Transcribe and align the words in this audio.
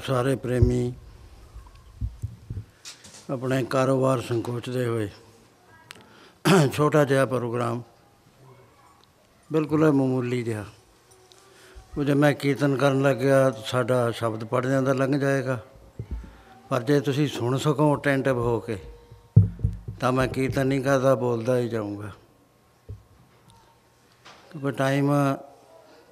ਆਪ 0.00 0.06
ਸਾਰੇ 0.06 0.34
ਪ੍ਰੇਮੀ 0.36 0.92
ਆਪਣੇ 3.30 3.64
ਕਾਰੋਬਾਰ 3.64 4.20
ਸੰਕੋਚਦੇ 4.20 4.86
ਹੋਏ। 4.86 5.08
ਛੋਟਾ 6.72 7.04
ਜਿਹਾ 7.04 7.24
ਪ੍ਰੋਗਰਾਮ 7.26 7.82
ਬਿਲਕੁਲ 9.52 9.84
ਹੀ 9.86 9.90
ਮਾਮੂਲੀ 9.90 10.42
ਜਿਹਾ। 10.42 10.64
ਉਹ 11.98 12.04
ਜੇ 12.04 12.14
ਮੈਂ 12.14 12.32
ਕੀਰਤਨ 12.34 12.76
ਕਰਨ 12.76 13.02
ਲੱਗਿਆ 13.02 13.50
ਤਾਂ 13.50 13.62
ਸਾਡਾ 13.66 14.10
ਸ਼ਬਦ 14.10 14.44
ਪੜ 14.44 14.66
ਜਾਂਦਾ 14.66 14.92
ਲੰਘ 14.92 15.18
ਜਾਏਗਾ। 15.18 15.58
ਪਰ 16.68 16.82
ਜੇ 16.82 17.00
ਤੁਸੀਂ 17.00 17.28
ਸੁਣ 17.28 17.58
ਸਕੋ 17.58 17.96
ਅਟੈਂਟਿਵ 17.96 18.38
ਹੋ 18.38 18.58
ਕੇ, 18.60 18.78
ਤਾਂ 20.00 20.12
ਮੈਂ 20.12 20.26
ਕੀਰਤਨ 20.28 20.66
ਨਹੀਂ 20.66 20.80
ਕਰਦਾ, 20.80 21.14
ਬੋਲਦਾ 21.14 21.58
ਹੀ 21.58 21.68
ਜਾਊਂਗਾ। 21.68 22.10
ਕਿਉਂਕਿ 24.50 24.70
ਟਾਈਮ 24.70 25.12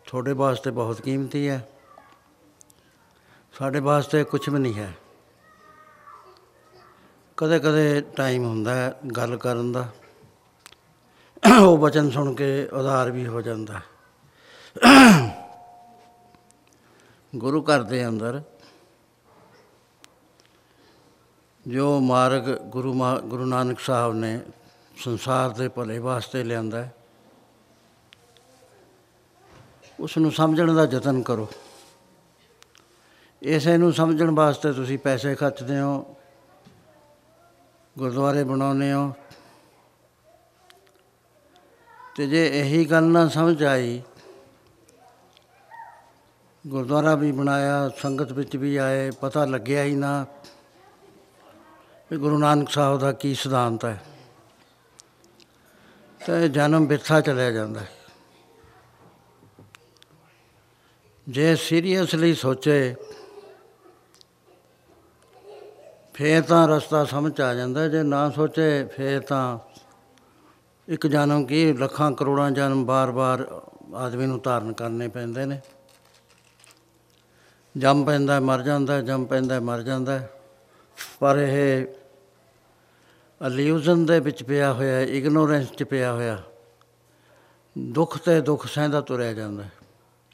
ਤੁਹਾਡੇ 0.07 0.33
ਵਾਸਤੇ 0.33 0.71
ਬਹੁਤ 0.71 1.01
ਕੀਮਤੀ 1.01 1.49
ਹੈ। 1.49 1.69
ਸਾਡੇ 3.59 3.81
ਵਾਸਤੇ 3.81 4.25
ਕੁਝ 4.25 4.49
ਵੀ 4.49 4.59
ਨਹੀਂ 4.59 4.75
ਹੈ। 4.75 4.93
ਕਦੇ 7.37 7.59
ਕਦੇ 7.59 8.01
ਟਾਈਮ 8.01 8.45
ਹੁੰਦਾ 8.45 8.75
ਹੈ 8.75 8.95
ਗੱਲ 9.17 9.37
ਕਰਨ 9.37 9.73
ਦਾ। 9.73 9.89
ਉਹ 11.63 11.79
ਬਚਨ 11.79 12.11
ਸੁਣ 12.11 12.35
ਕੇ 12.35 12.67
ਉਧਾਰ 12.67 13.11
ਵੀ 13.11 13.27
ਹੋ 13.27 13.41
ਜਾਂਦਾ। 13.41 13.79
ਹੈ। 13.79 13.83
ਗੁਰੂ 17.37 17.63
ਘਰ 17.63 17.83
ਦੇ 17.83 18.07
ਅੰਦਰ 18.07 18.43
ਜੋ 21.69 22.01
ਮਾਰਗ 22.01 22.43
ਗੁਰੂ 22.43 22.95
ਮਾ 22.95 23.19
ਗੁਰੂ 23.19 23.45
ਨਾਨਕ 23.45 23.81
ਸਾਹਿਬ 23.81 24.15
ਨੇ 24.15 24.41
ਸੰਸਾਰ 24.97 25.51
ਦੇ 25.51 25.69
ਭਲੇ 25.69 25.99
ਵਾਸਤੇ 25.99 26.45
ਲਿਆਂਦਾ 26.45 26.85
ਹੈ 26.85 26.95
ਉਸ 30.01 30.19
ਨੂੰ 30.19 30.33
ਸਮਝਣ 30.33 30.75
ਦਾ 30.75 30.85
ਯਤਨ 30.85 31.23
ਕਰੋ। 31.23 31.49
ਇਸੇ 33.43 33.77
ਨੂੰ 33.77 33.93
ਸਮਝਣ 33.93 34.31
ਵਾਸਤੇ 34.31 34.73
ਤੁਸੀਂ 34.73 34.99
ਪੈਸੇ 34.99 35.35
ਖਰਚਦੇ 35.35 35.81
ਹੋ, 35.81 36.17
ਗੁਰਦੁਆਰੇ 37.99 38.45
ਬਣਾਉਂਦੇ 38.45 38.93
ਹੋ। 38.93 39.13
ਤੇ 42.17 42.27
ਜੇ 42.27 42.61
ਇਹੀ 42.61 42.85
ਗੱਲ 42.85 43.03
ਨਾ 43.03 43.29
ਸਮਝ 43.29 43.65
ਆਈ, 43.65 44.03
ਗੁਰਦੁਆਰਾ 46.67 47.15
ਵੀ 47.15 47.33
ਬਣਾਇਆ, 47.33 47.89
ਸੰਗਤ 47.89 48.33
ਵਿੱਚ 48.33 48.57
ਵੀ 48.57 48.77
ਆਏ, 48.77 49.11
ਪਤਾ 49.11 49.45
ਲੱਗਿਆ 49.45 49.85
ਹੀ 49.85 49.95
ਨਾ 49.95 50.27
ਵੀ 52.11 52.19
ਗੁਰੂ 52.19 52.39
ਨਾਨਕ 52.39 52.71
ਸਾਹਿਬ 52.71 52.99
ਦਾ 52.99 53.13
ਕੀ 53.13 53.35
ਸਿਧਾਂਤ 53.35 53.85
ਹੈ। 53.85 54.03
ਤੇ 56.27 56.49
ਜਨਮ 56.49 56.87
ਬਿਰਥਾ 56.87 57.21
ਚਲਿਆ 57.21 57.51
ਜਾਂਦਾ 57.51 57.81
ਹੈ। 57.81 57.91
ਜੇ 61.29 61.57
ਸੀਰੀਅਸਲੀ 61.57 62.35
ਸੋਚੇ 62.35 62.97
ਫੇਰ 66.19 66.43
ਤਾਂ 66.43 66.67
ਰਸਤਾ 66.69 67.05
ਸਮਝ 67.05 67.41
ਆ 67.41 67.53
ਜਾਂਦਾ, 67.55 67.87
ਜੇ 67.89 68.03
ਨਾ 68.03 68.29
ਸੋਚੇ 68.31 68.85
ਫੇਰ 68.87 69.21
ਤਾਂ 69.21 69.59
ਇੱਕ 70.89 71.07
ਜਨਮ 71.07 71.45
ਕੀ, 71.47 71.73
ਲੱਖਾਂ 71.73 72.11
ਕਰੋੜਾਂ 72.13 72.51
ਜਨਮ 72.51 72.85
ਬਾਰ-ਬਾਰ 72.85 73.47
ਆਦਮੀ 73.95 74.27
ਨੂੰ 74.27 74.41
ਧਾਰਨ 74.45 74.73
ਕਰਨੇ 74.73 75.09
ਪੈਂਦੇ 75.09 75.45
ਨੇ। 75.47 75.61
ਜੰਮ 77.75 78.05
ਪੈਂਦਾ, 78.05 78.41
ਮਰ 78.41 78.63
ਜਾਂਦਾ, 78.63 79.01
ਜੰਮ 79.01 79.25
ਪੈਂਦਾ, 79.25 79.61
ਮਰ 79.61 79.83
ਜਾਂਦਾ। 79.83 80.21
ਪਰ 81.21 81.39
ਇਹ 81.39 81.87
ਅਲਿਊਜ਼ਨ 83.41 84.05
ਦੇ 84.07 84.19
ਵਿੱਚ 84.21 84.43
ਪਿਆ 84.43 84.73
ਹੋਇਆ 84.73 85.01
ਇਗਨੋਰੈਂਸ 85.01 85.71
'ਚ 85.71 85.83
ਪਿਆ 85.85 86.13
ਹੋਇਆ, 86.13 86.39
ਦੁੱਖ 87.77 88.19
ਤੇ 88.19 88.41
ਦੁੱਖ 88.41 88.67
ਸਹਿੰਦਾ 88.67 89.01
ਤੁਰਿਆ 89.01 89.33
ਜਾਂਦਾ। 89.33 89.65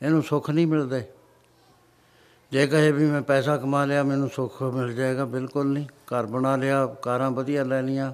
ਇਹਨੂੰ 0.02 0.22
ਸੁੱਖ 0.22 0.50
ਨਹੀਂ 0.50 0.66
ਮਿਲਦਾ। 0.66 1.00
ਜੇ 2.54 2.66
ਕਹੇ 2.66 2.90
ਵੀ 2.92 3.06
ਮੈਂ 3.06 3.20
ਪੈਸਾ 3.22 3.56
ਕਮਾ 3.56 3.84
ਲਿਆ, 3.84 4.02
ਮੈਨੂੰ 4.02 4.28
ਸੁੱਖ 4.30 4.62
ਮਿਲ 4.62 4.92
ਜਾਏਗਾ, 4.94 5.24
ਬਿਲਕੁਲ 5.24 5.66
ਨਹੀਂ। 5.66 5.86
ਘਰ 5.86 6.26
ਬਣਾ 6.26 6.54
ਲਿਆ, 6.56 6.84
ਕਾਰਾਂ 7.02 7.30
ਵਧੀਆ 7.30 7.64
ਲੈ 7.64 7.80
ਲੀਆਂ 7.82 8.12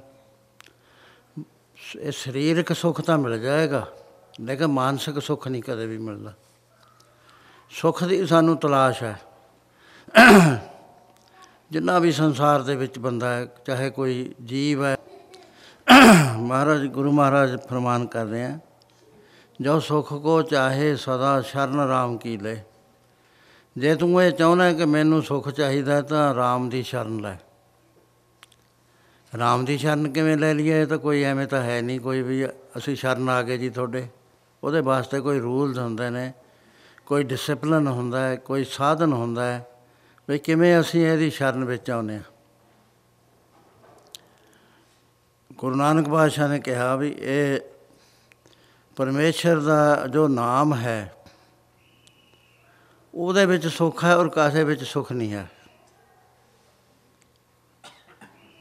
ਇਹ 1.99 2.13
ਸਰੀਰਕ 2.13 2.73
ਸੁੱਖ 2.73 3.01
ਤਾਂ 3.01 3.17
ਮਿਲ 3.19 3.39
ਜਾਏਗਾ, 3.41 3.87
ਲੇਕਿਨ 4.41 4.67
ਮਾਨਸਿਕ 4.67 5.19
ਸੁੱਖ 5.19 5.47
ਨਹੀਂ 5.49 5.63
ਕਦੇ 5.63 5.87
ਵੀ 5.87 5.99
ਮਿਲਦਾ। 5.99 6.33
ਸੁੱਖ 7.71 8.03
ਦੀ 8.05 8.27
ਸਾਨੂੰ 8.27 8.57
ਤਲਾਸ਼ 8.57 9.03
ਹੈ। 9.03 9.21
ਜਿੰਨਾ 11.71 11.99
ਵੀ 11.99 12.13
ਸੰਸਾਰ 12.13 12.63
ਦੇ 12.63 12.77
ਵਿੱਚ 12.77 12.99
ਬੰਦਾ 12.99 13.35
ਹੈ, 13.35 13.47
ਚਾਹੇ 13.67 13.91
ਕੋਈ 13.91 14.35
ਜੀਵ 14.45 14.85
ਹੈ। 14.85 14.97
ਮਹਾਰਾਜ, 16.37 16.87
ਗੁਰੂ 16.87 17.13
ਮਹਾਰਾਜ 17.13 17.57
ਫਰਮਾਨ 17.61 18.07
ਕਰ 18.07 18.25
ਰਹੇ 18.25 18.43
ਹੈ 18.43 18.59
ਜੋ 19.61 19.79
ਸੁਖ 19.81 20.13
ਕੋ 20.15 20.41
ਚਾਹੇ 20.43 20.97
ਸਦਾ 20.97 21.41
ਸ਼ਰਨ 21.43 21.81
ਰਾਮ 21.81 22.19
ਕੀ 22.19 22.37
ਲੈ। 22.37 22.57
ਜੇ 23.79 23.95
ਤੂੰ 23.95 24.23
ਇਹ 24.23 24.33
ਚਾਹੁੰਦਾ 24.33 24.73
ਕਿ 24.73 24.85
ਮੈਨੂੰ 24.85 25.23
ਸੁਖ 25.23 25.49
ਚਾਹੀਦਾ 25.49 25.95
ਹੈ, 25.95 26.03
ਤਾਂ 26.03 26.35
ਰਾਮ 26.35 26.69
ਦੀ 26.69 26.83
ਸ਼ਰਨ 26.83 27.21
ਲੈ। 27.21 27.37
ਰਾਮ 29.39 29.65
ਦੀ 29.65 29.79
ਸ਼ਰਨ 29.79 30.13
ਕਿਵੇਂ 30.13 30.37
ਲੈ 30.37 30.55
ਲਈਏ? 30.55 30.83
ਇਹ 30.83 30.87
ਤਾਂ 30.87 30.99
ਕੋਈ 30.99 31.23
ਐਵੇਂ 31.23 31.47
ਤਾਂ 31.47 31.63
ਹੈ 31.63 31.83
ਨਹੀਂ, 31.83 32.01
ਕੋਈ 32.01 32.23
ਵੀ 32.23 32.47
ਅਸੀਂ 32.47 32.97
ਸ਼ਰਨ 32.97 33.29
ਆ 33.29 33.43
ਗਏ 33.43 33.59
ਜੀ 33.59 33.71
ਤੁਹਾਡੇ। 33.71 34.09
ਉਹਦੇ 34.65 34.81
ਵਾਸਤੇ 34.81 35.21
ਕੋਈ 35.21 35.39
ਰੂਲਸ 35.39 35.79
ਹੁੰਦੇ 35.79 36.11
ਨੇ, 36.11 36.33
ਕੋਈ 37.07 37.23
ਡਿਸਪਲਿਨ 37.23 37.87
ਹੁੰਦਾ 37.87 38.29
ਹੈ, 38.29 38.37
ਕੋਈ 38.37 38.65
ਸਾਧਨ 38.65 39.13
ਹੁੰਦਾ 39.13 39.45
ਹੈ, 39.45 39.67
ਵੀ 40.29 40.39
ਕਿਵੇਂ 40.39 40.81
ਅਸੀਂ 40.81 41.07
ਇਹਦੀ 41.07 41.31
ਸ਼ਰਨ 41.31 41.65
ਵਿੱਚ 41.65 41.91
ਆਉਂਦੇ 41.91 42.15
ਹਾਂ। 42.15 42.23
ਗੁਰੂ 45.57 45.77
ਨਾਨਕ 45.77 46.09
ਪਾਤਸ਼ਾਹ 46.09 46.49
ਨੇ 46.49 46.59
ਕਿਹਾ 46.59 46.97
ਵੀ 46.97 47.17
ਇਹ 47.19 47.61
ਪਰਮੇਸ਼ਰ 48.97 49.61
ਦਾ 49.61 50.07
ਜੋ 50.07 50.29
ਨਾਮ 50.29 50.75
ਹੈ 50.75 51.15
ਉਹਦੇ 53.15 53.47
ਵਿੱਚ 53.47 53.67
ਸੁੱਖ 53.67 54.05
ਹੈ 54.05 54.17
ਔਰ 54.17 54.29
ਕਾਸੇ 54.29 54.65
ਵਿੱਚ 54.65 54.85
ਸੁੱਖ 54.85 55.13
ਨਹੀਂ 55.13 55.33
ਹੈ। 55.33 55.51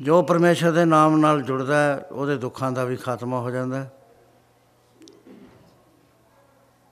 ਜੋ 0.01 0.21
ਪਰਮੇਸ਼ਰ 0.21 0.71
ਦੇ 0.71 0.85
ਨਾਮ 0.85 1.17
ਨਾਲ 1.17 1.41
ਜੁੜਦਾ 1.41 1.75
ਹੈ, 1.75 1.97
ਉਹਦੇ 1.97 2.37
ਦੁੱਖਾਂ 2.37 2.71
ਦਾ 2.71 2.83
ਵੀ 2.83 2.95
ਖਾਤਮਾ 2.95 3.39
ਹੋ 3.39 3.51
ਜਾਂਦਾ 3.51 3.83
ਹੈ। 3.83 3.91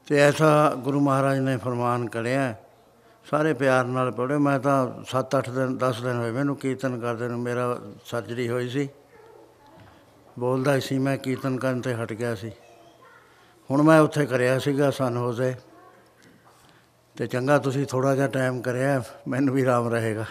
ਤੇ 0.07 0.18
ਐਸਾ 0.18 0.73
ਗੁਰੂ 0.75 1.00
ਮਹਾਰਾਜ 1.00 1.40
ਨੇ 1.40 1.57
ਫਰਮਾਨ 1.57 2.09
ਕਰਿਆ 2.09 2.56
ਸਾਰੇ 3.29 3.53
ਪਿਆਰ 3.53 3.85
ਨਾਲ 3.85 4.12
ਪੜ੍ਹੋ। 4.12 4.39
ਮੈਂ 4.39 4.59
ਤਾਂ 4.59 5.03
7-8 5.03 5.50
ਦਿਨ 5.50 5.78
10 5.78 6.01
ਦਿਨ 6.01 6.18
ਹੋਏ 6.18 6.31
ਮੈਨੂੰ 6.31 6.56
ਕੀਰਤਨ 6.56 7.00
ਕਰਦੇ 7.00 7.28
ਨੂੰ, 7.28 7.39
ਮੇਰਾ 7.39 7.79
ਸਰਜਰੀ 8.06 8.50
ਹੋਈ 8.50 8.69
ਸੀ। 8.69 8.89
ਬੋਲਦਾ 10.39 10.79
ਸੀ, 10.79 11.00
ਮੈਂ 11.00 11.18
ਕੀਰਤਨ 11.18 11.57
ਕਰਨ 11.57 11.81
ਤੇ 11.81 11.94
ਹਟ 11.94 12.13
ਗਿਆ 12.13 12.35
ਸੀ। 12.35 12.51
ਹੁਣ 13.72 13.81
ਮੈਂ 13.81 14.01
ਉੱਥੇ 14.01 14.25
ਕਰਿਆ 14.25 14.59
ਸੀਗਾ, 14.59 14.91
ਸਨ 14.91 15.18
ਹੋਜ਼ੇ। 15.18 15.56
ਤੇ 17.18 17.28
ਚੰਗਾ 17.28 17.58
ਤੁਸੀਂ 17.58 17.86
ਥੋੜਾ 17.86 18.16
ਜਿਹਾ 18.16 18.28
ਟਾਈਮ 18.28 18.62
ਕਰਿਆ, 18.62 19.04
ਮੈਨੂੰ 19.28 19.56
ਵੀ 19.56 19.62
ਆਰਾਮ 19.62 19.88
ਰਹੇਗਾ। 19.94 20.26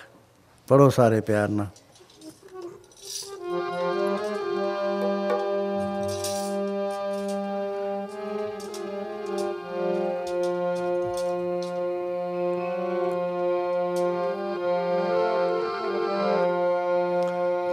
ਪੜੋ 0.68 0.88
ਸਾਰੇ 0.90 1.20
ਪਿਆਰ 1.20 1.48
ਨਾਲ। 1.48 1.66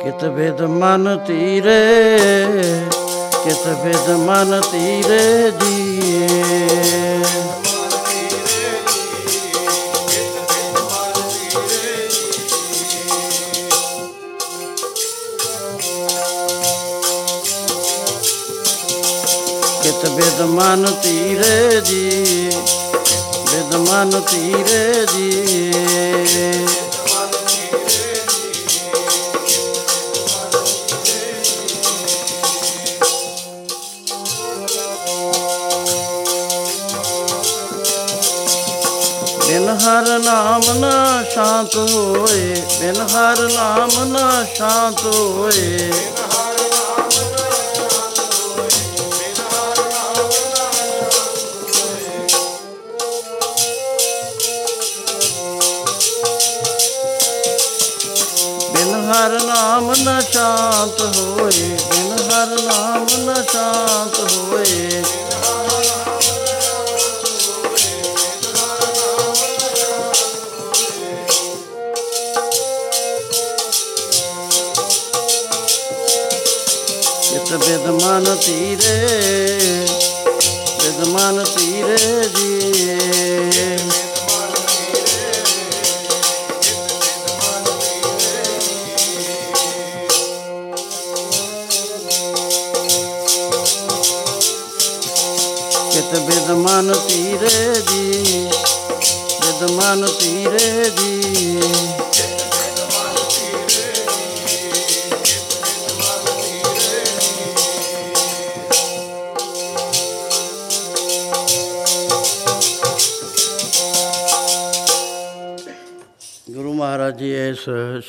ਕਿਤ 0.04 0.24
ਵਿਦ 0.24 0.62
ਮਨ 0.62 1.18
ਤੀਰੇ, 1.28 2.28
ਕਿਤ 3.44 3.68
ਵਿਦ 3.86 4.10
ਮਨ 4.10 4.62
ਤੀਰੇ 4.72 5.52
ਜੀਏ 5.52 5.83
ਕਿਤ 19.84 20.06
ਵਿਦ 20.10 20.42
ਮਨ 20.50 20.86
ਤੀਰੇ 21.04 21.82
ਜੀ 21.82 22.50
ਵਿਦ 23.50 23.76
ਮਨ 23.76 24.22
ਤੀਰੇ 24.22 25.06
ਜੀ। 25.14 25.72
ਬਿਨ 39.48 39.70
ਹਰ 39.78 40.08
ਨਾਮ 40.20 40.62
ਨਾ 40.80 41.24
ਸ਼ਾਂਤ 41.34 41.76
ਹੋਏ, 41.76 42.56
ਬਿਨ 42.80 42.96
ਹਰ 43.08 43.42
ਨਾਮ 43.54 44.04
ਨਾ 44.04 44.46
ਸ਼ਾਂਤ 44.56 45.06
ਹੋਏ। 45.06 45.92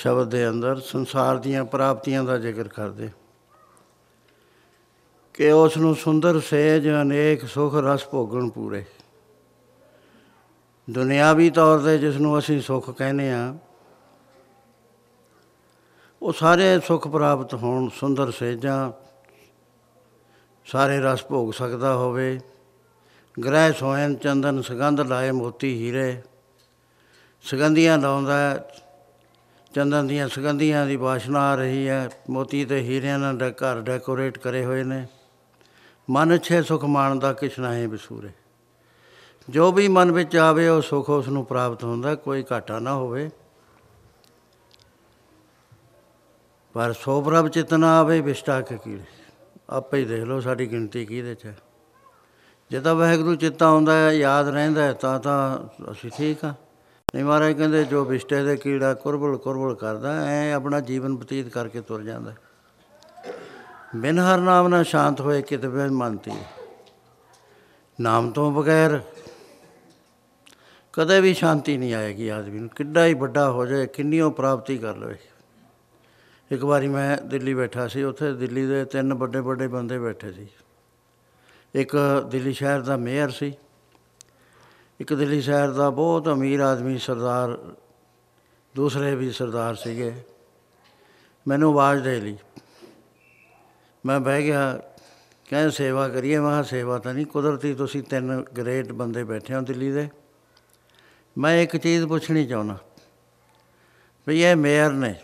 ਸ਼ਬਦ 0.04 0.28
ਦੇ 0.30 0.48
ਅੰਦਰ 0.48 0.80
ਸੰਸਾਰ 0.80 1.36
ਦੀਆਂ 1.38 1.64
ਪ੍ਰਾਪਤੀਆਂ 1.64 2.24
ਦਾ 2.24 2.36
ਜ਼ਿਕਰ 2.38 2.68
ਕਰਦੇ 2.68 3.08
ਕਿ 5.34 5.50
ਉਸ 5.52 5.76
ਨੂੰ 5.76 5.94
ਸੁੰਦਰ 5.96 6.40
ਸੇਜ 6.40 6.88
ਅਨੇਕ 6.88 7.46
ਸੁਖ 7.46 7.74
ਰਸ 7.74 8.06
ਭੋਗਣ 8.08 8.48
ਪੂਰੇ 8.48 8.84
ਦੁਨਿਆਵੀ 10.90 11.50
ਤੌਰ 11.50 11.78
ਤੇ 11.78 11.96
ਜਿਸ 11.98 12.16
ਨੂੰ 12.16 12.38
ਅਸੀਂ 12.38 12.60
ਸੁਖ 12.60 12.90
ਕਹਿੰਦੇ 12.90 13.30
ਆ 13.32 13.54
ਉਹ 16.22 16.32
ਸਾਰੇ 16.32 16.80
ਸੁਖ 16.80 17.08
ਪ੍ਰਾਪਤ 17.08 17.54
ਹੋਣ, 17.54 17.88
ਸੁੰਦਰ 17.88 18.30
ਸੇਜਾਂ 18.30 18.92
ਸਾਰੇ 20.66 21.00
ਰਸ 21.00 21.24
ਭੋਗ 21.24 21.52
ਸਕਦਾ 21.52 21.94
ਹੋਵੇ, 21.94 22.40
ਗ੍ਰਹਿ 23.44 23.72
ਸੋਹਣ 23.72 24.14
ਚੰਦਨ 24.14 24.62
ਸੁਗੰਧ 24.62 25.00
ਲਾਏ 25.00 25.30
ਮੋਤੀ 25.30 25.74
ਹੀਰੇ, 25.74 26.22
ਸੁਗੰਧੀਆਂ 27.42 27.98
ਲਾਉਂਦਾ 27.98 28.38
ਹੈ। 28.38 28.83
ਚੰਦਨ 29.74 30.06
ਦੀਆਂ 30.06 30.28
ਸੁਗੰਧੀਆਂ 30.28 30.86
ਦੀ 30.86 30.96
ਵਾਸ਼ਨਾ 30.96 31.40
ਆ 31.40 31.54
ਰਹੀ 31.54 31.88
ਹੈ। 31.88 32.10
ਮੋਤੀ 32.30 32.64
ਤੇ 32.64 32.80
ਹੀਰਿਆਂ 32.80 33.18
ਨਾਲ 33.18 33.38
ਡ- 33.38 33.54
ਘਰ 33.56 33.80
ਡੈਕੋਰੇਟ 33.80 34.38
ਕਰੇ 34.38 34.64
ਹੋਏ 34.64 34.82
ਨੇ। 34.82 35.06
ਮਨ 36.10 36.38
ਛੇ 36.38 36.62
ਸੁਖ 36.62 36.84
ਮਾਣ 36.84 37.18
ਦਾ 37.18 37.32
ਕਿਛ 37.32 37.58
ਨਾਹੀਂ 37.58 37.88
ਵਿਸੂਰੇ 37.88 38.28
ਜੋ 39.50 39.72
ਵੀ 39.72 39.88
ਮਨ 39.88 40.12
ਵਿੱਚ 40.12 40.36
ਆਵੇ, 40.36 40.68
ਉਹ 40.68 40.82
ਸੁਖ 40.82 41.10
ਉਸ 41.10 41.28
ਨੂੰ 41.28 41.44
ਪ੍ਰਾਪਤ 41.44 41.84
ਹੁੰਦਾ, 41.84 42.14
ਕੋਈ 42.14 42.44
ਘਾਟਾ 42.52 42.78
ਨਾ 42.78 42.94
ਹੋਵੇ। 42.94 43.30
ਪਰ 46.72 46.92
ਸੋ 46.92 47.22
ਪ੍ਰਭ 47.22 47.48
ਚਿਤਨਾ 47.48 48.00
ਆਵੇ, 48.00 48.20
ਵਿਸ਼ਟਾ 48.20 48.60
ਕੇ 48.60 48.78
ਕੀੜੇ। 48.84 49.02
ਆਪੇ 49.70 49.98
ਹੀ 49.98 50.04
ਦੇਖ 50.04 50.24
ਲਓ 50.24 50.40
ਸਾਡੀ 50.40 50.70
ਗਿਣਤੀ 50.70 51.06
ਕਿਹਦੇ 51.06 51.34
ਚ 51.34 51.44
ਹੈ। 51.44 51.58
ਜੇ 52.70 52.80
ਤਾਂ 52.80 52.94
ਵਾਹਿਗੁਰੂ 52.94 53.34
ਚਿੱਤਾ 53.34 53.66
ਆਉਂਦਾ 53.66 53.92
ਹੈ, 53.92 54.12
ਯਾਦ 54.12 54.48
ਰਹਿੰਦਾ 54.48 54.82
ਹੈ, 54.82 54.92
ਤਾਂ 54.92 55.20
ਤਾਂ 55.20 55.58
ਅਸੀਂ 55.90 56.10
ਠੀਕ 56.10 56.44
ਆ 56.44 56.54
ਨਹੀਂ 57.14 57.24
ਮਹਾਰਾਜ, 57.24 57.52
ਕਹਿੰਦੇ 57.52 57.84
ਜੋ 57.84 58.04
ਵਿਸ਼ਟੇ 58.04 58.42
ਦੇ 58.42 58.56
ਕੀੜਾ 58.56 58.94
ਕੁਰਬਲ 58.94 59.36
ਕੁਰਬਲ 59.36 59.74
ਕਰਦਾ, 59.74 60.26
ਐ 60.26 60.52
ਆਪਣਾ 60.52 60.80
ਜੀਵਨ 60.80 61.16
ਬਤੀਤ 61.16 61.48
ਕਰਕੇ 61.48 61.80
ਤੁਰ 61.80 62.02
ਜਾਂਦਾ। 62.02 62.30
ਹੈ। 62.30 62.36
ਬਿਨ 63.96 64.18
ਹਰ 64.18 64.38
ਨਾਮ 64.38 64.68
ਨਾਲ 64.68 64.84
ਸ਼ਾਂਤ 64.84 65.20
ਹੋਏ 65.20 65.42
ਕਿਤੇ 65.42 65.68
ਵੀ 65.68 65.88
ਮੰਨਤੀ 65.88 66.32
ਨਾਮ 68.00 68.30
ਤੋਂ 68.30 68.52
ਬਗੈਰ 68.52 69.00
ਕਦੇ 70.92 71.20
ਵੀ 71.20 71.34
ਸ਼ਾਂਤੀ 71.34 71.76
ਨਹੀਂ 71.76 71.94
ਆਏਗੀ 71.94 72.28
ਆਦਮੀ 72.28 72.58
ਨੂੰ। 72.58 72.68
ਕਿੱਡਾ 72.68 73.06
ਹੀ 73.06 73.14
ਵੱਡਾ 73.14 73.50
ਹੋ 73.50 73.66
ਜਾਏ 73.66 73.86
ਕਿੰਨੀ 73.86 74.20
ਉਹ 74.20 74.30
ਪ੍ਰਾਪਤੀ 74.30 74.78
ਕਰ 74.78 74.96
ਲਵੇ। 74.96 75.16
ਇੱਕ 76.50 76.64
ਵਾਰੀ 76.64 76.88
ਮੈਂ 76.88 77.18
ਦਿੱਲੀ 77.18 77.54
ਬੈਠਾ 77.54 77.88
ਸੀ, 77.88 78.02
ਉੱਥੇ 78.02 78.32
ਦਿੱਲੀ 78.32 78.66
ਦੇ 78.66 78.84
ਤਿੰਨ 78.84 79.14
ਵੱਡੇ 79.14 79.40
ਵੱਡੇ 79.40 79.68
ਬੰਦੇ 79.68 79.98
ਬੈਠੇ 79.98 80.32
ਸੀ। 80.32 80.48
ਇੱਕ 81.74 81.96
ਦਿੱਲੀ 82.30 82.52
ਸ਼ਹਿਰ 82.52 82.80
ਦਾ 82.80 82.96
ਮੇਅਰ 82.96 83.30
ਸੀ 83.30 83.54
ਇੱਕ 85.00 85.12
ਦਿੱਲੀ 85.14 85.40
ਸ਼ਹਿਰ 85.40 85.70
ਦਾ 85.70 85.88
ਬਹੁਤ 85.90 86.28
ਅਮੀਰ 86.28 86.60
ਆਦਮੀ 86.60 86.98
ਸਰਦਾਰ, 86.98 87.56
ਦੂਸਰੇ 88.74 89.14
ਵੀ 89.14 89.30
ਸਰਦਾਰ 89.32 89.74
ਸੀਗੇ। 89.74 90.12
ਮੈਨੂੰ 91.46 91.70
ਆਵਾਜ਼ 91.72 92.02
ਦੇ 92.02 92.20
ਲਈ। 92.20 92.36
ਮੈਂ 94.04 94.18
ਬਹਿ 94.20 94.42
ਗਿਆ 94.42 94.72
ਕਹਿੰਦੇ 95.50 95.70
ਸੇਵਾ 95.70 96.08
ਕਰੀਏ। 96.08 96.38
ਮੈਂ 96.38 96.50
ਕਿਹਾ, 96.50 96.62
ਸੇਵਾ 96.62 96.98
ਤਾਂ 96.98 97.14
ਨਹੀਂ, 97.14 97.26
ਕੁਦਰਤੀ 97.26 97.74
ਤੁਸੀਂ 97.74 98.02
ਤਿੰਨ 98.02 98.44
ਗ੍ਰੇਟ 98.58 98.92
ਬੰਦੇ 98.92 99.24
ਬੈਠੇ 99.24 99.54
ਹੋ 99.54 99.60
ਦਿੱਲੀ 99.60 99.90
ਦੇ। 99.92 100.08
ਮੈਂ 101.36 101.56
ਇੱਕ 101.56 101.76
ਚੀਜ਼ 101.76 102.06
ਪੁੱਛਣੀ 102.06 102.46
ਚਾਹੁੰਦਾ, 102.46 102.78
ਵੀ 104.26 104.42
ਇਹ 104.42 104.56
ਮੇਅਰ 104.56 104.92
ਨੇ, 104.92 105.14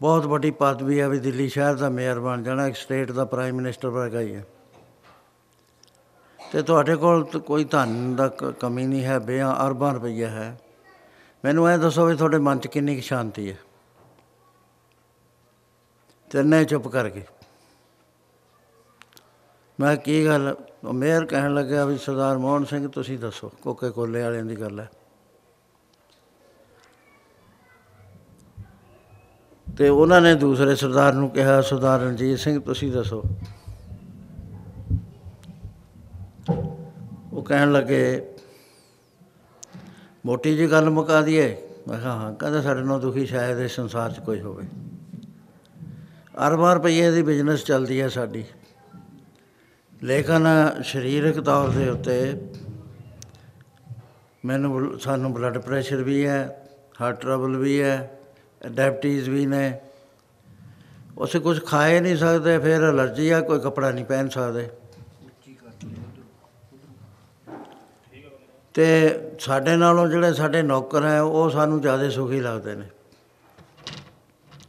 ਬਹੁਤ 0.00 0.26
ਵੱਡੀ 0.26 0.50
ਪਦਵੀ 0.50 1.00
ਹੈ 1.00 1.08
ਵੀ 1.08 1.18
ਦਿੱਲੀ 1.18 1.48
ਸ਼ਹਿਰ 1.48 1.74
ਦਾ 1.74 1.88
ਮੇਅਰ 1.88 2.20
ਬਣ 2.20 2.42
ਜਾਣਾ, 2.42 2.66
ਇੱਕ 2.66 2.76
ਸਟੇਟ 2.76 3.12
ਦਾ 3.12 3.24
ਪ੍ਰਾਈਮ 3.24 3.56
ਮਿਨਿਸਟਰ 3.56 3.88
ਵਰਗਾ 3.88 4.20
ਹੀ 4.20 4.34
ਹੈ 4.34 4.44
ਤੇ 6.52 6.62
ਤੁਹਾਡੇ 6.62 6.96
ਕੋਲ 6.96 7.24
ਤਾਂ 7.24 7.40
ਕੋਈ 7.40 7.64
ਧਨ 7.64 8.16
ਦਾ 8.16 8.28
ਕ- 8.28 8.54
ਕਮੀ 8.60 8.86
ਨਹੀਂ 8.86 9.04
ਹੈ 9.04 9.18
ਬੇਆਂ 9.18 9.66
ਅਰਬਾਂ 9.66 9.94
ਰੁਪਈਆ 9.94 10.28
ਹੈ। 10.30 10.60
ਮੈਨੂੰ 11.44 11.70
ਇਹ 11.70 11.78
ਦੱਸੋ 11.78 12.06
ਵੀ 12.06 12.16
ਤੁਹਾਡੇ 12.16 12.38
ਮਨ 12.38 12.58
'ਚ 12.58 12.66
ਕਿੰਨੀ 12.66 12.96
ਕੁ 12.96 13.02
ਸ਼ਾਂਤੀ 13.02 13.50
ਹੈ? 13.50 13.56
ਤਿੰਨੇ 16.30 16.64
ਚੁੱਪ 16.64 16.88
ਕਰ 16.88 17.08
ਗਏ 17.08 17.24
ਮੈਂ 19.80 19.96
ਕੀ 19.96 20.26
ਗੱਲ? 20.26 20.56
ਉਹ 20.84 20.92
ਮੇਅਰ 20.92 21.26
ਕਹਿਣ 21.26 21.54
ਲੱਗਿਆ 21.54 21.84
ਵੀ 21.84 21.98
ਸਰਦਾਰ 21.98 22.38
ਮੋਹਨ 22.38 22.64
ਸਿੰਘ, 22.64 22.88
ਤੁਸੀਂ 22.88 23.18
ਦੱਸੋ, 23.18 23.52
ਕੋਕੇ 23.62 23.90
ਕੋਲੇ 23.90 24.22
ਵਾਲਿਆਂ 24.22 24.44
ਦੀ 24.44 24.60
ਗੱਲ 24.60 24.80
ਹੈ। 24.80 24.90
ਤੇ 29.78 29.88
ਉਹਨਾਂ 29.88 30.20
ਨੇ 30.20 30.34
ਦੂਸਰੇ 30.34 30.76
ਸਰਦਾਰ 30.76 31.12
ਨੂੰ 31.12 31.30
ਕਿਹਾ, 31.30 31.60
ਸਰਦਾਰ 31.60 32.00
ਰਣਜੀਤ 32.00 32.38
ਸਿੰਘ, 32.38 32.60
ਤੁਸੀਂ 32.60 32.92
ਦੱਸੋ। 32.92 33.22
ਉਹ 37.38 37.42
ਕਹਿਣ 37.42 37.72
ਲੱਗੇ, 37.72 38.34
ਮੋਟੀ 40.26 40.56
ਜੀ 40.56 40.70
ਗੱਲ 40.70 40.90
ਮੁਕਾ 40.90 41.22
ਦਈਏ? 41.22 41.56
ਮੈਂ 41.88 41.98
ਕਿਹਾ, 41.98 42.12
ਹਾਂ, 42.12 42.34
ਕਹਿੰਦਾ 42.34 42.62
ਸਾਡੇ 42.62 42.80
ਨਾਲ 42.80 43.00
ਦੁਖੀ 43.00 43.26
ਸ਼ਾਇਦ 43.26 43.58
ਇਸ 43.58 43.76
ਸੰਸਾਰ 43.76 44.12
'ਚ 44.12 44.20
ਕੋਈ 44.20 44.40
ਹੋਵੇ। 44.40 44.64
ਅਰਬਾਂ 46.48 46.74
ਰੁਪਈਏ 46.74 47.10
ਦੀ 47.10 47.22
ਬਿਜ਼ਨਸ 47.22 47.64
ਚੱਲਦੀ 47.64 48.00
ਹੈ 48.00 48.08
ਸਾਡੀ। 48.08 48.44
ਲੇਕਿਨ 50.02 50.46
ਸਰੀਰਕ 50.84 51.40
ਤੌਰ 51.40 51.68
ਦੇ 51.68 51.88
ਉੱਤੇ 51.88 52.40
ਮੈਨੂੰ 54.44 54.74
ਬਲ- 54.74 54.98
ਸਾਨੂੰ 54.98 55.32
ਬਲੱਡ 55.32 55.58
ਪ੍ਰੈਸ਼ਰ 55.58 55.96
ਵੀ 55.96 56.26
ਹੈ 56.26 56.68
ਹਾਰਟ 57.00 57.20
ਟਰਬਲ 57.20 57.56
ਵੀ 57.56 57.82
ਹੈ 57.82 58.10
ਡਾਇਬਟੀਜ਼ 58.66 59.30
ਵੀ 59.30 59.46
ਨੇ। 59.46 59.80
ਉਸੇ 61.18 61.38
ਕੁਝ 61.38 61.64
ਖਾਏ 61.64 62.00
ਨਹੀਂ 62.00 62.16
ਸਕਦੇ, 62.16 62.58
ਫਿਰ 62.58 62.90
ਅਲਰਜੀ 62.90 63.30
ਆ, 63.30 63.40
ਕੋਈ 63.40 63.60
ਕੱਪੜਾ 63.60 63.90
ਨਹੀਂ 63.90 64.04
ਪਹਿਨ 64.04 64.28
ਸਕਦੇ। 64.28 64.70
ਤੇ 68.78 69.20
ਸਾਡੇ 69.38 69.76
ਨਾਲੋਂ 69.76 70.08
ਜਿਹੜੇ 70.08 70.34
ਸਾਡੇ 70.34 70.62
ਨੌਕਰ 70.62 71.04
ਹੈ, 71.04 71.20
ਉਹ 71.20 71.50
ਸਾਨੂੰ 71.50 71.80
ਜ਼ਿਆਦਾ 71.80 72.10
ਸੁਖੀ 72.10 72.40
ਲੱਗਦੇ 72.40 72.74
ਨੇ। 72.74 72.86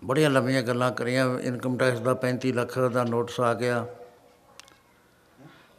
ਬੜੀਆਂ 0.04 0.30
ਲੰਮੀਆਂ 0.30 0.64
ਗੱਲਾਂ 0.64 0.92
ਕਰੀਆਂ 0.92 1.40
ਇਨਕਮ 1.40 1.78
ਟੈਕਸ 1.78 2.00
ਦਾ 2.00 2.14
35 2.14 2.54
ਲੱਖ 2.54 2.80
ਦਾ 2.80 3.04
ਨੋਟਿਸ 3.04 3.40
ਆ 3.40 3.54
ਗਿਆ। 3.54 3.86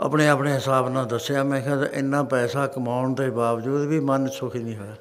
ਆਪਣੇ 0.00 0.28
ਆਪਣੇ 0.28 0.52
ਹਿਸਾਬ 0.52 0.88
ਨਾਲ 0.88 1.06
ਦੱਸਿਆ, 1.06 1.44
ਮੈਂ 1.44 1.62
ਕਿਹਾ 1.62 1.86
ਇੰਨਾ 1.92 2.22
ਪੈਸਾ 2.22 2.66
ਕਮਾਉਣ 2.66 3.14
ਦੇ 3.14 3.30
ਬਾਵਜੂਦ 3.30 3.86
ਵੀ 3.86 4.00
ਮਨ 4.00 4.28
ਸੁਖੀ 4.28 4.58
ਨਹੀਂ 4.58 4.76
ਹੋਇਆ। 4.76 4.96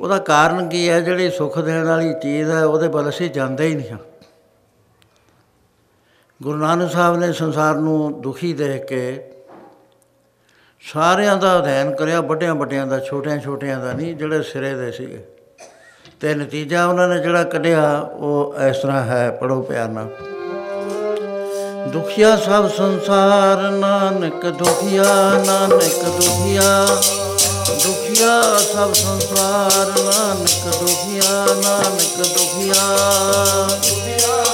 ਉਹਦਾ 0.00 0.18
ਕਾਰਨ 0.18 0.68
ਕੀ 0.68 0.88
ਹੈ, 0.88 1.00
ਜਿਹੜੀ 1.00 1.30
ਸੁੱਖ 1.30 1.58
ਦੇਣ 1.58 1.84
ਵਾਲੀ 1.84 2.14
ਚੀਜ਼ 2.22 2.50
ਹੈ, 2.50 2.64
ਉਹਦੇ 2.64 2.88
ਵੱਲ 2.88 3.08
ਅਸੀਂ 3.08 3.30
ਜਾਂਦੇ 3.30 3.66
ਹੀ 3.66 3.74
ਨਹੀਂ 3.74 3.90
ਹਾਂ। 3.90 3.98
ਗੁਰੂ 6.42 6.58
ਨਾਨਕ 6.58 6.90
ਸਾਹਿਬ 6.90 7.16
ਨੇ 7.16 7.32
ਸੰਸਾਰ 7.32 7.74
ਨੂੰ 7.74 8.20
ਦੁਖੀ 8.20 8.52
ਦੇਖ 8.52 8.84
ਕੇ 8.84 9.28
ਸਾਰਿਆਂ 10.90 11.36
ਦਾ 11.36 11.58
ਅਧਿਐਨ 11.58 11.94
ਕਰਿਆ, 11.94 12.20
ਵੱਡਿਆਂ 12.20 12.54
ਵੱਡਿਆਂ 12.54 12.86
ਦਾ, 12.86 12.98
ਛੋਟਿਆਂ 12.98 13.38
ਛੋਟਿਆਂ 13.38 13.78
ਦਾ 13.80 13.92
ਨਹੀਂ, 13.92 14.16
ਜਿਹੜੇ 14.16 14.42
ਸਿਰੇ 14.42 14.74
ਦੇ 14.74 14.92
ਸੀਗੇ। 14.92 15.24
ਤੇ 16.20 16.34
ਨਤੀਜਾ 16.34 16.86
ਉਹਨਾਂ 16.86 17.08
ਨੇ 17.08 17.18
ਜਿਹੜਾ 17.18 17.44
ਕੱਢਿਆ, 17.44 17.98
ਉਹ 17.98 18.54
ਇਸ 18.70 18.76
ਤਰ੍ਹਾਂ 18.76 19.02
ਹੈ 19.02 19.30
ਪੜੋ 19.30 19.62
ਪਿਆਰ 19.62 19.88
ਨਾਲ। 19.88 20.08
ਦੁਖੀਆ 21.88 22.36
ਸਭ 22.36 22.70
ਸੰਸਾਰ, 22.70 23.70
ਨਾਨਕ 23.70 24.46
ਦੁਖੀਆ 24.46 25.04
ਨਾਨਕ 25.46 26.04
ਦੁਖੀਆ। 26.04 26.86
ਦੁਖੀਆ 27.86 28.58
ਸਭ 28.74 28.92
ਸੰਸਾਰ, 28.92 30.02
ਨਾਨਕ 30.02 30.74
ਦੁਖੀਆ 30.80 31.46
ਨਾਨਕ 31.62 32.28
ਦੁਖੀਆ 32.28 32.96
ਦੁਖੀਆ। 33.68 34.51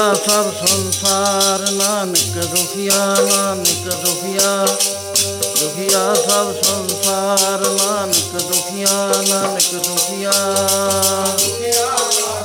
ਸਭ 0.00 0.66
ਸੰਸਾਰ 0.66 1.70
ਨਾਨਕ 1.70 2.44
ਦੁਖੀਆ 2.44 3.16
ਨਾਨਕ 3.34 3.94
ਦੁਖੀਆ। 3.94 4.66
ਦੁਖੀਆ 5.60 6.14
ਸਭ 6.14 6.46
ਸੰਸਾਰ 6.62 7.60
ਨਾਨਕ 7.60 8.42
ਦੁਖੀਆ 8.42 9.12
ਨਾਨਕ 9.28 9.74
ਦੁਖੀਆ। 9.86 10.32
ਇਸ 11.38 12.39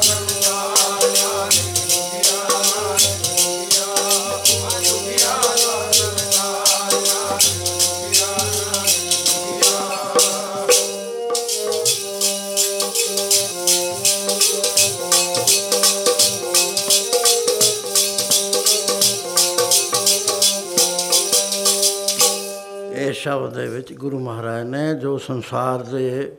ਸ਼ਬਦ 23.25 23.53
ਦੇ 23.53 23.67
ਵਿੱਚ 23.67 23.91
ਗੁਰੂ 23.93 24.19
ਮਹਾਰਾਜ 24.19 24.63
ਨੇ 24.63 24.93
ਜੋ 24.93 25.17
ਸੰਸਾਰ 25.17 25.83
ਦੇ 25.83 26.31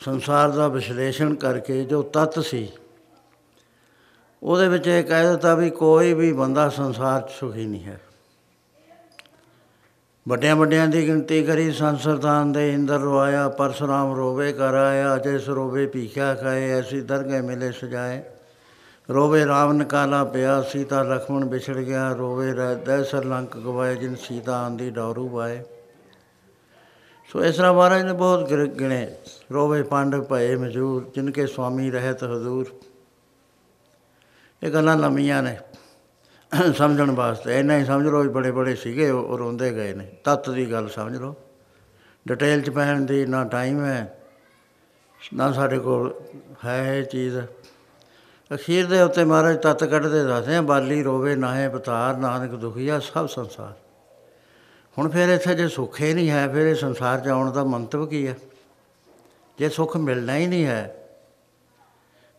ਸੰਸਾਰ 0.00 0.50
ਦਾ 0.50 0.66
ਵਿਸ਼ਲੇਸ਼ਣ 0.68 1.34
ਕਰਕੇ 1.34 1.84
ਜੋ 1.84 2.02
ਤੱਤ 2.12 2.38
ਸੀ, 2.40 2.68
ਉਹਦੇ 4.42 4.68
ਵਿੱਚ 4.68 4.86
ਇਹ 4.88 5.02
ਕਹਿ 5.04 5.28
ਦਿੱਤਾ 5.28 5.54
ਵੀ 5.54 5.70
ਕੋਈ 5.70 6.12
ਵੀ 6.14 6.32
ਬੰਦਾ 6.32 6.68
ਸੰਸਾਰ 6.68 7.20
'ਚ 7.20 7.32
ਸੁਖੀ 7.32 7.66
ਨਹੀਂ 7.66 7.84
ਹੈ। 7.84 7.98
ਵੱਡਿਆਂ 10.26 10.56
ਵੱਡਿਆਂ 10.56 10.86
ਦੀ 10.88 11.06
ਗਿਣਤੀ 11.06 11.42
ਕਰੀ, 11.44 11.70
ਸੰਸਰਦਾਨ 11.72 12.52
ਦੇ 12.52 12.68
ਇੰਦਰ 12.72 13.00
ਰਵਾਇਆ 13.00 13.48
ਪਰਸਰਾਮ 13.48 14.14
ਰੋਵੇ 14.14 14.52
ਕਰ 14.52 14.74
ਆਇਆ, 14.74 15.16
ਅਜੇ 15.16 15.38
ਸਰੋਵੇ 15.38 15.86
ਭੀਖਿਆ 15.86 16.34
ਖਾਏ, 16.34 16.70
ਐਸੀ 16.70 17.00
ਦਰਗਹਿ 17.00 17.42
ਮਿਲੇ 17.42 17.72
ਸਜਾਏ। 17.72 18.22
ਰੋਵੇ 19.08 19.44
ਰਾਮ 19.46 19.72
ਨਕਾਲਾ 19.72 20.24
ਪਿਆ, 20.24 20.62
ਸੀਤਾ 20.62 21.02
ਲਖਮਣ 21.04 21.44
ਵਿਛੜ 21.44 21.76
ਗਿਆ, 21.76 22.10
ਰੋਵੇ 22.12 22.52
ਰਹਿ 22.52 23.04
ਸਰ 23.04 23.24
ਲੰਕ 23.24 23.56
ਗਵਾਏ, 23.58 23.96
ਜਿਨ 23.96 24.14
ਸੀਤਾ 24.20 24.64
ਆਂਦੀ 24.64 24.90
ਡੌਰੂ 24.90 25.28
ਪਾਏ 25.28 25.62
ਸੋ 27.32 27.44
ਇਸ 27.44 27.56
ਤਰ੍ਹਾਂ 27.56 27.74
ਮਹਾਰਾਜ 27.74 28.02
ਨੇ 28.02 28.12
ਬਹੁਤ 28.12 28.48
ਗਿਰ- 28.48 28.66
ਗਿਣੇ। 28.66 29.14
ਰੋਵੇ 29.52 29.82
ਪੰਡ 29.82 30.16
ਭਏ 30.16 30.56
ਮਜੂਰ, 30.56 31.10
ਜਿਨ 31.14 31.30
ਕੇ 31.30 31.46
ਸੁਆਮੀ 31.46 31.90
ਰਹਿਤ 31.90 32.24
ਹਜ਼ੂਰ। 32.24 32.66
ਇਹ 34.62 34.72
ਗੱਲਾਂ 34.72 34.96
ਲੰਮੀਆਂ 34.96 35.42
ਨੇ। 35.42 35.58
ਸਮਝਣ 36.76 37.10
ਵਾਸਤੇ। 37.10 37.58
ਇੰਨਾ 37.58 37.76
ਹੀ 37.76 37.84
ਸਮਝ 37.84 38.06
ਲਓ 38.06 38.22
ਵੀ 38.22 38.28
ਬੜੇ 38.28 38.50
ਬੜੇ 38.50 38.74
ਸੀਗੇ, 38.74 39.10
ਉਹ 39.10 39.24
ਉਹ 39.24 39.38
ਰੋਂਦੇ 39.38 39.72
ਗਏ 39.72 39.94
ਨੇ। 39.94 40.12
ਤੱਤ 40.24 40.50
ਦੀ 40.50 40.72
ਗੱਲ 40.72 40.88
ਸਮਝ 40.88 41.16
ਲਓ। 41.16 41.34
ਡਿਟੇਲ 42.28 42.62
ਚ 42.62 42.70
ਪੈਣ 42.70 43.00
ਦੀ 43.00 43.26
ਨਾ 43.26 43.44
ਟਾਈਮ 43.44 43.84
ਹੈ, 43.84 44.20
ਨਾ 45.34 45.52
ਸਾਡੇ 45.52 45.78
ਕੋਲ 45.78 46.20
ਹੈ 46.64 46.98
ਇਹ 46.98 47.04
ਚੀਜ਼। 47.04 47.38
ਅਖੀਰ 48.54 48.86
ਦੇ 48.86 49.02
ਉੱਤੇ 49.02 49.24
ਮਹਾਰਾਜ 49.24 49.62
ਤੱਤ 49.62 49.84
ਕੱਢਦੇ 49.84 50.24
ਦੱਸਦੇ 50.24 50.56
ਆ, 50.56 50.62
ਬਾਲੀ 50.62 51.02
ਰੋਵੇ, 51.02 51.36
ਨਾਹੇ 51.36 51.68
ਪਤਾਰ, 51.68 52.16
ਨਾਨਕ 52.16 52.50
ਦੁਖੀਆ, 52.50 52.98
ਸਭ 52.98 53.28
ਸੰਸਾਰ। 53.28 53.72
ਹੁਣ 54.98 55.08
ਫਿਰ 55.08 55.28
ਇੱਥੇ 55.28 55.54
ਜੇ 55.54 55.68
ਸੁੱਖ 55.68 56.00
ਹੀ 56.00 56.14
ਨਹੀਂ 56.14 56.30
ਹੈ, 56.30 56.48
ਫਿਰ 56.48 56.66
ਇਹ 56.66 56.74
ਸੰਸਾਰ 56.74 57.20
'ਚ 57.20 57.28
ਆਉਣ 57.28 57.50
ਦਾ 57.50 57.64
ਮੰਤਵ 57.64 58.06
ਕੀ 58.06 58.28
ਹੈ? 58.28 58.36
ਜੇ 59.58 59.68
ਸੁੱਖ 59.68 59.96
ਮਿਲਣਾ 59.96 60.36
ਹੀ 60.36 60.46
ਨਹੀਂ 60.46 60.66
ਹੈ, 60.66 61.08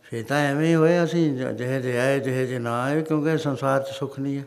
ਫਿਰ 0.02 0.24
ਤਾਂ 0.24 0.36
ਐਵੇਂ 0.36 0.68
ਹੀ 0.68 0.74
ਹੋਏ 0.74 1.04
ਅਸੀਂ 1.04 1.38
ਜ- 1.38 1.48
ਜਿਹੇ 1.48 1.80
ਜਿਹੇ 1.80 1.98
ਆਏ, 1.98 2.20
ਜਿਹੇ 2.20 2.46
ਜਿਹੇ 2.46 2.58
ਨਾ 2.58 2.82
ਆਏ, 2.82 3.02
ਕਿਉਂਕਿ 3.02 3.38
ਸੰਸਾਰ 3.38 3.82
'ਚ 3.82 3.88
ਸੁੱਖ 3.88 4.18
ਨਹੀਂ 4.18 4.38
ਹੈ। 4.38 4.44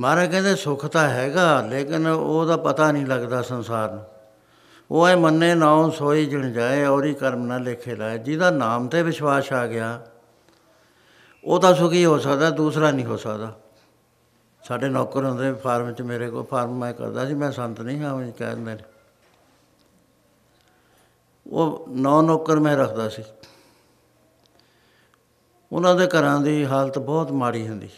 ਮਹਾਰਾਜ 0.00 0.30
ਕਹਿੰਦੇ 0.30 0.56
ਸੁੱਖ 0.56 0.86
ਤਾਂ 0.86 1.08
ਹੈਗਾ, 1.08 1.60
ਲੇਕਿਨ 1.60 2.06
ਉਹਦਾ 2.06 2.56
ਪਤਾ 2.56 2.92
ਨਹੀਂ 2.92 3.06
ਲੱਗਦਾ 3.06 3.42
ਸੰਸਾਰ 3.42 3.90
ਨੂੰ। 3.90 4.04
ਉਹ 4.90 5.08
ਐ 5.08 5.16
ਮੰਨੇ 5.16 5.54
ਨਾਉ 5.54 5.90
ਸੋਈ 5.90 6.26
ਜਿਣ 6.26 6.52
ਜਾਏ, 6.52 6.84
ਔਰੀ 6.84 7.14
ਕਰਮ 7.14 7.46
ਨਾ 7.46 7.58
ਲੇਖੇ 7.58 7.96
ਲਾਏ। 7.96 8.18
ਜਿਹਦਾ 8.18 8.50
ਨਾਮ 8.50 8.88
ਤੇ 8.88 9.02
ਵਿਸ਼ਵਾਸ 9.02 9.52
ਆ 9.52 9.66
ਗਿਆ, 9.66 10.06
ਉਹ 11.44 11.60
ਤਾਂ 11.60 11.74
ਸੁਖੀ 11.74 12.04
ਹੋ 12.04 12.18
ਸਕਦਾ, 12.18 12.50
ਦੂਸਰਾ 12.50 12.90
ਨਹੀਂ 12.90 13.06
ਹੋ 13.06 13.16
ਸਕਦਾ। 13.16 13.61
ਸਾਡੇ 14.64 14.88
ਨੌਕਰ 14.88 15.24
ਹੁੰਦੇ 15.24 15.52
ਫਾਰਮ 15.52 15.92
'ਚ 15.92 16.02
ਮੇਰੇ 16.02 16.30
ਕੋਲ 16.30 16.44
ਫਾਰਮ 16.44 16.78
ਮੈਂ 16.78 16.94
ਕਰਦਾ 16.94 17.26
ਸੀ, 17.26 17.34
ਮੈਂ 17.34 17.52
ਸੰਤ 17.52 17.80
ਨਹੀਂ 17.80 18.02
ਹਾਂ 18.02 18.12
ਉਹ 18.12 18.32
ਕਹਿੰਦੇ 18.32 18.74
ਨੇ। 18.74 18.82
ਉਹ 21.46 21.86
ਨੌ 21.88 22.22
ਨੌਕਰ 22.22 22.60
ਮੈਂ 22.60 22.76
ਰੱਖਦਾ 22.76 23.08
ਸੀ। 23.08 23.22
ਉਹਨਾਂ 25.72 25.94
ਦੇ 25.94 26.06
ਘਰਾਂ 26.06 26.40
ਦੀ 26.40 26.64
ਹਾਲਤ 26.64 26.98
ਬਹੁਤ 26.98 27.32
ਮਾੜੀ 27.32 27.68
ਹੁੰਦੀ 27.68 27.88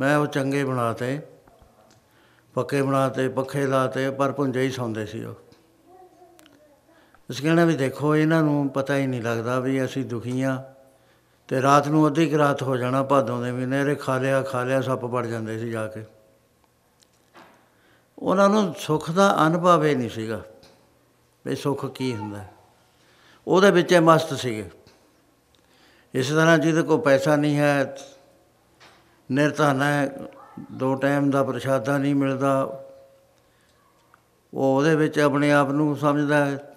ਮੈਂ 0.00 0.16
ਉਹ 0.16 0.26
ਚੰਗੇ 0.26 0.64
ਬਣਾਤੇ, 0.64 1.20
ਪੱਕੇ 2.54 2.82
ਬਣਾਤੇ, 2.82 3.28
ਪੱਖੇ 3.28 3.66
ਲਾਤੇ, 3.66 4.10
ਪਰ 4.10 4.32
ਪੁੰਜੇ 4.32 4.62
ਹੀ 4.62 4.70
ਸੌਂਦੇ 4.70 5.06
ਸੀ 5.06 5.24
ਉਹ। 5.24 5.34
ਅਸੀਂ 7.30 7.42
ਕਹਿਣਾ 7.42 7.64
ਵੀ 7.64 7.76
ਦੇਖੋ, 7.76 8.16
ਇਹਨਾਂ 8.16 8.42
ਨੂੰ 8.42 8.68
ਪਤਾ 8.68 8.96
ਹੀ 8.96 9.06
ਨਹੀਂ 9.06 9.22
ਲੱਗਦਾ 9.22 9.60
ਵੀ 9.60 9.84
ਅਸੀਂ 9.84 10.04
ਦੁਖੀ 10.04 10.42
ਹਾਂ। 10.42 10.75
ਤੇ 11.48 11.62
ਰਾਤ 11.62 11.88
ਨੂੰ 11.88 12.06
ਅੱਧੀ 12.06 12.30
ਕੁ 12.30 12.38
ਰਾਤ 12.38 12.62
ਹੋ 12.62 12.76
ਜਾਣਾ 12.76 13.02
ਭਾਦੋਂ 13.02 13.42
ਦੇ 13.42 13.52
ਮਹੀਨੇ 13.52 13.84
ਰੇ 13.84 13.94
ਖਾ 13.94 14.18
ਲਿਆ 14.18 14.42
ਖਾ 14.42 14.62
ਲਿਆ, 14.62 14.80
ਸੱਪ 14.80 15.04
ਵੜ 15.04 15.26
ਜਾਂਦੇ 15.26 15.58
ਸੀ 15.58 15.70
ਜਾ 15.70 15.86
ਕੇ। 15.86 16.04
ਉਹਨਾਂ 18.18 18.48
ਨੂੰ 18.48 18.74
ਸੁੱਖ 18.78 19.10
ਦਾ 19.10 19.46
ਅਨੁਭਵ 19.46 19.84
ਹੀ 19.84 19.94
ਨਹੀਂ 19.94 20.10
ਸੀਗਾ 20.10 20.42
ਵੀ 21.46 21.56
ਸੁੱਖ 21.56 21.86
ਕੀ 21.86 22.16
ਹੁੰਦਾ। 22.16 22.38
ਹੈ। 22.38 22.52
ਉਹਦੇ 23.46 23.70
ਵਿੱਚ 23.70 23.92
ਇਹ 23.92 24.00
ਮਸਤ 24.00 24.34
ਸੀਗੇ। 24.34 24.70
ਇਸ 26.14 26.28
ਤਰ੍ਹਾਂ 26.28 26.58
ਜਿਹਦੇ 26.58 26.82
ਕੋਲ 26.82 27.00
ਪੈਸਾ 27.00 27.36
ਨਹੀਂ 27.36 27.58
ਹੈ 27.58 27.96
ਨਿਰਧਨ 29.32 29.82
ਹੈ, 29.82 30.18
ਦੋ 30.72 30.94
ਟਾਈਮ 30.94 31.30
ਦਾ 31.30 31.44
ਪ੍ਰਸ਼ਾਦਾ 31.44 31.98
ਨਹੀਂ 31.98 32.14
ਮਿਲਦਾ। 32.14 32.64
ਉਹ 34.54 34.76
ਉਹਦੇ 34.76 34.96
ਵਿੱਚ 34.96 35.18
ਆਪਣੇ 35.18 35.52
ਆਪ 35.52 35.70
ਨੂੰ 35.70 35.96
ਸਮਝਦਾ 35.96 36.46
ਹੈ। 36.46 36.75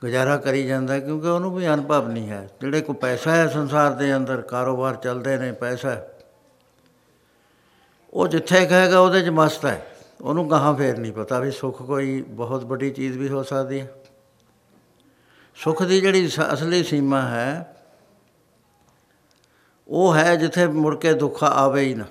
ਗੁਜ਼ਾਰਾ 0.00 0.36
ਕਰੀ 0.36 0.66
ਜਾਂਦਾ 0.66 0.94
ਹੈ, 0.94 1.00
ਕਿਉਂਕਿ 1.00 1.28
ਉਹਨੂੰ 1.28 1.54
ਵੀ 1.54 1.68
ਅਨੁਭਵ 1.68 2.08
ਨਹੀਂ 2.08 2.30
ਹੈ। 2.30 2.50
ਜਿਹੜੇ 2.60 2.80
ਕੋ 2.80 2.92
ਪੈਸਾ 2.92 3.30
ਹੈ 3.30 3.46
ਸੰਸਾਰ 3.46 3.92
ਦੇ 3.92 4.16
ਅੰਦਰ, 4.16 4.40
ਕਾਰੋਬਾਰ 4.40 4.94
ਚੱਲਦੇ 4.94 5.36
ਨੇ, 5.36 5.52
ਪੈਸਾ 5.52 5.90
ਹੈ। 5.90 6.12
ਉਹ 8.14 8.28
ਜਿੱਥੇ 8.28 8.66
ਕਹੇਗਾ, 8.66 9.00
ਉਹਦੇ 9.00 9.22
'ਚ 9.22 9.28
ਮਸਤ 9.28 9.66
ਹੈ। 9.66 9.86
ਉਹਨੂੰ 10.20 10.48
ਕਹਾਂ 10.48 10.74
ਫੇਰ 10.74 10.98
ਨਹੀਂ 10.98 11.12
ਪਤਾ 11.12 11.38
ਵੀ 11.38 11.50
ਸੁੱਖ 11.50 11.82
ਕੋਈ 11.82 12.22
ਬਹੁਤ 12.22 12.64
ਵੱਡੀ 12.64 12.90
ਚੀਜ਼ 12.90 13.18
ਵੀ 13.18 13.28
ਹੋ 13.28 13.42
ਸਕਦੀ 13.42 13.80
ਹੈ। 13.80 13.90
ਸੁੱਖ 15.56 15.82
ਦੀ 15.82 16.00
ਜਿਹੜੀ 16.00 16.28
ਸ- 16.28 16.54
ਅਸਲੀ 16.54 16.84
ਸੀਮਾ 16.84 17.22
ਹੈ, 17.22 17.76
ਉਹ 19.88 20.14
ਹੈ 20.14 20.36
ਜਿੱਥੇ 20.36 20.66
ਮੁੜ 20.66 20.96
ਕੇ 20.96 21.12
ਦੁੱਖ 21.14 21.44
ਆਵੇ 21.44 21.84
ਹੀ 21.84 21.94
ਨਾ। 21.94 22.04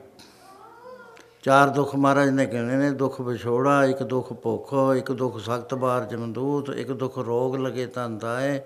ਚਾਰ 1.45 1.69
ਦੁੱਖ 1.69 1.95
ਮਹਾਰਾਜ 1.95 2.29
ਨੇ 2.29 2.45
ਗਿਣੇ 2.45 2.75
ਨੇ 2.75 2.91
ਦੁੱਖ 2.91 3.21
ਵਿਛੋੜਾ 3.21 3.85
ਇੱਕ 3.85 4.03
ਦੁੱਖ 4.03 4.31
ਭੁੱਖ 4.33 4.73
ਇੱਕ 4.97 5.11
ਦੁੱਖ 5.11 5.37
ਸਖਤ 5.39 5.73
ਬਾਰ 5.73 6.05
ਜਮਦੂਤ 6.05 6.69
ਇੱਕ 6.69 6.91
ਦੁੱਖ 6.91 7.17
ਰੋਗ 7.17 7.55
ਲਗੇ 7.55 7.85
ਤੰਦਾਏ 7.85 8.61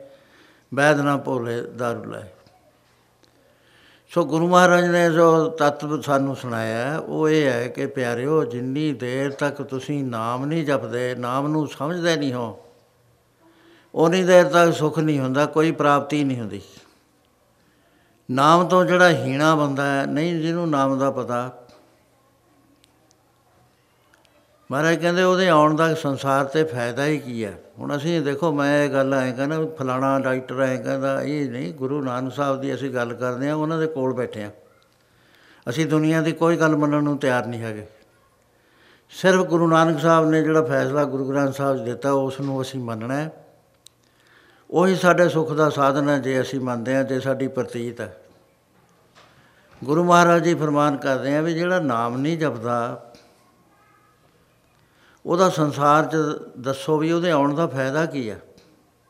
ਵੈਦ 0.74 1.00
ਨਾ 1.00 1.18
ਭੋਲੇ 1.18 1.62
ਦਾਰੂ 1.62 2.04
ਲਾਏ। 2.04 2.30
ਸੋ 4.10 4.26
ਗੁਰੂ 4.26 4.48
ਮਹਾਰਾਜ 4.48 4.86
ਨੇ 4.86 5.10
ਜੋ 5.12 5.50
ਤੱਤ 5.50 5.86
ਸਾਨੂੰ 6.04 6.36
ਸੁਣਾਇਆ 6.36 6.92
ਹੈ, 6.92 6.98
ਉਹ 6.98 7.30
ਇਹ 7.30 7.52
ਹੈ 7.52 7.68
ਕਿ 7.68 7.88
ਪਿਆਰਿਓ 7.88 8.44
ਜਿੰਨੀ 8.44 8.94
ਦੇਰ 8.94 9.32
ਤੱਕ 9.32 9.62
ਤੁਸੀਂ 9.62 10.04
ਨਾਮ 10.04 10.46
ਨਹੀਂ 10.46 10.66
ਜਪਦੇ 10.66 11.16
ਨਾਮ 11.16 11.48
ਨੂੰ 11.48 11.68
ਸਮਝਦੇ 11.68 12.16
ਨਹੀਂ 12.16 12.34
ਹੋ 12.34 12.60
ਉਨੀ 13.96 14.24
ਦੇਰ 14.24 14.50
ਤੱਕ 14.50 14.74
ਸੁੱਖ 14.74 15.00
ਨਹੀਂ 15.00 15.20
ਹੁੰਦਾ 15.20 15.46
ਕੋਈ 15.46 15.72
ਪ੍ਰਾਪਤੀ 15.72 16.24
ਨਹੀਂ 16.24 16.40
ਹੁੰਦੀ। 16.40 16.62
ਨਾਮ 18.32 18.68
ਤੋਂ 18.68 18.86
ਜਿਹੜਾ 18.86 19.10
ਹੀਣਾ 19.10 19.56
ਬੰਦਾ 19.56 19.86
ਹੈ 19.86 20.06
ਨਹੀਂ 20.06 20.42
ਜਿਹਨੂੰ 20.42 20.70
ਨਾਮ 20.70 21.00
ਦਾ 21.00 21.12
ਪਤਾ 21.12 21.59
ਮਹਾਰਾਜ 24.72 24.96
ਕਹਿੰਦੇ 24.96 25.24
ਉਹਦੇ 25.24 25.50
ਆਉਣ 25.50 25.76
ਦਾ 25.76 25.94
ਸੰਸਾਰ 25.94 26.46
ਤੇ 26.46 26.64
ਫਾਇਦਾ 26.64 27.06
ਹੀ 27.06 27.20
ਕੀ 27.20 27.46
ਹੈ? 27.46 27.60
ਹੁਣ 27.80 27.98
ਅਸੀਂ 27.98 28.22
ਦੇਖੋ, 28.22 28.52
ਮੈਂ 28.52 28.84
ਇਹ 28.84 28.90
ਗੱਲ 28.90 29.14
ਐਂ 29.14 29.34
ਕਹਿੰਦਾ 29.34 29.60
ਵੀ 29.60 29.68
ਫਲਾਣਾ 29.80 30.20
ਡਾਕਟਰ 30.20 30.60
ਐਂ 30.62 30.78
ਕਹਿੰਦਾ, 30.84 31.22
ਇਹ 31.22 31.50
ਨਹੀਂ, 31.50 31.74
ਗੁਰੂ 31.74 32.04
ਨਾਨਕ 32.04 32.34
ਸਾਹਿਬ 32.34 32.62
ਦੀ 32.62 32.76
ਅਸੀਂ 32.76 32.90
ਗੱਲ 32.90 33.14
ਕਰਦੇ 33.14 33.50
ਹਾਂ, 33.50 33.56
ਉਹਨਾਂ 33.56 33.78
ਦੇ 33.78 33.88
ਕੋਲ 33.88 34.14
ਬੈਠੇ 34.14 34.44
ਹਾਂ। 34.44 34.52
ਅਸੀਂ 35.70 35.86
ਦੁਨੀਆ 35.86 36.22
ਦੀ 36.22 36.32
ਕੋਈ 36.32 36.58
ਗੱਲ 36.58 36.76
ਮੰਨਣ 36.76 37.04
ਨੂੰ 37.04 37.18
ਤਿਆਰ 37.18 37.46
ਨਹੀਂ 37.46 37.62
ਹੈਗੇ। 37.62 37.88
ਸਿਰਫ 39.10 39.46
ਗੁਰੂ 39.46 39.68
ਨਾਨਕ 39.68 40.00
ਸਾਹਿਬ 40.00 40.30
ਨੇ 40.30 40.42
ਜਿਹੜਾ 40.42 40.62
ਫੈਸਲਾ 40.62 41.04
ਗੁਰੂ 41.04 41.30
ਗ੍ਰੰਥ 41.30 41.54
ਸਾਹਿਬ 41.54 41.78
'ਚ 41.78 41.82
ਦਿੱਤਾ, 41.82 42.12
ਉਸ 42.12 42.40
ਨੂੰ 42.40 42.62
ਅਸੀਂ 42.62 42.80
ਮੰਨਣਾ 42.80 43.14
ਹੈ। 43.14 43.32
ਉਹੀ 44.72 44.96
ਸਾਡੇ 44.96 45.30
ਸੁੱਖ 45.30 45.52
ਦਾ 45.52 45.70
ਸਾਧਨ 45.70 46.10
ਹੈ, 46.10 46.18
ਜੇ 46.18 46.42
ਅਸੀਂ 46.42 46.60
ਮੰਨਦੇ 46.60 46.96
ਹਾਂ, 46.96 47.04
ਜੇ 47.04 47.20
ਸਾਡੀ 47.20 47.48
ਪ੍ਰਤੀਤ 47.48 48.02
ਹੈ। 48.02 48.18
ਗੁਰੂ 49.84 50.04
ਮਹਾਰਾਜ 50.04 50.44
ਜੀ 50.44 50.56
ਫਰਮਾਨ 50.56 50.98
ਕਰਦੇ 50.98 51.36
ਆ 51.36 51.42
ਵੀ 51.42 51.54
ਜਿਹੜਾ 51.54 51.80
ਨਾਮ 51.80 52.18
ਨਹੀਂ 52.18 52.38
ਜਪਦਾ 52.38 53.06
ਉਹਦਾ 55.26 55.50
ਸੰਸਾਰ 55.50 56.06
'ਚ 56.06 56.16
ਦੱਸੋ 56.58 56.98
ਵੀ 56.98 57.12
ਉਹਦੇ 57.12 57.32
ਆਉਣ 57.32 57.56
ਦਾ 57.56 57.68
ਫਾਇਦਾ 57.68 58.06
ਕੀ 58.06 58.30
ਹੈ 58.30 58.42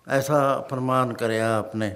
ਐਸਾ 0.07 0.67
ਫਰਮਾਨ 0.69 1.13
ਕਰਿਆ 1.13 1.57
ਆਪਨੇ। 1.57 1.95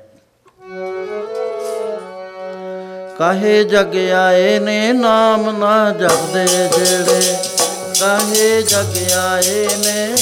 ਕਾਹੇ 3.18 3.64
ਜਗ 3.64 3.96
ਆਏ 4.12 4.60
ਨੇ 4.60 4.94
ਨਾਮ 4.94 5.58
ਨਾ 5.58 5.92
ਜਪਦੇ 5.92 6.48
ਜਿਹੜੇ? 6.48 7.38
ਕਾਹੇ 8.00 8.62
ਜਗ 8.62 9.14
ਆਏ 9.14 9.68
ਨੇ 9.86 10.16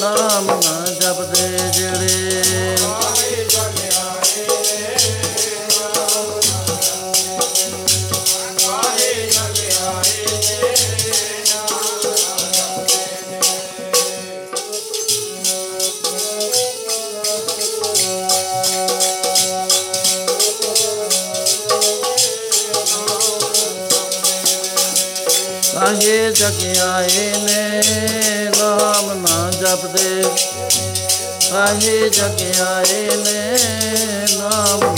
ਨਾਮ 0.00 0.46
ਨਾ 0.46 0.86
ਜਪਦੇ 1.00 1.58
ਕਾਹੇ 26.34 26.50
ਜਗ 26.50 26.80
ਆਏ 26.80 27.32
ਨੇ 27.38 27.80
ਨਾਮ 28.58 29.12
ਨਾ 29.14 29.50
ਜਪਦੇ। 29.50 30.22
ਕਾਹੇ 31.50 32.08
ਜਗ 32.10 32.42
ਆਏ 32.60 33.08
ਨੇ 33.16 33.56
ਨਾਮ 34.38 34.94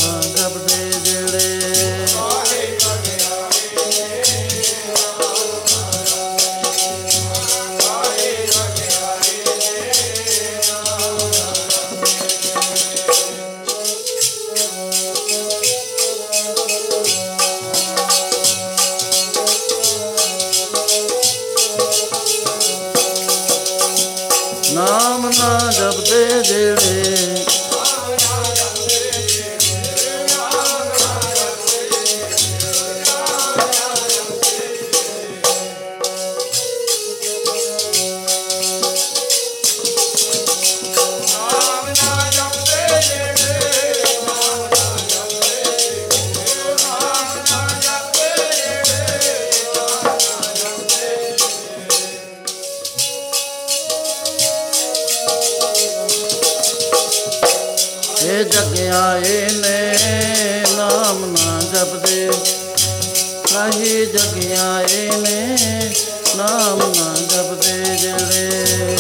ਕਾਹੇ 64.07 64.19
ਜਗ 64.19 64.59
ਆਏ 64.61 65.11
ਨੇ 65.19 65.91
ਨਾਮ 66.37 66.79
ਨਾ 66.79 67.15
ਜਪਦੇ 67.21 67.97
ਜਿਹੜੇ 67.97 68.97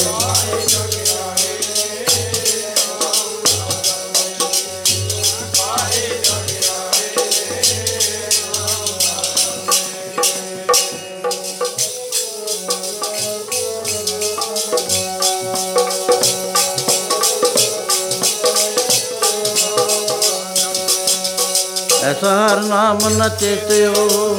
ਐਸਾ 22.06 22.32
ਹਰ 22.38 22.60
ਨਾਮ 22.62 22.98
ਨ 23.08 23.28
ਚੇਤਿਓ 23.40 24.38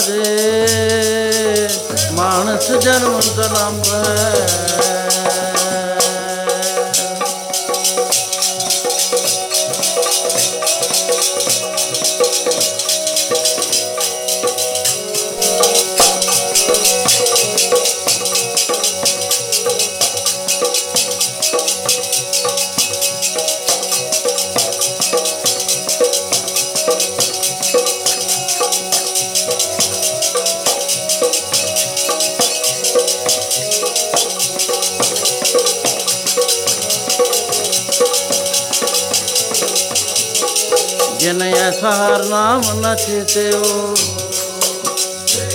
ਰਾਮ 0.00 1.68
ਮਾਨਸ 2.12 2.72
ਜਨਮ 2.72 3.20
ਤਲੰਬ 3.20 3.82
ਹੈ। 3.94 4.93
ਜਿਨ 41.84 41.92
ਐਸਾ 41.92 42.06
ਹਰ 42.06 42.24
ਨਾਮ 42.24 42.62
ਨ 42.80 42.94
ਚੇਤਿਓ 42.94 43.94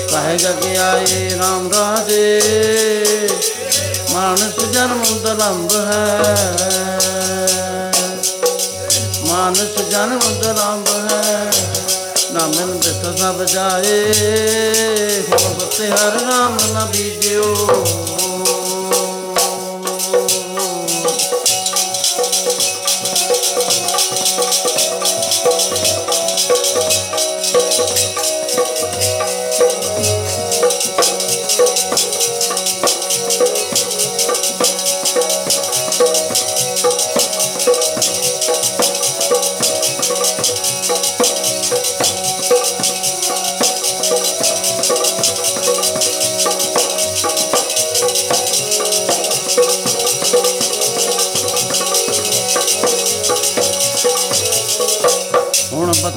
ਕਹੇ 0.10 0.38
ਜਗ 0.38 0.66
ਆਏ 0.78 1.30
ਰਾਮ 1.40 1.70
ਰਾਜੇ, 1.74 2.42
ਮਾਨਸ 4.14 4.60
ਜਨਮ 4.74 5.04
ਦਲੰਬ 5.24 5.72
ਹੈ। 5.76 6.36
ਮਾਨਸ 9.26 9.82
ਜਨਮ 9.92 10.20
ਦਲੰਬ 10.42 10.88
ਹੈ 10.88 11.52
ਨਾਮਨ 12.32 12.78
ਬਿਤ 12.78 13.20
ਸਭ 13.20 13.44
ਜਾਏ। 13.44 14.04
ਹੁਣ 15.30 15.54
ਬਸੇ 15.54 15.90
ਹਰ 15.90 16.22
ਨਾਮ 16.22 16.58
ਨ 16.74 16.86
ਬੀਜਿਓ। 16.86 17.68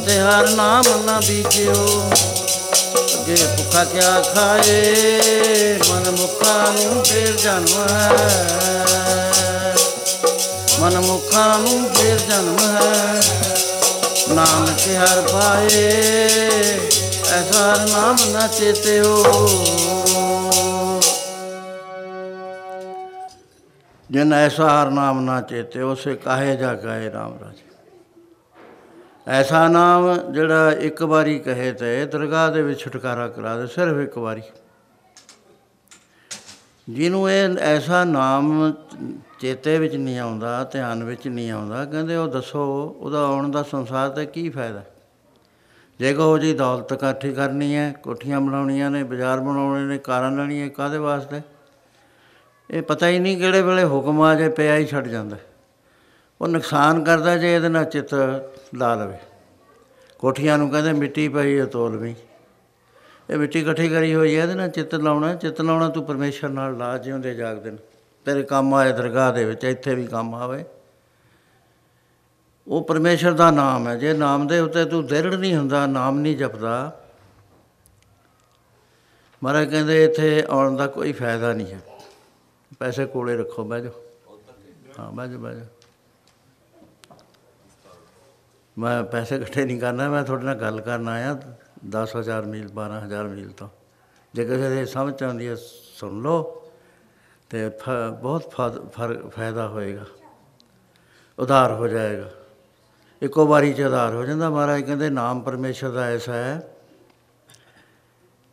ਹੁਣ 0.02 0.08
ਬੱਤੇ 0.08 0.20
ਹਰ 0.20 0.48
ਨਾਮ 0.48 1.04
ਨਾ 1.04 1.20
ਬੀਜਿਓ। 1.28 2.10
ਅੱਗੇ 3.14 3.36
ਭੁੱਖਾ 3.56 3.84
ਕਿਆ 3.84 4.20
ਖਾਏ, 4.20 5.78
ਮਨ 5.90 6.10
ਮੁਖਾਂ 6.10 6.72
ਨੂੰ 6.72 7.04
ਫੇਰ 7.04 7.36
ਜਨਮ 7.36 7.88
ਹੈ। 7.90 9.74
ਮਨ 10.80 10.98
ਮੁਖਾਂ 11.00 11.58
ਨੂੰ 11.58 11.94
ਫੇਰ 11.94 12.18
ਜਨਮ 12.18 12.56
ਹੈ। 12.58 13.22
ਨਾਨਕ 14.28 14.80
ਹਰ 14.96 15.20
ਪਾਏ, 15.20 15.90
ਐਸਾ 17.32 17.72
ਹਰ 17.72 17.88
ਨਾਮ 17.88 18.16
ਨਾ 18.30 18.46
ਚੇਤਿਓ। 18.46 19.24
ਜਿਨ 24.10 24.32
ਐਸਾ 24.32 24.82
ਹਰ 24.82 24.90
ਨਾਮ 24.90 25.20
ਨਾ 25.20 25.40
ਚੇਤੇ 25.40 25.82
ਉਸੇ 25.82 26.14
ਕਾਹੇ 26.14 26.56
ਜਾ 26.56 26.74
ਕਾਹੇ 26.74 27.12
ਰਾਮ 27.12 27.38
ਰਾਜੇ। 27.44 27.71
ਐਸਾ 29.28 29.68
ਨਾਮ 29.68 30.32
ਜਿਹੜਾ 30.32 30.72
ਇੱਕ 30.72 31.02
ਵਾਰੀ 31.02 31.38
ਕਹੇ 31.38 31.72
ਤੇ 31.72 32.06
ਦਰਗਾਹ 32.06 32.50
ਦੇ 32.50 32.62
ਵਿੱਚ 32.62 32.80
ਛੁਟਕਾਰਾ 32.80 33.28
ਕਰਾ 33.28 33.56
ਦੇ, 33.56 33.66
ਸਿਰਫ 33.66 33.96
ਇੱਕ 33.96 34.18
ਵਾਰੀ। 34.18 34.42
ਜਿਹਨੂੰ 36.88 37.30
ਇਹ 37.30 37.58
ਐਸਾ 37.58 38.04
ਨਾਮ 38.04 38.72
ਚੇਤੇ 39.40 39.78
ਵਿੱਚ 39.78 39.94
ਨਹੀਂ 39.94 40.18
ਆਉਂਦਾ, 40.18 40.64
ਧਿਆਨ 40.64 41.04
ਵਿੱਚ 41.04 41.28
ਨਹੀਂ 41.28 41.50
ਆਉਂਦਾ, 41.50 41.84
ਕਹਿੰਦੇ 41.84 42.16
ਉਹ 42.16 42.28
ਦੱਸੋ, 42.28 42.96
ਉਹਦਾ 43.00 43.24
ਆਉਣ 43.24 43.50
ਦਾ 43.50 43.62
ਸੰਸਾਰ 43.62 44.08
ਤੇ 44.08 44.26
ਕੀ 44.26 44.48
ਫਾਇਦਾ? 44.48 44.82
ਜੇ 45.98 46.14
ਕਹੋ 46.14 46.38
ਜੀ 46.38 46.54
ਦੌਲਤ 46.54 46.92
ਇਕੱਠੀ 46.92 47.32
ਕਰਨੀ 47.32 47.76
ਹੈ, 47.76 47.92
ਕੋਠੀਆਂ 48.02 48.40
ਬਣਾਉਣੀਆਂ 48.40 48.90
ਨੇ, 48.90 49.02
ਬਾਜ਼ਾਰ 49.02 49.40
ਬਣਾਉਣੇ 49.40 49.84
ਨੇ, 49.84 49.98
ਕਾਰਾਂ 49.98 50.32
ਲੈਣੀਆਂ 50.32 50.68
ਕਾਦੇ 50.68 50.98
ਵਾਸਤੇ? 50.98 51.40
ਇਹ 52.70 52.82
ਪਤਾ 52.82 53.08
ਹੀ 53.08 53.18
ਨਹੀਂ 53.18 53.38
ਕਿਹੜੇ 53.38 53.62
ਵੇਲੇ 53.62 53.84
ਹੁਕਮ 53.84 54.20
ਆ 54.20 54.34
ਜੇ, 54.34 54.48
ਪਿਆ 54.48 54.76
ਹੀ 54.76 54.86
ਛੱਡ 54.86 55.08
ਜਾਂਦਾ। 55.08 55.36
ਉਹ 56.42 56.48
ਨੁਕਸਾਨ 56.48 57.02
ਕਰਦਾ 57.04 57.36
ਜੇ 57.36 57.54
ਇਹਦੇ 57.54 57.68
ਨਾਲ 57.68 57.84
ਚਿੱਤ 57.84 58.14
ਲਾ 58.74 58.94
ਲਵੇ। 58.94 59.18
ਕੋਠੀਆਂ 60.18 60.56
ਨੂੰ 60.58 60.70
ਕਹਿੰਦੇ 60.70 60.92
ਮਿੱਟੀ 60.92 61.28
ਪਈ 61.28 61.58
ਹੈ, 61.58 61.64
ਤੋਲ 61.66 61.96
ਵੀ। 61.96 62.14
ਇਹ 63.30 63.36
ਮਿੱਟੀ 63.38 63.60
ਇਕੱਠੀ 63.60 63.88
ਕਰੀ 63.88 64.14
ਹੋਈ 64.14 64.34
ਹੈ, 64.36 64.42
ਇਹਦੇ 64.42 64.54
ਨਾਲ 64.54 64.70
ਚਿੱਤ 64.70 64.94
ਲਾਉਣਾ 64.94 65.34
ਚਿੱਤ 65.34 65.60
ਲਾਉਣਾ 65.60 65.88
ਤੂੰ 65.88 66.04
ਪਰਮੇਸ਼ਰ 66.04 66.48
ਨਾਲ 66.48 66.76
ਲਾ 66.78 66.96
ਜਿਉਂਦੇ 66.98 67.34
ਜਾਗਦੇ 67.34 67.70
ਨੇ। 67.70 67.78
ਤੇਰੇ 68.26 68.42
ਕੰਮ 68.42 68.74
ਆਏ 68.74 68.92
ਦਰਗਾਹ 68.92 69.32
ਦੇ 69.32 69.44
ਵਿੱਚ, 69.44 69.64
ਇੱਥੇ 69.64 69.94
ਵੀ 69.94 70.06
ਕੰਮ 70.06 70.34
ਆਵੇ। 70.34 70.64
ਉਹ 72.66 72.82
ਪਰਮੇਸ਼ਰ 72.84 73.32
ਦਾ 73.32 73.50
ਨਾਮ 73.50 73.88
ਹੈ। 73.88 73.94
ਜੇ 73.96 74.12
ਨਾਮ 74.14 74.46
ਦੇ 74.46 74.58
ਉੱਤੇ 74.60 74.84
ਤੂੰ 74.84 75.04
ਦ੍ਰਿੜ 75.06 75.34
ਨਹੀਂ 75.34 75.54
ਹੁੰਦਾ, 75.56 75.86
ਨਾਮ 75.86 76.18
ਨਹੀਂ 76.18 76.36
ਜਪਦਾ, 76.36 77.00
ਮਹਾਰਾਜ 79.42 79.70
ਕਹਿੰਦੇ 79.70 80.04
ਇੱਥੇ 80.04 80.44
ਆਉਣ 80.50 80.76
ਦਾ 80.76 80.86
ਕੋਈ 80.86 81.12
ਫਾਇਦਾ 81.12 81.52
ਨਹੀਂ 81.52 81.72
ਹੈ। 81.74 81.80
ਪੈਸੇ 82.80 83.06
ਕੋਲੇ 83.06 83.36
ਰੱਖੋ, 83.36 83.64
ਬਹਿ 83.64 83.82
ਜਾਓ। 83.82 83.92
ਹਾਂ, 84.98 85.10
ਬਹਿ 85.12 85.28
ਜਾਓ 85.28 85.38
ਬਹਿ 85.38 85.54
ਜਾਓ। 85.54 85.81
ਮੈਂ 88.78 89.02
ਪੈਸੇ 89.04 89.36
ਇਕੱਠੇ 89.36 89.64
ਨਹੀਂ 89.64 89.80
ਕਰਨਾ, 89.80 90.08
ਮੈਂ 90.08 90.22
ਤੁਹਾਡੇ 90.24 90.44
ਨਾਲ 90.44 90.54
ਗੱਲ 90.54 90.80
ਕਰਨ 90.80 91.08
ਆਇਆ 91.08 91.38
10000 91.84 92.46
ਮੀਲ 92.46 92.68
12000 92.68 93.28
ਮੀਲ 93.28 93.50
ਤੋਂ। 93.50 93.68
ਜੇ 94.34 94.44
ਕਿਸੇ 94.44 94.68
ਦੇ 94.70 94.84
ਸਮਝ 94.86 95.22
ਆਉਂਦੀ 95.22 95.48
ਹੈ, 95.48 95.56
ਸੁਣ 95.96 96.22
ਲਓ 96.22 96.70
ਤੇ 97.50 97.70
ਬਹੁਤ 98.20 98.50
ਫਾਇਦਾ 99.30 99.68
ਹੋਏਗਾ। 99.68 100.04
ਉਧਾਰ 101.38 101.72
ਹੋ 101.72 101.88
ਜਾਏਗਾ। 101.88 102.30
ਇੱਕੋ 103.22 103.46
ਵਾਰੀ 103.46 103.72
ਚ 103.72 103.80
ਉਧਾਰ 103.80 104.14
ਹੋ 104.14 104.24
ਜਾਂਦਾ 104.24 104.50
ਮਹਾਰਾਜ, 104.50 104.82
ਕਹਿੰਦੇ 104.82 105.10
ਨਾਮ 105.10 105.40
ਪਰਮੇਸ਼ਰ 105.40 105.90
ਦਾ 105.90 106.04
ਐਸਾ 106.04 106.32
ਹੈ। 106.32 106.62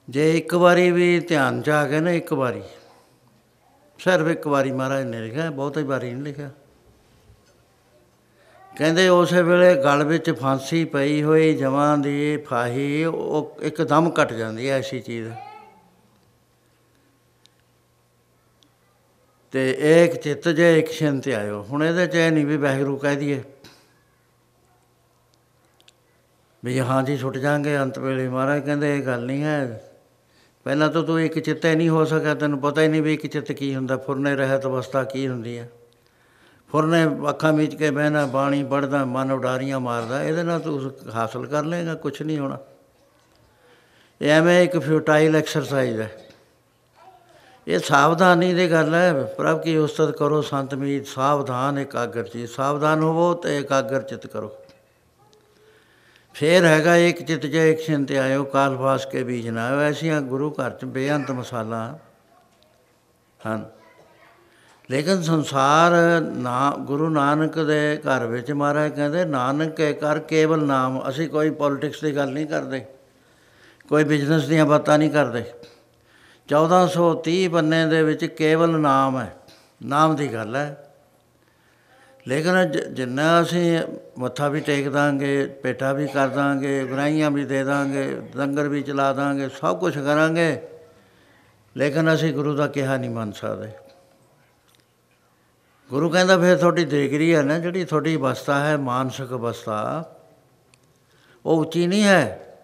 ਜੇ 0.09 0.37
ਇੱਕ 0.37 0.53
ਵਾਰੀ 0.53 0.91
ਵੀ 0.91 1.19
ਧਿਆਨ 1.19 1.61
ਚ 1.61 1.69
ਆ 1.69 1.87
ਗਏ 1.87 1.99
ਨਾ, 1.99 2.11
ਇੱਕ 2.11 2.33
ਵਾਰੀ। 2.33 2.63
ਸਿਰਫ 3.99 4.27
ਇੱਕ 4.27 4.47
ਵਾਰੀ 4.47 4.71
ਮਹਾਰਾਜ 4.71 5.03
ਨੇ 5.03 5.21
ਲਿਖਿਆ, 5.21 5.49
ਬਹੁਤੀ 5.51 5.83
ਵਾਰੀ 5.83 6.13
ਨਹੀਂ 6.13 6.23
ਲਿਖਿਆ। 6.23 6.49
ਕਹਿੰਦੇ 8.79 9.07
ਉਸੇ 9.09 9.41
ਵੇਲੇ 9.41 9.75
ਗਲ 9.75 10.03
ਵਿੱਚ 10.03 10.31
ਫਾਂਸੀ 10.31 10.85
ਪਈ 10.85 11.23
ਹੋਈ 11.23 11.55
ਜਵਾਂ 11.55 11.97
ਦੀ 11.97 12.37
ਫਾਹੀ 12.37 13.03
ਉਹ 13.03 13.57
ਇੱਕਦਮ 13.61 14.09
ਕੱਟ 14.09 14.33
ਜਾਂਦੀ 14.33 14.67
ਐ 14.67 14.77
ਐਸੀ 14.79 14.99
ਚੀਜ਼। 14.99 15.29
ਤੇ 19.51 19.71
ਇੱਕ 20.03 20.15
ਚਿੱਤ 20.15 20.49
ਜੇ 20.49 20.79
ਇੱਕ 20.79 20.91
ਛਿੰਤ 20.91 21.27
ਆਇਓ। 21.27 21.61
ਹੁਣ 21.63 21.83
ਇਹਦੇ 21.83 22.07
ਚ 22.07 22.15
ਨਹੀਂ 22.15 22.45
ਵੀ 22.45 22.57
ਵਹਿਗਰੂ 22.57 22.97
ਕਹਿ 22.97 23.15
ਦਈਏ 23.15 23.41
ਵੀ 26.65 26.79
ਹਾਂ 26.79 27.03
ਜੀ 27.03 27.17
ਛੁੱਟ 27.17 27.37
ਜਾਾਂਗੇ 27.37 27.77
ਅੰਤ 27.77 27.99
ਵੇਲੇ। 27.99 28.27
ਮਹਾਰਾਜ 28.27 28.65
ਕਹਿੰਦੇ 28.65 28.97
ਇਹ 28.97 29.05
ਗੱਲ 29.05 29.25
ਨਹੀਂ 29.25 29.43
ਹੈ। 29.43 29.83
ਪਹਿਲਾਂ 30.63 30.89
ਤਾਂ 30.89 31.03
ਤੂੰ 31.03 31.21
ਇੱਕ 31.21 31.39
ਚਿੱਤੇ 31.39 31.75
ਨਹੀਂ 31.75 31.89
ਹੋ 31.89 32.05
ਸਕਿਆ। 32.05 32.35
ਤੈਨੂੰ 32.35 32.59
ਪਤਾ 32.59 32.81
ਹੀ 32.81 32.87
ਨਹੀਂ 32.87 33.01
ਵੀ 33.01 33.13
ਇੱਕ 33.13 33.27
ਚਿੱਤ 33.27 33.51
ਕੀ 33.51 33.75
ਹੁੰਦਾ। 33.75 33.97
ਫੁਰਨੇ 33.97 34.35
ਰਹਿਤ 34.35 34.65
ਅਵਸਥਾ 34.65 35.03
ਕੀ 35.03 35.27
ਹੁੰਦੀ 35.27 35.57
ਹੈ। 35.57 35.69
ਫੁਰਨੇ 36.71 37.29
ਅੱਖਾਂ 37.29 37.53
ਮੀਚ 37.53 37.75
ਕੇ 37.75 37.91
ਬਹਿਣਾ, 37.91 38.25
ਬਾਣੀ 38.25 38.63
ਪੜਦਾ 38.63 39.05
ਮਨ 39.05 39.31
ਉਡਾਰੀਆਂ 39.31 39.79
ਮਾਰਦਾ, 39.79 40.23
ਇਹਦੇ 40.23 40.43
ਨਾਲ 40.43 40.59
ਤੂੰ 40.59 40.91
ਹਾਸਲ 41.15 41.45
ਕਰ 41.45 41.63
ਲੇਗਾ 41.63 41.95
ਕੁਝ 41.95 42.21
ਨਹੀਂ 42.21 42.39
ਹੋਣਾ। 42.39 42.57
ਇਹ 44.21 44.31
ਐਵੇਂ 44.31 44.63
ਇੱਕ 44.63 44.77
ਫਿਊਟਾਈਲ 44.77 45.35
ਐਕਸਰਸਾਈਜ਼ 45.35 46.01
ਹੈ। 46.01 46.11
ਇਹ 47.67 47.79
ਸਾਵਧਾਨੀ 47.79 48.53
ਦੀ 48.53 48.71
ਗੱਲ 48.71 48.93
ਹੈ, 48.93 49.23
ਪ੍ਰਭ 49.23 49.61
ਕੀ 49.61 49.77
ਉਸਤਤ 49.77 50.11
ਕਰੋ, 50.11 50.41
ਸੰਤ 50.41 50.75
ਮੀਤ, 50.75 51.07
ਸਾਵਧਾਨ 51.07 51.79
ਇਕਾਗਰ 51.79 52.23
ਜੀ 52.23 52.47
ਸਾਵਧਾਨ 52.47 53.01
ਹੋਵੋ 53.01 53.33
ਤੇ 53.33 53.57
ਇਕਾਗਰ 53.57 54.01
ਚਿਤ 54.01 54.27
ਕਰੋ। 54.27 54.55
ਫੇਰ 56.33 56.65
ਹੈਗਾ 56.65 56.95
ਇੱਕ 56.95 57.23
ਚਿਤ 57.23 57.45
ਜੇ 57.45 57.71
ਇੱਕ 57.71 57.79
ਸਿੰਤ 57.79 58.11
ਆਇਓ, 58.11 58.43
ਕਾਲ 58.43 58.77
ਫਾਸ 58.77 59.05
ਕੇ 59.05 59.23
ਬੀਜ 59.23 59.49
ਨਾ 59.49 59.67
ਆਇਓ, 59.67 59.79
ਐਸੀਆਂ 59.79 60.21
ਗੁਰੂ 60.21 60.51
ਘਰ 60.51 60.69
ਚ 60.69 60.85
ਬੇਅੰਤ 60.85 61.31
ਮਸਾਲਾ 61.31 61.99
ਹਨ। 63.47 63.78
ਲੇਕਿਨ 64.89 65.21
ਸੰਸਾਰ 65.21 65.91
ਨਾ, 66.21 66.75
ਗੁਰੂ 66.79 67.09
ਨਾਨਕ 67.09 67.59
ਦੇ 67.59 67.97
ਘਰ 67.97 68.25
ਵਿੱਚ 68.25 68.51
ਮਹਾਰਾਜ 68.51 68.91
ਕਹਿੰਦੇ, 68.91 69.25
ਨਾਨਕ 69.25 69.75
ਕੇ 69.75 69.91
ਕਰ 69.93 70.19
ਕੇਵਲ 70.19 70.63
ਨਾਮ, 70.65 71.01
ਅਸੀਂ 71.09 71.27
ਕੋਈ 71.29 71.49
ਪੋਲਿਟਿਕਸ 71.49 72.01
ਦੀ 72.01 72.15
ਗੱਲ 72.15 72.31
ਨਹੀਂ 72.31 72.47
ਕਰਦੇ, 72.47 72.85
ਕੋਈ 73.89 74.03
ਬਿਜ਼ਨਸ 74.03 74.47
ਦੀਆਂ 74.47 74.65
ਬਾਤਾਂ 74.65 74.97
ਨਹੀਂ 74.97 75.09
ਕਰਦੇ। 75.09 75.43
1430 76.49 77.47
ਬੰਨੇ 77.47 77.85
ਦੇ 77.85 78.01
ਵਿੱਚ 78.03 78.25
ਕੇਵਲ 78.25 78.79
ਨਾਮ 78.79 79.17
ਹੈ, 79.19 79.33
ਨਾਮ 79.83 80.15
ਦੀ 80.15 80.33
ਗੱਲ 80.33 80.55
ਹੈ। 80.55 80.85
ਲੇਕਿਨ 82.27 82.71
ਜਿੰਨਾ 82.93 83.41
ਅਸੀਂ 83.41 83.79
ਮੱਥਾ 84.19 84.47
ਵੀ 84.47 84.59
ਟੇਕ 84.59 84.89
ਦਾਂਗੇ, 84.89 85.45
ਪੇਟਾ 85.63 85.91
ਵੀ 85.93 86.07
ਕਰ 86.07 86.27
ਦਾਂਗੇ, 86.27 86.83
ਗਰਾਈਆਂ 86.85 87.31
ਵੀ 87.31 87.45
ਦੇ 87.45 87.63
ਦਾਂਗੇ, 87.63 88.05
ਲੰਗਰ 88.35 88.67
ਵੀ 88.67 88.81
ਚਲਾ 88.81 89.11
ਦਾਂਗੇ, 89.13 89.49
ਸਭ 89.61 89.79
ਕੁਝ 89.79 89.93
ਕਰਾਂਗੇ, 89.97 90.61
ਲੇਕਿਨ 91.75 92.13
ਅਸੀਂ 92.13 92.33
ਗੁਰੂ 92.33 92.55
ਦਾ 92.55 92.67
ਕਿਹਾ 92.67 92.97
ਨਹੀਂ 92.97 93.09
ਮੰਨ 93.09 93.31
ਸਕਦੇ। 93.31 93.71
ਗੁਰੂ 95.89 96.09
ਕਹਿੰਦਾ 96.09 96.37
ਫਿਰ 96.37 96.57
ਤੁਹਾਡੀ 96.57 96.85
ਦੇਗਰੀ 96.85 97.35
ਹੈ 97.35 97.41
ਨਾ, 97.41 97.59
ਜਿਹੜੀ 97.59 97.85
ਤੁਹਾਡੀ 97.85 98.15
ਅਵਸਥਾ 98.15 98.59
ਹੈ, 98.59 98.77
ਮਾਨਸਿਕ 98.77 99.29
ਅਵਸਥਾ, 99.29 100.05
ਉਹ 101.45 101.61
ਉੱਚੀ 101.61 101.87
ਨਹੀਂ 101.87 102.03
ਹੈ। 102.03 102.55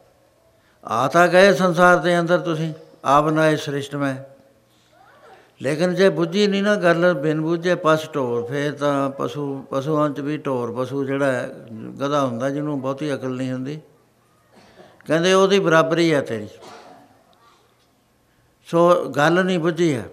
ਆ 0.86 1.08
ਤਾਂ 1.08 1.28
ਗਏ 1.28 1.54
ਸੰਸਾਰ 1.54 1.98
ਦੇ 1.98 2.20
ਅੰਦਰ 2.20 2.40
ਤੁਸੀਂ, 2.40 2.74
ਆਪ 3.06 3.30
ਨਾ 3.30 3.48
ਇਸ 3.50 3.62
ਸ੍ਰਿਸ਼ਟ 3.62 3.96
ਮੈਂ। 3.96 4.16
ਲੇਕਿਨ 5.62 5.96
ਜੇ 5.96 6.10
ਬੁੱਝੀ 6.10 6.48
ਨਹੀਂ 6.48 6.64
ਨਾ 6.64 6.76
ਗੱਲ, 6.76 7.14
ਬਿਨ 7.14 7.42
ਬੁੱਝੇ 7.42 7.76
ਪਸ 7.76 8.10
ਢੋਰ, 8.16 8.46
ਫੇਰ 8.46 8.72
ਤਾਂ 8.74 9.10
ਪਸ਼ੂ, 9.10 9.66
ਪਸ਼ੂਆਂ 9.70 10.10
'ਚ 10.10 10.20
ਵੀ 10.20 10.38
ਢੋਰ, 10.38 10.72
ਪਸ਼ੂ 10.72 11.04
ਜਿਹੜਾ 11.04 11.48
ਗਧਾ 12.00 12.26
ਹੁੰਦਾ, 12.26 12.50
ਜਿਹਨੂੰ 12.50 12.82
ਬਹੁਤੀ 12.82 13.14
ਅਕਲ 13.14 13.36
ਨਹੀਂ 13.36 13.52
ਹੁੰਦੀ। 13.52 13.80
ਕਹਿੰਦੇ 15.08 15.34
ਉਹਦੀ 15.34 15.60
ਬਰਾਬਰੀ 15.60 16.14
ਹੈ 16.14 16.22
ਤੇਰੀ। 16.22 16.48
ਸੋ 18.68 19.10
ਗੱਲ 19.10 19.44
ਨਹੀਂ 19.46 19.60
ਬੁੱਝੀ 19.60 19.94
ਹੈ। 19.96 20.06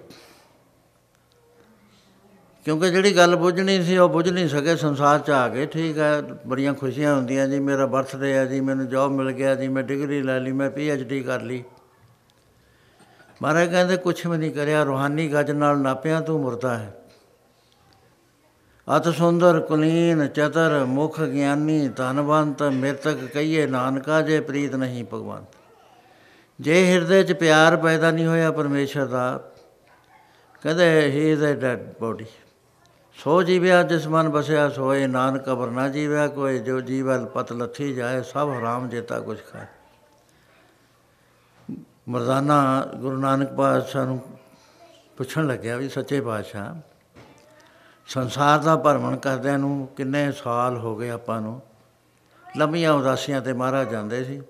ਕਿਉਂਕਿ 2.67 2.91
ਜਿਹੜੀ 2.91 3.17
ਗੱਲ 3.17 3.37
ਬੁੱਝਣੀ 3.37 3.83
ਸੀ, 3.83 3.97
ਉਹ 3.99 4.09
ਬੁੱਝ 4.09 4.29
ਨਹੀਂ 4.29 4.49
ਸਕੇ। 4.49 4.77
ਸੰਸਾਰ 4.77 5.19
'ਚ 5.19 5.31
ਆ 5.31 5.49
ਗਏ, 5.49 5.67
ਠੀਕ 5.67 5.99
ਹੈ 5.99 6.21
ਬੜੀਆਂ 6.47 6.75
ਖੁਸ਼ੀਆਂ 6.75 7.15
ਹੁੰਦੀਆਂ 7.15 7.47
ਜੀ, 7.49 7.59
ਮੇਰਾ 7.61 7.87
ਬਰਥਡੇ 7.87 8.33
ਹੈ 8.33 8.45
ਜੀ, 8.47 8.61
ਮੈਨੂੰ 8.61 8.89
ਜੌਬ 8.89 9.13
ਮਿਲ 9.13 9.31
ਗਿਆ 9.33 9.55
ਜੀ, 9.55 9.69
ਮੈਂ 9.69 9.83
ਡਿਗਰੀ 9.83 10.23
ਲੈ 10.23 10.39
ਲਈ, 10.41 10.53
ਮੈਂ 10.53 10.71
ਪੀ 10.71 10.89
ਐਚ 10.89 11.03
ਡੀ 11.03 11.21
ਕਰ 11.23 11.41
ਲਈ। 11.41 11.63
ਮਹਾਰਾਜ 13.43 13.71
ਕਹਿੰਦੇ, 13.71 13.97
ਕੁਛ 13.97 14.27
ਵੀ 14.27 14.37
ਨਹੀਂ 14.37 14.51
ਕਰਿਆ, 14.53 14.83
ਰੋਹਾਨੀ 14.83 15.33
ਗੱਜ 15.33 15.51
ਨਾਲ 15.51 15.79
ਨਾਪਿਆ 15.79 16.21
ਤੂੰ 16.21 16.41
ਮੁਰਦਾ 16.41 16.77
ਹੈ। 16.79 16.93
ਅਤ 18.89 19.09
ਸੁੰਦਰ, 19.09 19.59
ਕੁਲੀਨ, 19.61 20.27
ਚਤਰ, 20.27 20.85
ਮੁਖ 20.85 21.21
ਗਿਆਨੀ, 21.23 21.89
ਧਨਵੰਤ, 21.89 22.63
ਮਿਰਤਕ 22.63 23.25
ਕਹੀਏ, 23.25 23.67
ਨਾਨਕਾ 23.67 24.21
ਜੇ 24.23 24.41
ਪ੍ਰੀਤ 24.41 24.75
ਨਹੀਂ 24.75 25.05
ਭਗਵਾਨ 25.05 25.45
ਜੇ 26.59 26.85
ਹਿਰਦੇ 26.87 27.23
'ਚ 27.23 27.33
ਪਿਆਰ 27.33 27.77
ਪੈਦਾ 27.77 28.11
ਨਹੀਂ 28.11 28.27
ਹੋਇਆ 28.27 28.51
ਪਰਮੇਸ਼ਰ 28.53 29.07
ਦਾ, 29.07 29.41
ਕਹਿੰਦੇ 30.63 30.85
he 31.11 31.31
is 31.33 31.45
a 31.45 31.53
dead 31.55 31.81
body 32.01 32.27
ਸੋ 33.25 33.43
ਜੀਵਿਆ 33.43 33.83
ਜਿਸ 33.83 34.07
ਮਨ 34.07 34.29
ਬਸਿਆ 34.29 34.69
ਸੋਏ 34.69 35.07
ਨਾਨਕ 35.07 35.43
ਕਬਰ 35.45 35.71
ਨਾ 35.71 35.89
ਜੀਵਿਆ 35.89 36.27
ਕੋਈ 36.29 36.59
ਜੋ 36.59 36.81
ਜੀਵਲ 36.81 37.27
ਪਤ 37.27 37.53
ਲੱਥੀ 37.53 37.93
ਜਾਏ, 37.95 38.23
ਸਭ 38.23 38.49
ਹਰਾਮ 38.59 38.89
ਜੇਤਾ 38.89 39.21
ਕੁਛ 39.21 39.39
ਖਾਏ। 39.53 39.67
ਮਰਦਾਨਾ 42.09 42.87
ਗੁਰੂ 42.97 43.17
ਨਾਨਕ 43.17 43.53
ਪਾਤਸ਼ਾਹ 43.53 44.07
ਨੂੰ 44.07 44.21
ਪੁੱਛਣ 45.17 45.47
ਲੱਗਿਆ 45.47 45.77
ਵੀ 45.77 45.89
ਸੱਚੇ 45.89 46.21
ਪਾਤਸ਼ਾਹ, 46.21 46.75
ਸੰਸਾਰ 48.07 48.59
ਦਾ 48.59 48.77
ਭਰਮਣ 48.77 49.17
ਕਰਦਿਆਂ 49.17 49.59
ਨੂੰ 49.59 49.89
ਕਿੰਨੇ 49.97 50.33
ਸਾਲ 50.33 50.77
ਹੋ 50.77 50.97
ਗਏ 50.97 51.11
ਆਪਾਂ 51.11 51.41
ਨੂੰ? 51.41 51.61
ਲੰਮੀਆਂ 52.57 52.93
ਉਦਾਸੀਆਂ 52.93 53.41
ਤੇ 53.41 53.53
ਮਹਾਰਾਜ 53.53 53.91
ਜਾਂਦੇ 53.91 54.25
ਸੀ। 54.25 54.43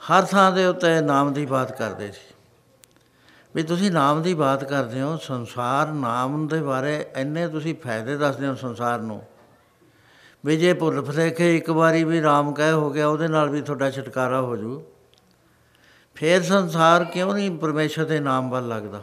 ਹਰ 0.00 0.22
ਥਾਂ 0.22 0.52
ਦੇ 0.52 0.66
ਉੱਤੇ 0.66 1.00
ਨਾਮ 1.00 1.32
ਦੀ 1.32 1.46
ਬਾਤ 1.46 1.78
ਕਰਦੇ 1.78 2.12
ਸੀ। 2.12 2.34
ਵੀ 3.54 3.62
ਤੁਸੀਂ 3.62 3.90
ਨਾਮ 3.90 4.22
ਦੀ 4.22 4.34
ਬਾਤ 4.34 4.64
ਕਰਦੇ 4.64 5.00
ਹੋ, 5.00 5.16
ਸੰਸਾਰ 5.16 5.88
ਨਾਮ 5.88 6.48
ਦੇ 6.48 6.62
ਬਾਰੇ 6.62 7.10
ਇੰਨੇ 7.16 7.48
ਤੁਸੀਂ 7.48 7.74
ਫਾਇਦੇ 7.74 8.16
ਦੱਸਦੇ 8.16 8.46
ਹੋ 8.46 8.54
ਸੰਸਾਰ 8.54 8.98
ਨੂੰ। 8.98 9.22
ਵੀ 10.46 10.56
ਜੇ 10.56 10.74
ਭੁੱਲ 10.74 11.02
ਭੁਲੇਖੇ 11.02 11.56
ਇੱਕ 11.56 11.70
ਵਾਰੀ 11.70 12.04
ਵੀ 12.04 12.22
ਰਾਮ 12.22 12.52
ਕਹਿ 12.52 12.72
ਹੋ 12.72 12.90
ਗਿਆ, 12.90 13.08
ਉਹਦੇ 13.08 13.28
ਨਾਲ 13.28 13.50
ਵੀ 13.50 13.62
ਤੁਹਾਡਾ 13.62 13.90
ਛਟਕਾਰਾ 13.90 14.40
ਹੋ 14.40 14.56
ਜੂ। 14.56 14.84
ਫੇਰ 16.14 16.42
ਸੰਸਾਰ 16.42 17.04
ਕਿਉਂ 17.04 17.34
ਨਹੀਂ 17.34 17.58
ਪਰਮੇਸ਼ਰ 17.58 18.04
ਦੇ 18.04 18.20
ਨਾਮ 18.20 18.50
ਵੱਲ 18.50 18.68
ਲੱਗਦਾ? 18.68 19.02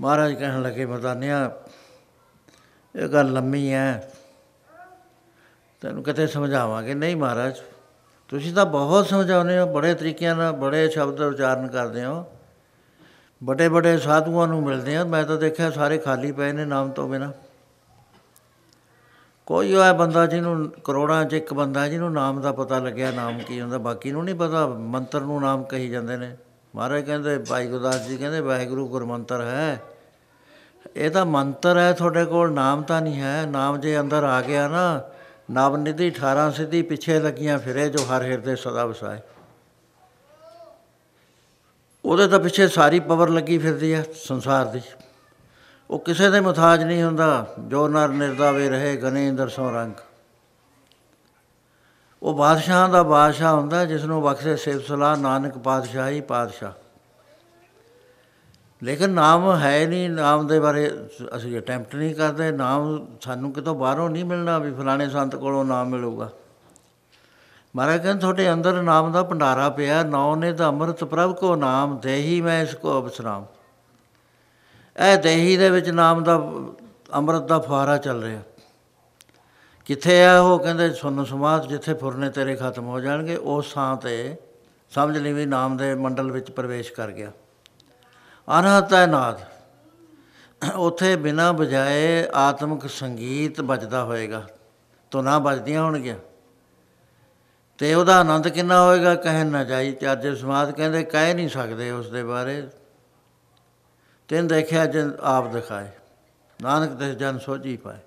ਮਹਾਰਾਜ 0.00 0.32
ਕਹਿਣ 0.32 0.62
ਲੱਗੇ 0.62 0.86
ਮਤਾਨਿਆ 0.86 1.50
ਇਹ 2.96 3.08
ਗੱਲ 3.08 3.32
ਲੰਮੀ 3.32 3.72
ਹੈ 3.72 4.12
ਤੈਨੂੰ 5.80 6.02
ਕਿਤੇ 6.02 6.26
ਸਮਝਾਵਾਂਗੇ? 6.26 6.94
ਨਹੀਂ 6.94 7.16
ਮਹਾਰਾਜ। 7.16 7.56
ਤੁਸੀਂ 8.28 8.54
ਤਾਂ 8.54 8.66
ਬਹੁਤ 8.66 9.06
ਸਮਝਾਉਂਦੇ 9.06 9.58
ਹੋ, 9.58 9.66
ਬੜੇ 9.66 9.94
ਤਰੀਕਿਆਂ 9.94 10.36
ਨਾਲ, 10.36 10.52
ਬੜੇ 10.52 10.88
ਸ਼ਬਦ 10.88 11.20
ਉਚਾਰਨ 11.20 11.66
ਕਰਦੇ 11.66 12.04
ਹੋ। 12.04 12.24
ਵੱਡੇ 13.44 13.68
ਵੱਡੇ 13.68 13.98
ਸਾਧੂਆਂ 13.98 14.48
ਨੂੰ 14.48 14.62
ਮਿਲਦੇ 14.62 14.96
ਆ। 14.96 15.04
ਮੈਂ 15.04 15.24
ਤਾਂ 15.24 15.36
ਦੇਖਿਆ 15.36 15.70
ਸਾਰੇ 15.70 15.98
ਖਾਲੀ 15.98 16.32
ਪਏ 16.32 16.52
ਨੇ 16.52 16.64
ਨਾਮ 16.64 16.90
ਤੋਂ 16.90 17.08
ਬਿਨਾ। 17.08 17.32
ਕੋਈ 19.46 19.74
ਹੋਇਆ 19.74 19.92
ਬੰਦਾ 19.92 20.26
ਜਿਹਨੂੰ 20.26 20.70
ਕਰੋੜਾਂ 20.84 21.24
'ਚ 21.24 21.32
ਇੱਕ 21.32 21.54
ਬੰਦਾ, 21.54 21.88
ਜਿਹਨੂੰ 21.88 22.12
ਨਾਮ 22.12 22.40
ਦਾ 22.40 22.52
ਪਤਾ 22.52 22.78
ਲੱਗਿਆ, 22.78 23.10
ਨਾਮ 23.10 23.38
ਕੀ 23.38 23.60
ਹੁੰਦਾ, 23.60 23.78
ਬਾਕੀ 23.78 24.12
ਨੂੰ 24.12 24.24
ਨਹੀਂ 24.24 24.34
ਪਤਾ, 24.34 24.66
ਮੰਤਰ 24.66 25.20
ਨੂੰ 25.20 25.40
ਨਾਮ 25.40 25.62
ਕਹੀ 25.62 25.88
ਜਾਂਦੇ 25.88 26.16
ਨੇ। 26.16 26.36
ਮਹਾਰਾਜ 26.76 27.02
ਕਹਿੰਦੇ, 27.02 27.38
ਭਾਈ 27.38 27.66
ਗੁਰਦਾਸ 27.66 28.06
ਜੀ 28.06 28.16
ਕਹਿੰਦੇ, 28.16 28.40
ਵਾਹਿਗੁਰੂ 28.40 28.88
ਗੁਰਮੰਤਰ 28.88 29.40
ਹੈ। 29.40 29.82
ਇਹ 30.96 31.10
ਤਾਂ 31.10 31.26
ਮੰਤਰ 31.26 31.78
ਹੈ 31.78 31.92
ਤੁਹਾਡੇ 31.92 32.24
ਕੋਲ, 32.24 32.52
ਨਾਮ 32.52 32.82
ਤਾਂ 32.82 33.02
ਨਹੀਂ 33.02 33.20
ਹੈ। 33.20 33.46
ਨਾਮ 33.46 33.80
ਜੇ 33.80 34.00
ਅੰਦਰ 34.00 34.24
ਆ 34.24 34.40
ਗਿਆ 34.40 34.68
ਨਾ 34.68 35.02
ਨਵ 35.50 35.76
ਨਿਧੀ 35.76 36.10
18 36.10 36.50
ਸਿੱਧੀ 36.50 36.82
ਪਿੱਛੇ 36.82 37.20
ਲੱਗੀਆਂ 37.20 37.58
ਫਿਰੇ 37.58 37.88
ਜੋ 37.88 38.04
ਹਰ 38.04 38.22
ਹਿਰਦੇ 38.22 38.56
ਸਦਾ 38.56 38.86
ਵਸਾਏ। 38.86 39.20
ਉਹਦੇ 42.04 42.28
ਤਾਂ 42.28 42.40
ਪਿੱਛੇ 42.40 42.68
ਸਾਰੀ 42.68 43.00
ਪਵਰ 43.00 43.28
ਲੱਗੀ 43.28 43.58
ਫਿਰਦੀ 43.58 43.94
ਹੈ 43.94 44.04
ਸੰਸਾਰ 44.14 44.64
ਦੀ। 44.64 44.80
ਉਹ 45.90 45.98
ਕਿਸੇ 45.98 46.30
ਦੇ 46.30 46.40
ਮੁਤਾਜ 46.40 46.82
ਨਹੀਂ 46.82 47.02
ਹੁੰਦਾ, 47.02 47.54
ਜੋ 47.58 47.88
ਨਰ 47.88 48.08
ਨਿਰਦਾਵੇ 48.08 48.68
ਰਹੇ 48.68 48.96
ਗਨੇਂਦਰ 48.96 49.48
ਸੋ 49.48 49.70
ਰੰਗ। 49.70 49.92
ਉਹ 52.22 52.34
ਬਾਦਸ਼ਾਹਾਂ 52.34 52.88
ਦਾ 52.88 53.02
ਬਾਦਸ਼ਾਹ 53.02 53.54
ਹੁੰਦਾ 53.54 53.84
ਜਿਸ 53.84 54.04
ਨੂੰ 54.04 54.22
ਬਖਸ਼ੇ 54.22 54.56
ਸਿਫਤ 54.56 54.86
ਸਲਾਹ 54.86 55.16
ਨਾਨਕ 55.16 55.58
ਪਾਤਸ਼ਾਹੀ 55.58 56.20
ਪਾਤਸ਼ਾਹ। 56.20 56.85
ਲੇਕਿਨ 58.82 59.10
ਨਾਮ 59.10 59.56
ਹੈ 59.56 59.86
ਨਹੀਂ, 59.86 60.10
ਨਾਮ 60.10 60.46
ਦੇ 60.46 60.60
ਬਾਰੇ 60.60 60.90
ਅਸੀਂ 61.36 61.58
ਅਟੈਂਪਟ 61.58 61.94
ਨਹੀਂ 61.94 62.14
ਕਰਦੇ, 62.14 62.50
ਨਾਮ 62.52 63.06
ਸਾਨੂੰ 63.20 63.52
ਕਿਤੋਂ 63.52 63.74
ਬਾਹਰੋਂ 63.74 64.10
ਨਹੀਂ 64.10 64.24
ਮਿਲਣਾ 64.24 64.58
ਵੀ 64.58 64.72
ਫਲਾਣੇ 64.72 65.08
ਸੰਤ 65.08 65.36
ਕੋਲੋਂ 65.36 65.64
ਨਾਮ 65.64 65.88
ਮਿਲੂਗਾ। 65.88 66.30
ਮਹਾਰਾਜ 67.76 68.02
ਕਹਿੰਦੇ, 68.02 68.20
ਤੁਹਾਡੇ 68.20 68.52
ਅੰਦਰ 68.52 68.82
ਨਾਮ 68.82 69.12
ਦਾ 69.12 69.22
ਭੰਡਾਰਾ 69.22 69.68
ਪਿਆ, 69.70 70.02
ਨੌ 70.02 70.34
ਨੇ 70.36 70.52
ਤਾਂ 70.52 70.68
ਅੰਮ੍ਰਿਤ 70.68 71.04
ਪ੍ਰਭ 71.04 71.34
ਕੋ 71.34 71.56
ਨਾਮ, 71.56 71.98
ਦੇਹੀ 71.98 72.40
ਮੈਂ 72.40 72.62
ਇਸ 72.62 72.74
ਕੋ 72.74 73.00
ਅਬਸਰਾਮ 73.00 73.46
ਇਹ 74.96 75.18
ਦੇਹੀ 75.18 75.56
ਦੇ 75.56 75.70
ਵਿੱਚ 75.70 75.88
ਨਾਮ 75.90 76.24
ਦਾ, 76.24 76.36
ਅੰਮ੍ਰਿਤ 77.14 77.42
ਦਾ 77.42 77.58
ਫੁਆਰਾ 77.58 77.96
ਚੱਲ 77.96 78.22
ਰਿਹਾ। 78.22 78.42
ਕਿੱਥੇ 79.84 80.24
ਆ 80.24 80.40
ਉਹ? 80.40 80.58
ਕਹਿੰਦੇ, 80.58 80.90
ਸੁਨ 80.90 81.24
ਸਮਾਧ 81.24 81.66
ਜਿੱਥੇ 81.66 81.94
ਫੁਰਨੇ 81.94 82.30
ਤੇਰੇ 82.30 82.56
ਖਤਮ 82.56 82.86
ਹੋ 82.86 83.00
ਜਾਣਗੇ 83.00 83.36
ਉਸ 83.36 83.72
ਥਾਂ 83.72 83.96
ਤੇ 83.96 84.36
ਸਮਝ 84.90 85.18
ਲਈ 85.18 85.32
ਵੀ 85.32 85.46
ਨਾਮ 85.46 85.76
ਦੇ 85.76 85.94
ਮੰਡਲ 85.94 86.32
ਵਿੱਚ 86.32 86.50
ਪ੍ਰਵੇਸ਼ 86.50 86.92
ਕਰ 86.92 87.10
ਗਿਆ। 87.10 87.32
ਅਨਹਤ 88.48 88.94
ਹੈ 88.94 89.06
ਨਾਦ। 89.06 89.40
ਉੱਥੇ 90.74 91.16
ਬਿਨਾ 91.16 91.52
ਬਜਾਏ 91.52 92.28
ਆਤਮਿਕ 92.34 92.90
ਸੰਗੀਤ 92.90 93.60
ਵੱਜਦਾ 93.60 94.04
ਹੋਏਗਾ। 94.04 94.46
ਧੁਨਾਂ 95.10 95.40
ਵੱਜਦੀਆਂ 95.40 95.82
ਹੋਣਗੀਆਂ। 95.82 96.16
ਤੇ 97.78 97.94
ਉਹਦਾ 97.94 98.20
ਆਨੰਦ 98.20 98.48
ਕਿੰਨਾ 98.48 98.86
ਹੋਏਗਾ 98.86 99.14
ਕਹਿਣ 99.14 99.46
ਨਾ 99.46 99.64
ਜਾਈ 99.64 99.92
ਚੱਜ 99.92 100.40
ਸਮਾਦ 100.40 100.70
ਕਹਿੰਦੇ 100.70 101.02
ਕਹਿ 101.02 101.34
ਨਹੀਂ 101.34 101.48
ਸਕਦੇ 101.48 101.90
ਉਸ 101.90 102.10
ਦੇ 102.10 102.24
ਬਾਰੇ। 102.24 102.68
ਤੈਨੂੰ 104.28 104.48
ਦੇਖਿਆ 104.48 104.86
ਜਨ 104.86 105.12
ਆਪ 105.20 105.52
ਦਿਖਾਏ। 105.52 105.88
ਨਾਨਕ 106.62 106.98
ਤੇ 106.98 107.14
ਜਨ 107.14 107.38
ਸੋਝੀ 107.38 107.76
ਪਾਏ। 107.76 107.98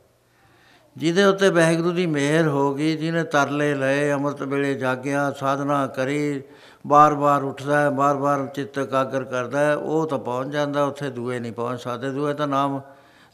ਜਿਹਦੇ 0.97 1.23
ਉੱਤੇ 1.23 1.49
ਵਾਹਿਗੁਰੂ 1.49 1.91
ਦੀ 1.91 2.05
ਮਿਹਰ 2.05 2.47
ਹੋ 2.47 2.75
ਗਈ, 2.75 2.97
ਜਿਹਨੇ 2.97 3.23
ਤਰਲੇ 3.23 3.75
ਲਏ, 3.75 4.11
ਅੰਮ੍ਰਿਤ 4.11 4.41
ਵੇਲੇ 4.41 4.73
ਜਾਗਿਆ, 4.75 5.31
ਸਾਧਨਾ 5.31 5.87
ਕਰੀ, 5.87 6.41
ਬਾਰ-ਬਾਰ 6.87 7.43
ਉੱਠਦਾ 7.43 7.81
ਹੈ, 7.81 7.89
ਬਾਰ-ਬਾਰ 7.89 8.45
ਚਿੱਤ 8.45 8.77
ਇਕਾਗਰ 8.77 9.23
ਕਰਦਾ 9.23 9.59
ਹੈ, 9.59 9.75
ਉਹ 9.75 10.07
ਤਾਂ 10.07 10.19
ਪਹੁੰਚ 10.19 10.53
ਜਾਂਦਾ, 10.53 10.83
ਉੱਥੇ 10.83 11.09
ਦੂਏ 11.09 11.39
ਨਹੀਂ 11.39 11.53
ਪਹੁੰਚ 11.53 11.81
ਸਕਦੇ। 11.81 12.09
ਦੂਏ 12.09 12.33
ਤਾਂ 12.33 12.47
ਨਾਮ 12.47 12.81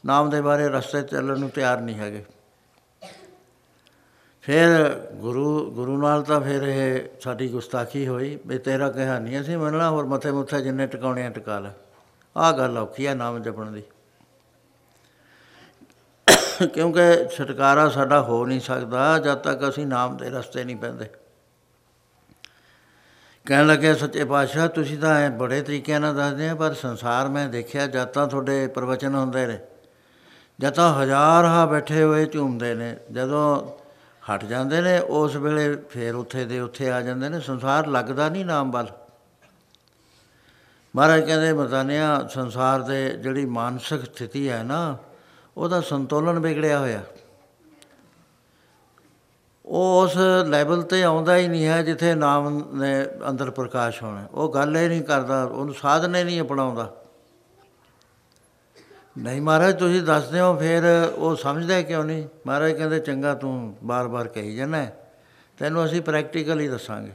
ਨਾਮ 0.05 0.29
ਦੇ 0.29 0.41
ਬਾਰੇ 0.41 0.69
ਰਸਤੇ 0.69 1.01
ਚੱਲਣ 1.01 1.39
ਨੂੰ 1.39 1.49
ਤਿਆਰ 1.49 1.81
ਨਹੀਂ 1.81 1.95
ਹੈਗੇ। 1.95 2.25
ਫਿਰ 4.41 4.89
ਗੁਰੂ 5.15 5.71
ਗੁਰੂ 5.71 5.97
ਨਾਲ 5.97 6.23
ਤਾਂ 6.23 6.41
ਫਿਰ 6.41 6.63
ਇਹ 6.63 6.99
ਸਾਡੀ 7.21 7.47
ਗੁਸਤਾਖੀ 7.47 8.07
ਹੋਈ, 8.07 8.39
ਵੀ 8.47 8.57
ਤੇਰਾ 8.57 8.89
ਕਿਹਾ 8.89 9.19
ਨਹੀਂ, 9.19 9.41
ਅਸੀਂ 9.41 9.57
ਮੰਨਣਾ 9.57 9.89
ਹੋਰ 9.89 10.05
ਮੱਥੇ 10.05 10.31
ਮੁੱਥੇ 10.31 10.61
ਜਿੰਨੇ 10.61 10.87
ਟਿਕਾਉਣੇ 10.87 11.29
ਟਿਕਾ 11.29 11.59
ਲੈ। 11.59 11.69
ਆਹ 12.37 12.53
ਗੱਲ 12.53 12.77
ਔਖੀ 12.77 13.07
ਹੈ 13.07 13.15
ਨਾਮ 13.15 13.39
ਜਪਣ 13.39 13.71
ਦੀ। 13.71 13.83
ਕਿਉਂਕਿ 16.63 17.29
ਛਟਕਾਰਾ 17.29 17.89
ਸਾਡਾ 17.89 18.21
ਹੋ 18.21 18.45
ਨਹੀਂ 18.45 18.59
ਸਕਦਾ, 18.59 19.19
ਜਦ 19.19 19.35
ਤੱਕ 19.35 19.69
ਅਸੀਂ 19.69 19.87
ਨਾਮ 19.87 20.17
ਦੇ 20.17 20.29
ਰਸਤੇ 20.29 20.63
ਨਹੀਂ 20.63 20.75
ਪੈਂਦੇ। 20.75 21.05
ਕਹਿਣ 23.45 23.67
ਲੱਗੇ, 23.67 23.93
ਸੱਚੇ 23.93 24.25
ਪਾਤਸ਼ਾਹ, 24.25 24.67
ਤੁਸੀਂ 24.67 24.97
ਤਾਂ 24.97 25.15
ਐ 25.15 25.29
ਬੜੇ 25.29 25.61
ਤਰੀਕਿਆਂ 25.61 25.99
ਨਾਲ 25.99 26.15
ਦੱਸਦੇ 26.15 26.49
ਆ, 26.49 26.55
ਪਰ 26.55 26.73
ਸੰਸਾਰ 26.73 27.29
ਮੈਂ 27.29 27.49
ਦੇਖਿਆ 27.49 27.87
ਜਦ 27.87 28.05
ਤਾਂ 28.05 28.27
ਤੁਹਾਡੇ 28.27 28.67
ਪ੍ਰਵਚਨ 28.67 29.15
ਹੁੰਦੇ 29.15 29.47
ਨੇ। 29.47 29.59
ਜਦ 30.59 30.73
ਤਾਂ 30.73 30.93
ਹਜ਼ਾਰ 30.93 31.45
ਹਾ 31.45 31.65
ਬੈਠੇ 31.65 32.03
ਹੋਏ 32.03 32.25
ਝੂਮਦੇ 32.25 32.73
ਨੇ। 32.73 32.97
ਜਦੋਂ 33.11 33.71
ਹਟ 34.31 34.45
ਜਾਂਦੇ 34.45 34.81
ਨੇ, 34.81 34.99
ਉਸ 34.99 35.35
ਵੇਲੇ 35.35 35.75
ਫੇਰ 35.75 36.15
ਉੱਥੇ 36.15 36.45
ਦੇ 36.45 36.59
ਉੱਥੇ 36.59 36.91
ਆ 36.91 37.01
ਜਾਂਦੇ 37.01 37.29
ਨੇ। 37.29 37.39
ਸੰਸਾਰ 37.39 37.87
ਲੱਗਦਾ 37.87 38.29
ਨਹੀਂ 38.29 38.45
ਨਾਮ 38.45 38.71
ਵੱਲ। 38.71 38.87
ਮਹਾਰਾਜ 40.95 41.21
ਕਹਿੰਦੇ 41.21 41.53
ਮਤਾਨਿਆ 41.53 42.27
ਸੰਸਾਰ 42.27 42.81
ਦੇ 42.81 43.09
ਜਿਹੜੀ 43.09 43.45
ਮਾਨਸਿਕ 43.45 44.05
ਸਥਿਤੀ 44.05 44.49
ਹੈ 44.49 44.63
ਨਾ 44.63 44.97
ਉਹਦਾ 45.57 45.81
ਸੰਤੁਲਨ 45.81 46.39
ਵਿਗੜਿਆ 46.39 46.79
ਹੋਇਆ। 46.79 47.03
ਉਹ 49.65 50.03
ਉਸ 50.03 50.17
ਲੈਵਲ 50.47 50.81
ਤੇ 50.81 51.03
ਆਉਂਦਾ 51.03 51.37
ਹੀ 51.37 51.47
ਨਹੀਂ 51.47 51.65
ਹੈ 51.65 51.81
ਜਿੱਥੇ 51.83 52.15
ਨਾਮ 52.15 52.75
ਨੇ 52.79 53.05
ਅੰਦਰ 53.29 53.51
ਪ੍ਰਕਾਸ਼ 53.51 54.03
ਹੋਣਾ। 54.03 54.27
ਉਹ 54.31 54.53
ਗੱਲ 54.53 54.75
ਹੀ 54.77 54.87
ਨਹੀਂ 54.87 55.01
ਕਰਦਾ, 55.01 55.43
ਉਹਨੂੰ 55.43 55.73
ਸਾਧਨੇ 55.73 56.23
ਨਹੀਂ 56.23 56.41
ਅਪਣਾਉਂਦਾ। 56.41 56.95
ਨਹੀਂ 59.17 59.41
ਮਹਾਰਾਜ, 59.41 59.79
ਤੁਸੀਂ 59.79 60.01
ਦੱਸਦੇ 60.01 60.39
ਹੋ, 60.39 60.55
ਫਿਰ 60.57 60.83
ਉਹ 61.15 61.35
ਸਮਝਦਾ 61.35 61.81
ਕਿਉਂ 61.81 62.03
ਨਹੀਂ? 62.03 62.27
ਮਹਾਰਾਜ 62.47 62.71
ਕਹਿੰਦੇ, 62.71 62.99
ਚੰਗਾ 62.99 63.33
ਤੂੰ 63.33 63.77
ਬਾਰ-ਬਾਰ 63.83 64.27
ਕਹੀ 64.27 64.55
ਜਾਣਾ 64.55 64.87
ਤੈਨੂੰ 65.57 65.85
ਅਸੀਂ 65.85 66.01
ਪ੍ਰੈਕਟੀਕਲੀ 66.01 66.67
ਦੱਸਾਂਗੇ। 66.67 67.11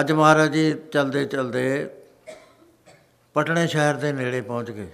ਅੱਜ 0.00 0.12
ਮਹਾਰਾਜ 0.12 0.52
ਜੀ 0.52 0.74
ਚਲਦੇ 0.92 1.24
ਚਲਦੇ 1.24 1.90
ਪਟਨੇ 3.34 3.66
ਸ਼ਹਿਰ 3.66 3.94
ਦੇ 3.94 4.12
ਨੇੜੇ 4.12 4.40
ਪਹੁੰਚ 4.40 4.70
ਗਏ। 4.70 4.92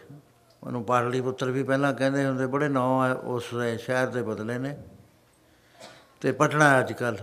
ਉਹਨੂੰ 0.63 0.85
ਪਾਰਲੀ 0.85 1.21
ਪੁੱਤਰ 1.21 1.51
ਵੀ 1.51 1.63
ਪਹਿਲਾਂ 1.63 1.95
ਕਹਿੰਦੇ 1.95 2.27
ਹੁੰਦੇ, 2.27 2.47
ਬੜੇ 2.47 2.69
ਨਾਂ 2.69 3.15
ਉਸ 3.15 3.55
ਸ਼ਹਿਰ 3.79 4.07
ਦੇ 4.07 4.23
ਬਦਲੇ 4.23 4.59
ਨੇ। 4.59 4.77
ਤੇ 6.21 6.33
ਪਟਨਾ 6.33 6.81
ਅੱਜ 6.81 6.93
ਕੱਲ 6.93 7.19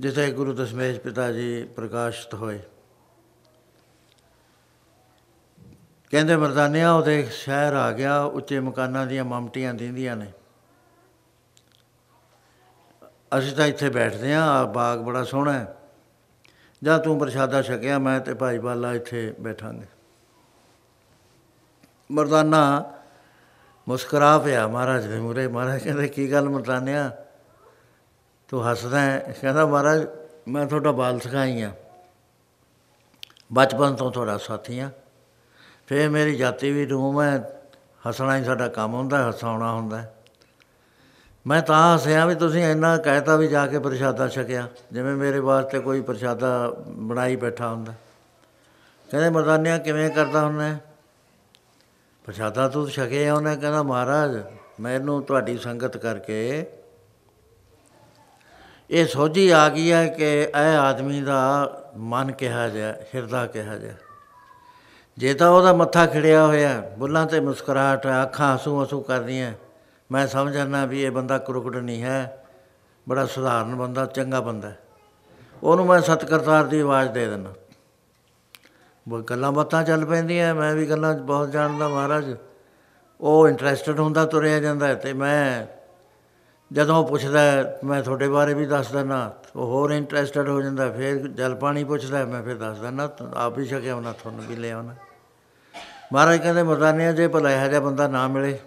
ਜਿੱਥੇ 0.00 0.32
ਗੁਰੂ 0.32 0.52
ਦਸ਼ਮੇਸ਼ 0.52 1.00
ਪਿਤਾ 1.00 1.32
ਜੀ 1.32 1.64
ਪ੍ਰਕਾਸ਼ਿਤ 1.64 2.34
ਹੋਏ। 2.34 2.60
ਕਹਿੰਦੇ 6.10 6.36
ਮਰਦਾਨਿਆ, 6.36 6.92
ਉਹਦੇ 6.92 7.22
ਸ਼ਹਿਰ 7.22 7.72
ਆ 7.72 7.92
ਗਿਆ, 7.92 8.22
ਉੱਚੇ 8.22 8.60
ਮਕਾਨਾਂ 8.60 9.06
ਦੀਆਂ 9.06 9.24
ਮਮਟੀਆਂ 9.24 9.74
ਦਿੰਦੀਆਂ 9.74 10.16
ਨੇ। 10.16 10.32
ਅਸੀਂ 13.38 13.56
ਤਾਂ 13.56 13.66
ਇੱਥੇ 13.66 13.88
ਬੈਠਦੇ 13.88 14.34
ਆਂ 14.34 14.66
ਬਾਗ 14.66 14.98
ਬੜਾ 14.98 15.24
ਸੋਹਣਾ 15.24 15.52
ਹੈ। 15.52 15.76
ਜਾਂ 16.82 16.98
ਤੂੰ 16.98 17.18
ਪ੍ਰਸ਼ਾਦਾ 17.18 17.62
ਛਕਿਆ, 17.62 17.98
ਮੈਂ 17.98 18.20
ਤੇ 18.20 18.34
ਭਾਈ 18.34 18.58
ਬਾਲਾ 18.58 18.94
ਇੱਥੇ 18.94 19.34
ਬੈਠਾਂਗੇ। 19.40 19.86
ਮਰਦਾਨਾ, 22.12 22.92
ਮੁਸਕਰਾ 23.88 24.38
ਪਿਆ 24.38 24.68
ਮਹਾਰਾਜ 24.68 25.06
ਦੇ 25.06 25.20
ਮੂਰੇ 25.20 25.48
ਮਹਾਰਾਜ 25.48 25.84
ਕਹਿੰਦੇ, 25.84 26.08
ਕੀ 26.08 26.32
ਗੱਲ 26.32 26.48
ਮਰਦਾਨਿਆ? 26.48 27.10
ਤੂੰ 28.48 28.70
ਹੱਸਦਾ 28.70 29.00
ਹੈ? 29.00 29.36
ਕਹਿੰਦਾ, 29.40 29.66
ਮਹਾਰਾਜ, 29.66 30.06
ਮੈਂ 30.48 30.66
ਤੁਹਾਡਾ 30.66 30.92
ਬਾਲ 30.92 31.18
ਸਿਖਾਈ 31.18 31.62
ਆ। 31.62 31.72
ਬਚਪਨ 33.52 33.94
ਤੋਂ 33.94 34.12
ਤੁਹਾਡਾ 34.12 34.38
ਸਾਥੀ 34.38 34.78
ਆ। 34.78 34.90
ਫੇਰ 35.86 36.08
ਮੇਰੀ 36.08 36.36
ਜਾਤੀ 36.36 36.70
ਵੀ 36.70 36.86
ਰੂਮ 36.86 37.22
ਹੈ। 37.22 37.62
ਹੱਸਣਾ 38.08 38.36
ਹੀ 38.36 38.44
ਸਾਡਾ 38.44 38.68
ਕੰਮ 38.68 38.94
ਹੁੰਦਾ, 38.94 39.30
ਹਸਾਉਣਾ 39.30 39.72
ਹੁੰਦਾ 39.72 40.14
ਮੈਂ 41.46 41.62
ਤਾਂ 41.62 41.94
ਹੱਸਿਆ 41.94 42.26
ਵੀ 42.26 42.34
ਤੁਸੀਂ 42.34 42.64
ਇੰਨਾ 42.64 42.96
ਕਹਿਤਾ 42.96 43.36
ਵੀ 43.36 43.48
ਜਾ 43.48 43.66
ਕੇ 43.66 43.78
ਪ੍ਰਸ਼ਾਦਾ 43.78 44.28
ਛਕਿਆ, 44.28 44.68
ਜਿਵੇਂ 44.92 45.16
ਮੇਰੇ 45.16 45.38
ਵਾਸਤੇ 45.38 45.78
ਕੋਈ 45.78 46.00
ਪ੍ਰਸ਼ਾਦਾ 46.00 46.72
ਬਣਾਈ 46.88 47.36
ਬੈਠਾ 47.36 47.68
ਹੁੰਦਾ। 47.68 47.94
ਕਹਿੰਦੇ, 49.10 49.30
ਮਰਦਾਨਿਆ, 49.30 49.78
ਕਿਵੇਂ 49.78 50.10
ਕਰਦਾ 50.10 50.40
ਹੁੰਦਾ 50.40 50.76
ਪ੍ਰਸ਼ਾਦਾ 52.24 52.68
ਤੂੰ 52.68 52.88
ਛਕੇ 52.90 53.28
ਉਹਨੇ 53.30 53.56
ਕਹਿੰਦਾ, 53.56 53.82
ਮਹਾਰਾਜ 53.82 54.42
ਮੈਨੂੰ 54.80 55.22
ਤੁਹਾਡੀ 55.22 55.56
ਸੰਗਤ 55.58 55.96
ਕਰਕੇ 55.96 56.66
ਇਹ 58.90 59.06
ਸੋਝੀ 59.06 59.48
ਆ 59.50 59.68
ਗਈ 59.68 59.92
ਹੈ 59.92 60.06
ਕਿ 60.06 60.30
ਇਹ 60.42 60.78
ਆਦਮੀ 60.78 61.20
ਦਾ 61.20 61.40
ਮਨ 61.96 62.32
ਕਿਹਾ 62.32 62.68
ਜਾ 62.68 62.92
ਹਿਰਦਾ 63.14 63.46
ਕਿਹਾ 63.46 63.76
ਜਾ 63.78 63.92
ਜੇ 65.18 65.34
ਤਾਂ 65.34 65.50
ਉਹਦਾ 65.50 65.72
ਮੱਥਾ 65.72 66.06
ਖਿੜਿਆ 66.06 66.46
ਹੋਇਆ, 66.46 66.80
ਬੁੱਲਾਂ 66.98 67.26
ਤੇ 67.26 67.40
ਮੁਸਕਰਾਹਟ 67.40 68.06
ਅੱਖਾਂ 68.22 68.54
ਹਸੂ 68.56 68.82
ਹਸੂ 68.82 69.00
ਕਰਦੀਆਂ। 69.00 69.52
ਮੈਂ 70.10 70.26
ਸਮਝ 70.26 70.52
ਜਾਂਦਾ 70.54 70.84
ਵੀ 70.84 71.02
ਇਹ 71.02 71.10
ਬੰਦਾ 71.10 71.38
ਕਰੁਕਟ 71.38 71.76
ਨਹੀਂ 71.76 72.02
ਹੈ, 72.02 72.46
ਬੜਾ 73.08 73.26
ਸਧਾਰਨ 73.26 73.74
ਬੰਦਾ, 73.74 74.06
ਚੰਗਾ 74.06 74.40
ਬੰਦਾ 74.40 74.72
ਉਹਨੂੰ 75.62 75.86
ਮੈਂ 75.86 76.00
ਸਤਕਰਤਾਰ 76.00 76.64
ਦੀ 76.64 76.80
ਆਵਾਜ਼ 76.80 77.10
ਦੇ 77.10 77.26
ਦਿੰਦਾ। 77.26 77.50
ਬਹੁਤ 77.50 77.61
ਗੱਲਾਂ 79.06 79.52
ਬਾਤਾਂ 79.52 79.82
ਚੱਲ 79.84 80.04
ਪੈਂਦੀਆਂ, 80.04 80.54
ਮੈਂ 80.54 80.74
ਵੀ 80.74 80.86
ਗੱਲਾਂ 80.86 81.14
ਬਹੁਤ 81.16 81.50
ਜਾਣਦਾ 81.50 81.88
ਮਹਾਰਾਜ। 81.88 82.34
ਉਹ 83.20 83.48
ਇੰਟਰਸਟਡ 83.48 84.00
ਹੁੰਦਾ 84.00 84.24
ਤੁਰਿਆ 84.26 84.60
ਜਾਂਦਾ 84.60 84.94
ਤੇ 84.94 85.12
ਮੈਂ 85.12 85.66
ਜਦੋਂ 86.70 87.04
ਪੁੱਛਦਾ, 87.06 87.40
ਮੈਂ 87.84 88.02
ਤੁਹਾਡੇ 88.02 88.28
ਬਾਰੇ 88.28 88.54
ਵੀ 88.54 88.66
ਦੱਸ 88.66 88.90
ਦਿੰਦਾ, 88.92 89.34
ਉਹ 89.56 89.66
ਹੋਰ 89.66 89.90
ਇੰਟਰਸਟਡ 89.90 90.48
ਹੋ 90.48 90.60
ਜਾਂਦਾ, 90.62 90.90
ਫਿਰ 90.90 91.26
ਜਲ 91.28 91.54
ਪਾਣੀ 91.54 91.84
ਪੁੱਛਦਾ, 91.84 92.24
ਮੈਂ 92.24 92.42
ਫਿਰ 92.42 92.56
ਦੱਸ 92.56 92.78
ਦਿੰਦਾ 92.78 93.08
ਆਪ 93.36 93.58
ਹੀ 93.58 93.64
ਛਕਿਆ 93.66 93.94
ਉਹਨਾਂ 93.94 94.12
ਤੁਹਾਨੂੰ 94.12 94.44
ਵੀ 94.48 94.56
ਲਿਆ 94.56 94.78
ਉਹਨਾਂ 94.78 94.94
ਮਹਾਰਾਜ 96.12 96.38
ਕਹਿੰਦੇ 96.38 96.62
ਮਰਦਾਨਿਆਂ 96.62 97.12
ਜੇ 97.12 97.26
ਭਲਾ 97.28 97.50
ਇਹੋ 97.50 97.68
ਜਿਹਾ 97.68 97.80
ਬੰਦਾ 97.80 98.06
ਨਾ 98.08 98.26
ਮਿਲੇ, 98.28 98.58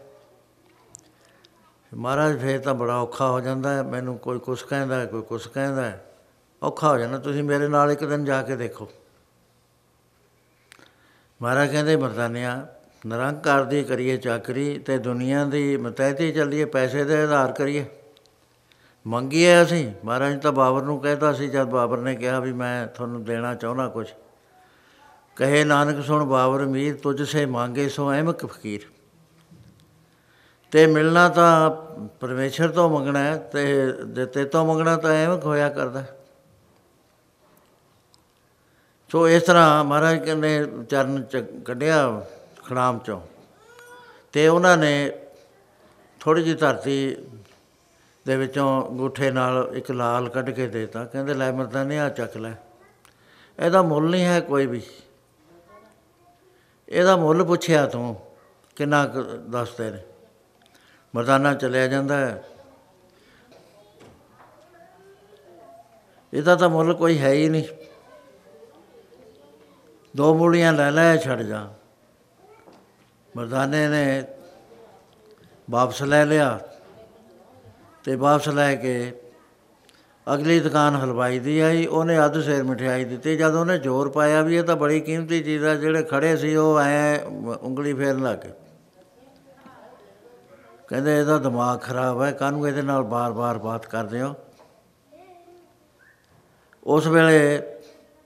ਮਹਾਰਾਜ 1.91 2.37
ਫੇਰ 2.41 2.59
ਤਾਂ 2.59 2.73
ਬੜਾ 2.73 2.97
ਔਖਾ 2.97 3.29
ਹੋ 3.29 3.39
ਜਾਂਦਾ, 3.39 3.81
ਮੈਨੂੰ 3.83 4.17
ਕੋਈ 4.17 4.39
ਕੁਛ 4.39 4.63
ਕਹਿੰਦਾ, 4.63 5.05
ਕੋਈ 5.05 5.21
ਕੁਛ 5.21 5.47
ਕਹਿੰਦਾ, 5.47 5.91
ਔਖਾ 6.61 6.89
ਹੋ 6.89 6.97
ਜਾਂਦਾ, 6.97 7.17
ਤੁਸੀਂ 7.19 7.43
ਮੇਰੇ 7.43 7.67
ਨਾਲ 7.67 7.91
ਇੱਕ 7.91 8.05
ਦਿਨ 8.05 8.25
ਜਾ 8.25 8.41
ਕੇ 8.41 8.55
ਦੇਖੋ। 8.55 8.89
ਮਹਾਰਾਜ 11.41 11.71
ਕਹਿੰਦੇ 11.71 11.95
ਮਰਦਾਨਿਆ 11.95 12.67
ਨਿਰੰਕਾਰ 13.05 13.63
ਦੀ 13.63 13.83
ਕਰੀਏ 13.83 14.17
ਚਾਕਰੀ 14.17 14.77
ਤੇ 14.77 14.97
ਦੁਨੀਆ 14.97 15.45
ਦੀ 15.45 15.77
ਮਤੈਤੀ 15.77 16.31
ਚੱਲੀਏ, 16.31 16.65
ਪੈਸੇ 16.65 17.03
ਦੇ 17.03 17.23
ਆਧਾਰ 17.23 17.51
ਕਰੀਏ। 17.51 17.85
ਮੰਗੀਏ 19.07 19.61
ਅਸੀਂ। 19.63 19.91
ਮਹਾਰਾਜ 20.05 20.33
ਨੇ 20.33 20.39
ਤਾਂ 20.39 20.51
ਬਾਬਰ 20.51 20.81
ਨੂੰ 20.81 20.99
ਕਹਿਤਾ 20.99 21.33
ਸੀ, 21.33 21.47
ਜਦ 21.47 21.63
ਬਾਬਰ 21.63 21.97
ਨੇ 21.97 22.15
ਕਿਹਾ 22.15 22.39
ਵੀ 22.39 22.53
ਮੈਂ 22.53 22.87
ਤੁਹਾਨੂੰ 22.87 23.23
ਦੇਣਾ 23.23 23.55
ਚਾਹੁੰਦਾ 23.55 23.87
ਕੁਝ 23.87 24.07
ਕਹੇ, 25.35 25.63
ਨਾਨਕ 25.63 26.05
ਸੁਣ 26.05 26.23
ਬਾਬਰ, 26.23 26.65
ਮੀਰ 26.65 26.95
ਤੁਝ 26.95 27.23
ਸੇ 27.23 27.45
ਮੰਗੇ 27.45 27.89
ਸੋ 27.89 28.11
ਅਹਿਮਕ 28.11 28.45
ਫਕੀਰ। 28.45 28.81
ਤੇ 30.71 30.87
ਮਿਲਣਾ 30.87 31.29
ਤਾਂ 31.29 31.71
ਪਰਮੇਸ਼ਰ 32.07 32.69
ਤੋਂ 32.69 32.89
ਮੰਗਣਾ 32.89 33.35
ਤੇ 33.35 33.91
ਦਿੱਤੇ 33.91 34.45
ਤੋਂ 34.45 34.65
ਮੰਗਣਾ 34.65 34.97
ਤਾਂ 34.97 35.11
ਅਹਿਮਕ 35.11 35.45
ਹੋਇਆ 35.45 35.69
ਕਰਦਾ। 35.69 36.03
ਸੋ 39.15 39.29
ਇਸ 39.29 39.43
ਤਰ੍ਹਾਂ 39.43 39.83
ਮਹਾਰਾਜ 39.83 40.25
ਕਹਿੰਦੇ 40.25 40.67
ਚਰਨ 40.89 41.23
ਚ 41.23 41.37
ਕੱਢਿਆ 41.65 42.25
ਖੜਾਮ 42.69 42.99
ਚੋਂ। 42.99 43.21
ਤੇ 44.33 44.47
ਉਹਨਾਂ 44.47 44.77
ਨੇ 44.77 45.11
ਥੋੜੀ 46.19 46.43
ਜਿਹੀ 46.43 46.55
ਧਰਤੀ 46.55 47.15
ਦੇ 48.25 48.37
ਵਿੱਚੋਂ 48.37 48.91
ਗੁੱਠੇ 48.91 49.31
ਨਾਲ 49.31 49.69
ਇੱਕ 49.73 49.91
ਲਾਲ 49.91 50.29
ਕੱਢ 50.29 50.49
ਕੇ 50.49 50.67
ਦੇਤਾ। 50.67 51.05
ਕਹਿੰਦੇ, 51.05 51.33
ਲੈ 51.33 51.51
ਮਰਦਾਨੇ 51.51 51.99
ਆ 51.99 52.09
ਚੱਕ 52.09 52.37
ਲੈ। 52.37 52.51
ਇਹਦਾ 53.59 53.81
ਮੁੱਲ 53.81 54.09
ਨਹੀਂ 54.09 54.25
ਹੈ 54.25 54.39
ਕੋਈ 54.39 54.65
ਵੀ। 54.65 54.81
ਇਹਦਾ 56.89 57.17
ਮੁੱਲ 57.17 57.43
ਪੁੱਛਿਆ 57.43 57.85
ਤੂੰ, 57.85 58.21
ਕਿੰਨਾ 58.75 59.07
ਦੱਸਦੇ 59.49 59.91
ਨੇ 59.91 60.03
ਮਰਦਾਨਾ 61.15 61.53
ਚਲਿਆ 61.53 61.87
ਜਾਂਦਾ 61.87 62.17
ਹੈ। 62.17 62.43
ਇਹਦਾ 66.33 66.55
ਤਾਂ 66.55 66.69
ਮੁੱਲ 66.69 66.93
ਕੋਈ 66.93 67.19
ਹੈ 67.19 67.31
ਹੀ 67.31 67.49
ਨਹੀਂ। 67.49 67.84
ਦੋ 70.15 70.33
ਮੂਲੀਆਂ 70.33 70.71
ਲੈ 70.73 70.91
ਲੈ 70.91 71.15
ਛੱਡ 71.17 71.41
ਜਾ। 71.41 71.67
ਮਰਦਾਨੇ 73.37 73.87
ਨੇ 73.87 74.23
ਵਾਪਸ 75.69 76.01
ਲੈ 76.03 76.25
ਲਿਆ 76.25 76.59
ਤੇ 78.03 78.15
ਵਾਪਸ 78.15 78.47
ਲੈ 78.49 78.75
ਕੇ 78.75 78.95
ਅਗਲੀ 80.27 80.59
ਦੁਕਾਨ 80.59 80.95
ਹਲਵਾਈ 80.95 81.39
ਦੀ 81.39 81.59
ਆਈ। 81.59 81.85
ਉਹਨੇ 81.85 82.25
ਅੱਧ 82.25 82.39
ਸੇਰ 82.41 82.63
ਮਠਿਆਈ 82.63 83.03
ਦਿੱਤੀ। 83.05 83.35
ਜਦ 83.37 83.55
ਉਹਨੇ 83.55 83.77
ਜ਼ੋਰ 83.77 84.09
ਪਾਇਆ 84.09 84.41
ਵੀ 84.41 84.55
ਇਹ 84.55 84.63
ਤਾਂ 84.63 84.75
ਬੜੀ 84.75 84.99
ਕੀਮਤੀ 84.99 85.43
ਚੀਜ਼ 85.43 85.65
ਆ, 85.65 85.75
ਜਿਹੜੇ 85.75 86.03
ਖੜੇ 86.03 86.35
ਸੀ 86.37 86.55
ਉਹ 86.55 86.79
ਐ 86.79 87.17
ਉਂਗਲੀ 87.61 87.93
ਫੇਰਨ 87.93 88.23
ਲੱਗ 88.23 88.37
ਗਏ। 88.37 88.53
ਕਹਿੰਦੇ 90.87 91.19
ਇਹਦਾ 91.19 91.37
ਦਿਮਾਗ 91.37 91.79
ਖਰਾਬ 91.81 92.21
ਹੈ, 92.21 92.31
ਕਾਹਨੂੰ 92.31 92.67
ਇਹਦੇ 92.67 92.81
ਨਾਲ 92.81 93.03
ਬਾਰ-ਬਾਰ 93.03 93.57
ਬਾਤ 93.57 93.85
ਕਰਦੇ 93.85 94.21
ਹੋ? 94.21 94.33
ਉਸ 96.83 97.07
ਵੇਲੇ 97.07 97.61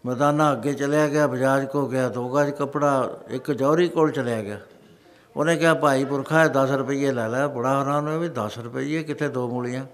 ਮਰਦਾਨਾ 0.05 0.51
ਅੱਗੇ 0.51 0.73
ਚਲਿਆ 0.73 1.07
ਗਿਆ, 1.07 1.27
ਬਜਾਜ 1.27 1.65
ਕੋ 1.65 1.87
ਗਿਆ, 1.87 2.09
ਦੋ 2.09 2.29
ਗਜ 2.29 2.49
ਕਪੜਾ, 2.49 3.19
ਇੱਕ 3.27 3.51
ਜੌਹਰੀ 3.51 3.87
ਕੋਲ 3.87 4.11
ਚਲਿਆ 4.11 4.41
ਗਿਆ। 4.41 4.59
ਉਹਨੇ 5.35 5.55
ਕਿਹਾ, 5.55 5.73
ਭਾਈ 5.73 6.05
ਪੁਰਖਾ 6.05 6.47
10 6.47 6.71
ਰੁਪਏ 6.71 7.11
ਲੈ 7.11 7.27
ਲੈ, 7.27 7.47
ਬੜਾ 7.47 7.79
ਹੈਰਾਨ 7.79 8.07
ਹੋਇਆ 8.07 8.17
ਵੀ 8.17 8.29
10 8.29 8.57
ਰੁਪਏ 8.59 9.03
ਕਿੱਥੇ 9.03 9.27
ਦੋ 9.29 9.47
ਮੂਲੀਆਂ? 9.47 9.85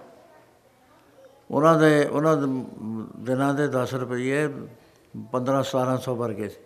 ਉਹਨਾਂ 1.52 1.80
ਦੇ 1.80 2.06
ਉਹਨਾਂ 2.06 2.36
ਦੇ 2.38 2.48
ਦਿਨਾਂ 3.18 3.54
ਦੇ 3.54 3.68
10 3.68 3.94
ਰੁਪਏ 3.94 4.48
15 5.32 5.64
1700 5.64 6.16
ਵਰਗੇ 6.16 6.50
ਸੀ। 6.50 6.64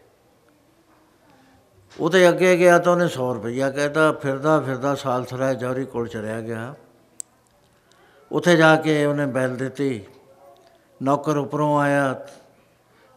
ਉਹਦੇ 2.00 2.30
ਅੱਗੇ 2.30 2.58
ਗਿਆ 2.58 2.78
ਤਾਂ 2.80 2.92
ਉਹਨੇ 2.94 3.08
100 3.08 3.34
ਰੁਪਈਆ 3.34 3.70
ਕਹਿਤਾ, 3.70 4.12
ਫਿਰਦਾ 4.12 4.60
ਫਿਰਦਾ 4.60 4.96
ਸਾਲ 4.96 5.26
ਸਰਾਏ 5.26 5.56
ਜੌਹਰੀ 5.56 5.86
ਕੋਲ 5.86 6.08
ਚਲਿਆ 6.08 6.42
ਗਿਆ। 6.42 6.74
ਉੱਥੇ 8.32 8.56
ਜਾ 8.56 8.76
ਕੇ 8.76 9.06
ਉਹਨੇ 9.06 9.26
ਬੈਲ 9.26 9.56
ਦਿੱਤੀ, 9.56 10.06
ਨੌਕਰ 11.02 11.38
ਉੱਪਰੋਂ 11.38 11.80
ਆਇਆ 11.80 12.14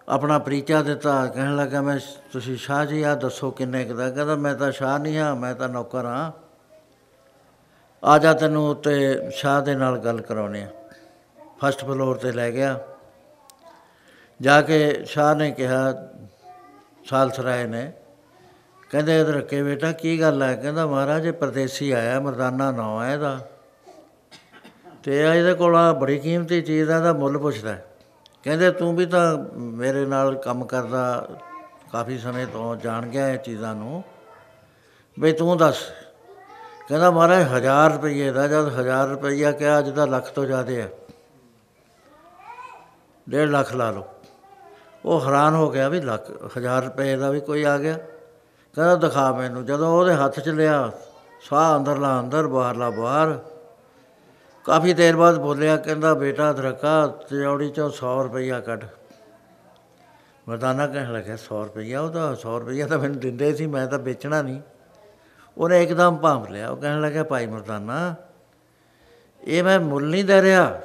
ਆਪਣਾ 0.08 0.38
ਪਰਿਚਾ 0.38 0.82
ਦਿੱਤਾ 0.82 1.26
ਕਹਿਣ 1.26 1.56
ਲੱਗਾ, 1.56 1.82
ਮੈਂ 1.82 1.98
ਤੁਸੀਂ 2.32 2.56
ਸ਼ਾਹ 2.56 2.84
ਜੀ 2.84 3.02
ਆ, 3.02 3.14
ਦੱਸੋ 3.14 3.50
ਕਿੰਨੇ 3.50 3.84
ਕੁ 3.84 3.94
ਦਾ? 3.94 4.10
ਕਹਿੰਦਾ, 4.10 4.36
ਮੈਂ 4.36 4.54
ਤਾਂ 4.54 4.72
ਸ਼ਾਹ 4.72 4.98
ਨਹੀਂ 4.98 5.18
ਹਾਂ 5.18 5.36
ਮੈਂ 5.36 5.54
ਤਾਂ 5.54 5.68
ਨੌਕਰ 5.68 6.04
ਹਾਂ। 6.04 6.32
ਆ 8.04 8.18
ਜਾ 8.18 8.32
ਤੈਨੂੰ 8.32 8.70
ਉੱਤੇ 8.70 9.18
ਸ਼ਾਹ 9.30 9.62
ਦੇ 9.62 9.74
ਨਾਲ 9.74 9.98
ਗੱਲ 9.98 10.20
ਕਰਾਉਣੀ 10.20 10.62
ਆ 10.62 10.66
ਫਸਟ 11.60 11.84
ਫਲੋਰ 11.84 12.16
ਤੇ 12.16 12.32
ਲੈ 12.32 12.50
ਗਿਆ। 12.50 12.80
ਜਾ 14.40 14.62
ਕੇ 14.62 15.04
ਸ਼ਾਹ 15.04 15.34
ਨੇ 15.34 15.50
ਕਿਹਾ, 15.50 15.94
ਸਾਲ 17.10 17.30
ਸਰਾਏ 17.30 17.66
ਨੇ। 17.66 17.92
ਕਹਿੰਦੇ, 18.90 19.20
ਇਧਰ 19.20 19.40
ਕੇ 19.40 19.62
ਬੇਟਾ, 19.62 19.92
ਕੀ 19.92 20.20
ਗੱਲ 20.20 20.42
ਹੈ? 20.42 20.54
ਕਹਿੰਦਾ, 20.54 20.86
ਮਹਾਰਾਜ, 20.86 21.26
ਇਹ 21.26 21.32
ਪਰਦੇਸੀ 21.32 21.90
ਆਇਆ, 21.90 22.20
ਮਰਦਾਨਾ 22.20 22.70
ਨਾਂ 22.70 23.04
ਹੈ 23.04 23.14
ਇਹਦਾ। 23.14 23.40
ਤੇ 25.02 25.38
ਇਹਦੇ 25.38 25.54
ਕੋਲ 25.54 25.76
ਆ, 25.76 25.92
ਬੜੀ 25.92 26.18
ਕੀਮਤੀ 26.18 26.62
ਚੀਜ਼ 26.62 26.90
ਆ 26.90 27.00
ਦਾ 27.00 27.12
ਮੁੱਲ 27.12 27.38
ਪੁੱਛਦਾ 27.38 27.76
ਕਹਿੰਦੇ 28.44 28.70
ਤੂੰ 28.70 28.96
ਵੀ 28.96 29.06
ਤਾਂ 29.06 29.38
ਮੇਰੇ 29.54 30.06
ਨਾਲ 30.06 30.34
ਕੰਮ 30.34 30.64
ਕਰਦਾ 30.64 31.28
ਕਾਫੀ 31.92 32.18
ਸਮੇਂ 32.18 32.46
ਤੋਂ, 32.46 32.76
ਜਾਣ 32.76 33.06
ਗਿਆ 33.06 33.28
ਇਹ 33.28 33.38
ਚੀਜ਼ਾਂ 33.38 33.74
ਨੂੰ। 33.74 34.04
ਬਈ 35.20 35.32
ਤੂੰ 35.32 35.58
ਦੱਸ। 35.58 35.76
ਕਹਿੰਦਾ 36.88 37.10
ਮਹਾਰਾਜ 37.10 37.46
1000 37.52 37.92
ਰੁਪਏ 37.92 38.30
ਦਾ, 38.30 38.48
ਜਦ 38.48 38.68
1000 38.68 39.08
ਰੁਪਈਆ 39.08 39.52
ਕਿਹਾ 39.52 39.78
ਅੱਜ 39.78 39.90
ਦਾ 39.90 40.06
ਲੱਖ 40.06 40.30
ਤੋਂ 40.30 40.44
ਜ਼ਿਆਦਾ 40.44 40.72
ਹੈ 40.72 40.88
1.5 43.26 43.46
ਲੱਖ 43.46 43.74
ਲਾ 43.74 43.90
ਲਓ। 43.90 44.04
ਉਹ 45.04 45.26
ਹੈਰਾਨ 45.26 45.54
ਹੋ 45.54 45.70
ਗਿਆ 45.70 45.88
ਵੀ 45.88 46.00
ਲੱਖ 46.00 46.30
1000 46.56 46.84
ਰੁਪਏ 46.84 47.16
ਦਾ 47.16 47.30
ਵੀ 47.30 47.40
ਕੋਈ 47.40 47.62
ਆ 47.62 47.78
ਗਿਆ। 47.78 47.98
ਕਹਿੰਦਾ 48.74 48.94
ਦਿਖਾ 48.96 49.32
ਮੈਨੂੰ। 49.32 49.64
ਜਦੋਂ 49.66 49.88
ਉਹਦੇ 49.88 50.14
ਹੱਥ 50.14 50.40
'ਚ 50.40 50.48
ਲਿਆ, 50.48 50.90
ਸਾਹ 51.40 51.78
ਅੰਦਰਲਾ 51.78 52.20
ਅੰਦਰ, 52.20 52.46
ਬਾਹਰਲਾ 52.46 52.90
ਬਾਹਰ। 52.90 53.38
ਕਾਫੀ 54.64 54.94
ਦੇਰ 54.94 55.16
ਬਾਅਦ 55.16 55.38
ਬੋਲਿਆ, 55.38 55.76
ਕਹਿੰਦਾ, 55.76 56.14
ਬੇਟਾ 56.14 56.52
ਦਰਕਾ 56.52 57.06
ਤਿਜੌੜੀ 57.06 57.70
ਚੋਂ 57.70 57.90
100 57.90 58.22
ਰੁਪਈਆ 58.22 58.60
ਕੱਢ। 58.60 58.84
ਮਰਦਾਨਾ 60.48 60.86
ਕਹਿਣ 60.86 61.12
ਲੱਗਾ 61.12 61.36
100 61.36 61.64
ਰੁਪਈਆ? 61.64 62.00
ਉਹ 62.00 62.10
ਤਾਂ 62.10 62.36
100 62.36 62.60
ਰੁਪਈਆ 62.60 62.86
ਤਾਂ 62.86 62.98
ਮੈਨੂੰ 62.98 63.18
ਦਿੰਦੇ 63.18 63.54
ਸੀ, 63.54 63.66
ਮੈਂ 63.66 63.86
ਤਾਂ 63.86 63.98
ਵੇਚਣਾ 63.98 64.42
ਨਹੀਂ। 64.42 64.60
ਉਹਨੇ 65.58 65.82
ਇੱਕਦਮ 65.82 66.16
ਭਾਂਫ 66.16 66.50
ਲਿਆ। 66.50 66.70
ਉਹ 66.70 66.76
ਕਹਿਣ 66.76 67.00
ਲੱਗਾ 67.00 67.22
ਭਾਈ 67.22 67.46
ਮਰਦਾਨਾ, 67.46 68.14
ਇਹ 69.44 69.62
ਮੈਂ 69.62 69.80
ਮੁੱਲ 69.80 70.04
ਨਹੀਂ 70.04 70.24
ਦੇ 70.24 70.42
ਰਿਹਾ। 70.42 70.80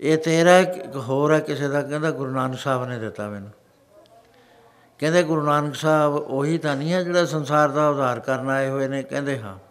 ਇਹ 0.00 0.18
ਤੇਰਾ 0.18 0.58
ਇੱਕ 0.58 0.96
ਹੋਰ 0.96 1.32
ਹੈ 1.32 1.40
ਕਿਸੇ 1.40 1.68
ਦਾ। 1.68 1.82
ਕਹਿੰਦਾ, 1.82 2.10
ਗੁਰੂ 2.10 2.30
ਨਾਨਕ 2.30 2.58
ਸਾਹਿਬ 2.58 2.84
ਨੇ 2.84 2.98
ਦਿੱਤਾ 2.98 3.28
ਮੈਨੂੰ। 3.28 3.50
ਕਹਿੰਦੇ, 4.98 5.22
ਗੁਰੂ 5.22 5.42
ਨਾਨਕ 5.42 5.74
ਸਾਹਿਬ 5.74 6.14
ਉਹੀ 6.14 6.58
ਤਾਂ 6.58 6.76
ਨਹੀਂ 6.76 6.92
ਹੈ 6.92 7.02
ਜਿਹੜਾ 7.02 7.24
ਸੰਸਾਰ 7.24 7.68
ਦਾ 7.68 7.88
ਉਧਾਰ 7.88 8.20
ਕਰਨ 8.20 8.48
ਆਏ 8.48 8.68
ਹੋਏ 8.68 8.88
ਨੇ? 8.88 9.02
ਕਹਿੰਦੇ, 9.02 9.40
ਹਾਂ। 9.40 9.67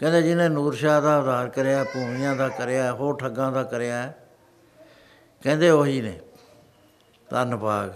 ਕਹਿੰਦੇ 0.00 0.22
ਜਿਹਨੇ 0.22 0.48
ਨੂਰ 0.48 0.74
ਸ਼ਾਹ 0.74 1.00
ਦਾ 1.02 1.18
ਉਧਾਰ 1.18 1.48
ਕਰਿਆ, 1.48 1.84
ਭੂਮੀਆਂ 1.84 2.34
ਦਾ 2.36 2.48
ਕਰਿਆ, 2.48 2.92
ਹੋਰ 2.92 3.16
ਠੱਗਾਂ 3.16 3.52
ਦਾ 3.52 3.62
ਕਰਿਆ, 3.62 4.12
ਕਹਿੰਦੇ 5.42 5.70
ਉਹੀ 5.70 6.00
ਨੇ। 6.00 6.18
ਧੰਨਵਾਦ 7.30 7.94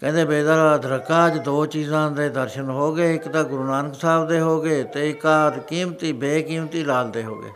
ਕਹਿੰਦੇ 0.00 0.24
ਬੇਦਰ 0.24 0.74
ਅਧਰਕਾ 0.74 1.26
ਅੱਜ 1.26 1.38
ਦੋ 1.38 1.64
ਚੀਜ਼ਾਂ 1.66 2.10
ਦੇ 2.10 2.28
ਦਰਸ਼ਨ 2.28 2.70
ਹੋ 2.70 2.92
ਗਏ, 2.94 3.14
ਇੱਕ 3.14 3.28
ਤਾਂ 3.28 3.44
ਗੁਰੂ 3.44 3.64
ਨਾਨਕ 3.64 3.94
ਸਾਹਿਬ 3.94 4.28
ਦੇ 4.28 4.40
ਹੋ 4.40 4.60
ਗਏ 4.60 4.82
ਤੇ 4.84 5.08
ਇੱਕ 5.10 5.26
ਆ 5.26 5.50
ਕੀਮਤੀ, 5.50 6.12
ਬੇਕੀਮਤੀ 6.12 6.84
ਲਾਲ 6.84 7.10
ਦੇ 7.10 7.24
ਹੋ 7.24 7.40
ਗਏ। 7.40 7.52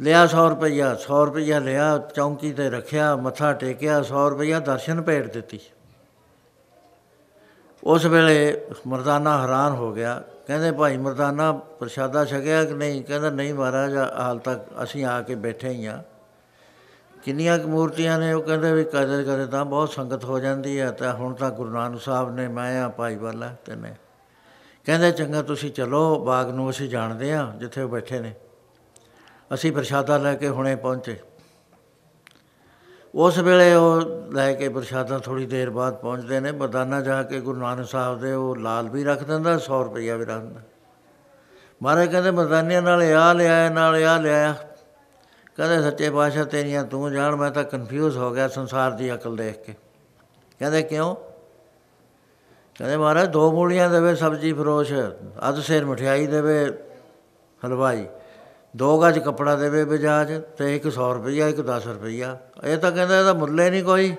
ਲਿਆ 0.00 0.26
100 0.26 0.48
ਰੁਪਈਆ 0.48 0.94
100 0.94 1.24
ਰੁਪਈਆ 1.24 1.58
ਲਿਆ, 1.58 1.98
ਚੌਂਕੀ 2.14 2.52
ਤੇ 2.52 2.68
ਰੱਖਿਆ, 2.70 3.16
ਮੱਥਾ 3.16 3.52
ਟੇਕਿਆ 3.52 4.02
100 4.02 4.28
ਰੁਪਈਆ 4.28 4.60
ਦਰਸ਼ਨ 4.60 5.02
ਭੇਟ 5.02 5.32
ਦਿੱਤੀ। 5.32 5.60
ਉਸ 7.84 8.04
ਵੇਲੇ 8.06 8.64
ਮਰਦਾਨਾ 8.86 9.42
ਹੈਰਾਨ 9.42 9.72
ਹੋ 9.72 9.92
ਗਿਆ। 9.92 10.22
ਕਹਿੰਦੇ, 10.46 10.72
ਭਾਈ, 10.72 10.96
ਮਰਦਾਨਾ 10.96 11.52
ਪ੍ਰਸ਼ਾਦਾ 11.52 12.24
ਛਕਿਆ 12.24 12.64
ਕਿ 12.64 12.74
ਨਹੀਂ? 12.74 13.04
ਕਹਿੰਦਾ, 13.04 13.30
ਨਹੀਂ 13.30 13.54
ਮਹਾਰਾਜ, 13.54 13.96
ਹਾਲ 13.96 14.38
ਤੱਕ 14.38 14.82
ਅਸੀਂ 14.82 15.04
ਆ 15.04 15.22
ਕੇ 15.22 15.34
ਬੈਠੇ 15.34 15.68
ਹੀ 15.68 15.86
ਆ 15.86 16.02
ਕਿੰਨੀਆਂ 17.24 17.58
ਕੁ 17.58 17.68
ਮੂਰਤੀਆਂ 17.68 18.18
ਨੇ? 18.18 18.32
ਉਹ 18.32 18.42
ਕਹਿੰਦੇ 18.42 18.72
ਵੀ, 18.72 18.84
ਕਦੇ 18.84 19.24
ਕਦੇ 19.24 19.46
ਤਾਂ 19.46 19.64
ਬਹੁਤ 19.64 19.88
ਸੰਗਤ 19.88 20.24
ਹੋ 20.24 20.38
ਜਾਂਦੀ 20.38 20.80
ਹੈ। 20.80 20.90
ਤਾਂ 20.90 21.14
ਹੁਣ 21.14 21.34
ਤਾਂ 21.34 21.50
ਗੁਰੂ 21.50 21.70
ਨਾਨਕ 21.70 22.00
ਸਾਹਿਬ 22.00 22.34
ਨੇ, 22.34 22.48
ਮੈਂ 22.48 22.82
ਆ, 22.82 22.88
ਭਾਈ 22.88 23.16
ਵਾਲਾ 23.16 23.54
ਤੇ 23.64 23.74
ਨੇ 23.74 23.94
ਕਹਿੰਦੇ, 24.86 25.10
ਚੰਗਾ, 25.12 25.42
ਤੁਸੀਂ 25.42 25.70
ਚਲੋ, 25.70 26.24
ਬਾਗ 26.24 26.50
ਨੂੰ 26.50 26.70
ਅਸੀਂ 26.70 26.88
ਜਾਣਦੇ 26.88 27.32
ਆ 27.32 27.52
ਜਿੱਥੇ 27.56 27.82
ਉਹ 27.82 27.88
ਬੈਠੇ 27.88 28.20
ਨੇ। 28.20 28.34
ਅਸੀਂ 29.54 29.72
ਪ੍ਰਸ਼ਾਦਾ 29.72 30.18
ਲੈ 30.18 30.34
ਕੇ 30.34 30.48
ਹੁਣੇ 30.48 30.76
ਪਹੁੰਚੇ। 30.76 31.20
ਉਸ 33.18 33.38
ਵੇਲੇ 33.38 33.74
ਉਹ 33.74 34.00
ਲੈ 34.32 34.52
ਕੇ 34.52 34.68
ਪ੍ਰਸ਼ਾਦਾ 34.68 35.18
ਥੋੜੀ 35.18 35.46
ਦੇਰ 35.46 35.70
ਬਾਅਦ 35.70 35.94
ਪਹੁੰਚਦੇ 35.94 36.40
ਨੇ, 36.40 36.52
ਬਦਾਨਾ 36.52 37.00
ਜਾ 37.00 37.22
ਕੇ 37.22 37.40
ਗੁਰੂ 37.40 37.60
ਨਾਨਕ 37.60 37.86
ਸਾਹਿਬ 37.88 38.20
ਦੇ 38.20 38.32
ਉਹ 38.32 38.56
ਲਾਲ 38.56 38.88
ਵੀ 38.88 39.04
ਰੱਖ 39.04 39.24
ਦਿੰਦਾ 39.24 39.58
100 39.58 39.82
ਰੁਪਈਆ 39.84 40.16
ਵੀ 40.16 40.24
ਰੱਖ 40.24 40.40
ਦਿੰਦਾ। 40.40 40.60
ਮਹਾਰਾਜ 41.82 42.08
ਕਹਿੰਦੇ 42.08 42.30
ਮਰਦਾਨੀਆਂ 42.30 42.82
ਨਾਲ 42.82 43.02
ਆ 43.02 43.32
ਲਿਆਇਆ 43.32 43.68
ਨਾਲ 43.70 44.04
ਆ 44.04 44.18
ਲਿਆਇਆ। 44.18 44.54
ਕਹਿੰਦੇ, 45.56 45.82
ਸੱਚੇ 45.82 46.10
ਪਾਤਸ਼ਾਹ, 46.10 46.44
ਤੇਰੀਆਂ 46.44 46.84
ਤੂੰ 46.84 47.12
ਜਾਣ, 47.12 47.36
ਮੈਂ 47.36 47.50
ਤਾਂ 47.50 47.64
ਕਨਫਿਊਜ਼ 47.64 48.16
ਹੋ 48.16 48.30
ਗਿਆ 48.30 48.48
ਸੰਸਾਰ 48.48 48.90
ਦੀ 48.90 49.14
ਅਕਲ 49.14 49.36
ਦੇਖ 49.36 49.64
ਕੇ। 49.64 49.74
ਕਹਿੰਦੇ, 50.58 50.82
ਕਿਉਂ? 50.82 51.14
ਕਹਿੰਦੇ, 52.74 52.96
ਮਹਾਰਾਜ, 52.96 53.28
ਦੋ 53.28 53.52
ਮੂਲੀਆਂ 53.52 53.90
ਦੇਵੇ, 53.90 54.14
ਸਬਜੀ 54.14 54.52
ਫਰੋਸ਼, 54.52 54.92
ਅੱਧ 55.48 55.60
ਸੇਰ 55.60 55.84
ਮਠਿਆਈ 55.84 56.26
ਦੇਵੇ, 56.26 56.66
ਹਲਵਾਈ, 57.66 58.06
ਦੋ 58.76 59.02
ਗਜ 59.02 59.18
ਕਪੜਾ 59.18 59.56
ਦੇਵੇ 59.56 59.84
ਬਜਾਜ, 59.84 60.40
ਤੇ 60.58 60.76
ਇੱਕ 60.76 60.90
100 60.90 61.12
ਰੁਪਈਆ, 61.12 61.48
ਇੱਕ 61.48 61.60
10 61.60 61.86
ਰੁਪਈਆ। 61.86 62.38
ਇਹ 62.64 62.78
ਤਾਂ 62.78 62.92
ਕਹਿੰਦਾ 62.92 63.18
ਇਹਦਾ 63.18 63.32
ਮੁੱਲੇ 63.32 63.70
ਨਹੀਂ 63.70 63.84
ਕੋਈ। 63.84 64.16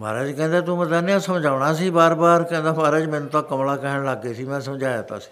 ਮਹਾਰਾਜ 0.00 0.32
ਕਹਿੰਦੇ, 0.32 0.60
ਤੂੰ 0.60 0.78
ਮਰਦਾਨਿਆ 0.78 1.18
ਸਮਝਾਉਣਾ 1.18 1.74
ਸੀ 1.74 1.90
ਬਾਰ-ਬਾਰ। 1.90 2.42
ਕਹਿੰਦਾ, 2.42 2.72
ਮਹਾਰਾਜ, 2.72 3.06
ਮੈਨੂੰ 3.06 3.28
ਤਾਂ 3.28 3.42
ਕਮਲਾ 3.42 3.76
ਕਹਿਣ 3.76 4.04
ਲੱਗ 4.04 4.18
ਗਏ 4.18 4.34
ਸੀ, 4.34 4.44
ਮੈਂ 4.44 4.60
ਸਮਝਾਇਆ 4.60 5.02
ਤਾਂ 5.02 5.20
ਸੀ। 5.20 5.30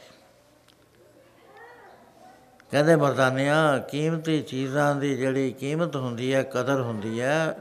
ਕਹਿੰਦੇ, 2.70 2.96
ਮਰਦਾਨਿਆ, 2.96 3.78
ਕੀਮਤੀ 3.78 4.42
ਚੀਜ਼ਾਂ 4.42 4.94
ਦੀ 4.94 5.16
ਜਿਹੜੀ 5.16 5.52
ਕੀਮਤ 5.52 5.96
ਹੁੰਦੀ 5.96 6.34
ਹੈ, 6.34 6.42
ਕਦਰ 6.42 6.80
ਹੁੰਦੀ 6.80 7.20
ਹੈ, 7.20 7.56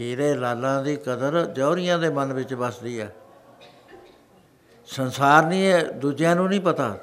ਹੀਰੇ 0.00 0.34
ਲਾਲਾਂ 0.34 0.84
ਦੀ 0.84 0.96
ਕਦਰ 0.96 1.44
ਜੌਹਰੀਆਂ 1.44 1.98
ਦੇ 1.98 2.08
ਮਨ 2.08 2.32
ਵਿੱਚ 2.32 2.54
ਵਸਦੀ 2.54 3.00
ਹੈ। 3.00 3.14
ਸੰਸਾਰ 4.86 5.46
ਨਹੀਂ 5.46 5.66
ਹੈ, 5.66 5.84
ਦੂਜਿਆਂ 5.84 6.36
ਨੂੰ 6.36 6.48
ਨਹੀਂ 6.48 6.60
ਪਤਾ। 6.60 6.96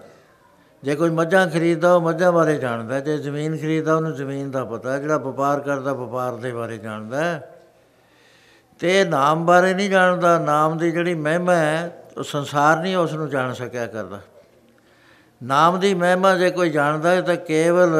ਜੇ 0.83 0.95
ਕੋਈ 0.95 1.09
ਮੱਝਾਂ 1.09 1.47
ਖਰੀਦਦਾ, 1.47 1.93
ਉਹ 1.93 2.01
ਮੱਝਾਂ 2.01 2.31
ਬਾਰੇ 2.31 2.57
ਜਾਣਦਾ 2.57 2.99
ਜੇ 2.99 3.17
ਜ਼ਮੀਨ 3.17 3.57
ਖਰੀਦਦਾ, 3.57 3.95
ਉਹਨੂੰ 3.95 4.15
ਜ਼ਮੀਨ 4.15 4.51
ਦਾ 4.51 4.63
ਪਤਾ 4.65 4.97
ਜਿਹੜਾ 4.99 5.17
ਵਪਾਰ 5.17 5.59
ਕਰਦਾ, 5.59 5.93
ਵਪਾਰ 5.93 6.35
ਦੇ 6.35 6.51
ਬਾਰੇ 6.51 6.77
ਜਾਣਦਾ 6.77 7.41
ਤੇ 8.79 9.03
ਨਾਮ 9.05 9.45
ਬਾਰੇ 9.45 9.73
ਨਹੀਂ 9.73 9.89
ਜਾਣਦਾ। 9.89 10.39
ਨਾਮ 10.39 10.77
ਦੀ 10.77 10.91
ਜਿਹੜੀ 10.91 11.13
ਮਹਿਮਾ 11.13 11.55
ਹੈ, 11.55 12.03
ਉਹ 12.17 12.23
ਸੰਸਾਰ 12.23 12.77
ਨਹੀਂ 12.77 12.95
ਉਸ 12.95 13.13
ਨੂੰ 13.13 13.29
ਜਾਣ 13.29 13.53
ਸਕਿਆ 13.53 13.85
ਕਰਦਾ। 13.87 14.19
ਨਾਮ 15.43 15.79
ਦੀ 15.79 15.93
ਮਹਿਮਾ 15.93 16.35
ਜੇ 16.35 16.49
ਕੋਈ 16.51 16.69
ਜਾਣਦਾ 16.69 17.11
ਹੈ, 17.11 17.21
ਤਾਂ 17.21 17.35
ਕੇਵਲ 17.35 17.95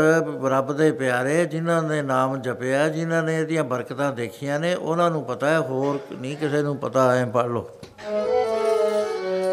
ਰੱਬ 0.50 0.74
ਦੇ 0.74 0.92
ਪਿਆਰੇ 0.92 1.46
ਜਿਨ੍ਹਾਂ 1.46 1.84
ਨੇ 1.84 2.02
ਨਾਮ 2.02 2.42
ਜਪਿਆ, 2.42 2.88
ਜਿਨ੍ਹਾਂ 2.90 3.24
ਨੇ 3.24 3.40
ਇਹਦੀਆਂ 3.40 3.64
ਬਰਕਤਾਂ 3.64 4.12
ਦੇਖੀਆਂ 4.12 4.60
ਨੇ, 4.60 4.76
ਉਹਨਾਂ 4.76 5.12
ਨੂੰ 5.12 5.24
ਪਤਾ 5.24 5.50
ਹੈ। 5.50 5.60
ਹੋਰ 5.60 6.00
ਨਹੀਂ 6.22 6.38
ਕਿਸੇ 6.38 6.62
ਨੂੰ 6.62 6.78
ਪਤਾ, 6.78 7.16
ਐ 7.16 7.26
ਪੜ 7.26 7.46
ਲਓ। 7.46 7.70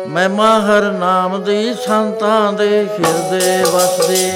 ਮਹਿਮਾ 0.09 0.61
ਹਰ 0.61 0.83
ਨਾਮ 0.93 1.45
ਦੀ 1.45 1.75
ਸੰਤਾਂ 1.75 2.53
ਦੇ 2.53 2.69
ਹਿਰਦੇ 2.85 3.63
ਵਸਦੇ। 3.63 4.33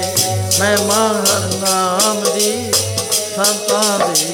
ਮਹਿਮਾ 0.59 1.07
ਹਰ 1.07 1.49
ਨਾਮ 1.67 2.23
ਦੀ 2.35 2.71
ਸੰਤਾਂ 3.35 3.99
ਦੇ 3.99 4.32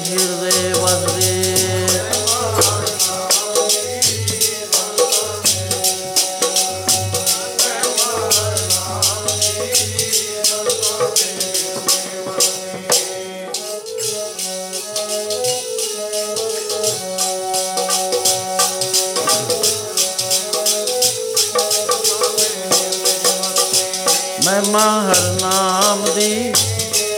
ਮਹਿਮਾ 24.69 25.81
ਹਰ 25.81 26.09
ਦੀ 26.15 26.53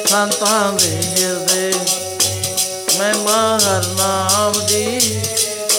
ਸੰਤਾਂ 0.09 0.73
ਦੇ 0.73 1.01
ਹਿਰਦੇ। 1.17 1.73
ਮਹਿਮਾ 2.99 3.57
ਹਰ 3.57 4.53
ਦੀ 4.67 4.99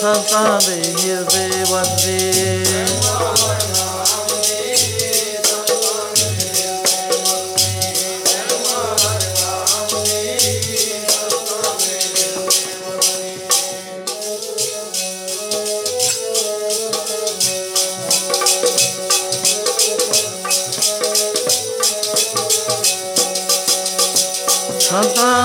ਸੰਤਾਂ 0.01 0.61
ਦੇ 0.67 0.83
ਹਿਰਦੇ 1.05 1.65
ਵਸਦੇ 1.71 2.33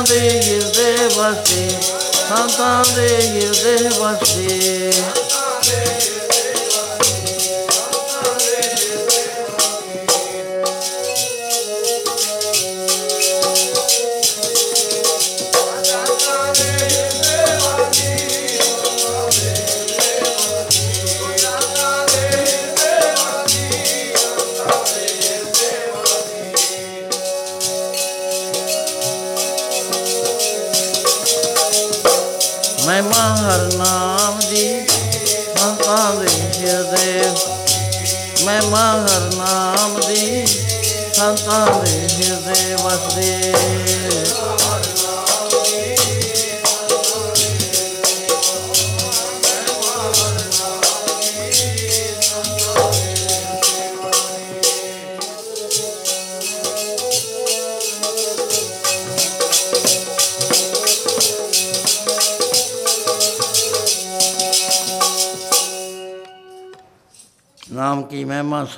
ਸੰਤਾਂ 0.08 0.20
ਦੇ 0.20 0.30
ਹਿਰਦੇ 0.30 1.10
ਵਸਦੇ 1.18 1.68
ਸੰਤਾਂ 2.30 2.84
ਦੇ 2.96 3.08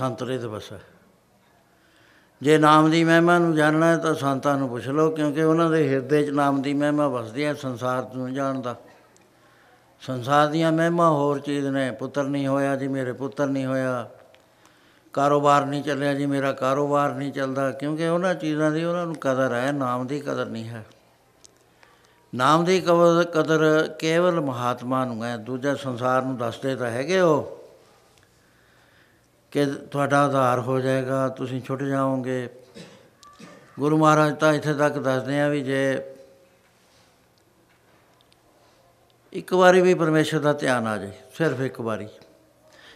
ਮਹਿਮਾ 0.01 0.09
ਸੰਤ 0.09 0.23
ਰਿਤ 0.23 0.41
ਵਸੈ 0.41 0.79
ਜੇ 2.41 2.57
ਨਾਮ 2.57 2.89
ਦੀ 2.89 3.03
ਮਹਿਮਾ 3.03 3.37
ਨੂੰ 3.37 3.55
ਜਾਣਨਾ 3.55 3.85
ਹੈ 3.85 3.97
ਤਾਂ 3.97 4.13
ਸੰਤਾਂ 4.15 4.57
ਨੂੰ 4.57 4.69
ਪੁੱਛ 4.69 4.87
ਲਓ, 4.87 5.09
ਕਿਉਂਕਿ 5.11 5.43
ਉਹਨਾਂ 5.43 5.69
ਦੇ 5.69 5.89
ਹਿਰਦੇ 5.89 6.23
'ਚ 6.23 6.29
ਨਾਮ 6.29 6.61
ਦੀ 6.61 6.73
ਮਹਿਮਾ 6.73 7.07
ਵਸਦੀ 7.07 7.45
ਹੈ 7.45 7.53
ਸੰਸਾਰ 7.53 8.15
ਨੂੰ 8.15 8.33
ਜਾਣਦਾ। 8.33 8.75
ਸੰਸਾਰ 10.01 10.47
ਦੀਆਂ 10.47 10.71
ਮਹਿਮਾ 10.71 11.09
ਹੋਰ 11.09 11.39
ਚੀਜ਼ 11.39 11.67
ਨੇ, 11.67 11.91
ਪੁੱਤਰ 11.91 12.23
ਨਹੀਂ 12.23 12.47
ਹੋਇਆ 12.47 12.75
ਜੀ, 12.75 12.87
ਮੇਰੇ 12.87 13.11
ਪੁੱਤਰ 13.11 13.47
ਨਹੀਂ 13.47 13.65
ਹੋਇਆ। 13.65 14.09
ਕਾਰੋਬਾਰ 15.13 15.65
ਨਹੀਂ 15.65 15.83
ਚੱਲਿਆ 15.83 16.13
ਜੀ, 16.13 16.25
ਮੇਰਾ 16.25 16.51
ਕਾਰੋਬਾਰ 16.51 17.13
ਨਹੀਂ 17.13 17.31
ਚੱਲਦਾ, 17.31 17.71
ਕਿਉਂਕਿ 17.71 18.07
ਉਹਨਾਂ 18.07 18.35
ਚੀਜ਼ਾਂ 18.35 18.71
ਦੀ 18.71 18.83
ਉਹਨਾਂ 18.83 19.05
ਨੂੰ 19.05 19.15
ਕਦਰ 19.15 19.53
ਹੈ, 19.53 19.71
ਨਾਮ 19.71 20.07
ਦੀ 20.07 20.19
ਕਦਰ 20.19 20.45
ਨਹੀਂ 20.45 20.69
ਹੈ। 20.69 20.85
ਨਾਮ 22.35 22.65
ਦੀ 22.65 22.81
ਕਦਰ 22.81 23.23
ਕਦਰ 23.23 23.95
ਕੇਵਲ 23.99 24.41
ਮਹਾਤਮਾ 24.41 25.05
ਨੂੰ 25.05 25.23
ਹੈ, 25.23 25.37
ਦੂਜਾ 25.37 25.75
ਸੰਸਾਰ 25.75 26.21
ਨੂੰ 26.21 26.37
ਦੱਸਦੇ 26.37 26.75
ਤਾਂ 26.75 26.91
ਹੈਗੇ 26.91 27.19
ਉਹ। 27.19 27.59
ਕਿ 29.51 29.65
ਤੁਹਾਡਾ 29.65 30.23
ਆਧਾਰ 30.25 30.59
ਹੋ 30.59 30.79
ਜਾਏਗਾ, 30.79 31.27
ਤੁਸੀਂ 31.27 31.61
ਛੁੱਟ 31.61 31.83
ਜਾਓਗੇ। 31.83 32.49
ਗੁਰੂ 33.79 33.97
ਮਹਾਰਾਜ 33.97 34.35
ਤਾਂ 34.37 34.53
ਇੱਥੇ 34.53 34.73
ਤੱਕ 34.73 34.97
ਦੱਸਦੇ 34.97 35.39
ਆ 35.41 35.47
ਵੀ 35.49 35.61
ਜੇ 35.61 36.01
ਇੱਕ 39.33 39.53
ਵਾਰੀ 39.53 39.81
ਵੀ 39.81 39.93
ਪਰਮੇਸ਼ਰ 39.93 40.39
ਦਾ 40.39 40.53
ਧਿਆਨ 40.53 40.87
ਆ 40.87 40.97
ਜਾਏ, 40.97 41.11
ਸਿਰਫ 41.37 41.59
ਇੱਕ 41.59 41.79
ਵਾਰੀ। 41.81 42.07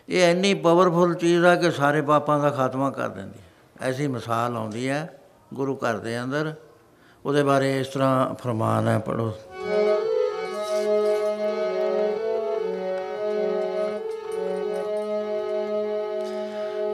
ਇਹ 0.09 0.31
ਇੰਨੀ 0.31 0.53
ਪਾਵਰਫੁਲ 0.53 1.13
ਚੀਜ਼ 1.15 1.45
ਆ 1.45 1.55
ਕਿ 1.55 1.71
ਸਾਰੇ 1.71 2.01
ਪਾਪਾਂ 2.01 2.39
ਦਾ 2.39 2.49
ਖਾਤਮਾ 2.49 2.89
ਕਰ 2.89 3.09
ਦਿੰਦੀ 3.09 3.39
ਹੈ। 3.39 3.89
ਐਸੀ 3.89 4.07
ਮਿਸਾਲ 4.07 4.55
ਆਉਂਦੀ 4.57 4.87
ਹੈ, 4.89 5.19
ਗੁਰੂ 5.53 5.75
ਘਰ 5.75 5.97
ਦੇ 5.97 6.21
ਅੰਦਰ। 6.23 6.53
ਉਹਦੇ 7.25 7.43
ਬਾਰੇ 7.43 7.79
ਇਸ 7.79 7.87
ਤਰ੍ਹਾਂ 7.87 8.33
ਫਰਮਾਨ 8.33 8.87
ਹੈ 8.87 8.97
ਪੜੋ 8.99 9.31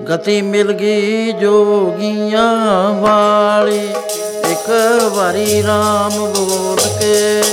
ਗਤੀ 0.07 0.41
ਮਿਲ 0.41 0.71
ਗਈ 0.73 1.31
ਜੋਗੀਆਂ 1.31 2.89
ਵਾਲੀ। 2.93 3.89
ਇੱਕ 4.51 4.69
ਵਾਰੀ 5.11 5.61
RAM 5.61 6.19
ਬੋਲ 6.19 6.79
ਕੇ 6.99 7.43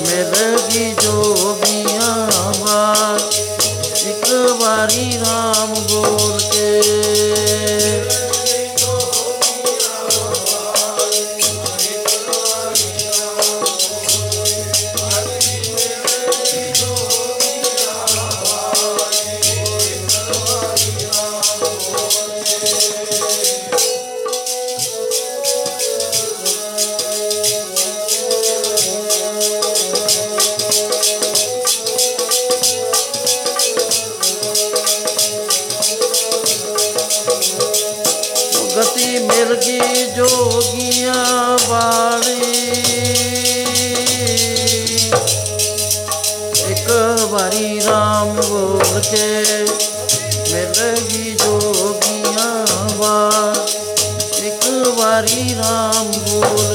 ਮਿਲ 0.00 0.34
ਗਈ 0.68 0.94
ਜੋਗੀਆਂ 1.02 2.30
ਵਾਲੀ। 2.60 4.10
ਇੱਕ 4.10 4.56
ਵਾਰੀ 4.60 5.18
RAM 5.22 5.80
ਬੋਲ 5.80 6.40
ਕੇ 6.52 7.29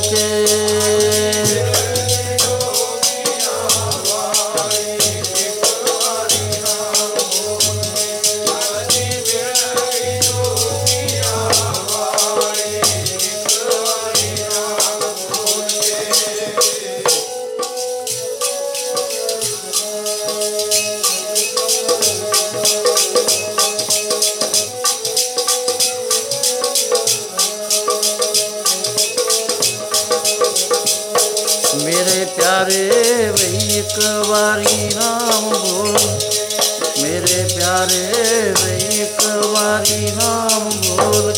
ਬੋਲ 0.05 0.15
ਕੇ 0.15 0.44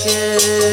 ਬੋਲ 0.05 0.66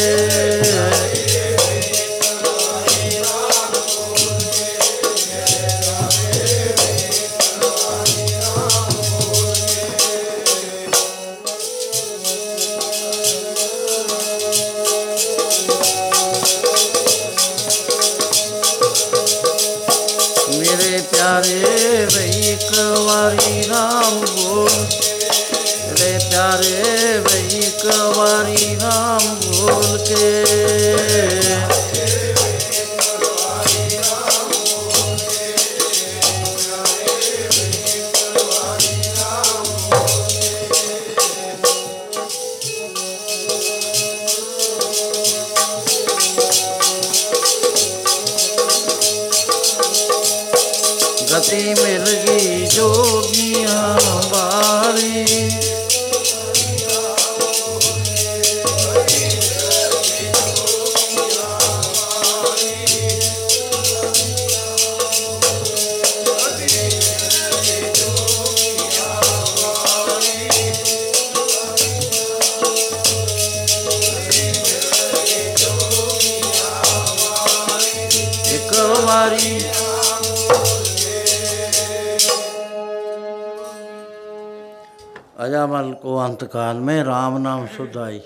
ਧਰਮੇ 86.84 87.02
RAM 87.02 87.38
ਨਾਮ 87.38 87.66
ਸੁਧਾਈ। 87.76 88.20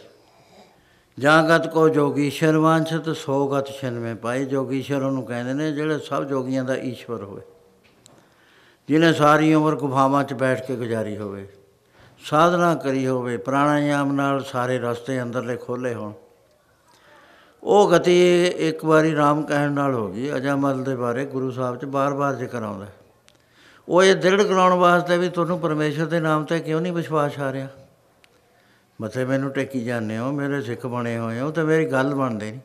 ਜਾਗਤ 1.19 1.67
ਕੋ 1.67 1.89
ਜੋਗੀਸ਼ਰ 1.89 2.57
ਵਾਂਛਤ, 2.57 3.09
ਸੋਗਤ 3.17 3.69
ਛਨਵੇਂ 3.81 4.15
ਪਾਈ। 4.15 4.45
ਜੋਗੀਸ਼ਰ 4.45 5.03
ਉਹਨੂੰ 5.03 5.25
ਕਹਿੰਦੇ 5.25 5.53
ਨੇ, 5.55 5.73
ਜਿਹੜੇ 5.73 5.99
ਸਭ 5.99 6.25
ਜੋਗੀਆਂ 6.25 6.65
ਦਾ 6.65 6.77
ਈਸ਼ਵਰ 6.77 7.23
ਹੋਵੇ। 7.23 7.43
ਜਿਨੇ 8.89 9.13
ਸਾਰੀ 9.13 9.55
ਉਮਰ 9.55 9.77
ਗੁਫਾਵਾਂ 9.77 10.25
'ਚ 10.25 10.33
ਬੈਠ 10.33 10.67
ਕੇ 10.67 10.77
ਗੁਜ਼ਾਰੀ 10.77 11.17
ਹੋਵੇ। 11.17 11.47
ਸਾਧਨਾ 12.25 12.75
ਕਰੀ 12.75 13.07
ਹੋਵੇ, 13.07 13.37
ਪ੍ਰਾਣਾਯਾਮ 13.37 14.13
ਨਾਲ 14.13 14.45
ਸਾਰੇ 14.45 14.79
ਰਸਤੇ 14.79 15.23
ਅੰਦਰਲੇ 15.23 15.57
ਖੋਲੇ 15.57 15.95
ਹੋਣ। 15.95 16.13
ਉਹ 17.63 17.91
ਗਤੀ 17.91 18.45
ਇੱਕ 18.47 18.85
ਵਾਰੀ 18.85 19.15
RAM 19.15 19.47
ਕਹਿਣ 19.47 19.73
ਨਾਲ 19.73 19.95
ਹੋ 19.95 20.09
ਗਈ 20.09 20.37
ਅਜਾਮਲ 20.37 20.85
ਦੇ 20.85 20.97
ਬਾਰੇ 20.97 21.25
ਗੁਰੂ 21.25 21.51
ਸਾਹਿਬ 21.51 21.77
'ਚ 21.77 21.85
ਬਾਰ-ਬਾਰ 21.85 22.35
ਜ਼ਿਕਰ 22.35 22.63
ਆਉਂਦਾ। 22.63 22.87
ਉਹ 23.89 24.03
ਇਹ 24.03 24.17
ਦਿਲੜ 24.17 24.43
ਕਰਾਉਣ 24.43 24.73
ਵਾਸਤੇ 24.73 25.19
ਵੀ 25.19 25.29
ਤੁਹਾਨੂੰ 25.29 25.59
ਪਰਮੇਸ਼ਰ 25.61 26.07
ਦੇ 26.07 26.21
ਨਾਮ 26.21 26.45
ਤੇ 26.45 26.59
ਕਿਉਂ 26.61 26.81
ਨਹੀਂ 26.81 26.93
ਵਿਸ਼ਵਾਸ 26.93 27.39
ਆ 27.39 27.53
ਰਿਹਾ 27.53 27.69
ਮੱਥੇ 29.01 29.25
ਮੈਨੂੰ 29.25 29.51
ਟੇਕੀ 29.51 29.85
ਜਾਂਦੇ 29.85 30.19
ਹੋ, 30.19 30.33
ਮੇਰੇ 30.33 30.63
ਸਿੱਖ 30.63 30.87
ਬਣੇ 30.87 31.19
ਹੋਏ 31.19 31.41
ਹੋ, 31.41 31.51
ਤੇ 31.51 31.63
ਮੇਰੀ 31.63 31.85
ਗੱਲ 31.85 32.15
ਬਣਦੇ 32.15 32.51
ਨਹੀਂ। 32.51 32.61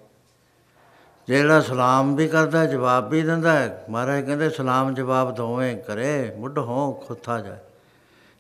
ਜਿਹੜਾ 1.28 1.62
ਸਲਾਮ 1.62 2.16
ਵੀ 2.16 2.28
ਕਰਦਾ, 2.28 2.66
ਜਵਾਬ 2.66 3.10
ਵੀ 3.10 3.22
ਦਿੰਦਾ 3.22 3.52
ਹੈ 3.52 3.84
ਮਹਾਰਾਜ 3.90 4.26
ਕਹਿੰਦੇ 4.26 4.50
ਸਲਾਮ 4.50 4.94
ਜਵਾਬ 4.94 5.36
ਦੋਵੇਂ 5.36 5.78
ਕਰੇ, 5.78 6.34
ਮੁੱਢ 6.38 6.58
ਹੋ, 6.58 6.92
ਖੁੱਥਾ 6.92 7.40
ਜਾਏ 7.40 7.58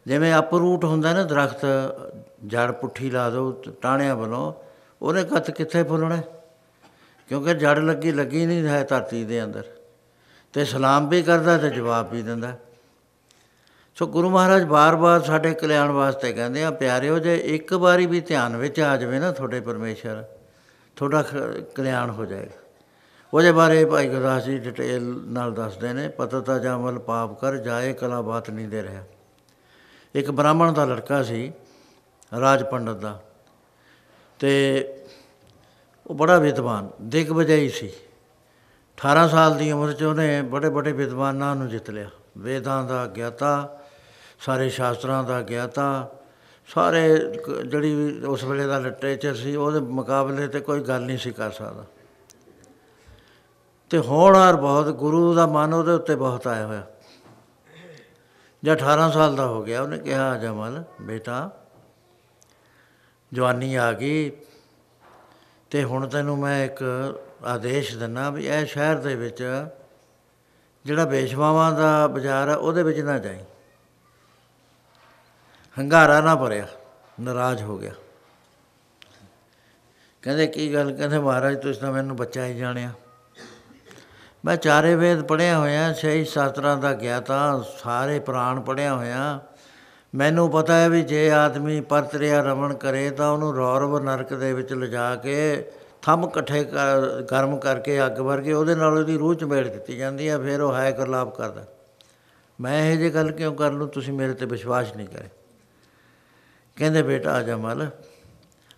ਜਿਵੇਂ 0.07 0.39
ਅਪਰੂਟ 0.39 0.85
ਹੁੰਦਾ 0.85 1.13
ਨਾ 1.13 1.23
ਦਰਖਤ, 1.23 1.65
ਜੜ 2.45 2.71
ਪੁੱਠੀ 2.71 3.11
ਲਾ 3.11 3.29
ਦੋ 3.29 3.51
ਟਾਣਿਆਂ 3.51 4.15
ਵੱਲੋਂ, 4.15 4.53
ਉਹਨੇ 5.01 5.23
ਕੱਤ 5.23 5.51
ਕਿੱਥੇ 5.51 5.83
ਫੁੱਲਣਾ? 5.83 6.15
ਹੈ? 6.15 6.23
ਕਿਉਂਕਿ 7.29 7.53
ਜੜ 7.53 7.79
ਲੱਗੀ 7.79 8.11
ਲੱਗੀ 8.11 8.45
ਨਹੀਂ 8.45 8.67
ਹੈ 8.67 8.83
ਧਰਤੀ 8.83 9.25
ਦੇ 9.25 9.43
ਅੰਦਰ। 9.43 9.63
ਤੇ 10.53 10.65
ਸਲਾਮ 10.65 11.09
ਵੀ 11.09 11.23
ਕਰਦਾ 11.23 11.57
ਤੇ 11.57 11.69
ਜਵਾਬ 11.69 12.11
ਵੀ 12.11 12.21
ਦਿੰਦਾ। 12.21 12.53
ਸੋ 13.95 14.07
ਗੁਰੂ 14.07 14.29
ਮਹਾਰਾਜ 14.29 14.63
ਬਾਰ-ਬਾਰ 14.63 15.21
ਸਾਡੇ 15.21 15.53
ਕਲਿਆਣ 15.53 15.91
ਵਾਸਤੇ 15.91 16.33
ਕਹਿੰਦੇ 16.33 16.63
ਆ, 16.63 16.71
ਪਿਆਰਿਓ, 16.71 17.19
ਜੇ 17.19 17.37
ਇੱਕ 17.37 17.73
ਵਾਰੀ 17.73 18.05
ਵੀ 18.05 18.21
ਧਿਆਨ 18.21 18.57
ਵਿੱਚ 18.57 18.79
ਆ 18.79 18.97
ਜਾਵੇ 18.97 19.19
ਨਾ 19.19 19.31
ਤੁਹਾਡੇ 19.31 19.59
ਪਰਮੇਸ਼ਰ, 19.59 20.23
ਤੁਹਾਡਾ 20.95 21.23
ਖ- 21.23 21.75
ਕਲਿਆਣ 21.75 22.11
ਹੋ 22.11 22.25
ਜਾਏਗਾ। 22.25 22.67
ਉਹਦੇ 23.33 23.51
ਬਾਰੇ 23.51 23.85
ਭਾਈ 23.85 24.09
ਗੁਰਦਾਸ 24.09 24.43
ਜੀ 24.43 24.57
ਡਿਟੇਲ 24.57 25.03
ਨਾਲ 25.27 25.53
ਦੱਸਦੇ 25.53 25.93
ਨੇ, 25.93 26.07
ਪਤਤਾ 26.07 26.59
ਜਾਮਲ 26.59 26.99
ਪਾਪ 26.99 27.41
ਕਰ, 27.41 27.57
ਜਾਏ 27.57 27.93
ਕਲਾ 27.93 28.21
ਬਾਤ 28.21 28.49
ਨਹੀਂ 28.49 28.67
ਦੇ 28.67 28.83
ਰਿਹਾ। 28.83 29.03
ਇੱਕ 30.15 30.31
ਬ੍ਰਾਹਮਣ 30.31 30.71
ਦਾ 30.71 30.85
ਲੜਕਾ 30.85 31.23
ਸੀ, 31.23 31.53
ਰਾਜ 32.39 32.63
ਪੰਡਤ 32.63 32.95
ਦਾ, 32.95 33.21
ਤੇ 34.39 34.87
ਉਹ 36.07 36.15
ਬੜਾ 36.15 36.39
ਵਿਦਵਾਨ 36.39 36.89
ਦਿਗਵਜਈ 37.01 37.69
ਸੀ। 37.69 37.89
18 38.97 39.27
ਸਾਲ 39.27 39.57
ਦੀ 39.57 39.71
ਉਮਰ 39.71 39.93
'ਚ 39.93 40.03
ਉਹਨੇ 40.03 40.41
ਬੜੇ 40.41 40.69
ਬੜੇ 40.69 40.91
ਵਿਦਵਾਨਾਂ 40.91 41.55
ਨੂੰ 41.55 41.69
ਜਿੱਤ 41.69 41.89
ਲਿਆ। 41.89 42.09
ਵੇਦਾਂ 42.37 42.83
ਦਾ 42.83 43.05
ਗਿਆਤਾ 43.05 43.79
ਸਾਰੇ 44.45 44.69
ਸ਼ਾਸਤਰਾਂ 44.69 45.23
ਦਾ 45.23 45.41
ਗਿਆਤਾ 45.41 46.11
ਸਾਰੇ 46.67 47.19
ਕ- 47.19 47.61
ਜਿਹੜੀ 47.61 47.95
ਵੀ 47.95 48.25
ਉਸ 48.25 48.43
ਵੇਲੇ 48.43 48.65
ਦਾ 48.65 48.79
ਲਿਟਰੇਚਰ 48.79 49.35
ਸੀ, 49.35 49.55
ਉਹਦੇ 49.55 49.79
ਮੁਕਾਬਲੇ 49.79 50.47
ਤੇ 50.47 50.59
ਕੋਈ 50.59 50.81
ਗੱਲ 50.81 51.01
ਨਹੀਂ 51.01 51.17
ਸੀ 51.17 51.31
ਕਰ 51.31 51.51
ਸਕਦਾ। 51.51 51.85
ਤੇ 53.89 53.97
ਹੋਣਹਾਰ 53.97 54.55
ਬਹੁਤ, 54.55 54.85
ਗੁਰੂ 54.85 55.33
ਦਾ 55.33 55.47
ਮਨ 55.47 55.73
ਉਹਦੇ 55.73 55.91
ਉੱਤੇ 55.91 56.15
ਬਹੁਤ 56.15 56.47
ਆਇਆ 56.47 56.67
ਹੋਇਆ। 56.67 56.83
ਜਦ 58.63 58.71
18 58.71 59.11
ਸਾਲ 59.11 59.35
ਦਾ 59.35 59.45
ਹੋ 59.45 59.63
ਗਿਆ, 59.63 59.81
ਉਹਨੇ 59.81 59.97
ਕਿਹਾ 59.97 60.37
ਜਮਲ 60.37 60.83
ਬੇਟਾ, 61.01 61.51
ਜਵਾਨੀ 63.33 63.75
ਆ 63.75 63.93
ਗਈ 63.93 64.31
ਤੇ 65.69 65.83
ਹੁਣ 65.83 66.07
ਤੈਨੂੰ 66.07 66.37
ਮੈਂ 66.37 66.65
ਇੱਕ 66.65 66.81
ਆਦੇਸ਼ 67.45 67.97
ਦਿੰਨਾ 67.97 68.29
ਵੀ 68.29 68.45
ਇਹ 68.45 68.65
ਸ਼ਹਿਰ 68.65 68.95
ਦੇ 68.95 69.15
ਵਿੱਚ 69.15 69.65
ਜਿਹੜਾ 70.85 71.05
ਵੇਸ਼ਵਾਵਾਂ 71.05 71.71
ਦਾ 71.71 72.07
ਬਾਜ਼ਾਰ 72.07 72.49
ਆ, 72.49 72.55
ਉਹਦੇ 72.55 72.83
ਵਿੱਚ 72.83 72.99
ਨਾ 72.99 73.17
ਜਾਈ। 73.17 73.39
ਹੰਗਾਰਾ 75.79 76.21
ਨਾ 76.21 76.35
ਭਰਿਆ, 76.35 76.67
ਨਾਰਾਜ਼ 77.19 77.63
ਹੋ 77.63 77.77
ਗਿਆ। 77.77 77.91
ਕਹਿੰਦੇ, 80.21 80.47
ਕੀ 80.47 80.73
ਗੱਲ? 80.73 80.91
ਕਹਿੰਦੇ, 80.91 81.19
ਮਹਾਰਾਜ, 81.19 81.61
ਤੁਸੀਂ 81.61 81.81
ਤਾਂ 81.81 81.91
ਮੈਨੂੰ 81.91 82.15
ਬੱਚਾ 82.15 82.45
ਹੀ 82.45 82.55
ਜਾਣਿਆ। 82.55 82.91
ਮੈਂ 84.45 84.57
ਚਾਰੇ 84.57 84.95
ਵੇਦ 84.95 85.21
ਪੜ੍ਹਿਆ 85.21 85.57
ਹੋਇਆ 85.57 85.93
ਛੇ 85.93 86.23
ਸ਼ਾਸਤਰਾਂ 86.23 86.77
ਦਾ 86.77 86.93
ਗਿਆਤਾ, 86.93 87.63
ਸਾਰੇ 87.79 88.19
ਪੁਰਾਣ 88.19 88.61
ਪੜ੍ਹਿਆ 88.61 88.93
ਹੋਇਆ। 88.95 89.39
ਮੈਨੂੰ 90.15 90.51
ਪਤਾ 90.51 90.73
ਹੈ 90.73 90.89
ਵੀ 90.89 91.01
ਜੇ 91.01 91.31
ਆਦਮੀ 91.31 91.81
ਪਰਤਰਿਆ 91.81 92.41
ਰਮਣ 92.41 92.73
ਕਰੇ, 92.73 93.11
ਤਾਂ 93.11 93.31
ਉਹਨੂੰ 93.31 93.55
ਰੌਰਵ 93.55 93.99
ਨਰਕ 93.99 94.33
ਦੇ 94.33 94.53
ਵਿੱਚ 94.53 94.73
ਲਿਜਾ 94.73 95.15
ਕੇ 95.15 95.71
ਥੰਮ 96.01 96.25
ਇਕੱਠੇ 96.25 96.63
ਕਰ- 96.63 97.23
ਗਰਮ 97.23 97.57
ਕਰਕੇ 97.57 98.05
ਅੱਗ 98.05 98.19
ਵਰਗੇ 98.19 98.53
ਉਹਦੇ 98.53 98.75
ਨਾਲ 98.75 98.97
ਉਹਦੀ 98.97 99.17
ਰੂਹ 99.17 99.35
ਚਮੇੜ 99.35 99.67
ਦਿੱਤੀ 99.67 99.97
ਜਾਂਦੀ 99.97 100.29
ਹੈ, 100.29 100.37
ਫਿਰ 100.37 100.61
ਉਹ 100.61 100.75
ਹੈ 100.75 100.91
ਕਰਲਾਪ 100.91 101.35
ਕਰਦਾ। 101.35 101.65
ਮੈਂ 102.61 102.91
ਇਹ 102.91 102.97
ਜੇ 102.97 103.09
ਗੱਲ 103.09 103.31
ਕਿਉਂ 103.31 103.55
ਕਰ 103.55 103.71
ਲੂੰ 103.71 103.89
ਤੁਸੀਂ 103.89 104.13
ਮੇਰੇ 104.13 104.33
ਤੇ 104.33 104.45
ਵਿਸ਼ਵਾਸ 104.45 104.95
ਨਹੀਂ 104.95 105.07
ਕਰੇ। 105.07 105.42
ਕਹਿੰਦੇ, 106.77 107.01
ਬੇਟਾ 107.01 107.41
ਜਮਲ 107.41 107.87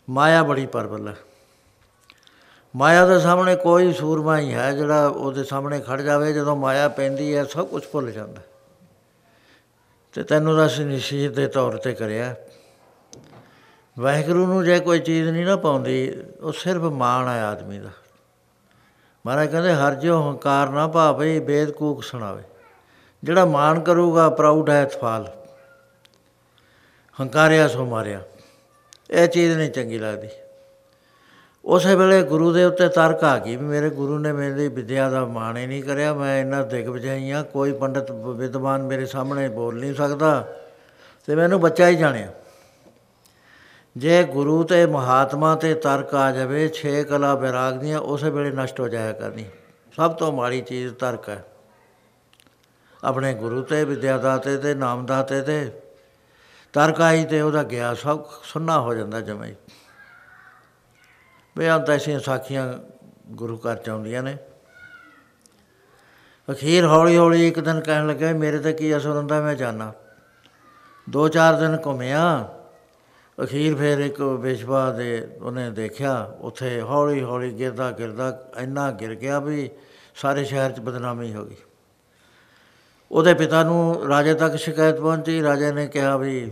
ਮਾਇਆ 0.10 0.44
ਬੜੀ 0.44 0.66
ਪਰਬਲ 0.66 1.08
ਹੈ। 1.08 1.16
ਮਾਇਆ 2.76 3.06
ਦੇ 3.06 3.20
ਸਾਹਮਣੇ 3.20 3.56
ਕੋਈ 3.56 3.94
ਸੂਰਮਾ 3.94 4.38
ਹੀ 4.38 4.54
ਹੈ 4.54 4.72
ਜਿਹੜਾ 4.72 5.08
ਉਹਦੇ 5.08 5.44
ਸਾਹਮਣੇ 5.44 5.80
ਖੜ 5.80 6.02
ਜਾਵੇ। 6.02 6.34
ਜਦੋਂ 6.34 6.56
ਮਾਇਆ 6.56 6.88
ਪੈਂਦੀ 6.90 7.36
ਹੈ, 7.36 7.44
ਸਭ 7.44 7.68
ਕੁਝ 7.68 7.84
ਭੁੱਲ 7.92 8.12
ਜਾਂਦਾ 8.12 8.42
ਤੇ 10.14 10.24
ਤੈਨੂੰ 10.24 10.56
ਤਾਂ 10.58 10.66
ਅਸੀਂ 10.66 10.86
ਨਸੀਹਤ 10.86 11.34
ਦੇ 11.34 11.48
ਤੌਰ 11.48 11.78
ਤੇ 11.78 11.94
ਕਰਿਆ। 11.94 12.36
ਵਾਹਿਗੁਰੂ 14.00 14.46
ਨੂੰ 14.48 14.64
ਜੇ 14.64 14.80
ਕੋਈ 14.80 15.00
ਚੀਜ਼ 15.00 15.30
ਨਹੀਂ 15.30 15.46
ਨਾ 15.46 15.56
ਪਾਉਂਦੀ, 15.56 16.22
ਉਹ 16.42 16.52
ਸਿਰਫ 16.52 16.82
ਮਾਣ 16.82 17.28
ਹੈ 17.28 17.44
ਆਦਮੀ 17.44 17.80
ਦਾ। 17.80 17.90
ਮਹਾਰਾਜ 19.26 19.52
ਕਹਿੰਦੇ, 19.52 19.74
ਹਰ 19.74 19.96
ਜਿਉ 19.96 20.32
ਹੰਕਾਰ 20.32 20.70
ਨਾ 20.70 20.88
ਭਾਵੇ 20.88 21.40
ਵੇਦ 21.40 21.72
ਕੂਕ 21.72 22.04
ਸੁਣਾਵੇ। 22.04 22.44
ਜਿਹੜਾ 23.24 23.46
ਮਾਣ 23.46 23.80
ਕਰੂਗਾ, 23.80 24.30
ਪ੍ਰਾਊਡ 24.30 24.70
ਹੈ 24.70 24.86
ਫਾਲ 24.86 25.32
ਹੰਕਾਰਿਆ, 27.22 27.68
ਸੋ 27.68 27.86
ਮਾਰਿਆ। 27.86 28.22
ਇਹ 29.10 29.28
ਚੀਜ਼ 29.28 29.58
ਨਹੀਂ 29.58 29.72
ਚੰਗੀ 29.72 30.00
ਲੱਗਦੀ। 30.00 30.28
ਉਸੇ 31.66 31.96
ਵੇਲੇ 31.96 32.24
ਗੁਰੂ 32.24 32.54
ਦੇ 32.54 32.64
ਉੱਤੇ 32.64 32.90
ਤਰਕ 32.90 33.24
ਆ 33.24 33.38
ਗਈ 33.38 33.56
ਵੀ 33.56 33.66
ਮੇਰੇ 33.66 33.90
ਗੁਰੂ 33.90 34.20
ਨੇ 34.20 34.32
ਮੇਰੀ 34.32 34.68
ਵਿਦਿਆ 34.68 35.10
ਦਾ 35.10 35.26
ਮਾਣ 35.26 35.58
ਹੀ 35.58 35.68
ਨਹੀਂ 35.68 35.84
ਕਰਿਆ, 35.84 36.14
ਮੈਂ 36.14 36.42
ਇੰਨਾ 36.42 36.62
ਦਿਗ 36.64 36.88
ਵਜਾਈਆਂ 36.88 37.44
ਕੋਈ 37.44 37.72
ਪੰਡਤ 37.72 38.12
ਵਿਦਵਾਨ 38.12 38.84
ਮੇਰੇ 38.84 39.06
ਸਾਹਮਣੇ 39.06 39.50
ਬੋਲ 39.50 39.80
ਨਹੀਂ 39.80 39.96
ਸਕਦਾ 39.96 40.56
ਤੇ 41.28 41.36
ਮੈਨੂੰ 41.36 41.62
ਬੱਚਾ 41.62 41.88
ਹੀ 41.88 41.96
ਜਾਣਿਆ। 41.96 42.32
ਜੇ 43.98 44.24
ਗੁਰੂ 44.24 44.64
ਤੇ 44.64 44.86
ਮਹਾਤਮਾ 44.86 45.56
ਤੇ 45.56 45.74
ਤਰਕ 45.74 46.16
ਆ 46.16 46.32
ਜਾਵੇ, 46.32 46.68
ਛੇ 46.68 47.04
ਕਲਾ 47.04 47.36
ਵਿਰਾਗ 47.36 47.74
ਦੀਆਂ, 47.74 48.00
ਉਸੇ 48.00 48.30
ਵੇਲੇ 48.30 48.52
ਨਸ਼ਟ 48.52 48.80
ਹੋ 48.80 48.88
ਜਾਇਆ 48.88 49.12
ਕਰਨੀ। 49.12 49.46
ਸਭ 49.96 50.12
ਤੋਂ 50.12 50.32
ਮਾੜੀ 50.32 50.62
ਚੀਜ਼ 50.62 50.94
ਤਰਕ 50.94 51.30
ਹੈ। 51.30 51.46
ਆਪਣੇ 53.04 53.34
ਗੁਰੂ 53.34 53.62
ਤੇ 53.62 53.84
ਵਿਦਿਆ 53.84 54.18
ਦਾਤੇ 54.18 54.58
ਤੇ 54.58 54.74
ਨਾਮ 54.74 55.06
ਦਾਤੇ 55.06 55.42
ਤੇ 55.42 55.72
ਤਰਕ 56.76 57.02
ਆਈ 57.02 57.26
ਤੇ 57.26 57.42
ਉਹਦਾ 57.42 57.64
ਗਿਆ, 57.64 57.94
ਸਭ 57.94 58.24
ਸੁੰਨਾ 58.44 58.80
ਹੋ 58.80 58.94
ਜਾਂਦਾ 58.94 59.22
ਜਮਾਂ 59.22 59.46
ਹੀ। 59.48 59.56
ਬੇਅੰਤ 61.58 61.90
ਐਸੀਆਂ 61.90 62.20
ਸਾਖੀਆਂ 62.20 62.74
ਗੁਰੂ 63.32 63.58
ਘਰ 63.58 63.76
ਚ 63.76 63.90
ਆਉਂਦੀਆਂ 63.90 64.24
ਨੇ। 64.24 64.38
ਅਖੀਰ 66.52 66.86
ਹੌਲੀ 66.86 67.18
ਹੌਲੀ 67.18 67.48
ਇੱਕ 67.48 67.60
ਦਿਨ 67.60 67.80
ਕਹਿਣ 67.80 68.08
ਲੱਗਾ 68.08 68.28
ਵੀ 68.28 68.34
ਮੇਰੇ 68.34 68.60
ਤੇ 68.60 68.74
ਕੀ 68.74 68.98
ਅਸਰ 68.98 69.10
ਹੁੰਦਾ, 69.10 69.42
ਮੈਂ 69.42 69.56
ਜਾਣਾ 69.56 69.94
ਦੋ 71.10 71.28
ਚਾਰ 71.28 71.54
ਦਿਨ 71.54 71.78
ਘੁੰਮਿਆ, 71.86 72.50
ਅਖੀਰ 73.44 73.76
ਫਿਰ 73.76 74.00
ਇੱਕ 74.00 74.22
ਵਿਸ਼ਵਾ 74.22 74.92
ਦੇ 74.92 75.38
ਉਹਨੇ 75.42 75.70
ਦੇਖਿਆ, 75.72 76.34
ਉੱਥੇ 76.42 76.82
ਹੌਲੀ 76.82 77.24
ਹੌਲੀ 77.24 77.52
ਗਿਰਦਾ 77.52 77.92
ਗਿਰਦਾ 77.92 78.50
ਇੰਨਾ 78.58 78.92
ਗਿਰ 78.92 79.16
ਗਿਆ 79.16 79.40
ਵੀ 79.40 79.70
ਸਾਰੇ 80.16 80.46
ਸ਼ਹਿਰ 80.46 80.72
'ਚ 80.72 80.80
ਬਦਨਾਮੀ 80.80 81.34
ਹੋ 81.34 81.46
ਗਈ। 81.46 81.56
ਉਹਦੇ 83.12 83.34
ਪਿਤਾ 83.34 83.64
ਨੂੰ 83.64 84.08
ਰਾਜੇ 84.08 84.34
ਤੱਕ 84.34 84.56
ਸ਼ਿਕਾਇਤ 84.56 84.96
ਪਹੁੰਚੀ, 84.96 85.44
ਰਾਜੇ 85.44 85.72
ਨੇ 85.72 85.88
ਕਿਹਾ 85.88 86.18
ਵੀ 86.18 86.52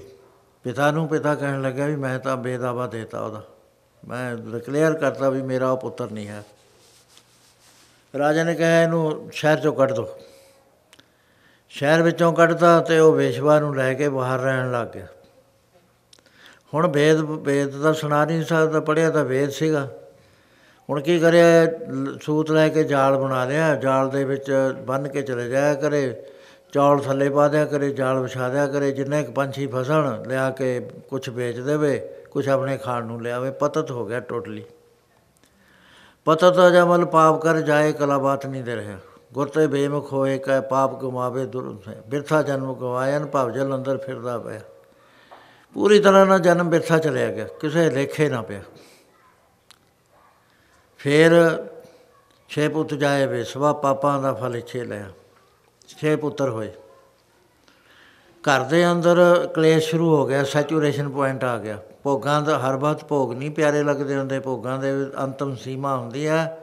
ਪਿਤਾ 0.63 0.91
ਨੂੰ 0.91 1.07
ਪਿਤਾ 1.07 1.35
ਕਹਿਣ 1.35 1.61
ਲੱਗਾ 1.61 1.85
ਵੀ 1.85 1.95
ਮੈਂ 1.95 2.19
ਤਾਂ 2.19 2.37
ਬੇਦਾਵਾ 2.37 2.87
ਦੇਤਾ 2.87 3.21
ਉਹਦਾ। 3.21 3.43
ਮੈਂ 4.07 4.35
ਡਿਕਲੇਅਰ 4.35 4.93
ਕਰਤਾ 4.93 5.29
ਵੀ 5.29 5.41
ਮੇਰਾ 5.41 5.71
ਉਹ 5.71 5.77
ਪੁੱਤਰ 5.77 6.11
ਨਹੀਂ 6.11 6.27
ਹੈ। 6.27 6.43
ਰਾਜਾ 8.17 8.43
ਨੇ 8.43 8.55
ਕਿਹਾ 8.55 8.83
ਇਹਨੂੰ 8.83 9.29
ਸ਼ਹਿਰ 9.31 9.57
ਚੋਂ 9.59 9.73
ਕੱਢ 9.73 9.91
ਦੋ। 9.91 10.09
ਸ਼ਹਿਰ 11.69 12.01
ਵਿੱਚੋਂ 12.01 12.33
ਕੱਢਤਾ 12.33 12.79
ਤੇ 12.79 12.99
ਉਹ 12.99 13.13
ਵੇਸ਼ਵਾ 13.13 13.59
ਨੂੰ 13.59 13.75
ਲੈ 13.75 13.93
ਕੇ 13.93 14.09
ਬਾਹਰ 14.09 14.39
ਰਹਿਣ 14.39 14.71
ਲੱਗ 14.71 14.87
ਗਿਆ। 14.87 15.07
ਹੁਣ 16.73 16.87
ਵੇਦ 16.87 17.17
ਵੇਦ 17.17 17.77
ਦਾ 17.77 17.93
ਸੁਣਾ 17.93 18.25
ਨਹੀਂ 18.25 18.43
ਸਕਦਾ 18.43 18.79
ਪੜਿਆ 18.79 19.09
ਤਾਂ 19.09 19.23
ਵੇਦ 19.23 19.49
ਸੀਗਾ। 19.49 19.91
ਹੁਣ 20.89 21.01
ਕੀ 21.01 21.19
ਕਰਿਆ? 21.19 21.63
ਲ- 21.89 22.19
ਸੂਤ 22.21 22.51
ਲੈ 22.51 22.69
ਕੇ 22.69 22.83
ਜਾਲ 22.83 23.17
ਬਣਾ 23.17 23.45
ਲਿਆ। 23.45 23.75
ਜਾਲ 23.75 24.09
ਦੇ 24.09 24.23
ਵਿੱਚ 24.23 24.51
ਬੰਨ 24.85 25.07
ਕੇ 25.07 25.21
ਚਲੇ 25.21 25.49
ਜਾਇਆ 25.49 25.73
ਕਰੇ। 25.73 26.23
ਚੌਲ 26.73 26.99
ਥੱਲੇ 26.99 27.29
ਪਾ 27.29 27.47
ਦਿਆ 27.47 27.65
ਕਰੇ, 27.65 27.91
ਜਾਲ 27.91 28.19
ਵਿਛਾ 28.19 28.49
ਦਿਆ 28.49 28.67
ਕਰੇ, 28.67 28.91
ਜਿੰਨੇ 28.91 29.23
ਕੁ 29.23 29.31
ਪੰਛੀ 29.31 29.67
ਫਸਣ, 29.67 30.23
ਲਿਆ 30.27 30.49
ਕੇ 30.49 30.79
ਕੁਝ 31.09 31.29
ਵੇਚ 31.29 31.59
ਦੇਵੇ 31.59 31.97
ਕੁਝ 32.31 32.49
ਆਪਣੇ 32.49 32.77
ਖਾਣ 32.77 33.05
ਨੂੰ 33.05 33.21
ਲਿਆਵੇ, 33.21 33.51
ਪਤਤ 33.51 33.91
ਹੋ 33.91 34.05
ਗਿਆ 34.05 34.19
ਟੋਟਲੀ। 34.19 34.63
ਪਤਤ 36.25 36.71
ਜਮਲ 36.73 37.05
ਪਾਪ 37.05 37.41
ਕਰ 37.41 37.61
ਜਾਏ, 37.61 37.93
ਕਲਾ 37.93 38.17
ਬਾਤ 38.17 38.45
ਨਹੀਂ 38.45 38.63
ਦੇ 38.63 38.75
ਰਿਹਾ। 38.75 38.97
ਗੁਰ 39.33 39.47
ਤੇ 39.49 39.67
ਬੇਮੁਖ 39.67 40.13
ਹੋਏ, 40.13 40.37
ਕੈ 40.37 40.61
ਪਾਪ 40.61 41.01
ਗਵਾਵੇ 41.01 41.45
ਦੁਰ 41.45 41.81
ਬਿਰਥਾ 42.07 42.41
ਜਨਮ 42.41 42.73
ਗਵਾਇਨ 42.73 43.25
ਭਵ 43.25 43.51
ਜਲ 43.51 43.75
ਅੰਦਰ 43.75 43.97
ਫਿਰਦਾ 43.97 44.37
ਪਿਆ। 44.39 44.61
ਪੂਰੀ 45.73 45.99
ਤਰ੍ਹਾਂ 45.99 46.25
ਨਾਲ 46.25 46.39
ਜਨਮ 46.39 46.69
ਬਿਰਥਾ 46.69 46.97
ਚਲਿਆ 46.97 47.31
ਗਿਆ, 47.31 47.47
ਕਿਸੇ 47.59 47.89
ਲੇਖੇ 47.89 48.29
ਨਾ 48.29 48.41
ਪਿਆ। 48.41 48.61
ਫਿਰ 50.97 51.31
ਛੇ 52.49 52.67
ਪੁੱਤ 52.67 52.93
ਜਾਏ 52.93 53.25
ਵੇ, 53.25 53.43
ਸਵਾ 53.43 53.73
ਪਾਪਾਂ 53.73 54.21
ਦਾ 54.21 54.33
ਫਲ 54.33 54.61
ਛੇ 54.61 54.83
ਲਿਆ। 54.83 55.09
ਛੇ 55.97 56.15
ਪੁੱਤਰ 56.15 56.49
ਹੋਏ। 56.49 56.71
ਘਰ 58.43 58.63
ਦੇ 58.63 58.91
ਅੰਦਰ 58.91 59.17
ਕਲੇਸ਼ 59.55 59.89
ਸ਼ੁਰੂ 59.89 60.09
ਹੋ 60.15 60.25
ਗਿਆ, 60.27 60.43
ਸੈਚੂਰੇਸ਼ਨ 60.43 61.09
ਪੁਆਇੰਟ 61.09 61.43
ਆ 61.43 61.57
ਗਿਆ। 61.57 61.77
ਭੋਗਾਂ 62.03 62.41
ਦਾ 62.41 62.57
ਹਰ 62.59 62.75
ਵਕਤ 62.77 63.03
ਭੋਗ 63.03 63.33
ਨਹੀਂ 63.33 63.51
ਪਿਆਰੇ 63.51 63.83
ਲੱਗਦੇ 63.83 64.17
ਹੁੰਦੇ, 64.17 64.39
ਭੋਗਾਂ 64.39 64.77
ਦੇ 64.79 64.91
ਅੰਤਮ 65.23 65.55
ਸੀਮਾ 65.55 65.95
ਹੁੰਦੀ 65.97 66.27
ਹੈ 66.27 66.57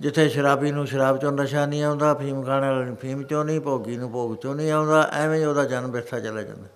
ਜਿੱਥੇ 0.00 0.28
ਸ਼ਰਾਬੀ 0.28 0.72
ਨੂੰ 0.72 0.86
ਸ਼ਰਾਬ 0.86 1.18
ਚੋਂ 1.18 1.32
ਨਸ਼ਾ 1.32 1.66
ਨਹੀਂ 1.66 1.82
ਆਉਂਦਾ, 1.84 2.14
ਫੀਮ 2.14 2.42
ਖਾਣ 2.44 2.60
ਵਾਲੇ 2.60 2.84
ਨੂੰ 2.84 2.96
ਫੀਮ 2.96 3.22
ਚੋਂ 3.22 3.44
ਨਹੀਂ, 3.44 3.60
ਭੋਗੀ 3.60 3.96
ਨੂੰ 3.96 4.10
ਭੋਗ 4.10 4.36
ਚੋਂ 4.36 4.54
ਨਹੀਂ 4.54 4.72
ਆਉਂਦਾ, 4.72 5.10
ਐਵੇਂ 5.12 5.38
ਹੀ 5.40 5.44
ਉਹਦਾ 5.44 5.64
ਜਨਮ 5.64 5.90
ਬਿਰਥਾ 5.90 6.20
ਚਲਾ 6.20 6.42
ਜਾਂਦਾ। 6.42 6.68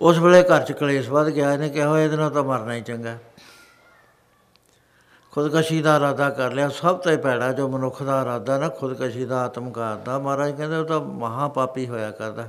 ਉਸ 0.00 0.18
ਵੇਲੇ 0.18 0.42
ਘਰ 0.42 0.62
ਚ 0.62 0.72
ਕਲੇਸ਼ 0.72 1.10
ਵੱਧ 1.10 1.28
ਗਿਆ, 1.28 1.52
ਇਹਨੇ 1.52 1.68
ਕਿਹਾ 1.68 1.88
ਹੋਇਆ 1.88 2.04
ਇਹਦੇ 2.04 2.16
ਨਾਲ 2.16 2.30
ਤਾਂ 2.30 2.44
ਮਰਨਾ 2.44 2.74
ਹੀ 2.74 2.80
ਚੰਗਾ। 2.80 3.18
ਖੁਦਕਸ਼ੀ 5.32 5.82
ਦਾ 5.82 5.96
ਇਰਾਦਾ 5.96 6.30
ਕਰ 6.30 6.52
ਲਿਆ। 6.52 6.68
ਸਭ 6.68 6.96
ਤੋਂ 6.96 7.18
ਪੈੜਾ 7.18 7.52
ਜੋ 7.52 7.68
ਮਨੁੱਖ 7.68 8.02
ਦਾ 8.02 8.22
ਇਰਾਦਾ 8.22 8.58
ਨਾ, 8.58 8.68
ਖੁਦਕਸ਼ੀ 8.68 9.24
ਦਾ 9.24 9.44
ਆਤਮਘਾਤ 9.44 9.98
ਦਾ। 9.98 10.18
ਮਹਾਰਾਜ 10.18 10.56
ਕਹਿੰਦੇ 10.56 10.76
ਉਹ 10.76 10.84
ਤਾਂ 10.84 11.00
ਮਹਾ 11.00 11.48
ਪਾਪੀ 11.48 11.88
ਹੋਇਆ 11.88 12.10
ਕਰਦਾ। 12.10 12.48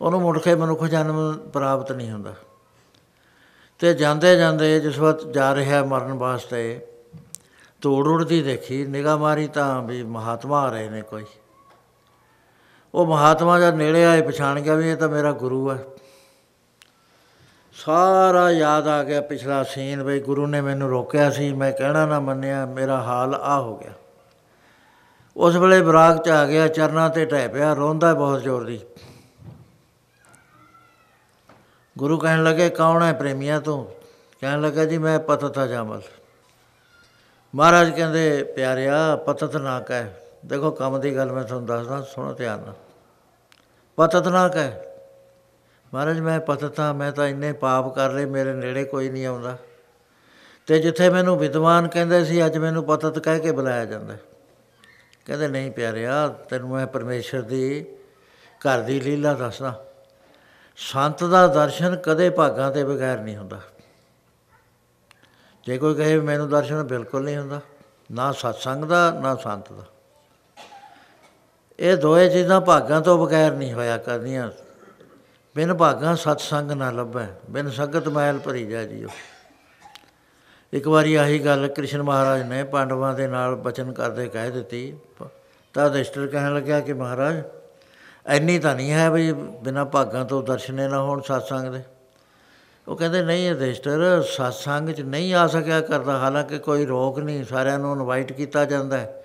ਉਹਨੂੰ 0.00 0.20
ਮੁੜ 0.20 0.38
ਕੇ 0.38 0.54
ਮਨੁੱਖ 0.54 0.84
ਜਨਮ 0.84 1.38
ਪ੍ਰਾਪਤ 1.38 1.92
ਨਹੀਂ 1.92 2.10
ਹੁੰਦਾ। 2.10 2.34
ਤੇ 3.78 3.94
ਜਾਂਦੇ 3.94 4.36
ਜਾਂਦੇ 4.36 4.80
ਜਿਸ 4.80 4.98
ਵਕਤ 4.98 5.24
ਜਾ 5.24 5.54
ਰਿਹਾ 5.54 5.84
ਮਰਨ 5.84 6.12
ਵਾਸਤੇ, 6.12 6.86
ਤੋੜ 7.82 8.06
ਉੜਦੀ 8.08 8.42
ਦੇਖੀ, 8.42 8.84
ਨਿਗਾਹ 8.84 9.18
ਮਾਰੀ 9.18 9.48
ਤਾਂ 9.48 9.82
ਵੀ 9.82 10.02
ਮਹਾਤਮਾ 10.02 10.60
ਆ 10.60 10.70
ਰਹੇ 10.70 10.88
ਨੇ 10.88 11.02
ਕੋਈ। 11.02 11.24
ਉਹ 12.94 13.06
ਮਹਾਤਮਾ 13.06 13.60
ਜਦ 13.60 13.74
ਨੇੜੇ 13.74 14.04
ਆਏ, 14.04 14.22
ਪਛਾਣ 14.22 14.60
ਗਿਆ 14.60 14.74
ਵੀ 14.74 14.90
ਇਹ 14.90 14.96
ਤਾਂ 14.96 15.08
ਮੇਰਾ 15.08 15.32
ਗੁਰੂ 15.32 15.70
ਹੈ। 15.70 15.84
ਸਾਰਾ 17.74 18.50
ਯਾਦ 18.50 18.88
ਆ 18.88 19.02
ਗਿਆ 19.02 19.20
ਪਿਛਲਾ 19.20 19.62
ਸੀਨ 19.62 20.02
ਬਈ 20.02 20.20
ਗੁਰੂ 20.20 20.46
ਨੇ 20.46 20.60
ਮੈਨੂੰ 20.60 20.90
ਰੋਕਿਆ 20.90 21.30
ਸੀ, 21.30 21.52
ਮੈਂ 21.52 21.72
ਕਹਿਣਾ 21.72 22.06
ਨਾ 22.06 22.20
ਮੰਨਿਆ, 22.20 22.66
ਮੇਰਾ 22.66 23.02
ਹਾਲ 23.02 23.34
ਆ 23.34 23.60
ਹੋ 23.60 23.76
ਗਿਆ। 23.76 23.92
ਉਸ 25.36 25.56
ਵੇਲੇ 25.56 25.82
ਬਰਾਗ 25.82 26.18
ਚ 26.22 26.28
ਆ 26.28 26.46
ਗਿਆ, 26.46 26.68
ਚਰਨਾਂ 26.68 27.10
ਤੇ 27.10 27.24
ਟਹਿ 27.24 27.48
ਪਿਆ, 27.48 27.72
ਰੋਂਦਾ 27.72 28.14
ਬਹੁਤ 28.14 28.42
ਜ਼ੋਰ 28.42 28.64
ਦੀ। 28.64 28.80
ਗੁਰੂ 31.98 32.18
ਕਹਿਣ 32.18 32.44
ਲੱਗੇ, 32.44 32.70
ਕੌਣ 32.70 33.02
ਹੈ 33.02 33.12
ਪ੍ਰੇਮੀਆਂ 33.12 33.60
ਤੋਂ? 33.60 33.86
ਕਹਿਣ 34.40 34.60
ਲੱਗਾ, 34.60 34.84
ਜੀ, 34.84 34.98
ਮੈਂ 34.98 35.18
ਪਤਤਾ 35.18 35.66
ਜਾਮਲ। 35.66 36.00
ਮਹਾਰਾਜ 37.54 37.90
ਕਹਿੰਦੇ, 37.90 38.44
ਪਿਆਰਿਆ, 38.44 39.16
ਪਤਤ 39.16 39.56
ਨਾ 39.56 39.80
ਕਹਿ। 39.80 40.04
ਦੇਖੋ, 40.46 40.70
ਕੰਮ 40.70 41.00
ਦੀ 41.00 41.16
ਗੱਲ 41.16 41.32
ਮੈਂ 41.32 41.44
ਤੁਹਾਨੂੰ 41.44 41.66
ਦੱਸਦਾ, 41.66 42.02
ਸੁਣੋ 42.02 42.32
ਧਿਆਨ 42.32 42.58
ਨਾਲ। 42.58 42.74
ਪਤਤ 43.96 44.28
ਨਾ 44.28 44.48
ਕਹਿ। 44.48 44.93
ਮਹਾਰਾਜ 45.94 46.20
ਮੈਂ 46.20 46.40
ਪਤਤਾ, 46.40 46.92
ਮੈਂ 46.92 47.12
ਤਾਂ 47.12 47.28
ਇੰਨੇ 47.28 47.52
ਪਾਪ 47.52 47.94
ਕਰ 47.94 48.12
ਲਏ, 48.12 48.24
ਮੇਰੇ 48.24 48.52
ਨੇੜੇ 48.52 48.84
ਕੋਈ 48.84 49.08
ਨਹੀਂ 49.08 49.26
ਆਉਂਦਾ। 49.26 49.56
ਤੇ 50.66 50.78
ਜਿੱਥੇ 50.78 51.10
ਮੈਨੂੰ 51.10 51.38
ਵਿਦਵਾਨ 51.38 51.88
ਕਹਿੰਦੇ 51.88 52.24
ਸੀ, 52.24 52.46
ਅੱਜ 52.46 52.58
ਮੈਨੂੰ 52.58 52.84
ਪਤਤ 52.84 53.18
ਕਹਿ 53.18 53.40
ਕੇ 53.40 53.52
ਬੁਲਾਇਆ 53.52 53.84
ਜਾਂਦਾ। 53.84 54.16
ਕਹਿੰਦੇ, 55.24 55.48
ਨਹੀਂ 55.48 55.70
ਪਿਆਰਿਆ, 55.70 56.28
ਤੈਨੂੰ 56.28 56.70
ਮੈਂ 56.70 56.86
ਪਰਮੇਸ਼ਰ 56.86 57.42
ਦੀ 57.42 57.86
ਘਰ 58.50 58.80
ਦੀ 58.80 59.00
ਲੀਲਾ 59.00 59.34
ਦੱਸਦਾ। 59.34 59.84
ਸੰਤ 60.76 61.24
ਦਾ 61.24 61.46
ਦਰਸ਼ਨ 61.46 61.96
ਕਦੇ 61.96 62.30
ਭਾਗਾਂ 62.30 62.72
ਤੇ 62.72 62.84
ਬਗੈਰ 62.84 63.18
ਨਹੀਂ 63.18 63.36
ਹੁੰਦਾ। 63.36 63.60
ਜੇ 65.66 65.78
ਕੋਈ 65.78 65.94
ਕਹੇ 65.94 66.18
ਵੀ 66.18 66.26
ਮੈਨੂੰ 66.26 66.48
ਦਰਸ਼ਨ 66.48 66.82
ਬਿਲਕੁਲ 66.82 67.24
ਨਹੀਂ 67.24 67.36
ਹੁੰਦਾ, 67.36 67.60
ਨਾ 68.12 68.32
ਸਤਸੰਗ 68.32 68.84
ਦਾ, 68.84 69.10
ਨਾ 69.10 69.34
ਸੰਤ 69.34 69.72
ਦਾ। 69.72 69.84
ਇਹ 71.78 71.96
ਦੋਏ 71.96 72.28
ਚੀਜ਼ਾਂ 72.28 72.60
ਭਾਗਾਂ 72.60 73.00
ਤੋਂ 73.00 73.26
ਬਗੈਰ 73.26 73.52
ਨਹੀਂ 73.52 73.72
ਹੋਇਆ 73.72 73.98
ਕਰਦੀਆਂ 73.98 74.50
ਬਿਨ 75.54 75.72
ਭਾਗਾਂ 75.74 76.14
ਸਤਸੰਗ 76.16 76.70
ਨਾ 76.70 76.90
ਲੱਭੈ, 76.90 77.26
ਬਿਨ 77.50 77.70
ਸੰਗਤ 77.70 78.08
ਮੈਲ 78.08 78.38
ਭਰੀ 78.38 78.64
ਜਾ 78.66 78.82
ਜੀਓ। 78.84 79.08
ਇੱਕ 80.72 80.86
ਵਾਰੀ 80.88 81.14
ਆਹੀ 81.14 81.38
ਗੱਲ 81.38 81.66
ਕ੍ਰਿਸ਼ਨ 81.68 82.02
ਮਹਾਰਾਜ 82.02 82.42
ਨੇ 82.42 82.62
ਪਾਂਡਵਾਂ 82.64 83.12
ਦੇ 83.14 83.26
ਨਾਲ 83.26 83.54
ਬਚਨ 83.56 83.92
ਕਰਦੇ 83.92 84.26
ਕਹਿ 84.28 84.50
ਦਿੱਤੀ। 84.50 84.96
ਤਾਂ 85.74 85.86
ਅਧਿਸ਼ਟਰ 85.86 86.26
ਕਹਿਣ 86.26 86.54
ਲੱਗਿਆ 86.54 86.80
ਕਿ 86.80 86.92
ਮਹਾਰਾਜ, 86.92 87.42
ਐਨੀ 88.26 88.58
ਤਾਂ 88.58 88.74
ਨਹੀਂ 88.74 88.90
ਹੈ 88.92 89.10
ਵੀ 89.10 89.32
ਬਿਨਾ 89.32 89.84
ਭਾਗਾਂ 89.84 90.24
ਤੋਂ 90.24 90.42
ਦਰਸ਼ਨੇ 90.42 90.88
ਨਾ 90.88 91.00
ਹੋਣ 91.02 91.20
ਸਤਸੰਗ 91.20 91.72
ਦੇ। 91.74 91.82
ਉਹ 92.88 92.96
ਕਹਿੰਦੇ, 92.96 93.22
ਨਹੀਂ 93.22 93.50
ਅਧਿਸ਼ਟਰ 93.52 94.22
ਸਤਸੰਗ 94.22 94.90
'ਚ 94.90 95.00
ਨਹੀਂ 95.00 95.34
ਆ 95.34 95.46
ਸਕਿਆ 95.46 95.80
ਕਰਦਾ। 95.80 96.18
ਹਾਲਾਂਕਿ 96.18 96.58
ਕੋਈ 96.58 96.86
ਰੋਕ 96.86 97.18
ਨਹੀਂ, 97.18 97.44
ਸਾਰਿਆਂ 97.44 97.78
ਨੂੰ 97.78 97.92
ਇਨਵਾਈਟ 97.92 98.32
ਕੀਤਾ 98.32 98.64
ਜਾਂਦਾ 98.64 98.98
ਹੈ। 98.98 99.24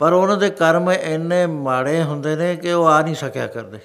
ਪਰ 0.00 0.12
ਉਹਨਾਂ 0.12 0.36
ਦੇ 0.36 0.50
ਕਰਮ 0.50 0.90
ਇੰਨੇ 0.90 1.44
ਮਾੜੇ 1.46 2.02
ਹੁੰਦੇ 2.02 2.36
ਨੇ 2.36 2.54
ਕਿ 2.56 2.72
ਉਹ 2.72 2.86
ਆ 2.86 3.00
ਨਹੀਂ 3.02 3.14
ਸਕਿਆ 3.14 3.46
ਕਰਦੇ। 3.46 3.78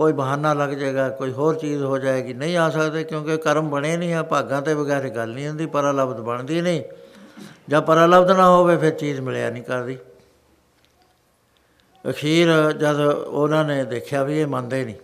ਕੋਈ 0.00 0.12
ਬਹਾਨਾ 0.12 0.52
ਲੱਗ 0.54 0.70
ਜਾਏਗਾ, 0.70 1.08
ਕੋਈ 1.10 1.32
ਹੋਰ 1.32 1.54
ਚੀਜ਼ 1.54 1.82
ਹੋ 1.82 1.96
ਜਾਏਗੀ, 1.98 2.32
ਨਹੀਂ 2.34 2.56
ਆ 2.56 2.68
ਸਕਦੇ 2.70 3.02
ਕਿਉਂਕਿ 3.04 3.36
ਕਰਮ 3.38 3.68
ਬਣੇ 3.70 3.96
ਨਹੀਂ 3.96 4.14
ਆ, 4.14 4.22
ਭਾਗਾਂ 4.22 4.60
ਤੇ 4.62 4.74
ਬਗੈਰ 4.74 5.08
ਗੱਲ 5.08 5.30
ਨਹੀਂ 5.30 5.48
ਹੁੰਦੀ, 5.48 5.66
ਪਰਾਲਬਧ 5.66 6.20
ਬਣਦੀ 6.20 6.60
ਨਹੀਂ। 6.60 6.82
ਜਾਂ 7.68 7.80
ਪਰਾਲਬਧ 7.82 8.30
ਨਾ 8.30 8.48
ਹੋਵੇ, 8.48 8.76
ਫਿਰ 8.76 8.90
ਚੀਜ਼ 8.92 9.20
ਮਿਲਿਆ 9.20 9.50
ਨਹੀਂ 9.50 9.62
ਕਰਦੀ। 9.62 9.98
ਅਖੀਰ 12.04 12.48
ਜਦ 12.72 13.00
ਉਹਨਾਂ 13.00 13.64
ਨੇ 13.64 13.84
ਦੇਖਿਆ 13.84 14.22
ਵੀ 14.24 14.38
ਇਹ 14.40 14.46
ਮੰਨਦੇ 14.46 14.84
ਨਹੀਂ, 14.84 14.96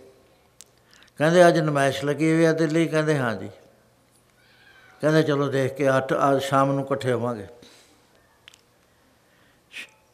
ਕਹਿੰਦੇ 1.19 1.47
ਅੱਜ 1.47 1.59
ਨਮਾਇਸ਼ 1.59 2.03
ਲੱਗੀ 2.05 2.31
ਹੋਈ 2.33 2.45
ਆ 2.45 2.53
ਦਿੱਲੀ, 2.53 2.87
ਕਹਿੰਦੇ 2.87 3.17
ਹਾਂ 3.17 3.35
ਜੀ। 3.35 3.49
ਕਹਿੰਦੇ 5.01 5.23
ਚਲੋ 5.23 5.47
ਦੇਖ 5.49 5.75
ਕੇ 5.75 5.89
ਅੱਠ, 5.89 6.13
ਅੱਜ 6.13 6.41
ਸ਼ਾਮ 6.41 6.71
ਨੂੰ 6.71 6.85
ਇਕੱਠੇ 6.85 7.11
ਹੋਵਾਂਗੇ। 7.13 7.47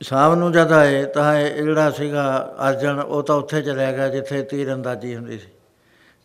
ਸ਼ਾਮ 0.04 0.36
ਨੂੰ 0.36 0.51
ਜਦ 0.51 0.72
ਆਏ 0.72 1.04
ਤਾਂ 1.06 1.36
ਇਹ 1.36 1.64
ਜਿਹੜਾ 1.64 1.91
ਸੀਗਾ 1.91 2.56
ਅਰਜਨ, 2.70 2.99
ਉਹ 2.99 3.24
ਤਾਂ 3.24 3.36
ਉੱਥੇ 3.36 3.62
ਚਲਿਆ 3.62 3.91
ਗਿਆ 3.91 4.08
ਜਿੱਥੇ 4.10 4.41
ਤੀਰ 4.41 4.74
ਅੰਦਾਜ਼ੀ 4.74 5.16
ਹੁੰਦੀ 5.16 5.38
ਸੀ। 5.39 5.47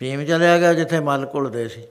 ਭੀਮ 0.00 0.24
ਚਲਿਆ 0.24 0.58
ਗਿਆ 0.58 0.72
ਜਿੱਥੇ 0.74 1.00
ਮੱਲ 1.00 1.26
ਘੁਲਦੇ 1.34 1.68
ਸੀ। 1.68 1.84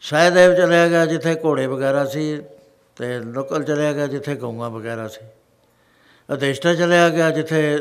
ਸਹਿਦੇਵ 0.00 0.54
ਚਲਿਆ 0.54 0.88
ਗਿਆ 0.88 1.06
ਜਿੱਥੇ 1.06 1.34
ਘੋੜੇ 1.44 1.66
ਵਗੈਰਾ 1.66 2.04
ਸੀ 2.04 2.42
ਤੇ 2.96 3.18
ਨਕਲ 3.18 3.64
ਚਲਿਆ 3.64 3.92
ਗਿਆ 3.92 4.06
ਜਿੱਥੇ 4.06 4.34
ਗਊਆਂ 4.34 4.70
ਵਗੈਰਾ 4.70 5.08
ਸੀ। 5.08 5.26
ਅਧਿਸ਼ਟਾ 6.28 6.74
ਚਲਿਆ 6.74 7.08
ਗਿਆ 7.08 7.30
ਜਿੱਥੇ 7.30 7.78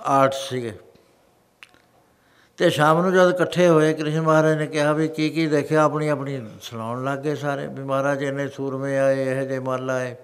ਆਰਟ 0.00 0.34
ਸੀਗੇ। 0.34 0.72
ਤੇ 2.58 2.70
ਸ਼ਾਮ 2.70 3.02
ਨੂੰ 3.02 3.12
ਜਦ 3.12 3.30
ਇਕੱਠੇ 3.30 3.68
ਹੋਏ, 3.68 3.92
ਕ੍ਰਿਸ਼ਨ 3.94 4.20
ਮਹਾਰਾਜ 4.20 4.58
ਨੇ 4.58 4.66
ਕਿਹਾ 4.66 4.92
ਵੀ 4.92 5.08
ਕੀ 5.08 5.30
ਕੀ 5.30 5.46
ਦੇਖਿਆ? 5.46 5.82
ਆਪਣੀ 5.82 6.08
ਆਪਣੀ 6.08 6.40
ਸੁਣਾਉਣ 6.62 7.04
ਲੱਗ 7.04 7.18
ਗਏ 7.18 7.34
ਸਾਰੇ 7.34 7.66
ਵੀ 7.66 7.82
ਮਹਾਰਾਜ 7.84 8.22
ਇੰਨੇ 8.22 8.48
ਸੂਰਮੇ 8.48 8.98
ਆਏ, 8.98 9.24
ਇਹ 9.24 9.46
ਜੇ 9.48 9.58
ਮੱਲ 9.58 9.90
ਆਏ। 9.90 10.16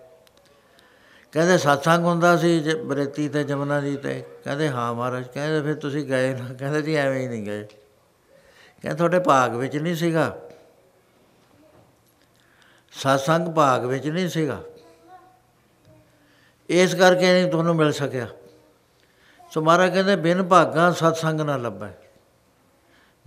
ਕਹਿੰਦੇ 1.35 1.55
satsang 1.55 2.01
ਹੁੰਦਾ 2.01 2.37
ਸੀ 2.37 2.75
ਬਰੇਤੀ 2.75 3.29
ਤੇ 3.29 3.45
ਜਮਨਾ 3.45 3.81
ਜੀ 3.81 3.97
ਤੇ। 3.97 4.25
ਕਹਿੰਦੇ 4.45 4.71
ਹਾਂ 4.71 4.95
ਮਹਾਰਾਜ, 4.95 5.25
ਕਹਿੰਦੇ 5.29 5.63
ਫਿਰ 5.63 5.75
ਤੁਸੀਂ 5.75 6.07
ਗਏ 6.07 6.35
ਨਾ? 6.35 6.55
ਕਹਿੰਦੇ 6.55 6.83
ਜੀ 6.83 6.95
ਐਵੇਂ 6.95 7.21
ਹੀ 7.21 7.29
ਨਹੀਂ 7.29 7.45
ਗਏ। 7.45 7.65
ਕਹਿੰਦੇ 8.83 8.95
ਤੁਹਾਡੇ 8.95 9.19
ਭਾਗ 9.19 9.55
ਵਿੱਚ 9.55 9.77
ਨਹੀਂ 9.77 9.97
ਸੀਗਾ। 9.97 10.39
satsang 12.91 13.53
ਭਾਗ 13.53 13.85
ਵਿੱਚ 13.85 14.07
ਨਹੀਂ 14.07 14.29
ਸੀਗਾ। 14.29 14.63
ਇਸ 16.69 16.95
ਕਰਕੇ 16.95 17.33
ਨਹੀਂ 17.33 17.51
ਤੁਹਾਨੂੰ 17.51 17.77
ਮਿਲ 17.77 17.93
ਸਕਿਆ। 17.93 18.27
ਸੋ 19.51 19.61
ਮਹਾਰਾਜ 19.61 19.93
ਕਹਿੰਦੇ 19.93 20.17
ਬਿਨ 20.17 20.43
ਭਾਗਾਂ 20.43 20.93
ਸਤਸੰਗ 20.93 21.41
ਨਾ 21.41 21.57
ਲੱਭੈ। 21.57 21.91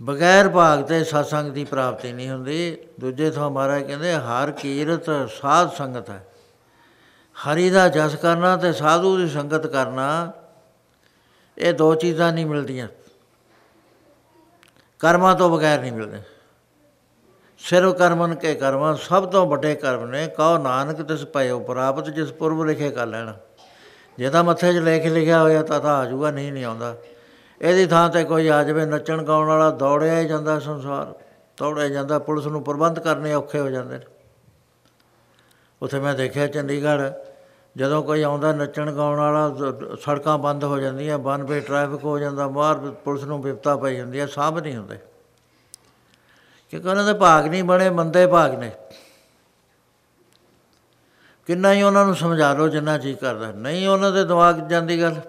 ਬਗੈਰ 0.02 0.48
ਭਾਗ 0.48 0.82
ਤੇ 0.82 1.04
ਸਤਸੰਗ 1.04 1.52
ਦੀ 1.52 1.64
ਪ੍ਰਾਪਤੀ 1.64 2.12
ਨਹੀਂ 2.12 2.30
ਹੁੰਦੀ। 2.30 2.78
ਦੂਜੇ 3.00 3.30
ਥਾਂ 3.30 3.50
ਮਹਾਰਾਜ 3.50 3.82
ਕਹਿੰਦੇ 3.82 4.14
ਹਰ 4.14 4.50
ਕੀਰਤ 4.50 5.30
ਸਾਧ 5.40 5.70
ਸੰਗਤ 5.70 6.10
ਹੈ। 6.10 6.26
ਹਰੀ 7.46 7.70
ਦਾ 7.70 7.88
ਜਸ 7.88 8.14
ਕਰਨਾ 8.14 8.56
ਤੇ 8.56 8.72
ਸਾਧੂ 8.72 9.16
ਦੀ 9.16 9.28
ਸੰਗਤ 9.28 9.66
ਕਰਨਾ, 9.66 10.32
ਇਹ 11.58 11.74
ਦੋ 11.74 11.94
ਚੀਜ਼ਾਂ 11.94 12.32
ਨਹੀਂ 12.32 12.46
ਮਿਲਦੀਆਂ। 12.46 12.88
ਕਰਮਾਂ 14.98 15.34
ਤੋਂ 15.34 15.50
ਬਗੈਰ 15.50 15.80
ਨਹੀਂ 15.80 15.92
ਮਿਲਦੇ। 15.92 16.18
ਸਿਰਵ 17.58 17.92
ਕਰਮਨ 17.92 18.34
ਕੇ 18.34 18.54
ਕਰਮਾਂ, 18.54 18.94
ਸਭ 18.94 19.30
ਤੋਂ 19.30 19.46
ਵੱਡੇ 19.46 19.74
ਕਰਮ 19.74 20.06
ਨੇ, 20.06 20.26
ਕਹੋ 20.26 20.58
ਨਾਨਕ 20.58 21.02
ਤਿਸ 21.02 21.24
ਪਇਓ 21.24 21.60
ਪ੍ਰਾਪਤ, 21.60 22.10
ਜਿਸ 22.10 22.32
ਪੁਰਬ 22.32 22.64
ਲਿਖੇ 22.64 22.90
ਕਰ 22.90 23.06
ਲੈਣਾ। 23.06 23.36
ਜੇ 24.18 24.30
ਤਾਂ 24.30 24.44
ਮੱਥੇ 24.44 24.72
'ਚ 24.72 24.76
ਲਿਖ 24.76 25.06
ਲਿਖਿਆ 25.06 25.40
ਹੋਇਆ, 25.42 25.62
ਤਾਂ 25.62 25.80
ਤਾਂ 25.80 25.96
ਆ 25.96 26.04
ਜਾਊਗਾ, 26.04 26.30
ਨਹੀਂ 26.30 26.52
ਨਹੀਂ 26.52 26.64
ਆਉਂਦਾ। 26.64 26.96
ਇਹਦੀ 27.60 27.86
ਥਾਂ 27.86 28.08
ਤੇ 28.08 28.24
ਕੋਈ 28.24 28.48
ਆ 28.48 28.62
ਜਾਵੇ, 28.62 28.86
ਨੱਚਣ 28.86 29.22
ਗਾਉਣ 29.22 29.46
ਵਾਲਾ 29.46 29.70
ਦੌੜਿਆ 29.70 30.20
ਹੀ 30.20 30.28
ਜਾਂਦਾ 30.28 30.58
ਸੰਸਾਰ 30.58 31.14
ਤੋੜਿਆ 31.56 31.88
ਜਾਂਦਾ, 31.88 32.18
ਪੁਲਿਸ 32.18 32.46
ਨੂੰ 32.46 32.64
ਪ੍ਰਬੰਧ 32.64 32.98
ਕਰਨੇ 32.98 33.34
ਔਖੇ 33.34 33.60
ਹੋ 33.60 33.68
ਜਾਂਦੇ 33.70 33.98
ਨੇ। 33.98 34.04
ਉੱਥੇ 35.82 36.00
ਮੈਂ 36.00 36.14
ਦੇਖਿਆ, 36.14 36.46
ਚੰਡੀਗੜ੍ਹ 36.46 37.27
ਜਦੋਂ 37.78 38.02
ਕੋਈ 38.02 38.22
ਆਉਂਦਾ 38.22 38.52
ਨੱਚਣ 38.52 38.92
ਗਾਉਣ 38.92 39.18
ਵਾਲਾ, 39.18 39.48
ਦ- 39.48 39.98
ਸੜਕਾਂ 39.98 40.38
ਬੰਦ 40.38 40.64
ਹੋ 40.64 40.78
ਜਾਂਦੀਆਂ 40.78 41.18
ਵਨ 41.18 41.42
ਵੇ 41.42 41.60
ਟ੍ਰੈਫਿਕ 41.60 42.04
ਹੋ 42.04 42.18
ਜਾਂਦਾ, 42.18 42.46
ਬਾਹਰ 42.46 42.78
ਪੁਲਿਸ 42.78 43.24
ਨੂੰ 43.24 43.42
ਵਿਪਤਾ 43.42 43.76
ਪਈ 43.76 44.00
ਹੁੰਦੀ 44.00 44.20
ਹੈ, 44.20 44.26
ਸਾਂਭ 44.26 44.58
ਨਹੀਂ 44.58 44.76
ਹੁੰਦੇ। 44.76 44.98
ਕਿਉਂਕਿ 46.70 46.88
ਉਹਨਾਂ 46.88 47.04
ਦੇ 47.04 47.14
ਭਾਗ 47.14 47.46
ਨਹੀਂ 47.46 47.64
ਬਣੇ, 47.64 47.90
ਮੰਦੇ 47.90 48.26
ਭਾਗ 48.26 48.54
ਨੇ। 48.54 48.72
ਕਿੰਨਾ 51.46 51.72
ਹੀ 51.72 51.82
ਉਹਨਾਂ 51.82 52.06
ਨੂੰ 52.06 52.16
ਸਮਝਾ 52.16 52.52
ਲਓ 52.52 52.68
ਜਿੰਨਾ 52.68 52.98
ਜੀ 52.98 53.14
ਕਰਦਾ। 53.14 53.52
ਨਹੀਂ, 53.52 53.88
ਉਹਨਾਂ 53.88 54.12
ਦੇ 54.12 54.24
ਦਿਮਾਗ 54.24 54.60
'ਚ 54.60 54.70
ਜਾਂਦੀ 54.70 55.02
ਗੱਲ। 55.02 55.20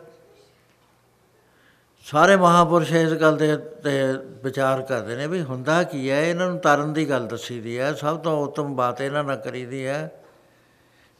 ਸਾਰੇ 2.06 2.36
ਮਹਾਪੁਰਸ਼ 2.36 2.94
ਇਸ 2.94 3.12
ਗੱਲ 3.12 3.38
ਦੇ, 3.38 3.58
ਤੇ 3.58 4.14
ਵਿਚਾਰ 4.44 4.82
ਕਰਦੇ 4.82 5.16
ਨੇ 5.16 5.28
ਵੀ 5.28 5.42
ਹੁੰਦਾ 5.42 5.84
ਕੀ 5.84 6.12
ਹੈ, 6.12 6.26
ਇਹਨਾਂ 6.26 6.48
ਨੂੰ 6.48 6.60
ਤਰਨ 6.60 6.94
ਦੀ 6.94 7.10
ਗੱਲ 7.10 7.28
ਦੱਸੀ 7.28 7.62
ਦੀ 7.62 7.80
ਹੈ, 7.80 7.94
ਸਭ 7.94 8.20
ਤੋਂ 8.20 8.48
ਉੱਤਮ 8.48 8.76
ਬਾਤ 8.76 9.02
ਇਹਨਾਂ 9.02 9.24
ਨਾਲ 9.24 9.38
ਕਰੀਦੀ 9.38 9.88
ਹੈ। 9.88 10.19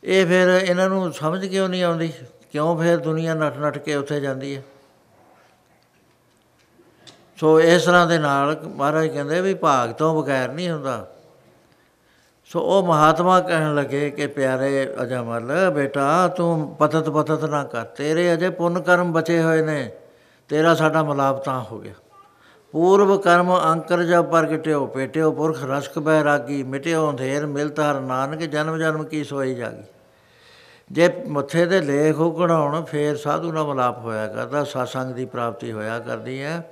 ਇਹ 0.04 0.26
ਫਿਰ 0.26 0.48
ਇਹਨਾਂ 0.48 0.90
ਨੂੰ 0.90 1.14
ਸਮਝ 1.14 1.46
ਕਿਉਂ 1.46 1.70
ਨਹੀਂ 1.70 1.84
ਆਉਂਦੀ? 1.84 2.14
ਕਿਉਂ 2.52 2.78
ਫਿਰ 2.78 2.98
ਦੁਨੀਆ 2.98 3.34
ਨੱਠ 3.34 3.58
ਨੱਠ 3.58 3.78
ਕੇ 3.78 3.96
ਉੱਥੇ 3.96 4.20
ਜਾਂਦੀ 4.20 4.56
ਹੈ? 4.56 4.64
ਸੋ 7.38 7.62
ਇਸ 7.62 7.86
ਤਰ੍ਹਾਂ 7.86 8.08
ਦੇ 8.08 8.18
ਨਾਲ 8.18 8.62
ਮਹਾਰਾਜ 8.76 9.08
ਕਹਿੰਦੇ 9.08 9.42
ਵੀ 9.42 9.54
ਭਾਗ 9.54 9.92
ਤੋਂ 9.92 10.24
ਬਗੈਰ 10.24 10.52
ਨਹੀਂ 10.52 10.70
ਹੁੰਦਾ। 10.70 11.08
ਸੋ 12.46 12.60
ਉਹ 12.60 12.88
ਮਹਾਤਮਾ 12.88 13.40
ਕਹਿਣ 13.40 13.76
ਲੱਗੇ 13.76 14.10
ਕਿ 14.10 14.28
ਪਿਆਰੇ 14.28 14.96
ਅਜਮਲ 15.04 15.70
ਬੇਟਾ, 15.70 16.28
ਤੂੰ 16.28 16.76
ਪਤਤ 16.80 17.10
ਪਤਤ 17.10 17.46
ਨਾ 17.46 17.64
ਕਰ। 17.64 17.84
ਤੇਰੇ 17.84 18.34
ਅਜੇ 18.34 18.50
ਪੁੰਨ 18.50 18.82
ਕਰਮ 18.82 19.14
ਬਚੇ 19.14 19.42
ਹੋਏ 19.42 19.62
ਨੇ। 19.62 19.92
ਤੇਰਾ 20.48 20.76
ਸਾਡਾ 20.76 21.04
ਮਲਾਪ 21.04 21.44
ਤਾਂ 21.44 21.64
ਹੋ 21.64 21.80
ਗਿਆ। 21.80 21.94
ਪੂਰਵ 22.72 23.18
ਕਰਮ 23.18 23.60
ਅੰਕਰ 23.64 24.04
ਜਬ 24.04 24.30
ਪ੍ਰਗਟਿਓ 24.30 24.86
ਪੇਟਿਓ 24.86 25.32
ਪੁਰਖ 25.32 25.64
ਰਸਕ 25.64 26.00
ਬੈਰਾਗੀ, 26.00 26.64
ਮਿਟਿਓ 26.64 27.12
ਅੰਧੇਰ 27.12 27.46
ਮਿਲਤ 27.46 27.80
ਹਰ 27.80 28.00
ਨਾਨਕ, 28.00 28.40
ਜਨਮ 28.40 28.78
ਜਨਮ 28.78 29.04
ਕੀ 29.04 29.24
ਸੋਈ 29.24 29.56
ਜਾਗੀ। 29.56 29.84
ਜੇ 30.92 31.24
ਮੱਥੇ 31.28 31.66
ਦੇ 31.66 31.82
ਲੇਖ 31.82 32.20
ਉਗੜਾਉਣ 32.20 32.84
ਫੇਰ 32.84 33.18
ਸਾਧੂ 33.18 33.52
ਨਾਲ 33.52 33.64
ਮਲਾਪ 33.64 33.98
ਹੋਇਆ 34.00 34.28
ਕਰਦਾ, 34.28 34.64
ਸਾਸੰਗ 34.64 35.14
ਦੀ 35.14 35.26
ਪ੍ਰਾਪਤੀ 35.26 35.72
ਹੋਇਆ 35.72 36.00
ਕਰਦੀ 36.00 36.42
ਹੈ। 36.42 36.72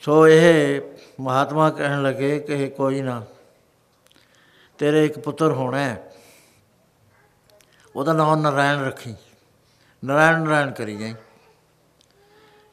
ਸੋ 0.00 0.28
ਇਹ 0.28 0.80
ਮਹਾਤਮਾ 1.20 1.70
ਕਹਿਣ 1.70 2.02
ਲੱਗੇ 2.02 2.38
ਕਿ 2.38 2.68
ਕੋਈ 2.68 3.02
ਨਾ, 3.02 3.22
ਤੇਰੇ 4.78 5.04
ਇੱਕ 5.06 5.18
ਪੁੱਤਰ 5.18 5.52
ਹੋਣਾ 5.52 5.78
ਹੈ। 5.78 6.12
ਉਹਦਾ 7.96 8.12
ਨਾਮ 8.12 8.40
ਨਰਾਇਣ 8.40 8.84
ਰੱਖੀ। 8.84 9.14
ਨਰਾਇਣ 10.04 10.40
ਨਰਾਇਣ 10.40 10.70
ਕਰੀ 10.70 10.96
ਜਾਈ। 10.96 11.14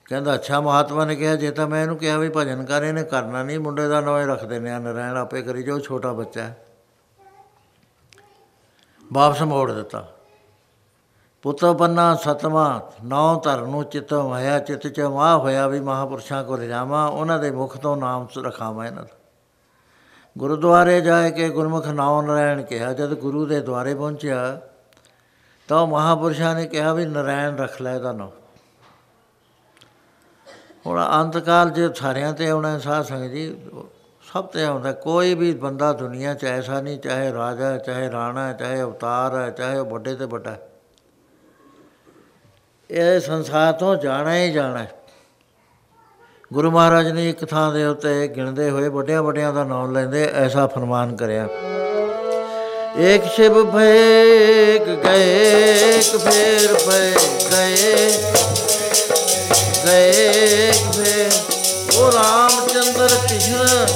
ਕਹਿੰਦਾ, 0.09 0.33
ਅੱਛਾ, 0.33 0.59
ਮਹਾਤਮਾ 0.59 1.05
ਨੇ 1.05 1.15
ਕਿਹਾ, 1.15 1.35
ਜੇ 1.35 1.51
ਤਾਂ 1.51 1.67
ਮੈਂ 1.67 1.81
ਇਹਨੂੰ 1.81 1.97
ਕਿਹਾ 1.97 2.17
ਵੀ 2.17 2.31
ਭਜਨ 2.35 2.65
ਕਰ, 2.65 2.83
ਇਹਨੇ 2.83 3.03
ਕਰਨਾ 3.03 3.43
ਨਹੀਂ, 3.43 3.59
ਮੁੰਡੇ 3.59 3.87
ਦਾ 3.87 4.01
ਨਾਮ 4.01 4.19
ਹੀ 4.19 4.25
ਰੱਖ 4.25 4.45
ਦਿੰਦੇ 4.45 4.71
ਆ 4.71 4.79
ਨਰਾਇਣ 4.79 5.17
ਆਪੇ 5.17 5.41
ਕਰੀ 5.41 5.63
ਜੋ 5.63 5.79
ਛੋਟਾ 5.79 6.13
ਬੱਚਾ 6.13 6.43
ਹੈ। 6.43 6.65
ਵਾਪਸ 9.13 9.41
ਮੋੜ 9.41 9.71
ਦਿੱਤਾ। 9.71 10.07
ਪੁੱਤ 11.41 11.65
ਪੰਨਾ 11.65 12.15
ਸਤਵਾ, 12.15 12.91
ਨੌ 13.03 13.39
ਧਰਨ 13.39 13.69
ਨੂੰ 13.69 13.83
ਚਿਤ 13.83 14.13
ਹੋਇਆ 14.13 14.59
ਚਿਤ 14.59 14.87
ਚ 14.87 14.99
ਵਾਹ 14.99 15.37
ਹੋਇਆ 15.37 15.67
ਵੀ 15.67 15.79
ਮਹਾਪੁਰਸ਼ਾਂ 15.79 16.43
ਕੋ 16.43 16.55
ਰਜਾਵਾਂ 16.55 17.07
ਉਹਨਾਂ 17.07 17.39
ਦੇ 17.39 17.51
ਮੁਖ 17.51 17.77
ਤੋਂ 17.77 17.97
ਨਾਮ 17.97 18.27
ਰਖਾਵਾਂ 18.37 18.85
ਇਹਨਾਂ 18.85 19.03
ਦਾ। 19.03 19.17
ਗੁਰਦੁਆਰੇ 20.37 21.01
ਜਾ 21.01 21.29
ਕੇ 21.29 21.49
ਗੁਰਮੁਖ 21.49 21.87
ਨਾਮ 21.87 22.25
ਨਰਾਇਣ 22.25 22.61
ਕਿਹਾ, 22.61 22.93
ਜਦ 22.93 23.13
ਗੁਰੂ 23.13 23.45
ਦੇ 23.45 23.59
ਦੁਆਰੇ 23.59 23.95
ਪਹੁੰਚਿਆ, 23.95 24.61
ਤਾਂ 25.67 25.81
ਉਹ 25.81 25.87
ਮਹਾਪੁਰਸ਼ਾਂ 25.87 26.55
ਨੇ 26.55 26.65
ਕਿਹਾ 26.65 26.93
ਵੀ 26.93 27.05
ਨਰਾਇਣ 27.05 27.57
ਰੱਖ 27.57 27.81
ਲੈ 27.81 27.95
ਇਹਦਾ 27.95 28.11
ਨਾਮ। 28.11 28.31
ਹੁਣ 30.87 31.05
ਅੰਤਕਾਲ 31.21 31.69
ਜੇ 31.69 31.89
ਸਾਰਿਆਂ 31.95 32.33
ਤੇ 32.33 32.49
ਆਉਣਾ 32.49 32.79
ਸਾਧ 32.79 33.05
ਸੰਗਤ 33.05 33.31
ਜੀ 33.31 33.55
ਸਭ 34.33 34.45
ਤੇ 34.45 34.63
ਆਉਂਦਾ 34.63 34.91
ਕੋਈ 34.91 35.33
ਵੀ 35.33 35.51
ਬੰਦਾ 35.53 35.93
ਦੁਨੀਆ 35.93 36.33
'ਚ 36.33 36.45
ਐਸਾ 36.45 36.81
ਨਹੀਂ 36.81 36.97
ਚਾਹੇ 36.99 37.33
ਰਾਜਾ 37.33 37.65
ਹੈ, 37.65 37.77
ਚਾਹੇ 37.77 38.11
ਰਾਣਾ 38.11 38.47
ਹੈ, 38.47 38.53
ਚਾਹੇ 38.53 38.81
ਅਵਤਾਰ 38.81 39.35
ਹੈ 39.35 39.49
ਚਾਹੇ 39.49 39.77
ਉਹ 39.77 39.85
ਵੱਡੇ 39.85 40.15
ਤੇ 40.15 40.25
ਵੱਡਾ 40.25 40.51
ਹੈ। 40.51 40.59
ਇਹ 42.89 43.19
ਸੰਸਾਰ 43.19 43.73
ਤੋਂ 43.73 43.95
ਜਾਣਾ 43.95 44.35
ਹੀ 44.35 44.51
ਜਾਣਾ 44.51 44.77
ਹੈ। 44.77 44.91
ਗੁਰੂ 46.53 46.71
ਮਹਾਰਾਜ 46.71 47.07
ਨੇ 47.07 47.29
ਇੱਕ 47.29 47.45
ਥਾਂ 47.45 47.73
ਦੇ 47.73 47.85
ਉੱਤੇ 47.85 48.27
ਗਿਣਦੇ 48.27 48.69
ਹੋਏ 48.69 48.87
ਵੱਡਿਆਂ 48.87 49.23
ਵੱਡਿਆਂ 49.23 49.53
ਦਾ 49.53 49.63
ਨਾਮ 49.63 49.93
ਲੈਂਦੇ 49.93 50.31
ਐਸਾ 50.33 50.67
ਫਰਮਾਨ 50.67 51.15
ਕਰਿਆ 51.15 51.47
ਏਕ 52.97 53.23
ਸ਼ਿਵ 53.25 53.71
ਭੇਕ 53.71 54.89
ਗਏ 55.05 55.97
ਇੱਕ 55.97 56.17
ਫੇਰ 56.17 56.73
ਪਏ 56.73 57.11
ਗਏ 57.51 58.42
ਗਏ 59.85 60.71
ਫੇਰ 60.95 61.31
ਉਹ 61.95 62.11
ਰਾਮਚੰਦਰ 62.11 63.15
ਕ੍ਰਿਸ਼ਨ 63.27 63.87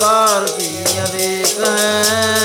ਕਾਰ 0.00 0.46
ਕੀ 0.58 0.68
ਅਨੇਕ 1.00 1.60
ਹੈ। 1.60 2.43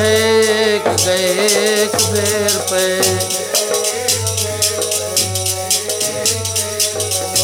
ਗਏ 0.00 0.78
ਗਏ 0.98 1.86
ਕੁਬੇਰ 1.88 2.52
ਪਏ 2.70 3.00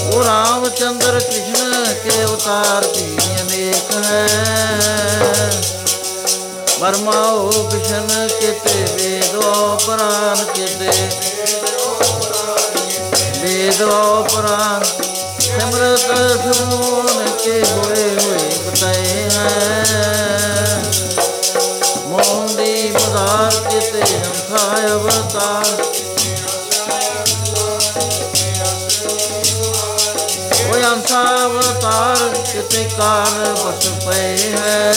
ਉਹ 0.05 0.23
ਰਾਮ 0.25 0.69
ਚੰਦਰ 0.69 1.19
ਕ੍ਰਿਸ਼ਨ 1.21 1.95
ਕੇ 2.05 2.23
ਉਤਾਰ 2.25 2.87
ਦੀ 2.95 3.17
ਅਨੇਕ 3.41 3.93
ਹੈ 4.05 5.51
ਵਰਮਾਓ 6.81 7.51
ਕ੍ਰਿਸ਼ਨ 7.51 8.29
ਕਿਤੇ 8.41 8.85
ਵੇਦੋ 8.95 9.77
ਪ੍ਰਾਨ 9.87 10.45
ਕਿਤੇ 10.55 10.91
ਵੇਦੋ 13.43 14.25
ਪ੍ਰਾਨ 14.33 14.85
ਸਿਮਰਤ 15.41 16.09
ਸੁਮੋਨ 16.47 17.29
ਕੇ 17.45 17.63
ਹੋਏ 17.65 18.09
ਹੋਏ 18.15 18.49
ਬਤਾਏ 18.61 19.29
ਹੈ 19.31 20.36
हैं 23.27 23.51
ਮੋਂਦੀ 23.51 23.67
ਮਦਾਰ 23.67 23.71
ਕਿਤੇ 23.71 24.01
ਹੰਖਾ 24.01 24.77
ਅਵਤਾਰ 24.87 25.83
ਓਏ 30.71 30.83
ਹੰਖਾ 30.83 31.47
ਅਵਤਾਰ 31.47 32.35
ਕਿਤੇ 32.53 32.89
ਕਾਰ 32.99 33.55
ਬਸ 33.55 33.89
ਪਏ 34.07 34.53
ਹੈ। 34.53 34.93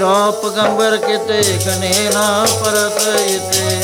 ਫਿਰ 0.00 0.08
ਆਪ 0.08 0.44
ਗੰਬਰ 0.56 0.96
ਕਿਤੇ 0.96 1.40
ਗਨੇ 1.66 1.92
ਨਾ 2.14 2.22
ਪਰਤ 2.60 3.00
ਇਤੇ। 3.20 3.80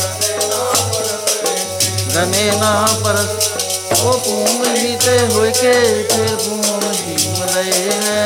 ਗਨੇ 2.14 2.51
ਨਾ 2.61 2.71
ਪਰਤ 3.05 3.93
ਉਹ 3.93 4.19
ਭੂਮ 4.19 4.64
ਹੀ 4.77 4.97
ਤੇ 4.97 5.19
ਹੋਇ 5.27 5.51
ਕੇ 5.53 5.73
ਫਿਰ 6.03 6.37
ਭੂਮ 6.37 6.93
ਹੀ 6.93 7.17
ਮਰੇ 7.41 7.91
ਹੈ 7.93 8.25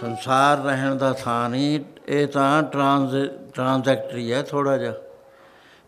ਸੰਸਾਰ 0.00 0.58
ਰਹਿਣ 0.58 0.94
ਦਾ 0.94 1.12
ਥਾਂ 1.12 1.48
ਨਹੀਂ, 1.50 1.80
ਇਹ 2.08 2.26
ਤਾਂ 2.26 2.62
ਟ੍ਰਾਂਸ 2.62 3.14
ਟ੍ਰਾਂਜ਼ੈਕਟਰੀ 3.54 4.32
ਹੈ 4.32 4.42
ਥੋੜਾ 4.42 4.76
ਜਿਹਾ। 4.76 4.92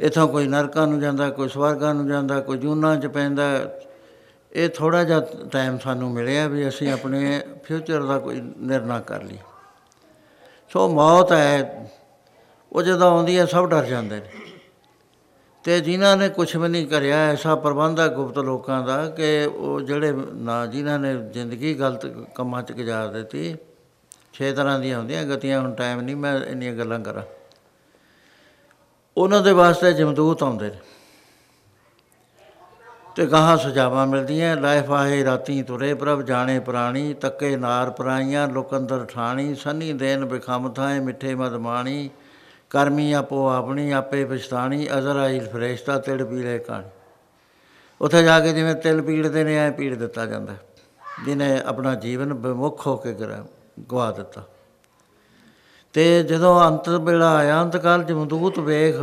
ਇਥੋਂ 0.00 0.28
ਕੋਈ 0.28 0.46
ਨਰਕਾਂ 0.46 0.86
ਨੂੰ 0.86 1.00
ਜਾਂਦਾ, 1.00 1.30
ਕੋਈ 1.30 1.48
ਸਵਰਗਾਂ 1.48 1.94
ਨੂੰ 1.94 2.08
ਜਾਂਦਾ, 2.08 2.40
ਕੋਈ 2.40 2.58
ਜੂਨਾਂ 2.58 2.96
'ਚ 2.96 3.06
ਪੈਂਦਾ 3.06 3.44
ਇਹ 4.52 4.68
ਥੋੜਾ 4.68 5.04
ਜਿਹਾ 5.04 5.20
ਟਾਈਮ 5.52 5.78
ਸਾਨੂੰ 5.78 6.10
ਮਿਲਿਆ 6.10 6.46
ਵੀ 6.48 6.68
ਅਸੀਂ 6.68 6.92
ਆਪਣੇ 6.92 7.40
ਫਿਊਚਰ 7.64 8.02
ਦਾ 8.02 8.18
ਕੋਈ 8.18 8.40
ਨਿਰਣਾ 8.40 9.00
ਕਰ 9.00 9.22
ਲਈ 9.22 9.38
ਸੋ 10.70 10.88
ਮੌਤ 10.88 11.32
ਹੈ, 11.32 11.88
ਉਹ 12.72 12.82
ਜਦੋਂ 12.82 13.10
ਆਉਂਦੀ 13.10 13.38
ਹੈ 13.38 13.44
ਸਭ 13.46 13.68
ਡਰ 13.68 13.84
ਜਾਂਦੇ 13.84 14.16
ਨੇ। 14.16 14.46
ਤੇ 15.64 15.80
ਜਿਨ੍ਹਾਂ 15.80 16.16
ਨੇ 16.16 16.28
ਕੁਝ 16.28 16.56
ਵੀ 16.56 16.68
ਨਹੀਂ 16.68 16.86
ਕਰਿਆ, 16.86 17.16
ਐਸਾ 17.30 17.54
ਪ੍ਰਬੰਧ 17.54 18.00
ਹੈ 18.00 18.08
ਗੁਪਤ 18.08 18.38
ਲੋਕਾਂ 18.38 18.82
ਦਾ 18.82 19.08
ਕਿ 19.10 19.44
ਉਹ 19.46 19.80
ਜਿਹੜੇ 19.80 20.12
ਨਾ 20.34 20.66
ਜਿਨ੍ਹਾਂ 20.66 20.98
ਨੇ 20.98 21.14
ਜ਼ਿੰਦਗੀ 21.30 21.74
ਗਲਤ 21.74 22.06
ਕੰਮਾਂ 22.34 22.62
'ਚ 22.62 22.72
ਗੁਜ਼ਾਰ 22.72 23.08
ਦਿੱਤੀ, 23.08 23.56
ਛੇ 24.32 24.52
ਤਰ੍ਹਾਂ 24.52 24.78
ਦੀਆਂ 24.78 24.98
ਹੁੰਦੀਆਂ, 24.98 25.24
ਗਤੀਆਂ, 25.24 25.60
ਹੁਣ 25.60 25.74
ਟਾਈਮ 25.74 26.00
ਨਹੀਂ 26.00 26.16
ਮੈਂ 26.16 26.38
ਇੰਨੀਆਂ 26.44 26.72
ਗੱਲਾਂ 26.72 27.00
ਕਰਾਂ। 27.00 27.22
ਉਹਨਾਂ 29.16 29.42
ਦੇ 29.42 29.52
ਵਾਸਤੇ 29.52 29.92
ਜਮਦੂਤ 29.92 30.42
ਆਉਂਦੇ 30.42 30.68
ਨੇ। 30.68 30.78
ਤੇ 33.18 33.26
ਗਾਹਾਂ 33.26 33.56
ਸੁਝਾਵਾਂ 33.56 34.06
ਮਿਲਦੀਆਂ। 34.06 34.56
ਲਾਇਫ 34.56 34.90
ਆਏ 34.90 35.24
ਰਾਤੀ 35.24 35.62
ਤੁਰੇ 35.62 35.94
ਪ੍ਰਭ, 35.94 36.22
ਜਾਣੇ 36.22 36.60
ਪ੍ਰਾਣੀ, 36.60 37.14
ਤੱਕੇ 37.14 37.56
ਨਾਰ 37.56 37.90
ਪਰਾਈਆਂ, 37.90 38.48
ਲੋਕੰਦਰ 38.48 39.04
ਠਾਣੀ, 39.04 39.54
ਸੰਨੀ 39.54 39.92
ਦੇਨ 39.92 40.24
ਬਿਖਮ 40.24 40.72
ਥਾਏ, 40.72 41.00
ਮਿੱਠੇ 41.00 41.34
ਮਦਮਾਣੀ 41.34 42.10
ਕਰਮੀ 42.70 43.12
ਆਪੋ 43.12 43.48
ਆਪਣੀ, 43.48 43.92
ਆਪੇ 43.92 44.24
ਪਛਤਾਣੀ 44.24 44.88
ਅਜ਼ਰਾਈਲ 44.98 45.48
ਫਰੇਸ਼ਤਾ 45.48 45.98
ਤਿੜ 45.98 46.22
ਪੀਲੇ 46.22 46.58
ਕਾਣੀ। 46.58 46.84
ਉੱਥੇ 48.00 48.22
ਜਾ 48.22 48.40
ਕੇ 48.40 48.52
ਜਿਵੇਂ 48.52 48.74
ਤਿਲ 48.74 49.02
ਪੀੜਦੇ 49.02 49.44
ਨੇ, 49.44 49.56
ਐ 49.56 49.70
ਪੀੜ 49.70 49.94
ਦਿੱਤਾ 49.94 50.26
ਜਾਂਦਾ। 50.26 50.54
ਜਿਹਨੇ 51.24 51.60
ਆਪਣਾ 51.66 51.94
ਜੀਵਨ 51.94 52.32
ਵਿਮੁਖ 52.32 52.86
ਹੋ 52.86 52.96
ਕੇ 52.96 53.12
ਗਰਾ 53.12 53.44
ਗਵਾ 53.92 54.10
ਦਿੱਤਾ। 54.10 54.42
ਤੇ 55.92 56.22
ਜਦੋਂ 56.22 56.60
ਅੰਤ 56.60 56.88
ਵੇਲਾ 56.88 57.34
ਆਇਆ, 57.34 57.62
ਅੰਤਕਾਲ 57.62 58.04
ਜਮਦੂਤ 58.04 58.58
ਵੇਖ 58.58 58.96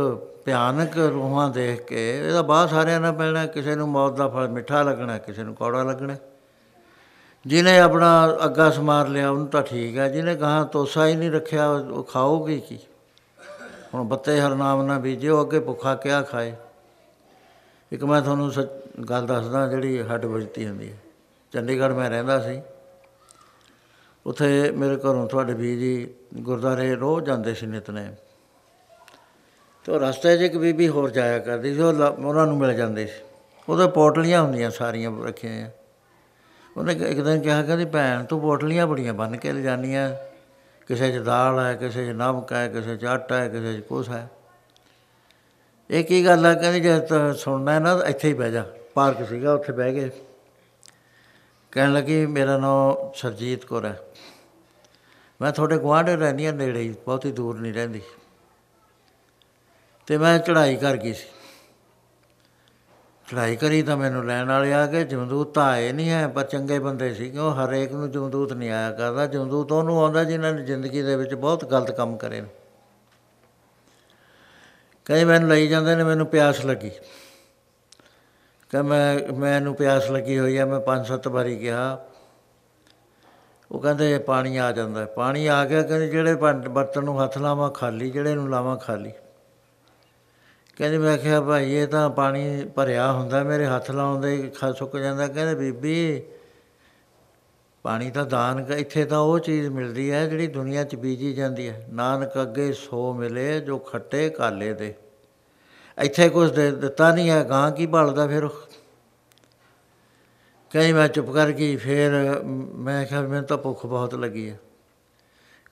ਭਿਆਨਕ 0.46 0.98
ਰੂਹਾਂ 0.98 1.50
ਦੇਖ 1.50 1.80
ਕੇ, 1.82 2.28
ਇਹਦਾ 2.28 2.42
ਬਾਹਰ 2.42 2.68
ਸਾਰਿਆਂ 2.68 3.00
ਨਾਲ 3.00 3.12
ਪੈਣਾ 3.12 3.46
ਕਿਸੇ 3.46 3.74
ਨੂੰ 3.74 3.88
ਮੌਤ 3.88 4.16
ਦਾ 4.16 4.28
ਫਲ 4.28 4.48
ਮਿੱਠਾ 4.48 4.82
ਲੱਗਣਾ, 4.82 5.18
ਕਿਸੇ 5.18 5.42
ਨੂੰ 5.42 5.54
ਕੌੜਾ 5.54 5.82
ਲੱਗਣਾ। 5.82 6.16
ਜਿਹਨੇ 7.46 7.78
ਆਪਣਾ 7.78 8.38
ਅੱਗਾ 8.44 8.70
ਸਮਾਰ 8.70 9.08
ਲਿਆ, 9.08 9.30
ਉਹਨੂੰ 9.30 9.46
ਤਾਂ 9.46 9.62
ਠੀਕ 9.62 9.96
ਹੈ 9.96 10.08
ਜਿਹਨੇ 10.08 10.36
ਕਹਾ 10.36 10.64
ਤੋਸਾ 10.64 11.06
ਹੀ 11.06 11.16
ਨਹੀਂ 11.16 11.30
ਰੱਖਿਆ, 11.30 11.68
ਉਹ 11.68 12.04
ਖਾਓਗੇ 12.04 12.58
ਕੀ? 12.58 12.78
ਹੁਣ 13.94 14.04
ਬੱਤੇ 14.04 14.40
ਹਰਨਾਮ 14.40 14.82
ਨਾ 14.82 14.98
ਬੀਜਿਓ, 14.98 15.42
ਅੱਗੇ 15.42 15.60
ਭੁੱਖਾ 15.60 15.94
ਕਿਆ 15.94 16.22
ਖਾਏ? 16.22 16.54
ਇੱਕ 17.92 18.04
ਮੈਂ 18.04 18.22
ਤੁਹਾਨੂੰ 18.22 18.52
ਗੱਲ 19.10 19.26
ਦੱਸਦਾ, 19.26 19.66
ਜਿਹੜੀ 19.66 20.02
ਹੱਡ 20.02 20.24
ਵਜਤੀ 20.24 20.66
ਹੁੰਦੀ 20.66 20.92
ਹੈ। 20.92 20.98
ਚੰਡੀਗੜ੍ਹ 21.52 21.94
ਮੈਂ 21.94 22.10
ਰਹਿੰਦਾ 22.10 22.40
ਸੀ। 22.40 22.62
ਉੱਥੇ 24.26 24.70
ਮੇਰੇ 24.70 24.96
ਘਰੋਂ 24.96 25.26
ਤੁਹਾਡੇ 25.28 25.54
ਵੀ 25.54 25.76
ਜੀ 25.76 26.14
ਗੁਰਦਾਰੇ 26.34 26.94
ਰੋਜ਼ 26.94 27.26
ਜਾਂਦੇ 27.26 27.54
ਸੀ 27.54 27.66
ਨਿਤਨੇਮ 27.66 28.14
ਤੇ 29.86 29.92
ਉਹ 29.92 30.00
ਰਸਤੇ 30.00 30.36
'ਚ 30.38 30.40
ਇੱਕ 30.40 30.56
ਬੀਬੀ 30.56 30.88
ਹੋਰ 30.88 31.10
ਜਾਇਆ 31.10 31.38
ਕਰਦੀ 31.38 31.74
ਸੀ, 31.74 31.80
ਉਹ 31.80 31.92
ਉਹਨਾਂ 31.92 32.46
ਨੂੰ 32.46 32.56
ਮਿਲ 32.58 32.74
ਜਾਂਦੇ 32.74 33.06
ਸੀ। 33.06 33.24
ਉਹਦੇ 33.68 33.86
ਪੋਟਲੀਆਂ 33.86 34.42
ਹੁੰਦੀਆਂ 34.42 34.70
ਸਾਰੀਆਂ 34.70 35.10
ਰੱਖੀਆਂ 35.24 35.70
ਉਹਨੇ 36.76 36.92
ਇੱਕ 36.92 37.20
ਦਿਨ 37.20 37.40
ਕਿਹਾ, 37.40 37.62
ਕਹਿੰਦੀ, 37.62 37.84
ਭੈਣ, 37.84 38.24
ਤੂੰ 38.24 38.40
ਪੋਟਲੀਆਂ 38.40 38.86
ਬੜੀਆਂ 38.86 39.14
ਬੰਨ 39.14 39.36
ਕੇ 39.36 39.52
ਲਿਜਾਨੀਆਂ 39.52 40.14
ਕਿਸੇ 40.86 41.12
'ਚ 41.12 41.16
ਦਾਲ 41.16 41.58
ਹੈ, 41.58 41.74
ਕਿਸੇ 41.74 42.06
'ਚ 42.06 42.08
ਨਮਕ 42.08 42.52
ਹੈ, 42.52 42.68
ਕਿਸੇ 42.68 42.96
'ਚ 42.96 43.04
ਆਟਾ 43.04 43.36
ਹੈ, 43.36 43.48
ਕਿਸੇ 43.48 43.72
'ਚ 43.74 43.80
ਕੁਛ 43.80 44.08
ਹੈ। 44.08 44.28
ਇਹ 45.90 46.04
ਕੀ 46.04 46.24
ਗੱਲ 46.26 46.46
ਹੈ 46.46 46.54
ਕਹਿੰਦੀ, 46.54 46.80
ਜੇ 46.80 47.00
ਸੁਣਨਾ 47.36 47.72
ਹੈ 47.72 47.78
ਨਾ 47.78 48.00
ਇੱਥੇ 48.06 48.28
ਹੀ 48.28 48.34
ਬਹਿ 48.34 48.52
ਜਾ। 48.52 48.64
ਪਾਰਕ 48.94 49.28
ਸੀਗਾ, 49.28 49.54
ਉੱਥੇ 49.54 49.72
ਬਹਿ 49.72 49.92
ਗਏ। 49.92 50.10
ਕਹਿਣ 51.72 51.92
ਲੱਗੀ, 51.92 52.26
ਮੇਰਾ 52.26 52.58
ਨਾਮ 52.58 53.12
ਸਰਜੀਤ 53.14 53.64
ਕੌਰ 53.64 53.84
ਹੈ। 53.84 54.00
ਮੈਂ 55.42 55.52
ਤੁਹਾਡੇ 55.52 55.78
ਗੁਆਂਢ 55.78 56.10
ਰਹਿੰਦੀ 56.10 56.46
ਹਾਂ 56.46 56.52
ਨੇੜੇ 56.52 56.80
ਹੀ, 56.80 56.94
ਬਹੁਤੀ 57.06 57.32
ਦੂਰ 57.32 57.58
ਨਹੀਂ 57.60 57.74
ਰਹਿੰਦੀ। 57.74 58.00
ਤੇ 60.06 60.18
ਮੈਂ 60.18 60.38
ਚੜ੍ਹਾਈ 60.38 60.76
ਕਰ 60.76 60.96
ਗਈ 60.96 61.12
ਸੀ। 61.12 61.26
ਚੜ੍ਹਾਈ 63.26 63.56
ਕਰੀ 63.56 63.82
ਤਾਂ 63.82 63.96
ਮੈਨੂੰ 63.96 64.26
ਲੈਣ 64.26 64.48
ਵਾਲੇ 64.48 64.72
ਆ 64.72 64.86
ਗਏ, 64.86 65.04
ਜਮਦੂਤ 65.04 65.54
ਤਾਂ 65.54 65.64
ਆਏ 65.64 65.92
ਨਹੀਂ 65.92 66.10
ਹੈ, 66.10 66.28
ਪਰ 66.28 66.44
ਚੰਗੇ 66.44 66.78
ਬੰਦੇ 66.78 67.14
ਸੀ 67.14 67.30
ਕਿਉਂ? 67.30 67.54
ਹਰੇਕ 67.54 67.92
ਨੂੰ 67.92 68.10
ਜਮਦੂਤ 68.10 68.52
ਨਹੀਂ 68.52 68.70
ਆਇਆ 68.70 68.92
ਕਰਦਾ। 68.92 69.26
ਜਮਦੂਤ 69.26 69.72
ਉਹਨੂੰ 69.72 70.02
ਆਉਂਦਾ 70.02 70.24
ਜਿਨ੍ਹਾਂ 70.24 70.52
ਨੇ 70.52 70.62
ਜ਼ਿੰਦਗੀ 70.62 71.02
ਦੇ 71.02 71.16
ਵਿੱਚ 71.16 71.34
ਬਹੁਤ 71.34 71.64
ਗਲਤ 71.64 71.90
ਕੰਮ 71.90 72.16
ਕਰੇ 72.16 72.40
ਨੇ। 72.40 72.48
ਕਈ 75.04 75.24
ਮੈਨੂੰ 75.24 75.48
ਲਈ 75.48 75.68
ਜਾਂਦੇ 75.68 75.96
ਨੇ, 75.96 76.04
ਮੈਨੂੰ 76.04 76.26
ਪਿਆਸ 76.26 76.64
ਲੱਗੀ। 76.64 76.90
ਕਿ 78.70 78.82
ਮੈਂ, 78.82 79.32
ਮੈਨੂੰ 79.32 79.74
ਪਿਆਸ 79.74 80.10
ਲੱਗੀ 80.10 80.38
ਹੋਈ 80.38 80.58
ਹੈ 80.58 80.64
ਮੈਂ 80.64 80.80
ਪੰਜ 80.80 81.06
ਸੱਤ 81.06 81.28
ਵਾਰੀ 81.28 81.56
ਕਿਹਾ। 81.56 82.06
ਉਹ 83.72 83.80
ਕਹਿੰਦੇ, 83.80 84.18
ਪਾਣੀ 84.18 84.56
ਆ 84.56 84.72
ਜਾਂਦਾ। 84.72 85.04
ਪਾਣੀ 85.04 85.46
ਆ 85.46 85.64
ਗਿਆ, 85.64 85.82
ਕਹਿੰਦੇ 85.82 86.08
ਜਿਹੜੇ 86.08 86.34
ਬਰਤਨ 86.34 87.04
ਨੂੰ 87.04 87.24
ਹੱਥ 87.24 87.38
ਲਾਵਾਂ, 87.38 87.70
ਖਾਲੀ, 87.70 88.10
ਜਿਹੜੇ 88.10 88.34
ਨੂੰ 88.34 88.50
ਲਾਵਾਂ, 88.50 88.76
ਖਾਲੀ। 88.76 89.12
ਕਹਿੰਦੇ, 90.76 90.98
ਮੈਂ 90.98 91.18
ਕਿਹਾ, 91.18 91.40
ਭਾਈ, 91.40 91.72
ਇਹ 91.72 91.86
ਤਾਂ 91.86 92.08
ਪਾਣੀ 92.10 92.64
ਭਰਿਆ 92.74 93.12
ਹੁੰਦਾ, 93.12 93.42
ਮੇਰੇ 93.42 93.66
ਹੱਥ 93.66 93.90
ਲਾਉਂਦੇ 93.90 94.50
ਖਾ 94.56 94.72
ਸੁੱਕ 94.72 94.96
ਜਾਂਦਾ। 94.96 95.28
ਕਹਿੰਦੇ, 95.28 95.54
ਬੀਬੀ, 95.54 96.22
ਪਾਣੀ 97.84 98.10
ਤਾਂ 98.10 98.24
ਦਾਨ 98.26 98.64
ਇੱਥੇ 98.72 99.04
ਤਾਂ 99.04 99.18
ਉਹ 99.18 99.38
ਚੀਜ਼ 99.38 99.68
ਮਿਲਦੀ 99.68 100.10
ਹੈ, 100.10 100.26
ਜਿਹੜੀ 100.26 100.46
ਦੁਨੀਆ 100.46 100.84
'ਚ 100.84 100.96
ਬੀਜੀ 100.96 101.32
ਜਾਂਦੀ 101.34 101.68
ਹੈ। 101.68 101.86
ਨਾਨਕ 101.92 102.30
ਅੱਗੇ 102.42 102.72
ਸੋ 102.72 103.12
ਮਿਲੇ, 103.12 103.60
ਜੋ 103.60 103.78
ਖੱਟੇ 103.78 104.28
ਕਾਲੇ 104.30 104.72
ਦੇ। 104.72 104.94
ਇੱਥੇ 105.98 106.28
ਕੁਝ 106.28 106.50
ਦੇ 106.50 106.70
ਦਿੱਤਾ 106.70 107.10
ਨਹੀਂ 107.14 107.30
ਹੈ 107.30 107.42
ਗਾਂ 107.44 107.70
ਕੀ 107.72 107.86
ਭਾਲਦਾ 107.86 108.26
ਫਿਰ 108.26 108.48
ਕਈ 110.70 110.92
ਮੈਂ 110.92 111.08
ਚੁੱਪ 111.08 111.30
ਕਰ 111.30 111.52
ਗਈ। 111.52 111.76
ਫਿਰ 111.76 112.10
ਮੈਂ 112.76 113.04
ਕਿਹਾ, 113.06 113.20
ਮੈਨੂੰ 113.20 113.46
ਤਾਂ 113.46 113.58
ਭੁੱਖ 113.58 113.86
ਬਹੁਤ 113.86 114.14
ਲੱਗੀ 114.14 114.48
ਹੈ। 114.50 114.58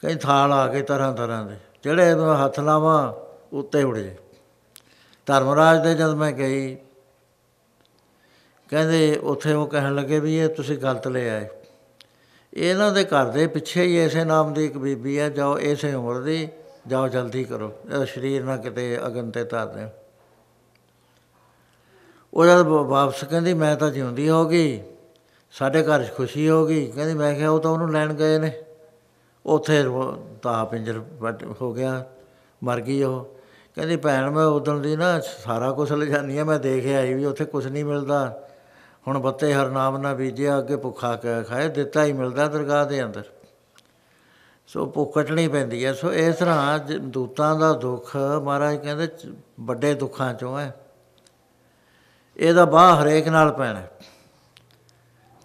ਕਈ 0.02 0.14
ਥਾਲ 0.14 0.52
ਆ 0.52 0.66
ਕੇ 0.68 0.82
ਤਰ੍ਹਾਂ 0.82 1.12
ਤਰ੍ਹਾਂ 1.12 1.44
ਦੇ, 1.44 1.57
ਜਿਹੜੇ 1.84 2.14
ਮੈਂ 2.14 2.34
ਹੱਥ 2.34 2.61
ਲਾਵਾਂ, 2.61 3.12
ਉੱਤੇ 3.57 3.82
ਉੜ 3.82 3.98
ਜੇ 3.98 4.16
ਧਰਮਰਾਜ 5.29 5.83
ਦੇ 5.83 5.95
ਜਦ 5.95 6.14
ਮੈਂ 6.14 6.31
ਗਈ, 6.33 6.75
ਕਹਿੰਦੇ 8.70 9.16
ਉੱਥੇ 9.16 9.53
ਉਹ 9.53 9.66
ਕਹਿਣ 9.66 9.95
ਲੱਗੇ 9.95 10.18
ਵੀ 10.20 10.37
ਇਹ 10.37 10.49
ਤੁਸੀਂ 10.49 10.79
ਗਲਤ 10.79 11.09
ਲੈ 11.09 11.29
ਆਏ। 11.31 11.49
ਇਹਨਾਂ 12.53 12.91
ਦੇ 12.93 13.05
ਘਰ 13.05 13.31
ਦੇ 13.31 13.47
ਪਿੱਛੇ 13.47 13.85
ਹੀ 13.85 13.99
ਐਸੇ 13.99 14.25
ਨਾਮ 14.25 14.53
ਦੀ 14.55 14.64
ਇੱਕ 14.64 14.77
ਬੀਬੀ 14.79 15.18
ਹੈ 15.18 15.29
ਜਾਓ 15.31 15.59
ਐਸੇ 15.61 15.93
ਉਮਰ 15.95 16.20
ਦੀ, 16.20 16.49
ਜਾਓ 16.89 17.09
ਜਲਦੀ 17.09 17.45
ਕਰੋ। 17.45 17.72
ਇਹ 17.91 18.05
ਸਰੀਰ 18.07 18.45
ਨਾ 18.45 18.57
ਕਿਤੇ 18.57 18.99
ਅਗਨ 19.07 19.31
ਤੇ 19.31 19.45
ਧਰ 19.45 19.66
ਦੇ 19.66 19.87
ਉਹ 22.33 22.45
ਜਦ 22.47 22.66
ਵਾਪਸ 22.66 23.25
ਕਹਿੰਦੀ, 23.25 23.55
ਮੈਂ 23.55 23.77
ਤਾਂ 23.77 23.91
ਜਿਉਂਦੀ 23.91 24.29
ਹੋ 24.29 24.45
ਗਈ, 24.49 24.81
ਸਾਡੇ 25.55 25.83
ਘਰ 25.83 26.05
'ਚ 26.05 26.14
ਖੁਸ਼ੀ 26.14 26.49
ਹੋ 26.49 26.64
ਗਈ। 26.66 26.87
ਕਹਿੰਦੀ, 26.87 27.14
ਮੈਂ 27.14 27.35
ਕਿਹਾ 27.35 27.51
ਉਹ 27.51 27.61
ਤਾਂ 27.61 27.70
ਉਹਨੂੰ 27.70 27.93
ਲੈਣ 27.93 28.12
ਗਏ 28.14 28.39
ਨੇ। 28.39 28.53
ਉੱਥੇ 29.45 29.83
ਤਾਂ 30.43 30.64
ਪਿੰਜਰ 30.66 31.01
ਹੋ 31.61 31.72
ਗਿਆ, 31.75 32.05
ਮਰ 32.62 32.81
ਗਈ 32.81 33.03
ਉਹ। 33.03 33.34
ਕਹਿੰਦੀ, 33.77 33.97
ਭੈਣ, 33.97 34.31
ਮੈਂ 34.31 34.45
ਉਦੋਂ 34.47 34.79
ਦੀ 34.81 34.97
ਨਾ 34.97 35.18
ਸਾਰਾ 35.20 35.70
ਕੁਝ 35.72 35.93
ਲੈ 35.93 36.07
ਜਾਨੀ 36.07 36.39
ਆ, 36.39 36.45
ਮੈਂ 36.45 36.59
ਦੇਖ 36.59 36.87
ਆਈ 36.87 37.14
ਵੀ 37.14 37.25
ਉੱਥੇ 37.25 37.45
ਕੁਝ 37.45 37.66
ਨਹੀਂ 37.66 37.85
ਮਿਲਦਾ। 37.85 38.41
ਹੁਣ 39.09 39.18
ਬੱਤੇ 39.18 39.53
ਹਰਨਾਮ 39.55 39.97
ਨਾ 39.97 40.12
ਬੀਜਿਆ, 40.14 40.59
ਅੱਗੇ 40.59 40.77
ਭੁੱਖਾ 40.77 41.14
ਖਾਏ, 41.49 41.68
ਦਿੱਤਾ 41.68 42.05
ਹੀ 42.05 42.12
ਮਿਲਦਾ 42.12 42.47
ਦਰਗਾਹ 42.49 42.85
ਦੇ 42.87 43.03
ਅੰਦਰ। 43.05 43.25
ਸੋ 44.66 44.87
ਭੁੱਖ 44.87 45.12
ਕਟਣੀ 45.14 45.47
ਪੈਂਦੀ 45.49 45.85
ਹੈ 45.85 45.93
ਸੋ 45.93 46.12
ਇਸ 46.12 46.37
ਤਰ੍ਹਾਂ 46.37 46.79
ਦੂਤਾਂ 47.01 47.55
ਦਾ 47.57 47.72
ਦੁੱਖ, 47.72 48.16
ਮਹਾਰਾਜ 48.16 48.77
ਕਹਿੰਦੇ 48.77 49.09
ਵੱਡੇ 49.61 49.93
ਦੁੱਖਾਂ 49.95 50.33
ਚੋਂ 50.35 50.59
ਹੈ। 50.59 50.75
ਇਹਦਾ 52.37 52.64
ਬਾਹ 52.64 53.03
ਹਰੇਕ 53.03 53.29
ਨਾਲ 53.29 53.53
ਪੈਣਾ 53.53 53.83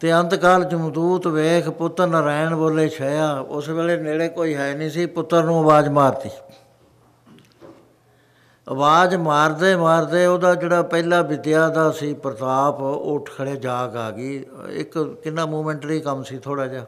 ਤੇ 0.01 0.13
ਅੰਤਕਾਲ 0.13 0.63
ਜਮਦੂਤ 0.63 1.27
ਵੇਖ, 1.27 1.69
ਪੁੱਤਰ 1.69 2.07
ਨਰਾਇਣ 2.07 2.55
ਬੋਲੇ, 2.55 2.87
ਛਾਇਆ, 2.89 3.31
ਉਸ 3.39 3.69
ਵੇਲੇ 3.69 3.97
ਨੇੜੇ 3.97 4.27
ਕੋਈ 4.29 4.55
ਹੈ 4.55 4.73
ਨਹੀਂ 4.75 4.89
ਸੀ, 4.89 5.05
ਪੁੱਤਰ 5.05 5.43
ਨੂੰ 5.43 5.59
ਆਵਾਜ਼ 5.59 5.89
ਮਾਰਤੀ। 5.89 6.29
ਆਵਾਜ਼ 8.69 9.15
ਮਾਰਦੇ 9.15 9.75
ਮਾਰਦੇ 9.75 10.25
ਉਹਦਾ 10.25 10.55
ਜਿਹੜਾ 10.55 10.81
ਪਹਿਲਾ 10.81 11.21
ਵਿਦਿਆ 11.21 11.69
ਦਾ 11.69 11.91
ਸੀ 11.91 12.13
ਪ੍ਰਤਾਪ 12.13 12.81
ਉੱਠ 12.81 13.29
ਖੜੇ 13.37 13.55
ਜਾਗ 13.55 13.97
ਆ 13.97 14.11
ਗਈ। 14.11 14.45
ਇੱਕ 14.69 15.19
ਕਿੰਨਾ 15.23 15.45
ਮੂਮੈਂਟਰੀ 15.45 15.99
ਕੰਮ 15.99 16.23
ਸੀ 16.23 16.37
ਥੋੜਾ 16.37 16.67
ਜਿਹਾ। 16.67 16.85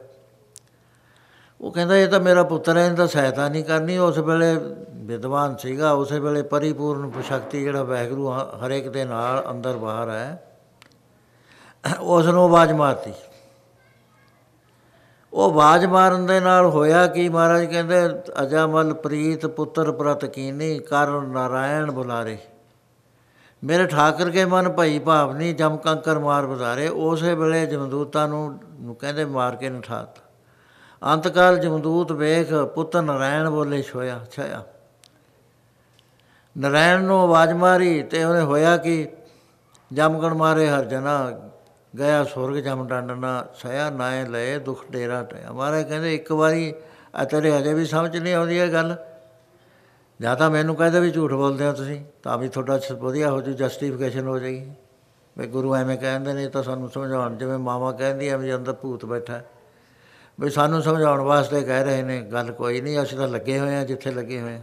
ਉਹ 1.60 1.72
ਕਹਿੰਦਾ, 1.72 1.96
ਇਹ 1.96 2.08
ਤਾਂ 2.08 2.20
ਮੇਰਾ 2.20 2.42
ਪੁੱਤਰ 2.42 2.76
ਹੈ, 2.76 2.86
ਇਹਦਾ 2.86 3.06
ਸਹਾਇਤਾ 3.06 3.48
ਨਹੀਂ 3.48 3.64
ਕਰਨੀ। 3.64 3.98
ਉਸ 3.98 4.18
ਵੇਲੇ 4.18 4.60
ਵਿਦਵਾਨ 4.90 5.56
ਸੀਗਾ, 5.56 5.92
ਉਸੇ 5.92 6.18
ਵੇਲੇ 6.18 6.42
ਪਰਿਪੂਰਨ 6.42 7.12
ਸ਼ਕਤੀ 7.28 7.62
ਜਿਹੜਾ 7.62 7.82
ਵੈਗਰੂ 7.82 8.32
ਹਰੇਕ 8.32 8.88
ਦੇ 8.88 9.04
ਨਾਲ 9.04 9.44
ਅੰਦਰ 9.50 9.76
ਬਾਹਰ 9.76 10.10
ਹੈ। 10.10 10.42
ਉਸ 12.00 12.26
ਨੂੰ 12.26 12.44
ਆਵਾਜ਼ 12.44 12.72
ਮਾਰਤੀ। 12.72 13.12
ਉਹ 15.32 15.44
ਆਵਾਜ਼ 15.44 15.84
ਮਾਰਨ 15.86 16.26
ਦੇ 16.26 16.38
ਨਾਲ 16.40 16.66
ਹੋਇਆ 16.66 17.06
ਕਿ 17.06 17.28
ਮਹਾਰਾਜ 17.28 17.64
ਕਹਿੰਦੇ, 17.64 17.98
ਅਜਾਮਲ 18.42 18.92
ਪ੍ਰੀਤ 18.94 19.46
ਪੁੱਤਰ 19.46 19.90
ਪ੍ਰਤ 19.92 20.24
ਕੀਨੀ 20.24 20.78
ਕਰ 20.78 21.10
ਨਾਰਾਇਣ 21.20 21.90
ਬੁਲਾਰੇ। 21.90 22.36
ਮੇਰੇ 23.62 23.86
ਠਾਕਰ 23.86 24.30
ਕੇ 24.30 24.44
ਮਨ 24.44 24.68
ਭਈ 24.68 24.98
ਭਾਵਨੀ 24.98 25.52
ਜਮ 25.52 25.76
ਕੰਕਰ 25.76 26.18
ਮਾਰ 26.18 26.46
ਬਜ਼ਾਰੇ 26.46 26.88
ਉਸੇ 26.88 27.34
ਵੇਲੇ 27.34 27.64
ਜਮਦੂਤਾਂ 27.66 28.26
ਨੂੰ 28.28 28.94
ਕਹਿੰਦੇ 29.00 29.24
ਮਾਰ 29.24 29.56
ਕੇ 29.56 29.70
ਨਠਾਤ। 29.70 30.18
ਅੰਤਕਾਲ 31.02 31.58
ਜਮਦੂਤ 31.58 32.12
ਵੇਖ 32.12 32.52
ਪੁੱਤ 32.74 32.96
ਨਾਰਾਇਣ 32.96 33.50
ਬੋਲੇ 33.50 33.82
ਛੋਇਆ, 33.82 34.20
ਛਾਇਆ। 34.32 34.62
ਨਾਰਾਇਣ 36.56 37.02
ਨੂੰ 37.02 37.20
ਆਵਾਜ਼ 37.20 37.52
ਮਾਰੀ 37.52 38.02
ਤੇ 38.02 38.24
ਉਹਨੇ 38.24 38.40
ਹੋਇਆ 38.40 38.76
ਕਿ 38.76 39.08
ਜਮਗਣ 39.92 40.34
ਮਾਰੇ 40.34 40.68
ਹਰ 40.68 40.84
ਜਨਾ 40.84 41.30
ਗਿਆ 41.98 42.24
ਸੁਰਗ 42.24 42.56
ਜਮ 42.56 42.88
ਡੰਡਨਾ 42.88 43.46
ਸਿਆ 43.54 43.90
ਨਾਏ 43.90 44.24
ਲਏ 44.24 44.58
ਦੁਖ 44.58 44.84
ਡੇਰਾ 44.90 45.22
ਟਿਆ 45.22 45.52
ਮਾਰੇ 45.52 45.84
ਕਹਿੰਦੇ, 45.84 46.14
ਇੱਕ 46.14 46.32
ਵਾਰੀ 46.32 46.74
ਆ 47.14 47.24
ਤੇਰੇ 47.24 47.58
ਅਜੇ 47.58 47.74
ਵੀ 47.74 47.84
ਸਮਝ 47.84 48.16
ਨਹੀਂ 48.16 48.34
ਆਉਂਦੀ 48.34 48.58
ਇਹ 48.58 48.72
ਗੱਲ। 48.72 48.96
ਜਾਂ 50.20 50.36
ਤਾਂ 50.36 50.50
ਮੈਨੂੰ 50.50 50.76
ਕਹਿੰਦੇ 50.76 51.00
ਵੀ 51.00 51.10
ਝੂਠ 51.10 51.32
ਬੋਲਦੇ 51.32 51.66
ਹੋ 51.66 51.72
ਤੁਸੀਂ, 51.72 52.04
ਤਾਂ 52.22 52.38
ਵੀ 52.38 52.48
ਤੁਹਾਡਾ 52.48 52.80
ਵਧੀਆ 52.92 53.30
ਹੋ 53.30 53.40
ਜੂ 53.40 53.52
ਜਸਟੀਫਿਕੇਸ਼ਨ 53.52 54.26
ਹੋ 54.26 54.38
ਜਾਏਗੀ। 54.38 54.72
ਵੀ 55.38 55.46
ਗੁਰੂ 55.46 55.74
ਐਵੇਂ 55.74 55.98
ਕਹਿੰਦੇ 55.98 56.32
ਨੇ 56.32 56.48
ਤਾਂ 56.48 56.62
ਸਾਨੂੰ 56.62 56.90
ਸਮਝਾਉਣ, 56.90 57.36
ਜਿਵੇਂ 57.36 57.58
ਮਾਵਾ 57.58 57.92
ਕਹਿੰਦੀ 57.92 58.28
ਆ 58.28 58.36
ਵੀ 58.36 58.54
ਅੰਦਰ 58.54 58.72
ਭੂਤ 58.72 59.04
ਬੈਠਾ। 59.04 59.40
ਵੀ 60.40 60.50
ਸਾਨੂੰ 60.50 60.82
ਸਮਝਾਉਣ 60.82 61.20
ਵਾਸਤੇ 61.20 61.62
ਕਹਿ 61.62 61.84
ਰਹੇ 61.84 62.02
ਨੇ, 62.02 62.20
ਗੱਲ 62.20 62.52
ਕੋਈ 62.52 62.80
ਨਹੀਂ, 62.80 63.02
ਅਸੀਂ 63.02 63.18
ਤਾਂ 63.18 63.28
ਲੱਗੇ 63.28 63.58
ਹੋਏ 63.58 63.76
ਆ 63.76 63.84
ਜਿੱਥੇ 63.84 64.10
ਲੱਗੇ 64.10 64.40
ਹੋਏ 64.40 64.56
ਆ 64.56 64.60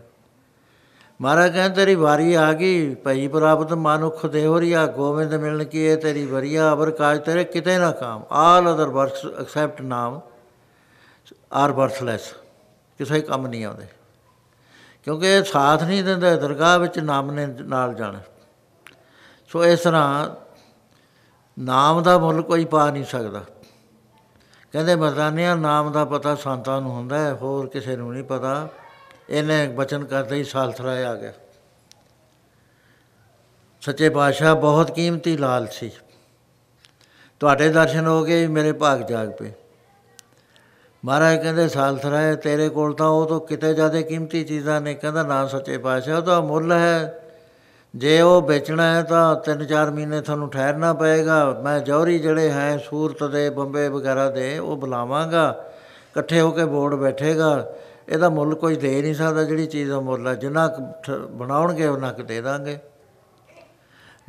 ਮਹਾਰਾਜ 1.21 1.53
ਕਹਿੰਦੇ, 1.53 1.75
ਤੇਰੀ 1.75 1.95
ਵਾਰੀ 1.95 2.33
ਆ 2.33 2.53
ਗਈ, 2.53 2.95
ਭਈ 2.95 3.27
ਪ੍ਰਾਪਤ 3.27 3.73
ਮਨੁੱਖ 3.73 4.25
ਦੇਵਰੀਆ 4.25 4.85
ਗੋਬਿੰਦ 4.87 5.33
ਮਿਲਣ 5.33 5.63
ਕੀ 5.63 5.79
ਇਹ 5.79 5.97
ਤੇਰੀ 5.97 6.25
ਵਰੀਆ 6.25 6.73
ਅਬਰ 6.73 6.91
ਕਾਜ 6.91 7.21
ਤੇਰੇ 7.21 7.43
ਕਿਤੇ 7.43 7.77
ਨਾ 7.77 7.91
ਕਾਮ। 7.91 8.23
All 8.31 8.75
other 8.75 8.87
works 8.89 9.25
except 9.39 9.81
Naam 9.81 10.21
are 11.53 11.71
worthless 11.71 12.33
ਕਿਸੇ 12.97 13.21
ਕੰਮ 13.21 13.47
ਨਹੀਂ 13.47 13.65
ਆਉਂਦੇ। 13.65 13.85
ਕਿਉਂਕਿ 15.03 15.37
ਇਹ 15.37 15.43
ਸਾਥ 15.43 15.83
ਨਹੀਂ 15.83 16.03
ਦਿੰਦੇ, 16.03 16.35
ਦਰਗਾਹ 16.35 16.79
ਵਿੱਚ 16.79 16.99
ਨਾਮ 16.99 17.31
ਨੇ 17.31 17.45
ਨਾਲ 17.45 17.93
ਜਾਣਾ। 17.93 18.19
ਸੋ 19.47 19.65
ਇਸ 19.65 19.79
ਤਰ੍ਹਾਂ 19.79 20.29
ਨਾਮ 21.59 22.03
ਦਾ 22.03 22.17
ਮੁੱਲ 22.17 22.41
ਕੋਈ 22.41 22.65
ਪਾ 22.65 22.91
ਨਹੀਂ 22.91 23.05
ਸਕਦਾ। 23.05 23.43
ਕਹਿੰਦੇ 24.71 24.95
ਮਰਦਾਨਿਆਂ, 24.95 25.57
ਨਾਮ 25.57 25.91
ਦਾ 25.91 26.05
ਪਤਾ 26.05 26.35
ਸੰਤਾਂ 26.35 26.81
ਨੂੰ 26.81 26.91
ਹੁੰਦਾ 26.91 27.19
ਹੈ, 27.19 27.33
ਹੋਰ 27.33 27.67
ਕਿਸੇ 27.67 27.95
ਨੂੰ 27.95 28.13
ਨਹੀਂ 28.13 28.23
ਪਤਾ। 28.23 28.67
ਇਹਨੇ 29.29 29.67
ਬਚਨ 29.67 30.05
ਕਰਦੇ 30.05 30.35
ਹੀ 30.35 30.43
ਸਾਲਥਰਾਏ 30.43 31.03
ਆ 31.03 31.15
ਗਿਆ। 31.15 31.33
ਸੱਚੇ 33.81 34.09
ਪਾਤਸ਼ਾਹ, 34.09 34.55
ਬਹੁਤ 34.55 34.91
ਕੀਮਤੀ 34.91 35.37
ਲਾਲ 35.37 35.67
ਸੀ। 35.71 35.91
ਤੁਹਾਡੇ 37.39 37.69
ਦਰਸ਼ਨ 37.69 38.07
ਹੋ 38.07 38.23
ਗਏ, 38.23 38.47
ਮੇਰੇ 38.47 38.71
ਭਾਗ 38.71 38.99
ਜਾਗ 38.99 39.31
ਪਏ। 39.31 39.51
ਮਹਾਰਾਜ 41.05 41.41
ਕਹਿੰਦੇ 41.41 41.67
ਸਾਲਥਰਾਏ 41.67 42.35
ਤੇਰੇ 42.35 42.69
ਕੋਲ 42.69 42.93
ਤਾਂ 42.93 43.07
ਉਹ 43.07 43.25
ਤੋਂ 43.25 43.41
ਕਿਤੇ 43.41 43.73
ਜ਼ਿਆਦਾ 43.73 44.01
ਕੀਮਤੀ 44.01 44.43
ਚੀਜ਼ਾਂ 44.43 44.81
ਨੇ। 44.81 44.93
ਕਹਿੰਦਾ, 44.93 45.23
ਨਾ 45.23 45.47
ਸੱਚੇ 45.47 45.77
ਪਾਤਸ਼ਾਹ 45.77 46.17
ਉਹਦਾ 46.17 46.41
ਮੁੱਲ 46.41 46.71
ਹੈ। 46.71 47.23
ਜੇ 47.95 48.21
ਉਹ 48.21 48.41
ਵੇਚਣਾ 48.41 48.95
ਹੈ 48.95 49.03
ਤਾਂ 49.03 49.35
3-4 49.35 49.91
ਮਹੀਨੇ 49.91 50.21
ਤੁਹਾਨੂੰ 50.21 50.49
ਠਹਿਰਨਾ 50.49 50.93
ਪਏਗਾ। 50.93 51.61
ਮੈਂ 51.63 51.79
ਜੌਹਰੀ 51.79 52.19
ਜਿਹੜੇ 52.19 52.51
ਹੈ, 52.51 52.77
ਸੂਰਤ 52.77 53.23
ਦੇ, 53.23 53.49
ਬੰਬੇ 53.49 53.87
ਵਗੈਰਾ 53.87 54.29
ਦੇ, 54.29 54.59
ਉਹ 54.59 54.77
ਬੁਲਾਵਾਂਗਾ। 54.77 55.71
ਇਕੱਠੇ 56.11 56.41
ਹੋ 56.41 56.51
ਕੇ 56.51 56.65
ਬੋਰਡ 56.65 56.93
ਬੈਠੇਗਾ। 56.93 57.73
ਇਹਦਾ 58.09 58.29
ਮੁੱਲ 58.29 58.55
ਕੋਈ 58.55 58.75
ਦੇ 58.75 59.01
ਨਹੀਂ 59.01 59.15
ਸਕਦਾ, 59.15 59.43
ਜਿਹੜੀ 59.43 59.67
ਚੀਜ਼ 59.67 59.91
ਦਾ 59.91 59.99
ਮੁੱਲ 59.99 60.27
ਹੈ 60.27 60.33
ਜਿੰਨਾ 60.33 60.67
ਕੁ 60.67 60.81
ਠ- 61.03 61.29
ਬਣਾਉਣਗੇ, 61.31 61.87
ਉਹਨਾਂ 61.87 62.13
ਕੁ 62.13 62.23
ਦੇ 62.23 62.41
ਦਾਂਗੇ। 62.41 62.79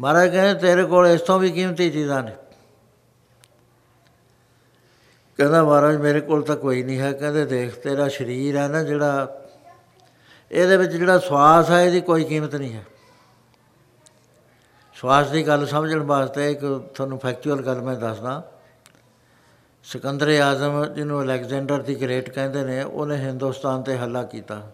ਮਹਾਰਾਜ 0.00 0.30
ਕਹਿੰਦੇ, 0.30 0.60
ਤੇਰੇ 0.60 0.84
ਕੋਲ 0.84 1.06
ਇਸ 1.06 1.20
ਤੋਂ 1.20 1.38
ਵੀ 1.38 1.50
ਕੀਮਤੀ 1.50 1.90
ਚੀਜ਼ਾਂ 1.90 2.22
ਨੇ। 2.22 2.36
ਕਹਿੰਦਾ, 5.38 5.64
ਮਹਾਰਾਜ, 5.64 5.96
ਮੇਰੇ 5.96 6.20
ਕੋਲ 6.20 6.42
ਤਾਂ 6.42 6.56
ਕੋਈ 6.56 6.82
ਨਹੀਂ 6.82 7.00
ਹੈ। 7.00 7.12
ਕਹਿੰਦੇ, 7.12 7.44
ਦੇਖ, 7.44 7.82
ਤੇਰਾ 7.82 8.08
ਸਰੀਰ 8.08 8.56
ਹੈ 8.56 8.68
ਨਾ 8.68 8.82
ਜਿਹੜਾ, 8.82 9.42
ਇਹਦੇ 10.52 10.76
ਵਿੱਚ 10.76 10.92
ਜਿਹੜਾ 10.92 11.18
ਸਵਾਸ 11.18 11.70
ਹੈ 11.70 11.82
ਇਹਦੀ 11.82 12.00
ਕੋਈ 12.00 12.24
ਕੀਮਤ 12.24 12.54
ਨਹੀਂ 12.54 12.72
ਹੈ। 12.72 12.84
ਸਵਾਸ 14.94 15.26
ਦੀ 15.26 15.46
ਗੱਲ 15.46 15.66
ਸਮਝਣ 15.66 16.02
ਵਾਸਤੇ 16.02 16.52
ਇੱਕ 16.52 16.90
ਤੁਹਾਨੂੰ 16.94 17.18
ਫੈਕਚੁਅਲ 17.18 17.62
ਗੱਲ 17.62 17.82
ਮੈਂ 17.82 17.96
ਦੱਸਦਾ। 17.96 18.52
ਸਿਕੰਦਰ 19.82 20.40
ਆਜ਼ਮ 20.40 20.86
ਜਿਹਨੂੰ 20.86 21.22
ਅਲੈਗਜ਼ੈਂਡਰ 21.22 21.82
ਦੀ 21.82 22.02
ਗ੍ਰੇਟ 22.02 22.30
ਕਹਿੰਦੇ 22.30 22.64
ਨੇ, 22.64 22.82
ਉਹਨੇ 22.82 23.16
ਹਿੰਦੁਸਤਾਨ 23.16 23.82
ਤੇ 23.82 23.98
ਹੱਲਾ 23.98 24.22
ਕੀਤਾ। 24.22 24.72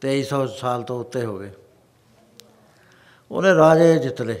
2300 0.00 0.46
ਸਾਲ 0.46 0.82
ਤੋਂ 0.82 1.00
ਉੱਤੇ 1.00 1.24
ਹੋ 1.24 1.38
ਗਏ। 1.38 1.50
ਉਹਨੇ 3.30 3.54
ਰਾਜੇ 3.54 3.98
ਜਿੱਤ 3.98 4.22
ਲਏ। 4.22 4.40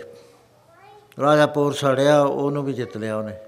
ਰਾਜਾ 1.20 1.46
ਪੋਰ 1.46 1.72
ਸੜਿਆ, 1.72 2.22
ਉਹਨੂੰ 2.22 2.64
ਵੀ 2.64 2.72
ਜਿੱਤ 2.72 2.96
ਲਿਆ 2.96 3.16
ਉਹਨੇ। 3.16 3.38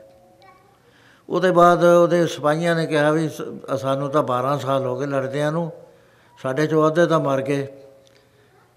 ਉਹਦੇ 1.29 1.51
ਬਾਅਦ 1.51 1.85
ਉਹਦੇ 1.85 2.27
ਸਿਪਾਹੀਆਂ 2.27 2.77
ਨੇ 2.77 2.87
ਕਿਹਾ 2.87 3.11
ਵੀ, 3.11 3.29
ਸ- 3.29 3.75
ਸਾਨੂੰ 3.79 4.11
ਤਾਂ 4.11 4.23
12 4.23 4.59
ਸਾਲ 4.59 4.87
ਹੋ 4.87 4.99
ਗਏ 4.99 5.07
ਲੜਦਿਆਂ 5.07 5.53
ਨੂੰ। 5.53 5.73
ਸਾਡੇ 6.43 6.67
ਚੋਂ 6.67 6.87
ਅੱਧੇ 6.87 7.07
ਤਾਂ 7.07 7.21
ਮਰ 7.21 7.43
ਗਏ। 7.43 7.69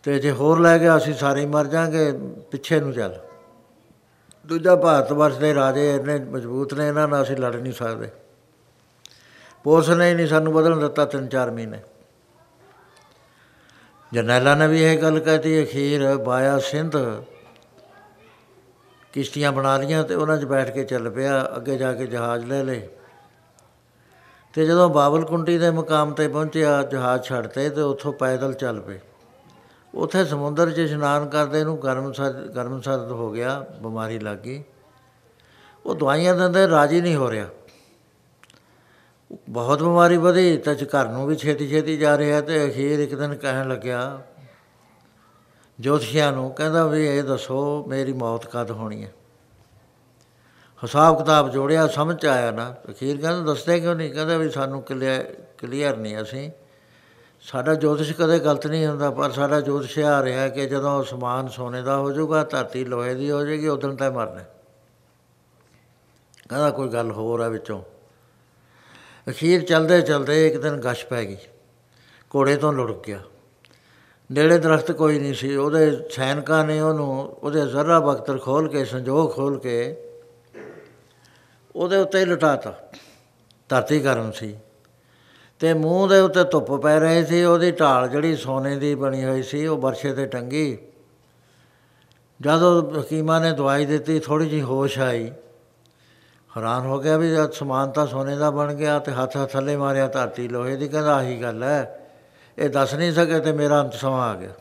ਤੇ 0.04 0.20
ਜੇ 0.20 0.32
ਹੋਰ 0.32 0.60
ਲੈ 0.60 0.80
ਗਿਆ, 0.80 0.98
ਅਸੀਂ 0.98 1.14
ਸਾਰੇ 1.14 1.42
ਹੀ 1.42 1.46
ਮਰ 1.46 1.66
ਜਾਾਂਗੇ। 1.66 2.12
ਪਿੱਛੇ 2.52 2.80
ਨੂੰ 2.80 2.94
ਚੱਲ। 2.94 3.20
ਦੂਜਾ 4.46 4.76
ਭਾਰਤ 4.76 5.12
ਵਰਸ਼ 5.12 5.38
ਦੇ 5.38 5.54
ਰਾਜੇ 5.54 5.96
ਇੰਨੇ 5.96 6.20
ਮਜ਼ਬੂਤ 6.20 6.74
ਨੇ, 6.74 6.88
ਇਹਨਾਂ 6.88 7.08
ਨਾਲ 7.08 7.24
ਅਸੀਂ 7.24 7.38
ਲੜ 7.38 7.56
ਨਹੀਂ 7.56 7.74
ਸਕਦੇ। 7.74 8.10
ਪੁਲਿਸ 9.64 9.90
ਨੇ 9.90 10.10
ਹੀ 10.10 10.14
ਨਹੀਂ 10.14 10.28
ਸਾਨੂੰ 10.28 10.54
ਬਦਲਣ 10.54 10.80
ਦਿੱਤਾ 10.80 11.06
ਤਿੰਨ 11.06 11.28
ਚਾਰ 11.28 11.52
ਮਹੀਨੇ। 11.52 11.80
ਜਰਨੈਲਾਂ 14.14 14.56
ਨੇ 14.58 14.68
ਵੀ 14.68 14.84
ਇਹ 14.84 15.02
ਗੱਲ 15.02 15.20
ਕਹਤੀ, 15.20 15.64
ਅਖੀਰ 15.64 16.18
ਬਾਇਆ 16.18 16.60
ਸਿੰਧ 16.60 16.98
ਕਿਸ਼ਤੀਆਂ 19.14 19.52
ਬਣਾ 19.52 19.78
ਲੀਆਂ 19.78 20.04
ਤੇ 20.04 20.16
ਉਹਨਾਂ 20.16 20.38
'ਚ 20.38 20.46
ਬੈਠ 20.46 20.70
ਕੇ 20.70 20.84
ਚੱਲ 20.84 21.10
ਪਿਆ, 21.10 21.50
ਅੱਗੇ 21.56 21.78
ਜਾ 21.78 21.94
ਕੇ 21.94 22.08
ਜਹਾਜ਼ 22.08 22.46
ਲੈ 22.46 22.64
ਲਏ। 22.64 22.88
ਤੇ 24.54 24.66
ਜਦੋਂ 24.66 24.90
ਬਾਬਲਕੁੰਡੀ 24.90 25.58
ਦੇ 25.58 25.70
ਮੁਕਾਮ 25.70 26.14
ਤੇ 26.14 26.28
ਪਹੁੰਚਿਆ, 26.28 26.84
ਜਹਾਜ਼ 26.84 27.24
ਛੱਡਤੇ 27.24 27.70
ਤੇ 27.70 27.82
ਉੱਥੋਂ 27.82 28.14
ਪੈਦਲ 28.14 28.54
ਚੱਲ 28.54 28.82
ਪਏ। 28.82 29.00
ਉੱਥੇ 29.96 30.26
ਸਮੁੰਦਰ 30.26 30.72
'ਚ 30.72 30.78
ਇਸ਼ਨਾਨ 30.78 31.30
ਕਰਦੇ 31.30 31.64
ਨੂੰ 31.64 31.84
ਗਰਮ 31.84 32.12
ਸਰਦ 32.14 32.52
ਗਰਮ 32.52 32.82
ਸਰਦ 32.82 33.12
ਹੋ 33.12 33.32
ਗਿਆ, 33.32 33.66
ਬਿਮਾਰੀ 33.82 34.20
ਲੱਗ 34.20 34.38
ਗਈ। 34.38 34.64
ਉਹ 35.86 35.96
ਦਵਾਈਆਂ 35.96 36.36
ਦਿੰਦੇ, 36.36 36.68
ਰਾਜੀ 36.68 37.02
ਨਹੀਂ 37.02 37.16
ਹੋ 37.16 37.32
ਰਿਹਾ। 37.32 37.48
ਬਹੁਤ 39.50 39.80
ਬਿਮਾਰੀ 39.84 40.18
ਵਧੀ, 40.18 40.58
ਤਾਂ 40.58 40.76
ਚ 40.76 40.84
ਘਰ 40.84 41.08
ਨੂੰ 41.08 41.28
ਵੀ 41.28 41.36
ਛੇਤੀ 41.36 41.70
ਛੇਤੀ 41.70 41.98
ਜਾ 41.98 42.18
ਰਿਹਾ 42.18 42.42
ਤੇ 42.42 42.70
ਅਖੀਰ 42.70 43.00
ਇੱਕ 43.00 43.16
ਦਿਨ 43.16 43.36
ਕਹਿਣ 43.36 43.68
ਲੱਗਿਆ, 43.68 44.22
ਜੋਤਸ਼ੀਆਂ 45.80 46.32
ਨੂੰ, 46.32 46.52
ਕਹਿੰਦਾ 46.52 46.88
ਵੀ 46.88 47.08
ਇਹ 47.08 47.24
ਦੱਸੋ, 47.24 47.86
ਮੇਰੀ 47.88 48.14
ਮੌਤ 48.14 48.46
ਕਦ 48.46 48.72
ਹੋਣੀ 48.72 49.04
ਹੈ? 49.04 49.14
ਹਿਸਾਬ 50.84 51.18
ਕਿਤਾਬ 51.18 51.52
ਜੋੜਿਆ, 51.52 51.88
ਸਮਝ 51.88 52.16
'ਚ 52.16 52.26
ਆਇਆ 52.26 52.52
ਨਾ। 52.52 52.76
ਅਖੀਰ 52.90 53.22
ਕਹਿੰਦਾ, 53.22 53.54
ਦੱਸਦੇ 53.54 53.80
ਕਿਉਂ 53.80 53.96
ਨਹੀਂ? 53.96 54.14
ਕਹਿੰਦਾ 54.14 54.38
ਵੀ 54.38 54.50
ਸਾਨੂੰ 54.50 54.82
ਕਲੀਅਰ 54.82 55.24
ਕਲੀਅਰ 55.58 55.98
ਨਹੀਂ 55.98 56.22
ਅਸੀਂ। 56.22 56.52
ਸਾਡਾ 57.46 57.76
ਜੋਤਿਸ਼ 57.76 58.14
ਕਦੇ 58.14 58.40
ਗਲਤ 58.40 58.68
ਨਹੀਂ 58.68 58.88
ਹੁੰਦਾ, 58.88 59.12
ਪਰ 59.12 59.32
ਸਾਡਾ 59.32 59.62
ਜੋਤਿਸ਼ 59.62 60.00
ਆ 60.00 60.24
ਰਿਹਾ 60.24 60.50
ਕਿ 60.50 60.66
ਜਦੋਂ 60.66 61.04
ਅਸਮਾਨ 61.04 61.48
ਸੋਨੇ 61.48 61.82
ਦਾ 61.82 61.98
ਹੋ 61.98 62.12
ਜਾਊਗਾ, 62.12 62.44
ਧਰਤੀ 62.44 62.86
ਲੋਹੇ 62.86 63.14
ਦੀ 63.14 63.32
ਹੋ 63.32 63.46
ਜਾਏਗੀ 63.46 63.68
ਉਦੋਂ 63.68 63.96
ਤੈ 63.96 64.10
ਮਰਨਾ 64.10 64.44
ਕਹਿੰਦਾ 66.50 66.70
ਕੋਈ 66.70 66.90
ਗੱਲ 66.90 67.12
ਹੋਰ 67.12 67.40
ਆ 67.40 67.48
ਵਿੱਚੋਂ। 67.48 67.84
ਅਖੀਰ 69.30 69.62
ਚਲਦੇ 69.62 70.02
ਚਲਦੇ 70.02 70.48
ਇੱਕ 70.48 70.58
ਦਿਨ 70.58 70.76
ਗਸ਼ 70.76 71.06
ਪੈ 71.06 71.26
ਗਈ। 71.26 71.38
ਘੋੜੇ 72.36 72.56
ਤੋਂ 72.56 72.74
ਲੁੜਕ 72.74 73.06
ਗਿਆ। 73.08 73.20
ਨੇੜੇ 74.32 74.58
ਦਰਖਤ 74.58 74.92
ਕੋਈ 74.92 75.20
ਨਹੀਂ 75.20 75.34
ਸੀ, 75.34 75.56
ਉਹਦੇ 75.56 76.10
ਸੈਨਿਕਾਂ 76.10 76.66
ਨੇ 76.66 76.82
ਉਹਨੂੰ, 76.82 77.26
ਉਹਦੇ 77.26 77.66
ਜ਼ਰਾ 77.66 78.00
ਬਖਤਰ 78.00 78.38
ਖੋਲ 78.38 78.70
ਕੇ, 78.70 78.86
ਸੰਜੋਗ 78.86 79.32
ਖੋਲ 79.32 79.60
ਕੇ 79.60 79.98
ਉਹਦੇ 81.76 81.98
ਉੱਤੇ 81.98 82.20
ਹੀ 82.20 82.26
ਲਟਾਤਾ। 82.26 82.74
ਧਰਤੀ 83.70 84.00
ਗਰਮ 84.00 84.32
ਸੀ। 84.32 84.58
ਤੇ 85.66 85.74
ਮੂੰਹ 85.74 86.08
ਦੇ 86.08 86.20
ਉੱਤੇ 86.20 86.44
ਧੁੱਪ 86.44 86.72
ਪੈ 86.72 87.00
ਰਹੀ 87.00 87.26
ਸੀ, 87.26 87.44
ਉਹਦੀ 87.44 87.72
ਢਾਲ 87.72 88.08
ਜਿਹੜੀ 88.10 88.36
ਸੋਨੇ 88.36 88.76
ਦੀ 88.76 88.96
ਬਣੀ 88.96 89.24
ਹੋਈ 89.26 89.44
ਸੀ, 89.44 89.66
ਉਹ 89.68 89.78
ਵਰਸ਼ੇ 89.78 90.14
ਤੇ 90.14 90.26
ਟੰਗੀ। 90.26 90.78
ਜਦੋਂ 92.42 93.02
ਹਕੀਮਾਂ 93.02 93.40
ਨੇ 93.42 93.52
ਦਵਾਈ 93.52 93.86
ਦਿੱਤੀ 93.86 94.20
ਥੋੜੀ 94.20 94.50
ਜਿਹੀ 94.50 94.62
ਹੋਸ਼ 94.62 95.00
ਆਈ। 95.00 95.32
ਹੈਰਾਨ 96.58 96.86
ਹੋ 96.86 97.00
ਗਿਆ 97.00 97.18
ਵੀ 97.18 97.30
ਜਦ 97.32 97.52
ਸਮਾਨ 97.52 97.92
ਤਾਂ 97.92 98.08
ਸੋਨੇ 98.08 98.36
ਦਾ 98.36 98.50
ਬਣ 98.52 98.74
ਗਿਆ 98.74 99.00
ਤੇ 99.00 99.12
ਹੱਥ 99.12 99.38
ਹੱਥ 99.38 99.52
ਥੱਲੇ 99.52 99.78
ਮਾਰਿਆ 99.78 100.08
ਧਰਤੀ 100.08 100.48
ਲੋਹੇ 100.48 100.76
ਦੀ, 100.76 100.88
ਕਹਿੰਦਾ 100.88 101.16
ਆਹੀ 101.16 101.42
ਗੱਲ 101.42 101.64
ਹੈ। 101.64 102.10
ਇਹ 102.58 102.70
ਦੱਸ 102.70 102.94
ਨਹੀਂ 102.94 103.14
ਸਕੇ 103.14 103.40
ਤੇ 103.40 103.52
ਮੇਰਾ 103.52 103.82
ਅੰਤ 103.82 103.94
ਸਮਾਂ 103.94 104.30
ਆ 104.30 104.36
ਗਿਆ। 104.36 104.54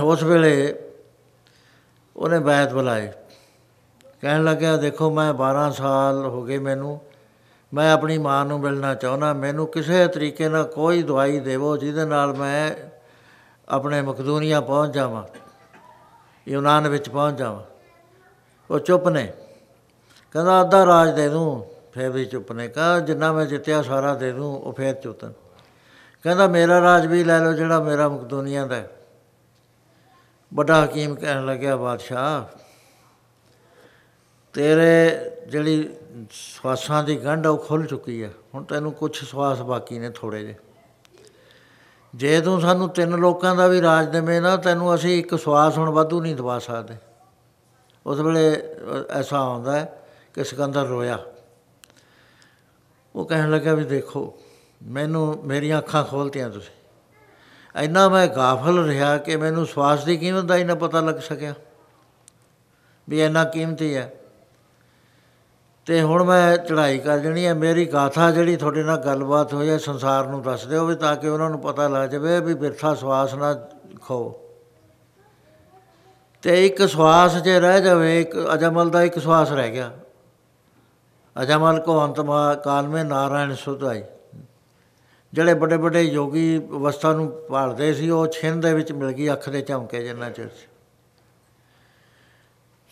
ਉਸ 0.00 0.22
ਵੇਲੇ 0.22 0.74
ਉਹਨੇ 2.16 2.38
ਬੈਤ 2.38 2.72
ਬੁਲਾਏ 2.72 3.12
ਕਹਿਣ 4.20 4.44
ਲੱਗਿਆ, 4.44 4.76
ਦੇਖੋ 4.76 5.10
ਮੈਂ 5.10 5.34
12 5.34 5.70
ਸਾਲ 5.70 6.24
ਹੋ 6.26 6.42
ਗਏ 6.42 6.58
ਮੈਨੂੰ 6.58 7.00
ਮੈਂ 7.74 7.92
ਆਪਣੀ 7.92 8.18
ਮਾਂ 8.18 8.44
ਨੂੰ 8.44 8.60
ਮਿਲਣਾ 8.60 8.94
ਚਾਹੁੰਦਾ, 8.94 9.32
ਮੈਨੂੰ 9.32 9.66
ਕਿਸੇ 9.66 10.08
ਤਰੀਕੇ 10.08 10.48
ਨਾਲ 10.48 10.64
ਕੋਈ 10.64 11.02
ਦਵਾਈ 11.02 11.40
ਦੇਵੋ 11.40 11.76
ਜਿਹਦੇ 11.76 12.04
ਨਾਲ 12.04 12.32
ਮੈਂ 12.32 12.70
ਆਪਣੇ 13.68 14.02
ਮਕਦੂਨੀਆ 14.02 14.60
ਪਹੁੰਚ 14.60 14.94
ਜਾਵਾਂ, 14.94 15.22
ਯੂਨਾਨ 16.48 16.88
ਵਿੱਚ 16.88 17.08
ਪਹੁੰਚ 17.08 17.38
ਜਾਵਾਂ। 17.38 17.62
ਉਹ 18.70 18.78
ਚੁੱਪ 18.78 19.08
ਨੇ। 19.08 19.32
ਕਹਿੰਦਾ, 20.32 20.60
ਅੱਧਾ 20.60 20.86
ਰਾਜ 20.86 21.14
ਦੇ 21.14 21.28
ਦੂੰ। 21.28 21.66
ਫਿਰ 21.92 22.10
ਵੀ 22.10 22.24
ਚੁੱਪ 22.24 22.52
ਨੇ। 22.52 22.68
ਕਹਾ 22.68 23.00
ਜਿੰਨਾ 23.00 23.32
ਮੈਂ 23.32 23.46
ਜਿੱਤਿਆ 23.46 23.82
ਸਾਰਾ 23.82 24.14
ਦੇ 24.14 24.32
ਦੂੰ, 24.32 24.62
ਉਹ 24.62 24.72
ਫਿਰ 24.72 24.94
ਚੁੱਤਨ। 24.94 25.32
ਕਹਿੰਦਾ, 26.22 26.46
ਮੇਰਾ 26.46 26.80
ਰਾਜ 26.80 27.06
ਵੀ 27.06 27.24
ਲੈ 27.24 27.38
ਲਓ 27.38 27.52
ਜਿਹੜਾ 27.52 27.80
ਮੇਰਾ 27.80 28.08
ਮਕਦੂਨੀਆ 28.08 28.66
ਦਾ 28.66 28.76
ਹੈ। 28.76 28.90
ਵੱਡਾ 30.54 30.84
ਹਕੀਮ 30.84 31.14
ਕਹਿਣ 31.14 31.46
ਲੱਗਿਆ, 31.46 31.76
ਬਾਦਸ਼ਾਹ, 31.76 32.58
ਤੇਰੇ 34.52 35.18
ਜਿਹੜੀ 35.48 35.94
ਸਵਾਸਾਂ 36.30 37.04
ਦੀ 37.04 37.16
ਗੰਢ 37.16 37.46
ਉਹ 37.46 37.58
ਖੁੱਲ 37.58 37.86
ਚੁੱਕੀ 37.86 38.22
ਹੈ 38.22 38.30
ਹੁਣ 38.54 38.64
ਤੈਨੂੰ 38.64 38.92
ਕੁਝ 38.92 39.24
ਸਵਾਸ 39.24 39.60
ਬਾਕੀ 39.60 39.98
ਨੇ 39.98 40.10
ਥੋੜੇ 40.10 40.42
ਜਿਹੇ। 40.42 40.54
ਜੇ 42.14 42.40
ਤੂੰ 42.40 42.60
ਸਾਨੂੰ 42.60 42.88
ਤਿੰਨ 42.88 43.10
ਲੋਕਾਂ 43.10 43.56
ਦਾ 43.56 43.66
ਵੀ 43.66 43.82
ਰਾਜ 43.82 44.08
ਦੇਵੇਂ 44.08 44.42
ਨਾ 44.42 44.56
ਤੈਨੂੰ 44.56 44.94
ਅਸੀਂ 44.94 45.18
ਇੱਕ 45.18 45.38
ਸਵਾਸ 45.38 45.78
ਹੁਣ 45.78 45.90
ਵਾਧੂ 45.90 46.20
ਨਹੀਂ 46.20 46.36
ਦਵਾ 46.36 46.58
ਸਕਦੇ। 46.58 46.94
ਉਸ 48.06 48.20
ਵੇਲੇ 48.20 48.56
ਅ, 48.56 49.10
ਐਸਾ 49.10 49.38
ਆਉਂਦਾ 49.38 49.80
ਹੈ 49.80 50.02
ਕਿ 50.34 50.44
ਸਿਕੰਦਰ 50.44 50.86
ਰੋਇਆ। 50.86 51.18
ਉਹ 53.14 53.24
ਕਹਿਣ 53.24 53.50
ਲੱਗਾ 53.50 53.74
ਵੀ 53.74 53.84
ਦੇਖੋ 53.84 54.38
ਮੈਨੂੰ 54.82 55.42
ਮੇਰੀਆਂ 55.44 55.78
ਅੱਖਾਂ 55.78 56.04
ਖੋਲਤੀਆਂ 56.04 56.50
ਤੁਸੀਂ। 56.50 56.72
ਇੰਨਾ 57.82 58.08
ਮੈਂ 58.08 58.26
ਗਾਫਲ 58.26 58.84
ਰਿਹਾ 58.84 59.18
ਕਿ 59.18 59.36
ਮੈਨੂੰ 59.36 59.66
ਸਵਾਸ 59.66 60.04
ਦੀ 60.04 60.16
ਕੀਮਤ 60.16 60.44
ਦਾ 60.44 60.56
ਹੀ 60.56 60.64
ਨਾ 60.64 60.74
ਪਤਾ 60.74 61.00
ਲੱਗ 61.00 61.14
ਸਕਿਆ। 61.14 61.54
ਵੀ 63.08 63.22
ਇੰਨਾ 63.22 63.44
ਕੀਮਤੀ 63.44 63.96
ਹੈ। 63.96 64.14
ਤੇ 65.86 66.00
ਹੁਣ 66.02 66.22
ਮੈਂ 66.24 66.56
ਚੜ੍ਹਾਈ 66.58 66.98
ਕਰ 66.98 67.18
ਜਣੀ 67.18 67.46
ਹੈ। 67.46 67.54
ਮੇਰੀ 67.54 67.84
ਗਾਥਾ 67.86 68.30
ਜਿਹੜੀ 68.30 68.56
ਤੁਹਾਡੇ 68.56 68.82
ਨਾਲ 68.82 68.96
ਗੱਲਬਾਤ 68.96 69.54
ਹੋਈ 69.54 69.68
ਹੈ, 69.70 69.78
ਸੰਸਾਰ 69.78 70.26
ਨੂੰ 70.26 70.42
ਦੱਸ 70.42 70.66
ਦਿਓ 70.66 70.84
ਵੀ 70.86 70.94
ਤਾਂ 70.94 71.16
ਕਿ 71.16 71.28
ਉਹਨਾਂ 71.28 71.50
ਨੂੰ 71.50 71.60
ਪਤਾ 71.60 71.88
ਲੱਗ 71.88 72.08
ਜਾਵੇ 72.10 72.40
ਵੀ 72.40 72.54
ਬਿਰਥਾ 72.54 72.94
ਸਵਾਸ 72.94 73.34
ਨਾ 73.34 73.54
ਖੋ 74.00 74.38
ਤੇ 76.44 76.64
ਇੱਕ 76.66 76.86
ਸਵਾਸ 76.88 77.36
ਜੇ 77.36 77.58
ਰਹਿ 77.60 77.80
ਜਾਵੇ, 77.82 78.20
ਇੱਕ 78.20 78.36
ਅਜਮਲ 78.54 78.90
ਦਾ 78.90 79.02
ਇੱਕ 79.02 79.18
ਸਵਾਸ 79.18 79.52
ਰਹਿ 79.52 79.70
ਗਿਆ। 79.70 79.90
ਅਜਮਲ 81.36 81.78
ਕੋ 81.80 82.04
ਅੰਤਮਾ 82.04 82.54
ਕਾਲ 82.54 82.88
ਮੇ 82.88 83.02
ਨਾਰਾਇਣ 83.04 83.54
ਸੁਧਾਈ। 83.54 84.02
ਜਿਹੜੇ 85.32 85.54
ਵੱਡੇ 85.54 85.76
ਵੱਡੇ 85.76 86.02
ਯੋਗੀ 86.02 86.58
ਅਵਸਥਾ 86.58 87.12
ਨੂੰ 87.12 87.30
ਭਾਲਦੇ 87.50 87.92
ਸੀ, 87.94 88.10
ਉਹ 88.10 88.26
ਛਿੰਨ 88.26 88.60
ਦੇ 88.60 88.72
ਵਿੱਚ 88.74 88.92
ਮਿਲ 88.92 89.12
ਗਈ, 89.12 89.32
ਅੱਖ 89.32 89.48
ਦੇ 89.48 89.60
ਝਮਕੇ 89.60 90.02
ਜਿੰਨਾ 90.04 90.30
ਚਿਰ 90.30 90.48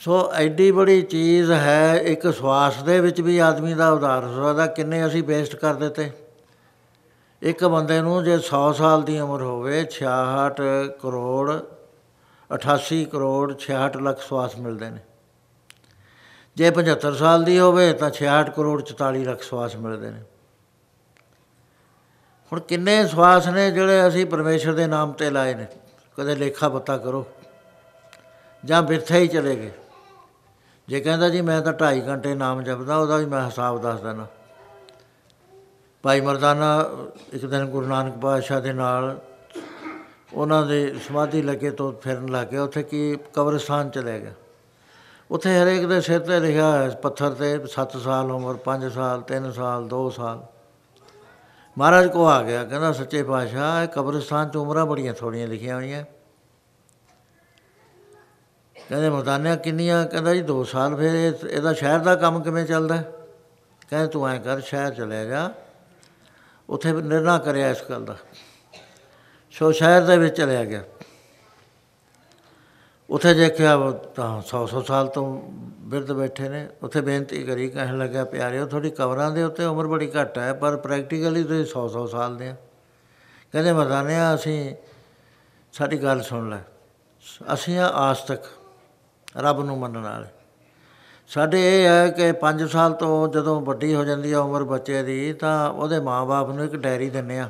ਸੀ 0.00 0.04
ਸੋ 0.04 0.32
ਐਡੀ 0.32 0.70
ਬੜੀ 0.70 1.02
ਚੀਜ਼ 1.02 1.50
ਹੈ, 1.52 1.94
ਇੱਕ 1.94 2.34
ਸਵਾਸ 2.34 2.82
ਦੇ 2.82 3.00
ਵਿੱਚ 3.00 3.20
ਵੀ 3.20 3.38
ਆਦਮੀ 3.38 3.74
ਦਾ 3.74 3.90
ਉਧਾਰ 3.90 4.24
ਹੋ 4.24 4.34
ਸਕਦਾ, 4.34 4.66
ਕਿੰਨੇ 4.66 5.06
ਅਸੀਂ 5.06 5.22
ਵੇਸਟ 5.22 5.56
ਕਰ 5.56 5.74
ਦਿੱਤੇ। 5.74 6.10
ਇੱਕ 7.42 7.64
ਬੰਦੇ 7.64 8.00
ਨੂੰ 8.00 8.24
ਜੇ 8.24 8.38
100 8.38 8.72
ਸਾਲ 8.72 9.02
ਦੀ 9.02 9.18
ਉਮਰ 9.20 9.42
ਹੋਵੇ 9.42 9.84
66 9.90 10.62
ਕਰੋੜ 11.02 11.58
88 12.50 13.04
ਕਰੋੜ 13.04 13.54
66 13.58 14.00
ਲੱਖ 14.00 14.22
ਸਵਾਸ 14.22 14.56
ਮਿਲਦੇ 14.58 14.90
ਨੇ। 14.90 15.00
ਜੇ 16.56 16.70
75 16.70 17.12
ਸਾਲ 17.14 17.44
ਦੀ 17.44 17.58
ਹੋਵੇ, 17.58 17.92
ਤਾਂ 17.92 18.10
66 18.10 18.50
ਕਰੋੜ 18.50 18.82
44 18.82 19.24
ਲੱਖ 19.24 19.42
ਸਵਾਸ 19.42 19.76
ਮਿਲਦੇ 19.76 20.10
ਨੇ। 20.10 20.22
ਹੁਣ 22.52 22.60
ਕਿੰਨੇ 22.60 23.06
ਸਵਾਸ 23.06 23.48
ਨੇ 23.48 23.70
ਜਿਹੜੇ 23.70 24.08
ਅਸੀਂ 24.08 24.26
ਪਰਮੇਸ਼ਰ 24.26 24.72
ਦੇ 24.72 24.86
ਨਾਮ 24.86 25.12
ਤੇ 25.12 25.30
ਲਾਏ 25.30 25.54
ਨੇ? 25.54 25.66
ਕਦੇ 26.18 26.34
ਲੇਖਾ 26.34 26.68
ਪਤਾ 26.68 26.96
ਕਰੋ, 26.96 27.26
ਜਾਂ 28.64 28.82
ਬਿਰਥੇ 28.82 29.18
ਹੀ 29.18 29.28
ਚਲੇ 29.28 29.56
ਗਏ। 29.56 29.70
ਜੇ 30.90 31.00
ਕਹਿੰਦਾ 31.00 31.28
ਜੀ 31.28 31.40
ਮੈਂ 31.40 31.62
ਤਾਂ 31.62 31.72
2.5 31.72 32.00
ਘੰਟੇ 32.08 32.34
ਨਾਮ 32.34 32.62
ਜਪਦਾ, 32.62 32.96
ਉਹਦਾ 32.96 33.16
ਵੀ 33.16 33.24
ਮੈਂ 33.24 33.46
ਹਿਸਾਬ 33.46 33.80
ਦੱਸ 33.82 34.00
ਦਿੰਦਾ। 34.00 34.26
ਭਾਈ 36.02 36.20
ਮਰਦਾਨਾ 36.20 36.90
ਇੱਕ 37.32 37.46
ਦਿਨ 37.46 37.66
ਗੁਰੂ 37.66 37.86
ਨਾਨਕ 37.86 38.16
ਪਾਤਸ਼ਾਹ 38.18 38.60
ਦੇ 38.60 38.72
ਨਾਲ 38.72 39.20
ਉਹਨਾਂ 40.34 40.66
ਦੇ 40.66 40.98
ਸਮਾਧੀ 41.08 41.42
ਲੱਗੇ 41.42 41.70
ਤੋਂ 41.70 41.92
ਫਿਰਨ 42.02 42.28
ਲੱਗੇ 42.28 42.58
ਉੱਥੇ 42.58 42.82
ਕੀ 42.82 43.18
ਕਬਰਸਤਾਨ 43.34 43.90
ਚਲੇ 43.90 44.20
ਗਿਆ। 44.20 44.32
ਉੱਥੇ 45.30 45.58
ਹਰੇਕ 45.58 45.86
ਦੇ 45.86 46.00
ਸਿਰ 46.00 46.20
ਤੇ 46.20 46.40
ਲਿਖਿਆ 46.40 46.72
ਹੈ, 46.72 46.88
ਪੱਥਰ 46.88 47.30
ਤੇ 47.30 47.66
7 47.66 47.96
ਸਾਲ 47.96 48.30
ਉਮਰ 48.30 48.54
5 48.64 48.88
ਸਾਲ 48.88 49.22
3 49.22 49.50
ਸਾਲ 49.52 49.88
2 49.88 50.10
ਸਾਲ। 50.10 50.42
ਮਹਾਰਾਜ 51.78 52.08
ਕੋ 52.08 52.26
ਆ 52.26 52.42
ਗਿਆ, 52.42 52.64
ਕਹਿੰਦਾ 52.64 52.92
ਸੱਚੇ 52.92 53.22
ਪਾਤਸ਼ਾਹ, 53.22 53.82
ਇਹ 53.82 53.88
ਕਬਰਸਤਾਨ 53.88 54.48
'ਚ 54.48 54.56
ਉਮਰਾਂ 54.56 54.86
ਬੜੀਆਂ 54.86 55.14
ਥੋੜੀਆਂ 55.14 55.48
ਲਿਖੀਆਂ 55.48 55.76
ਹੋਈਆਂ। 55.76 56.04
ਕਹਿੰਦੇ 58.90 59.10
ਮਰਦਾਨਿਆ 59.10 59.56
ਕਿੰਨੀਆਂ, 59.56 60.06
ਕਹਿੰਦਾ 60.06 60.34
ਜੀ 60.34 60.42
2 60.42 60.64
ਸਾਲ 60.64 60.96
ਫਿਰ 60.96 61.34
ਇਹਦਾ 61.50 61.72
ਸ਼ਹਿਰ 61.72 61.98
ਦਾ 61.98 62.14
ਕੰਮ 62.14 62.42
ਕਿਵੇਂ 62.42 62.66
ਚੱਲਦਾ? 62.66 63.02
ਕਹਿੰਦੇ 63.90 64.08
ਤੂੰ 64.08 64.28
ਐਂ 64.28 64.40
ਕਰ, 64.40 64.60
ਸ਼ਹਿਰ 64.60 64.94
ਚਲੇ 64.94 65.26
ਜਾ। 65.26 65.50
ਉੱਥੇ 66.68 66.92
ਨਿਰਣਾ 66.92 67.38
ਕਰਿਆ 67.38 67.70
ਇਸ 67.70 67.82
ਗੱਲ 67.90 68.04
ਦਾ। 68.04 68.16
ਸੋ 69.50 69.72
ਸ਼ਹਿਰ 69.72 70.02
ਦੇ 70.02 70.18
ਵਿੱਚ 70.18 70.36
ਚਲਿਆ 70.36 70.64
ਗਿਆ। 70.64 70.82
ਉੱਥੇ 73.10 73.34
ਦੇਖਿਆ 73.34 73.90
ਤਾਂ 73.90 74.42
100 74.42 74.66
100 74.66 74.82
ਸਾਲ 74.82 75.08
ਤੋਂ 75.08 75.42
ਬਿਰਧ 75.78 76.12
ਬੈਠੇ 76.12 76.48
ਨੇ। 76.48 76.68
ਉੱਥੇ 76.82 77.00
ਬੇਨਤੀ 77.00 77.42
ਕਰੀ, 77.42 77.68
ਕਹਿਣ 77.68 77.98
ਲੱਗਾ 77.98 78.24
ਪਿਆਰਿਓ 78.24 78.66
ਥੋੜੀ 78.66 78.90
ਕਬਰਾਂ 78.90 79.30
ਦੇ 79.30 79.42
ਉੱਤੇ 79.42 79.64
ਉਮਰ 79.64 79.86
ਬੜੀ 79.86 80.12
ਘੱਟ 80.20 80.38
ਹੈ, 80.38 80.52
ਪਰ 80.52 80.76
ਪ੍ਰੈਕਟੀਕਲੀ 80.76 81.44
ਤੁਸੀਂ 81.44 81.66
100 81.66 81.88
100 81.88 82.06
ਸਾਲ 82.06 82.36
ਦੇ 82.36 82.48
ਆ। 82.48 82.56
ਕਹਿੰਦੇ 83.52 83.72
ਮਰਦਾਨਿਆ, 83.72 84.34
ਅਸੀਂ, 84.34 84.74
ਸਾਡੀ 85.72 86.02
ਗੱਲ 86.02 86.22
ਸੁਣ 86.22 86.50
ਲੈ। 86.50 86.58
ਅਸੀਂ 87.54 87.78
ਆ 87.78 87.86
ਆਸਤਕ 87.86 88.40
ਰੱਬ 89.36 89.64
ਨੂੰ 89.64 89.78
ਮੰਨਣ 89.78 90.02
ਵਾਲੇ। 90.02 90.26
ਸਾਡੇ 91.28 91.82
ਇਹ 91.82 91.88
ਹੈ 91.88 92.08
ਕਿ 92.08 92.32
5 92.32 92.68
ਸਾਲ 92.68 92.92
ਤੋਂ 92.92 93.28
ਜਦੋਂ 93.28 93.60
ਵੱਡੀ 93.60 93.94
ਹੋ 93.94 94.04
ਜਾਂਦੀ 94.04 94.32
ਹੈ 94.32 94.38
ਉਮਰ 94.38 94.64
ਬੱਚੇ 94.64 95.02
ਦੀ, 95.02 95.32
ਤਾਂ 95.32 95.70
ਉਹਦੇ 95.70 96.00
ਮਾਪੇ 96.00 96.52
ਨੂੰ 96.52 96.64
ਇੱਕ 96.64 96.76
ਡਾਇਰੀ 96.76 97.10
ਦਿੰਨੇ 97.10 97.38
ਆ। 97.38 97.48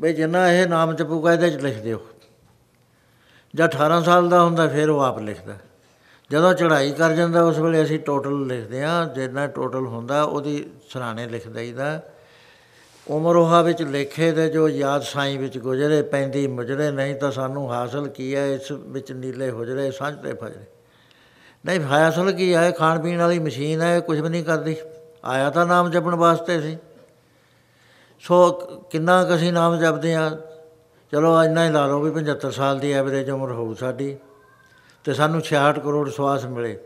ਬਈ 0.00 0.12
ਜਿੰਨਾ 0.12 0.52
ਇਹ 0.52 0.66
ਨਾਮ 0.66 0.92
ਜਪੂਗਾ, 0.92 1.32
ਇਹਦੇ 1.32 1.50
'ਚ 1.50 1.56
ਲਿਖ 1.56 1.82
ਦਿਓ। 1.82 2.06
ਜਦ 3.54 3.64
18 3.64 4.02
ਸਾਲ 4.02 4.28
ਦਾ 4.28 4.42
ਹੁੰਦਾ, 4.42 4.66
ਫਿਰ 4.68 4.90
ਉਹ 4.90 5.00
ਆਪ 5.00 5.18
ਲਿਖਦਾ। 5.18 5.54
ਜਦੋਂ 6.30 6.54
ਚੜ੍ਹਾਈ 6.54 6.92
ਕਰ 6.92 7.12
ਜਾਂਦਾ, 7.12 7.42
ਉਸ 7.42 7.58
ਵੇਲੇ 7.58 7.82
ਅਸੀਂ 7.82 7.98
ਟੋਟਲ 7.98 8.46
ਲਿਖਦੇ 8.46 8.84
ਆ। 8.84 9.04
ਜਿੰਨਾ 9.04 9.46
ਟੋਟਲ 9.46 9.86
ਹੁੰਦਾ, 9.86 10.22
ਉਹਦੀ 10.22 10.70
ਸਰਾਣੇ 10.90 11.26
ਲਿਖ 11.26 11.48
ਦਈਦਾ। 11.48 12.02
ਉਮਰ 13.10 13.36
ਉਹ 13.36 13.62
ਵਿੱਚ 13.62 13.82
ਲਿਖੇ 13.82 14.32
ਦੇ 14.32 14.48
ਜੋ 14.48 14.68
ਯਾਦ 14.68 15.02
ਸਾਈ 15.02 15.36
ਵਿੱਚ 15.36 15.58
ਗੁਜ਼ਰੇ, 15.58 16.02
ਪੈਂਦੀ 16.02 16.46
ਮੁਜਰੇ, 16.46 16.90
ਨਹੀਂ 16.90 17.14
ਤਾਂ 17.14 17.30
ਸਾਨੂੰ 17.32 17.72
ਹਾਸਲ 17.72 18.08
ਕੀ 18.08 18.34
ਹੈ 18.36 18.46
ਇਸ 18.46 18.72
ਵਿੱਚ 18.72 19.12
ਨੀਲੇ 19.12 19.50
ਹੁਜਰੇ 19.50 19.90
ਸਾਂਝਦੇ 19.90 20.34
ਫਜਰੇ। 20.34 20.64
ਨਹੀਂ, 21.66 21.80
ਹਾਸਲ 21.80 22.32
ਕੀ 22.32 22.54
ਹੈ? 22.54 22.70
ਖਾਣ 22.70 23.02
ਪੀਣ 23.02 23.18
ਵਾਲੀ 23.18 23.38
ਮਸ਼ੀਨ 23.38 23.80
ਹੈ 23.80 24.00
ਕੁਝ 24.00 24.20
ਵੀ 24.20 24.28
ਨਹੀਂ 24.28 24.44
ਕਰਦੀ। 24.44 24.76
ਆਇਆ 25.24 25.50
ਤਾਂ 25.50 25.66
ਨਾਮ 25.66 25.90
ਜਪਣ 25.90 26.14
ਵਾਸਤੇ 26.14 26.60
ਸੀ। 26.60 26.78
ਸੋ 28.20 28.50
ਕਿੰਨਾ 28.90 29.24
ਕਸੀ 29.24 29.50
ਨਾਮ 29.50 29.78
ਜਪਦੇ 29.78 30.14
ਆ 30.14 30.30
ਚਲੋ 31.12 31.44
ਇੰਨਾ 31.44 31.66
ਹੀ 31.66 31.70
ਲਾ 31.70 31.86
ਲਓ 31.86 32.00
ਵੀ 32.00 32.10
75 32.10 32.50
ਸਾਲ 32.50 32.78
ਦੀ 32.78 32.92
ਐਵਰੇਜ 32.92 33.30
ਉਮਰ 33.30 33.52
ਹੋਊ 33.52 33.74
ਸਾਡੀ, 33.74 34.16
ਤੇ 35.04 35.14
ਸਾਨੂੰ 35.14 35.40
66 35.40 35.80
ਕਰੋੜ 35.80 36.10
ਸਵਾਸ 36.10 36.44
ਮਿਲੇ। 36.44 36.78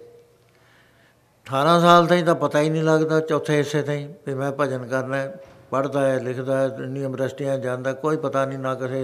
18 1.47 1.81
ਸਾਲ 1.81 2.07
ਤਾਈਂ 2.07 2.25
ਤਾਂ 2.25 2.35
ਪਤਾ 2.35 2.61
ਹੀ 2.61 2.71
ਨਹੀਂ 2.71 2.83
ਲੱਗਦਾ, 2.83 3.21
ਚੌਥੇ 3.21 3.57
ਹਿੱਸੇ 3.57 3.83
ਤਾਈਂ 3.83 4.09
ਵੀ 4.27 4.35
ਮੈਂ 4.35 4.53
ਭਜਨ 4.61 4.87
ਕਰਨਾ 4.87 5.29
ਪੜਦਾ 5.73 6.01
ਹੈ, 6.01 6.19
ਲਿਖਦਾ 6.19 6.57
ਹੈ 6.57 6.65
ਯੂਨੀਵਰਸਿਟੀਆਂ 6.79 7.59
ਜਾਂਦਾ 7.59 7.93
ਕੋਈ 7.95 8.17
ਪਤਾ 8.17 8.45
ਨਹੀਂ 8.45 8.59
ਨਾ 8.59 8.75
ਕਿਸੇ 8.75 9.03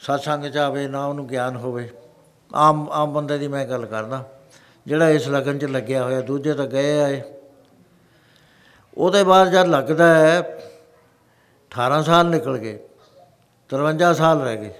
satsang 0.00 0.50
ਚ 0.50 0.56
ਆਵੇ, 0.56 0.86
ਨਾ 0.88 1.04
ਉਹਨੂੰ 1.06 1.26
ਗਿਆਨ 1.26 1.56
ਹੋਵੇ। 1.56 1.88
ਆਮ 2.54 2.88
ਆਮ 2.92 3.12
ਬੰਦੇ 3.12 3.38
ਦੀ 3.38 3.48
ਮੈਂ 3.48 3.64
ਗੱਲ 3.66 3.86
ਕਰਦਾ, 3.86 4.22
ਜਿਹੜਾ 4.86 5.08
ਇਸ 5.10 5.28
ਲਗਨ 5.28 5.58
'ਚ 5.58 5.64
ਲੱਗਿਆ 5.66 6.02
ਹੋਇਆ, 6.04 6.20
ਦੂਜੇ 6.20 6.54
ਤਾਂ 6.54 6.66
ਗਏ 6.66 7.00
ਆਏ 7.00 7.22
ਉਹਦੇ 8.96 9.22
ਬਾਅਦ 9.24 9.48
ਜਦ 9.50 9.66
ਲੱਗਦਾ 9.66 10.06
ਹੈ 10.16 10.40
18 11.72 12.02
ਸਾਲ 12.02 12.26
ਨਿਕਲ 12.26 12.58
ਗਏ 12.58 12.78
53 13.70 14.12
ਸਾਲ 14.14 14.40
ਰਹਿ 14.42 14.56
ਗਏ। 14.56 14.72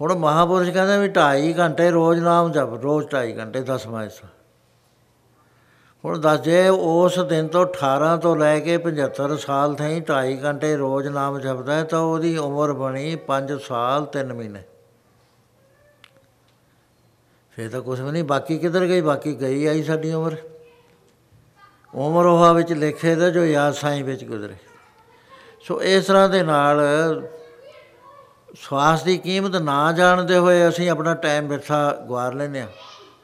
ਹੁਣ 0.00 0.14
ਮਹਾਪੁਰਸ਼ 0.14 0.70
ਕਹਿੰਦੇ 0.70 0.98
ਵੀ 0.98 1.08
2.5 1.10 1.52
ਘੰਟੇ 1.58 1.90
ਰੋਜ਼ 1.90 2.20
ਨਾਮ 2.22 2.52
ਜਪ, 2.52 2.72
ਰੋਜ਼ 2.82 3.06
2.5 3.08 3.38
ਘੰਟੇ 3.38 3.62
10 3.64 3.86
ਹਿੱਸਾ 4.02 4.28
ਹੁਣ 6.04 6.20
ਦੱਸ 6.20 6.40
ਜੇ 6.40 6.68
ਉਸ 6.68 7.18
ਦਿਨ 7.18 7.48
ਤੋਂ 7.48 7.66
18 7.66 8.16
ਤੋਂ 8.16 8.36
ਲੈ 8.36 8.60
ਕੇ 8.60 8.78
75 8.78 9.36
ਸਾਲ 9.36 9.74
ਤਾਈਂ 9.74 10.00
2.5 10.00 10.44
ਘੰਟੇ 10.44 10.76
ਰੋਜ਼ 10.76 11.08
ਨਾਮ 11.08 11.38
ਜਪਦਾ 11.38 11.84
ਤਾਂ 11.84 11.98
ਉਹਦੀ 11.98 12.36
ਉਮਰ 12.36 12.72
ਬਣੀ 12.72 13.16
5 13.28 13.58
ਸਾਲ 13.58 14.06
3 14.06 14.32
ਮਹੀਨੇ। 14.34 14.62
ਫੇਰ 17.50 17.70
ਤਾਂ 17.70 17.80
ਕੁਝ 17.80 18.00
ਵੀ 18.00 18.10
ਨਹੀਂ, 18.10 18.24
ਬਾਕੀ 18.24 18.58
ਕਿੱਧਰ 18.58 18.86
ਗਈ? 18.86 19.00
ਬਾਕੀ 19.00 19.40
ਗਈ 19.40 19.66
ਆਈ 19.66 19.82
ਸਾਡੀ 19.82 20.12
ਉਮਰ। 20.12 20.36
ਉਮਰ 21.94 22.26
ਉਹ 22.26 22.54
ਵਿੱਚ 22.54 22.72
ਲਿਖੇ 22.72 23.14
ਦਾ 23.14 23.30
ਜੋ 23.30 23.44
ਯਾਦ 23.44 23.74
ਸਾਈ 23.74 24.02
ਵਿੱਚ 24.02 24.24
ਗੁਜ਼ਰੇ। 24.24 24.54
ਸੋ 25.60 25.82
ਇਸ 25.82 26.04
ਤਰ੍ਹਾਂ 26.04 26.28
ਦੇ 26.28 26.42
ਨਾਲ 26.42 26.80
ਸਵਾਸ 28.54 29.02
ਦੀ 29.02 29.18
ਕੀਮਤ 29.18 29.56
ਨਾ 29.56 29.92
ਜਾਣਦੇ 29.92 30.36
ਹੋਏ 30.36 30.68
ਅਸੀਂ 30.68 30.90
ਆਪਣਾ 30.90 31.14
ਟਾਈਮ 31.14 31.48
ਬਿਰਥਾ 31.48 31.96
ਗਵਾਰ 32.08 32.34
ਲੈਨੇ 32.34 32.60
ਆ 32.60 32.68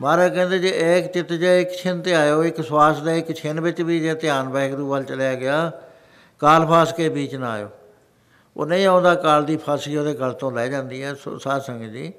ਮਹਾਰਾਜ 0.01 0.35
ਕਹਿੰਦੇ 0.35 0.59
ਜੇ 0.59 0.69
ਇੱਕ 0.99 1.13
ਚਿੱਤ 1.13 1.33
ਜੇ 1.33 1.61
ਇੱਕ 1.63 1.73
ਛਿੰਨ 1.73 2.01
ਤੇ 2.03 2.15
ਆਇਓ, 2.15 2.43
ਇੱਕ 2.45 2.61
ਸਵਾਸ 2.61 3.01
ਦਾ 3.03 3.13
ਇੱਕ 3.13 3.33
ਛਿੰਨ 3.33 3.61
ਵਿੱਚ 3.61 3.81
ਵੀ 3.83 3.99
ਜੇ 4.01 4.15
ਧਿਆਨ 4.15 4.49
ਵੈਗਰੂ 4.49 4.89
ਵੱਲ 4.89 5.03
ਚਲਿਆ 5.05 5.35
ਗਿਆ, 5.35 5.71
ਕਾਲ 6.41 6.67
ਫਾਸ 6.67 6.93
ਕੇ 6.93 7.09
ਵਿੱਚ 7.09 7.35
ਨਾ 7.35 7.51
ਆਇਓ। 7.51 7.69
ਉਹ 8.57 8.67
ਨਹੀਂ 8.67 8.87
ਆਉਂਦਾ, 8.87 9.15
ਕਾਲ 9.15 9.45
ਦੀ 9.45 9.57
ਫਾਸੀ 9.57 9.97
ਉਹਦੇ 9.97 10.15
ਗਲ 10.15 10.33
ਤੋਂ 10.33 10.53
ਲੈ 10.53 10.67
ਜਾਂਦੀ 10.67 11.03
ਹੈ 11.03 11.15
ਸਾਧ 11.15 11.63
ਸੰਗਤ 11.63 11.91
ਜੀ। 11.93 12.13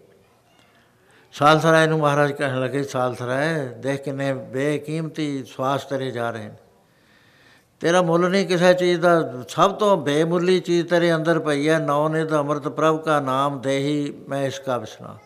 ਸਾਲਸਰਾਏ 1.33 1.87
ਨੂੰ 1.87 1.99
ਮਹਾਰਾਜ 1.99 2.31
ਕਹਿਣ 2.31 2.59
ਲੱਗੇ 2.61 2.83
ਸਾਲਸਰਾਏ 2.83 3.65
ਦੇਖ 3.77 4.03
ਕਿੰਨੇ 4.03 4.33
ਬੇਕੀਮਤੀ 4.33 5.43
ਸਵਾਸ 5.47 5.85
ਤੇਰੇ 5.85 6.11
ਜਾ 6.11 6.29
ਰਹੇ 6.29 6.45
ਨੇ। 6.45 6.55
ਤੇਰਾ 7.81 8.01
ਮੁੱਲ 8.01 8.29
ਨਹੀਂ 8.29 8.45
ਕਿਸੇ 8.47 8.73
ਚੀਜ਼ 8.73 8.99
ਦਾ, 9.01 9.43
ਸਭ 9.47 9.73
ਤੋਂ 9.73 9.95
ਬੇਮੁੱਲੀ 9.97 10.59
ਚੀਜ਼ 10.59 10.87
ਤੇਰੇ 10.87 11.13
ਅੰਦਰ 11.15 11.39
ਪਈ 11.39 11.67
ਹੈ, 11.69 11.79
ਨੌ 11.79 12.07
ਨੇ 12.09 12.25
ਤਾਂ 12.25 12.39
ਅੰਮ੍ਰਿਤ 12.39 12.67
ਪ੍ਰਭ 12.69 13.01
ਕਾ 13.01 13.19
ਨਾਮ 13.19 13.59
ਦੇਹੀ, 13.61 14.13
ਮੈਂ 14.29 14.43
ਇਸ 14.43 14.59
ਕਾ 14.59 14.77
ਵਿਸਨਾ 14.77 15.17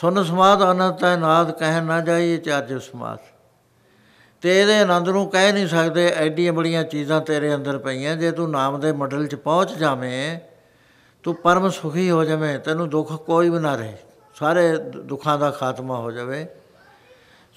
ਸੁਨ 0.00 0.22
ਸਮਾਦ 0.24 0.62
ਅਨੰਤ 0.62 1.04
ਹੈ, 1.04 1.16
ਨਾਦ 1.16 1.50
ਕਹਿ 1.50 1.80
ਨਾ 1.80 2.00
ਜਾਈਏ 2.00 2.36
ਚਾਰਜ 2.36 2.72
ਸਮਾਦ 2.82 3.18
ਤੇ 4.42 4.60
ਇਹਦੇ 4.60 4.78
ਆਨੰਦ 4.80 5.08
ਨੂੰ 5.08 5.28
ਕਹਿ 5.30 5.52
ਨਹੀਂ 5.52 5.66
ਸਕਦੇ, 5.68 6.06
ਐਡੀਆਂ 6.16 6.52
ਬੜੀਆਂ 6.52 6.82
ਚੀਜ਼ਾਂ 6.84 7.20
ਤੇਰੇ 7.20 7.54
ਅੰਦਰ 7.54 7.78
ਪਈਆਂ, 7.78 8.16
ਜੇ 8.16 8.30
ਤੂੰ 8.30 8.50
ਨਾਮ 8.50 8.78
ਦੇ 8.80 8.92
ਮੰਡਲ 8.92 9.26
'ਚ 9.26 9.34
ਪਹੁੰਚ 9.34 9.72
ਜਾਵੇਂ, 9.72 10.38
ਤੂੰ 11.24 11.34
ਪਰਮ 11.34 11.68
ਸੁਖੀ 11.70 12.10
ਹੋ 12.10 12.24
ਜਾਵੇਂ, 12.24 12.58
ਤੈਨੂੰ 12.58 12.88
ਦੁੱਖ 12.90 13.12
ਕੋਈ 13.26 13.48
ਵੀ 13.50 13.58
ਨਾ 13.58 13.74
ਰਹੇ, 13.74 13.96
ਸਾਰੇ 14.36 14.76
ਦੁੱਖਾਂ 14.78 15.38
ਦਾ 15.38 15.50
ਖਾਤਮਾ 15.50 15.96
ਹੋ 15.96 16.10
ਜਾਵੇ। 16.10 16.46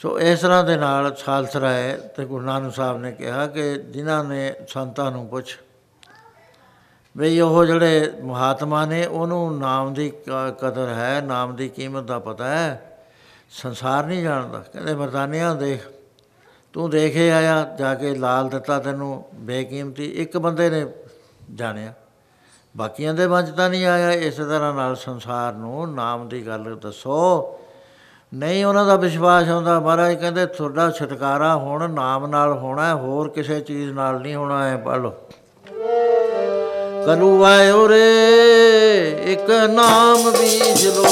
ਸੋ 0.01 0.17
ਇਸ 0.19 0.39
ਤਰ੍ਹਾਂ 0.39 0.63
ਦੇ 0.63 0.77
ਨਾਲ 0.77 1.15
ਸਾਲਸਰਾ 1.15 1.69
ਹੈ, 1.69 1.95
ਤੇ 2.17 2.25
ਗੁਰੂ 2.25 2.45
ਨਾਨਕ 2.45 2.73
ਸਾਹਿਬ 2.73 2.97
ਨੇ 2.97 3.11
ਕਿਹਾ 3.11 3.47
ਕਿ 3.47 3.73
ਜਿਨ੍ਹਾਂ 3.89 4.23
ਨੇ 4.23 4.53
ਸੰਤਾਂ 4.69 5.11
ਨੂੰ 5.11 5.27
ਪੁੱਛ 5.27 5.57
ਵੀ 7.17 7.39
ਉਹ 7.39 7.65
ਜਿਹੜੇ 7.65 8.13
ਮਹਾਤਮਾ 8.23 8.85
ਨੇ, 8.85 9.05
ਉਹਨੂੰ 9.05 9.59
ਨਾਮ 9.59 9.93
ਦੀ 9.93 10.13
ਕਦਰ 10.59 10.87
ਹੈ, 10.87 11.21
ਨਾਮ 11.21 11.55
ਦੀ 11.55 11.69
ਕੀਮਤ 11.69 12.03
ਦਾ 12.03 12.19
ਪਤਾ 12.19 12.47
ਹੈ। 12.47 12.85
ਸੰਸਾਰ 13.49 14.05
ਨਹੀਂ 14.05 14.23
ਜਾਣਦਾ। 14.23 14.59
ਕਹਿੰਦੇ, 14.59 14.95
ਮਰਦਾਨਿਆਂ 14.95 15.55
ਦੇਖ 15.55 15.87
ਤੂੰ 16.73 16.89
ਦੇਖੇ 16.89 17.31
ਆਇਆ, 17.31 17.75
ਜਾ 17.79 17.95
ਕੇ 17.95 18.15
ਲਾਲ 18.15 18.49
ਦਿੱਤਾ 18.49 18.79
ਤੈਨੂੰ 18.79 19.25
ਬੇਕੀਮਤੀ। 19.35 20.05
ਇੱਕ 20.05 20.37
ਬੰਦੇ 20.37 20.69
ਨੇ 20.69 20.85
ਜਾਣਿਆ। 21.55 21.93
ਬਾਕੀਆਂ 22.77 23.13
ਦੇ 23.13 23.27
ਮਨ 23.27 23.45
ਤਾਂ 23.45 23.69
ਨਹੀਂ 23.69 23.85
ਆਇਆ। 23.85 24.11
ਇਸ 24.11 24.35
ਤਰ੍ਹਾਂ 24.35 24.73
ਨਾਲ 24.73 24.95
ਸੰਸਾਰ 24.95 25.53
ਨੂੰ 25.53 25.95
ਨਾਮ 25.95 26.27
ਦੀ 26.27 26.47
ਗੱਲ 26.47 26.75
ਦੱਸੋ। 26.75 27.53
ਨਹੀਂ, 28.33 28.65
ਉਹਨਾਂ 28.65 28.85
ਦਾ 28.85 28.95
ਵਿਸ਼ਵਾਸ 28.95 29.49
ਹੁੰਦਾ। 29.49 29.79
ਮਹਾਰਾਜ 29.79 30.13
ਕਹਿੰਦੇ, 30.13 30.45
ਤੁਹਾਡਾ 30.45 30.91
ਛਟਕਾਰਾ 30.91 31.55
ਹੁਣ 31.55 31.89
ਨਾਮ 31.89 32.25
ਨਾਲ 32.25 32.53
ਹੋਣਾ 32.53 32.95
ਹੋਰ 32.95 33.29
ਕਿਸੇ 33.29 33.61
ਚੀਜ਼ 33.61 33.91
ਨਾਲ 33.91 34.21
ਨਹੀਂ 34.21 34.35
ਹੋਣਾ 34.35 34.69
ਹੈ। 34.69 34.77
ਪੜ 34.77 34.97
ਲਓ 34.97 35.13
ਕਲੂ 37.09 37.43
ਆਇਓ 37.43 37.87
ਰੇ 37.89 38.01
ਇੱਕ 39.31 39.49
ਨਾਮ 39.69 40.29
ਬੀਜ 40.31 40.85
ਲੋ 40.87 41.05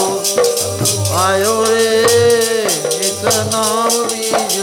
ਆਇਓ 1.18 1.66
ਰੇ 1.66 2.04
ਇੱਕ 3.02 3.24
ਨਾਮ 3.54 4.04
ਬੀਜ 4.04 4.60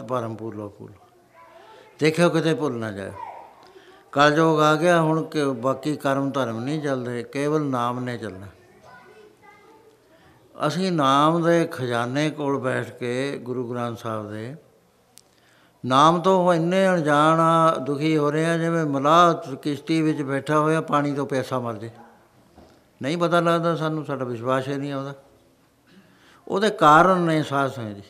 ਮਤ 0.00 0.08
ਪਰਮ 0.08 0.34
ਪੂਲੋ 0.34 0.68
ਪੂਲ 0.68 0.92
ਦੇਖਿਓ 1.98 2.28
ਕਿਤੇ 2.28 2.54
ਭੁੱਲ 2.54 2.72
ਨਾ 2.72 2.90
ਜਾਏ 2.90 3.12
ਕਲਯੋਗ 4.12 4.60
ਆ 4.60 4.74
ਗਿਆ, 4.74 5.00
ਹੁਣ 5.00 5.22
ਕਿ 5.24 5.44
ਬਾਕੀ 5.44 5.96
ਕਰਮ 5.96 6.30
ਧਰਮ 6.30 6.60
ਨਹੀਂ 6.60 6.82
ਚੱਲਦੇ, 6.82 7.22
ਕੇਵਲ 7.22 7.62
ਨਾਮ 7.62 8.00
ਨੇ 8.00 8.18
ਚੱਲਣਾ। 8.18 8.46
ਅਸੀਂ 10.66 10.92
ਨਾਮ 10.92 11.42
ਦੇ 11.42 11.68
ਖਜ਼ਾਨੇ 11.72 12.30
ਕੋਲ 12.30 12.58
ਬੈਠ 12.58 12.90
ਕੇ 12.90 13.38
ਗੁਰੂ 13.38 13.70
ਗ੍ਰੰਥ 13.70 13.98
ਸਾਹਿਬ 13.98 14.30
ਦੇ 14.30 14.56
ਨਾਮ 15.86 16.20
ਤੋਂ 16.20 16.54
ਇੰਨੇ 16.54 16.88
ਅਣਜਾਣ 16.88 17.40
ਆ, 17.40 17.76
ਦੁਖੀ 17.76 18.16
ਹੋ 18.16 18.30
ਰਹੇ 18.30 18.46
ਆ, 18.46 18.58
ਜਿਵੇਂ 18.58 18.84
ਮਲਾਹ 18.84 19.56
ਕਿਸ਼ਤੀ 19.56 20.02
ਵਿੱਚ 20.02 20.22
ਬੈਠਾ 20.22 20.58
ਹੋਇਆ, 20.58 20.80
ਪਾਣੀ 20.80 21.12
ਤੋਂ 21.12 21.26
ਪਿਆਸਾ 21.26 21.58
ਮਰ 21.58 21.74
ਜੇ। 21.74 21.90
ਨਹੀਂ 23.02 23.18
ਪਤਾ 23.18 23.40
ਲੱਗਦਾ 23.40 23.76
ਸਾਨੂੰ, 23.76 24.04
ਸਾਡਾ 24.04 24.24
ਵਿਸ਼ਵਾਸ 24.24 24.68
ਹੀ 24.68 24.76
ਨਹੀਂ 24.76 24.92
ਆਉਂਦਾ। 24.92 25.14
ਉਹਦੇ 26.48 26.70
ਕਾਰਨ 26.70 27.20
ਨੇ 27.20 27.42
ਸਾਧ 27.42 27.70
ਸੰਗਤ 27.70 27.96
ਜੀ। 27.96 28.02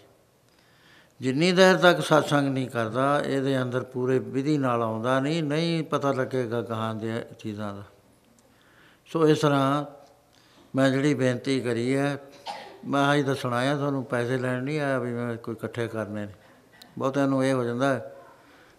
ਜਿੰਨੀ 1.20 1.50
ਦੇਰ 1.52 1.76
ਤੱਕ 1.76 2.00
ਸਤਸੰਗ 2.00 2.48
ਨਹੀਂ 2.48 2.68
ਕਰਦਾ 2.68 3.20
ਇਹਦੇ 3.20 3.62
ਅੰਦਰ 3.62 3.82
ਪੂਰੇ 3.84 4.18
ਵਿਧੀ 4.18 4.56
ਨਾਲ 4.58 4.82
ਆਉਂਦਾ 4.82 5.18
ਨਹੀਂ 5.20 5.42
ਨਹੀਂ 5.42 5.82
ਪਤਾ 5.84 6.12
ਲੱਗੇਗਾ 6.12 6.60
ਕਹਾਂ 6.62 6.94
ਦੇ 6.94 7.12
ਚੀਜ਼ਾਂ 7.38 7.72
ਦਾ। 7.74 7.82
ਸੋ 9.10 9.26
ਇਸ 9.28 9.38
ਤਰ੍ਹਾਂ 9.38 9.84
ਮੈਂ 10.74 10.88
ਜਿਹੜੀ 10.90 11.14
ਬੇਨਤੀ 11.14 11.60
ਕਰੀ 11.60 11.96
ਹੈ 11.96 12.16
ਮੈਂ 12.86 13.02
ਅੱਜ 13.14 13.26
ਦੱਸਣ 13.26 13.52
ਆਇਆ 13.52 13.76
ਤੁਹਾਨੂੰ 13.76 14.04
ਪੈਸੇ 14.04 14.38
ਲੈਣ 14.38 14.62
ਨਹੀਂ 14.62 14.80
ਆਇਆ 14.80 14.98
ਵੀ 14.98 15.12
ਮੈਂ 15.12 15.36
ਕੋਈ 15.36 15.54
ਇਕੱਠੇ 15.54 15.86
ਕਰਨੇ 15.88 16.26
ਨੇ। 16.26 16.32
ਬਹੁਤਿਆਂ 16.98 17.28
ਨੂੰ 17.28 17.44
ਇਹ 17.44 17.52
ਹੋ 17.54 17.64
ਜਾਂਦਾ 17.64 17.94
ਹੈ, 17.94 18.12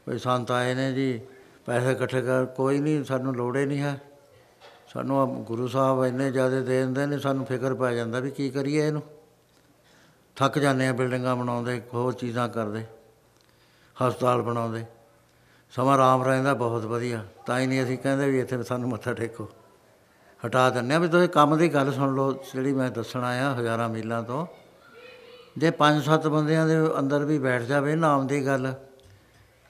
ਵੀ 0.09 0.17
ਸੰਤ 0.19 0.51
ਆਏ 0.51 0.73
ਨੇ 0.75 0.91
ਜੀ 0.93 1.21
ਪੈਸੇ 1.65 1.91
ਇਕੱਠੇ 1.91 2.21
ਕਰ 2.21 2.45
ਕੋਈ 2.45 2.79
ਨਹੀਂ 2.79 3.03
ਸਾਨੂੰ 3.03 3.35
ਲੋੜ 3.35 3.57
ਹੀ 3.57 3.65
ਨਹੀਂ 3.65 3.81
ਹੈ। 3.81 3.99
ਸਾਨੂੰ 4.93 5.19
ਆਹ 5.19 5.27
ਗੁਰੂ 5.27 5.67
ਸਾਹਿਬ 5.67 6.05
ਇੰਨੇ 6.05 6.31
ਜ਼ਿਆਦਾ 6.31 6.59
ਦੇ 6.59 6.79
ਦਿੰਦੇ 6.79 7.05
ਨੇ 7.05 7.19
ਸਾਨੂੰ 7.19 7.45
ਫਿਕਰ 7.45 7.73
ਪੈ 7.73 7.93
ਜਾਂਦਾ 7.95 8.19
ਵੀ 8.19 8.31
ਕੀ 8.31 8.49
ਕਰੀਏ 8.49 8.87
ਇਹਨੂੰ। 8.87 9.01
ਥੱਕ 10.37 10.57
ਜਾਂਦੇ 10.59 10.87
ਆ 10.87 10.93
ਬਿਲਡਿੰਗਾਂ 10.93 11.35
ਬਣਾਉਂਦੇ, 11.35 11.81
ਹੋਰ 11.93 12.13
ਚੀਜ਼ਾਂ 12.13 12.47
ਕਰਦੇ, 12.49 12.83
ਹਸਪਤਾਲ 13.97 14.41
ਬਣਾਉਂਦੇ। 14.41 14.85
ਸਮਾਂ 15.73 15.93
ਆਰਾਮ 15.93 16.23
ਰਹਿੰਦਾ 16.23 16.53
ਬਹੁਤ 16.53 16.85
ਵਧੀਆ। 16.85 17.23
ਤਾਂ 17.45 17.59
ਹੀ 17.59 17.67
ਨਹੀਂ 17.67 17.83
ਅਸੀਂ 17.83 17.97
ਕਹਿੰਦੇ 17.97 18.29
ਵੀ 18.31 18.39
ਇੱਥੇ 18.39 18.61
ਸਾਨੂੰ 18.63 18.89
ਮੱਥਾ 18.89 19.13
ਟੇਕੋ। 19.13 19.47
ਹਟਾ 20.39 20.69
ਦਿੰਦੇ 20.69 20.95
ਆ 20.95 20.99
ਵੀ 20.99 21.07
ਤੁਸੀਂ 21.07 21.29
ਕੰਮ 21.29 21.57
ਦੀ 21.57 21.67
ਗੱਲ 21.73 21.91
ਸੁਣ 21.93 22.15
ਲਓ, 22.15 22.31
ਜਿਹੜੀ 22.53 22.73
ਮੈਂ 22.73 22.89
ਦੱਸਣ 22.91 23.23
ਆਇਆ 23.23 23.53
ਹਜ਼ਾਰਾਂ 23.55 23.89
ਮੀਲਾਂ 23.89 24.21
ਤੋਂ। 24.23 24.45
ਜੇ 25.57 25.71
ਪੰਜ 25.71 26.03
ਸੱਤ 26.03 26.27
ਬੰਦਿਆਂ 26.27 26.67
ਦੇ 26.67 26.75
ਅੰਦਰ 26.99 27.25
ਵੀ 27.25 27.37
ਬੈਠ 27.39 27.61
ਜਾਵੇ 27.61 27.95
ਨਾਮ 27.95 28.27
ਦੀ 28.27 28.45
ਗੱਲ, 28.45 28.73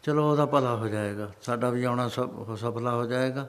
ਚਲੋ 0.04 0.30
ਉਹਦਾ 0.32 0.46
ਭਲਾ 0.46 0.76
ਹੋ 0.76 0.88
ਜਾਏਗਾ। 0.88 1.32
ਸਾਡਾ 1.42 1.70
ਵੀ 1.70 1.84
ਆਉਣਾ 1.84 2.08
ਸਫ 2.08 2.56
ਸਫਲਾ 2.58 2.92
ਹੋ 2.92 3.06
ਜਾਏਗਾ। 3.06 3.48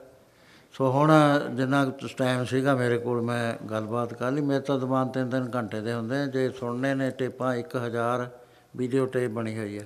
ਸੋ 0.72 0.90
ਹੁਣ 0.90 1.12
ਜਿੰਨਾ 1.54 1.92
ਟਾਈਮ 2.16 2.44
ਸੀਗਾ 2.44 2.74
ਮੇਰੇ 2.74 2.98
ਕੋਲ 2.98 3.20
ਮੈਂ 3.20 3.64
ਗੱਲਬਾਤ 3.66 4.14
ਕਰ 4.14 4.30
ਲਈ। 4.30 4.40
ਮੇਰੇ 4.40 4.60
ਤਾਂ 4.60 4.78
ਦਿਮਾਗ 4.78 5.08
ਤਿੰਨ 5.08 5.30
ਤਿੰਨ 5.30 5.50
ਘੰਟੇ 5.54 5.80
ਦੇ 5.80 5.92
ਹੁੰਦੇ 5.94 6.16
ਆ। 6.16 6.26
ਜੇ 6.26 6.50
ਸੁਣਨੇ 6.50 6.94
ਨੇ 6.94 7.10
ਟੇਪਾਂ 7.10 7.54
1000 7.54 8.28
ਵੀਡੀਓ 8.76 9.06
ਟੇਪ 9.06 9.30
ਬਣੀ 9.30 9.58
ਹੋਈ 9.58 9.78
ਹੈ 9.78 9.84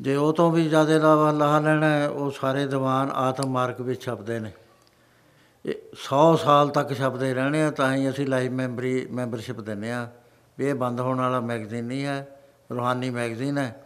ਜੇ 0.00 0.16
ਉਹ 0.16 0.32
ਤੋਂ 0.32 0.50
ਵੀ 0.52 0.68
ਜ਼ਿਆਦਾ 0.68 0.98
ਲਾਹਾ 0.98 1.30
ਲਾਹਾ 1.32 1.60
ਲੈਣਾ 1.60 1.88
ਹੈ, 1.88 2.08
ਉਹ 2.08 2.30
ਸਾਰੇ 2.30 2.66
ਦੀਵਾਨ 2.66 3.10
ਆਤਮ 3.10 3.50
ਮਾਰਗ 3.50 3.80
ਵਿੱਚ 3.80 4.02
ਛਪਦੇ 4.02 4.40
ਨੇ। 4.40 4.52
ਇਹ 5.66 5.74
100 5.92 6.36
ਸਾਲ 6.36 6.68
ਤੱਕ 6.68 6.92
ਛਪਦੇ 6.92 7.34
ਰਹਿਣੇ 7.34 7.62
ਆ 7.62 7.70
ਤਾਂ 7.70 7.94
ਹੀ 7.94 8.10
ਅਸੀਂ 8.10 8.26
ਲਾਈਵ 8.26 8.52
ਮੈਂਬਰੀ 8.52 9.06
ਮੈਂਬਰਸ਼ਿਪ 9.10 9.60
ਦਿੰਦੇ 9.60 9.92
ਆ। 9.92 10.08
ਵੀ 10.58 10.66
ਇਹ 10.66 10.74
ਬੰਦ 10.74 11.00
ਹੋਣ 11.00 11.18
ਵਾਲਾ 11.18 11.40
ਮੈਗਜ਼ੀਨ 11.40 11.84
ਨਹੀਂ 11.84 12.04
ਹੈ 12.04 12.38
ਰੂਹਾਨੀ 12.72 13.10
ਮੈਗਜ਼ੀਨ 13.10 13.58
ਹੈ। 13.58 13.82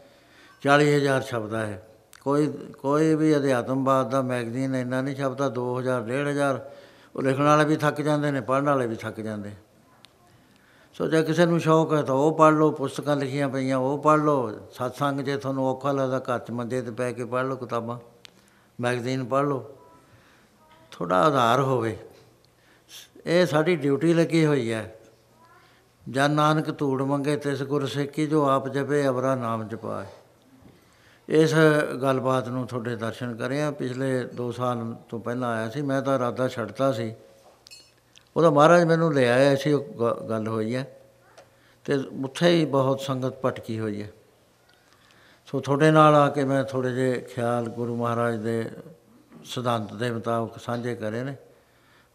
40000 0.62 1.22
ਛਪਦਾ 1.22 1.66
ਹੈ। 1.66 1.82
ਕੋਈ 2.20 2.47
ਕੋਈ 2.78 3.14
ਵੀ 3.14 3.36
ਅਧਿਆਤਮਵਾਦ 3.36 4.10
ਦਾ 4.10 4.22
ਮੈਗਜ਼ੀਨ 4.22 4.74
ਇੰਨਾ 4.74 5.02
ਨਹੀਂ 5.02 5.16
ਛਪਦਾ 5.16 5.48
2000 5.48 6.02
1500 6.02 6.60
ਉਹ 7.16 7.22
ਲਿਖਣ 7.22 7.42
ਵਾਲੇ 7.42 7.64
ਵੀ 7.64 7.76
ਥੱਕ 7.76 8.01
ਜਾਂਦੇ 8.01 8.30
ਨੇ, 8.30 8.40
ਪੜ੍ਹਨ 8.40 8.66
ਵਾਲੇ 8.66 8.86
ਵੀ 8.86 8.97
ਥੱਕ 8.97 9.20
ਜਾਂਦੇ। 9.20 9.51
ਸੋ 10.94 11.06
ਜੇ 11.06 11.22
ਕਿਸੇ 11.22 11.47
ਨੂੰ 11.47 11.60
ਸ਼ੌਕ 11.60 11.92
ਹੈ 11.92 12.02
ਤਾਂ 12.02 12.14
ਉਹ 12.14 12.38
ਪੜ੍ਹ 12.38 12.56
ਲਓ, 12.56 12.70
ਪੁਸਤਕਾਂ 12.70 13.16
ਲਿਖੀਆਂ 13.16 13.48
ਪਈਆਂ, 13.48 13.76
ਉਹ 13.76 13.98
ਪੜ੍ਹ 13.98 14.22
ਲਓ। 14.22 14.51
ਸਤਸੰਗ 14.51 15.20
ਜੇ 15.20 15.36
ਤੁਹਾਨੂੰ 15.36 15.66
ਔਖਾ 15.66 15.92
ਲੱਗਦਾ 15.92 16.18
ਘਰ 16.18 16.38
'ਚ 16.38 16.51
ਮੰਜੇ 16.51 16.82
ਤੇ 16.82 16.90
ਪੈ 16.90 17.12
ਕੇ 17.12 17.24
ਪੜ੍ਹ 17.24 17.48
ਲਓ 17.48 17.56
ਕਿਤਾਬਾਂ। 17.56 17.98
ਮੈਗਜ਼ੀਨ 18.80 19.24
ਪੜ੍ਹ 19.24 19.47
ਲਓ। 19.47 19.64
ਥੋੜਾ 20.90 21.26
ਆਧਾਰ 21.26 21.60
ਹੋਵੇ। 21.60 21.98
ਇਹ 23.26 23.47
ਸਾਡੀ 23.47 23.76
ਡਿਊਟੀ 23.76 24.14
ਲੱਗੀ 24.14 24.47
ਹੋਈ 24.47 24.72
ਹੈ। 24.72 24.97
ਜਨ 26.10 26.30
ਨਾਨਕ 26.30 26.78
ਧੂੜ 26.78 27.02
ਮੰਗੇ 27.02 27.36
ਤਿਸ 27.36 27.62
ਗੁਰ 27.62 27.86
ਸਿੱਖੀ 27.86 28.26
ਜੋ 28.26 28.48
ਆਪ 28.48 28.68
ਜਪੇ 28.68 29.09
ਅਵਰਾ 29.09 29.34
ਨਾਮ 29.34 29.68
ਜਪਾਏ। 29.68 30.19
ਇਸ 31.31 31.55
ਗੱਲਬਾਤ 32.02 32.48
ਨੂੰ 32.48 32.66
ਤੁਹਾਡੇ 32.66 32.97
ਦਰਸ਼ਨ 32.97 33.35
ਕਰਿਆ 33.35 33.70
ਪਿਛਲੇ 33.70 34.24
2 34.24 34.52
ਸਾਲ 34.52 34.97
ਤੋਂ 35.09 35.20
ਪਹਿਲਾਂ 35.20 35.48
ਆਇਆ 35.48 35.69
ਸੀ। 35.69 35.82
ਮੈਂ 35.82 36.02
ਤਾਂ 36.02 36.16
ਇਰਾਦਾ 36.16 36.48
ਛੱਡਤਾ 36.48 36.93
ਸੀ। 36.93 37.15
ਉਹਦਾ 38.36 38.51
ਮਹਾਰਾਜ 38.51 38.85
ਮੈਨੂੰ 38.85 39.15
ਲੈ 39.15 39.28
ਆਇਆ 39.32 39.57
ਸੀ। 39.57 39.73
ਉਹ 39.73 39.85
ਗ- 39.85 40.28
ਗੱਲ 40.28 40.48
ਹੋਈ 40.48 40.77
ਹੈ। 40.77 41.01
ਤੇ 41.85 41.94
ਉੱਥੇ 41.94 42.51
ਹੀ 42.51 42.65
ਬਹੁਤ 42.65 43.01
ਸੰਗਤ 43.01 43.35
ਭਟਕੀ 43.44 43.81
ਹੋਈ 43.81 44.02
ਹੈ। 44.02 44.11
ਸੋ 45.47 45.61
ਤੁਹਾਡੇ 45.61 45.90
ਨਾਲ 45.90 46.15
ਆ 46.15 46.28
ਕੇ 46.28 46.44
ਮੈਂ 46.44 46.65
ਥੋੜੇ 46.65 46.93
ਜਿਹੇ 46.93 47.20
ਖਿਆਲ 47.20 47.69
ਗੁਰੂ 47.69 47.97
ਮਹਾਰਾਜ 47.97 48.36
ਦੇ 48.36 48.70
ਸਿਧਾਂਤ 49.44 49.94
ਦੇ 49.94 50.11
ਮੁਤਾਬਕ 50.11 50.59
ਸਾਂਝੇ 50.59 50.94
ਕਰੇ 50.94 51.23
ਨੇ। 51.23 51.36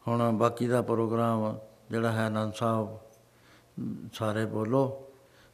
ਹੁਣ 0.08 0.32
ਬਾਕੀ 0.32 0.68
ਦਾ 0.68 0.82
ਪ੍ਰੋਗਰਾਮ 0.82 1.60
ਜਿਹੜਾ 1.92 2.12
ਹੈ, 2.12 2.26
ਆਨੰਦ 2.26 2.54
ਸਾਹਿਬ 2.54 2.98
ਸਾਰੇ 4.14 4.46
ਬੋਲੋ 4.46 5.04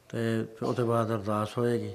ਤੇ 0.08 0.44
ਫਿਰ 0.44 0.68
ਉਹਦੇ 0.68 0.82
ਬਾਅਦ 0.82 1.10
ਅਰਦਾਸ 1.10 1.58
ਹੋਏਗੀ। 1.58 1.92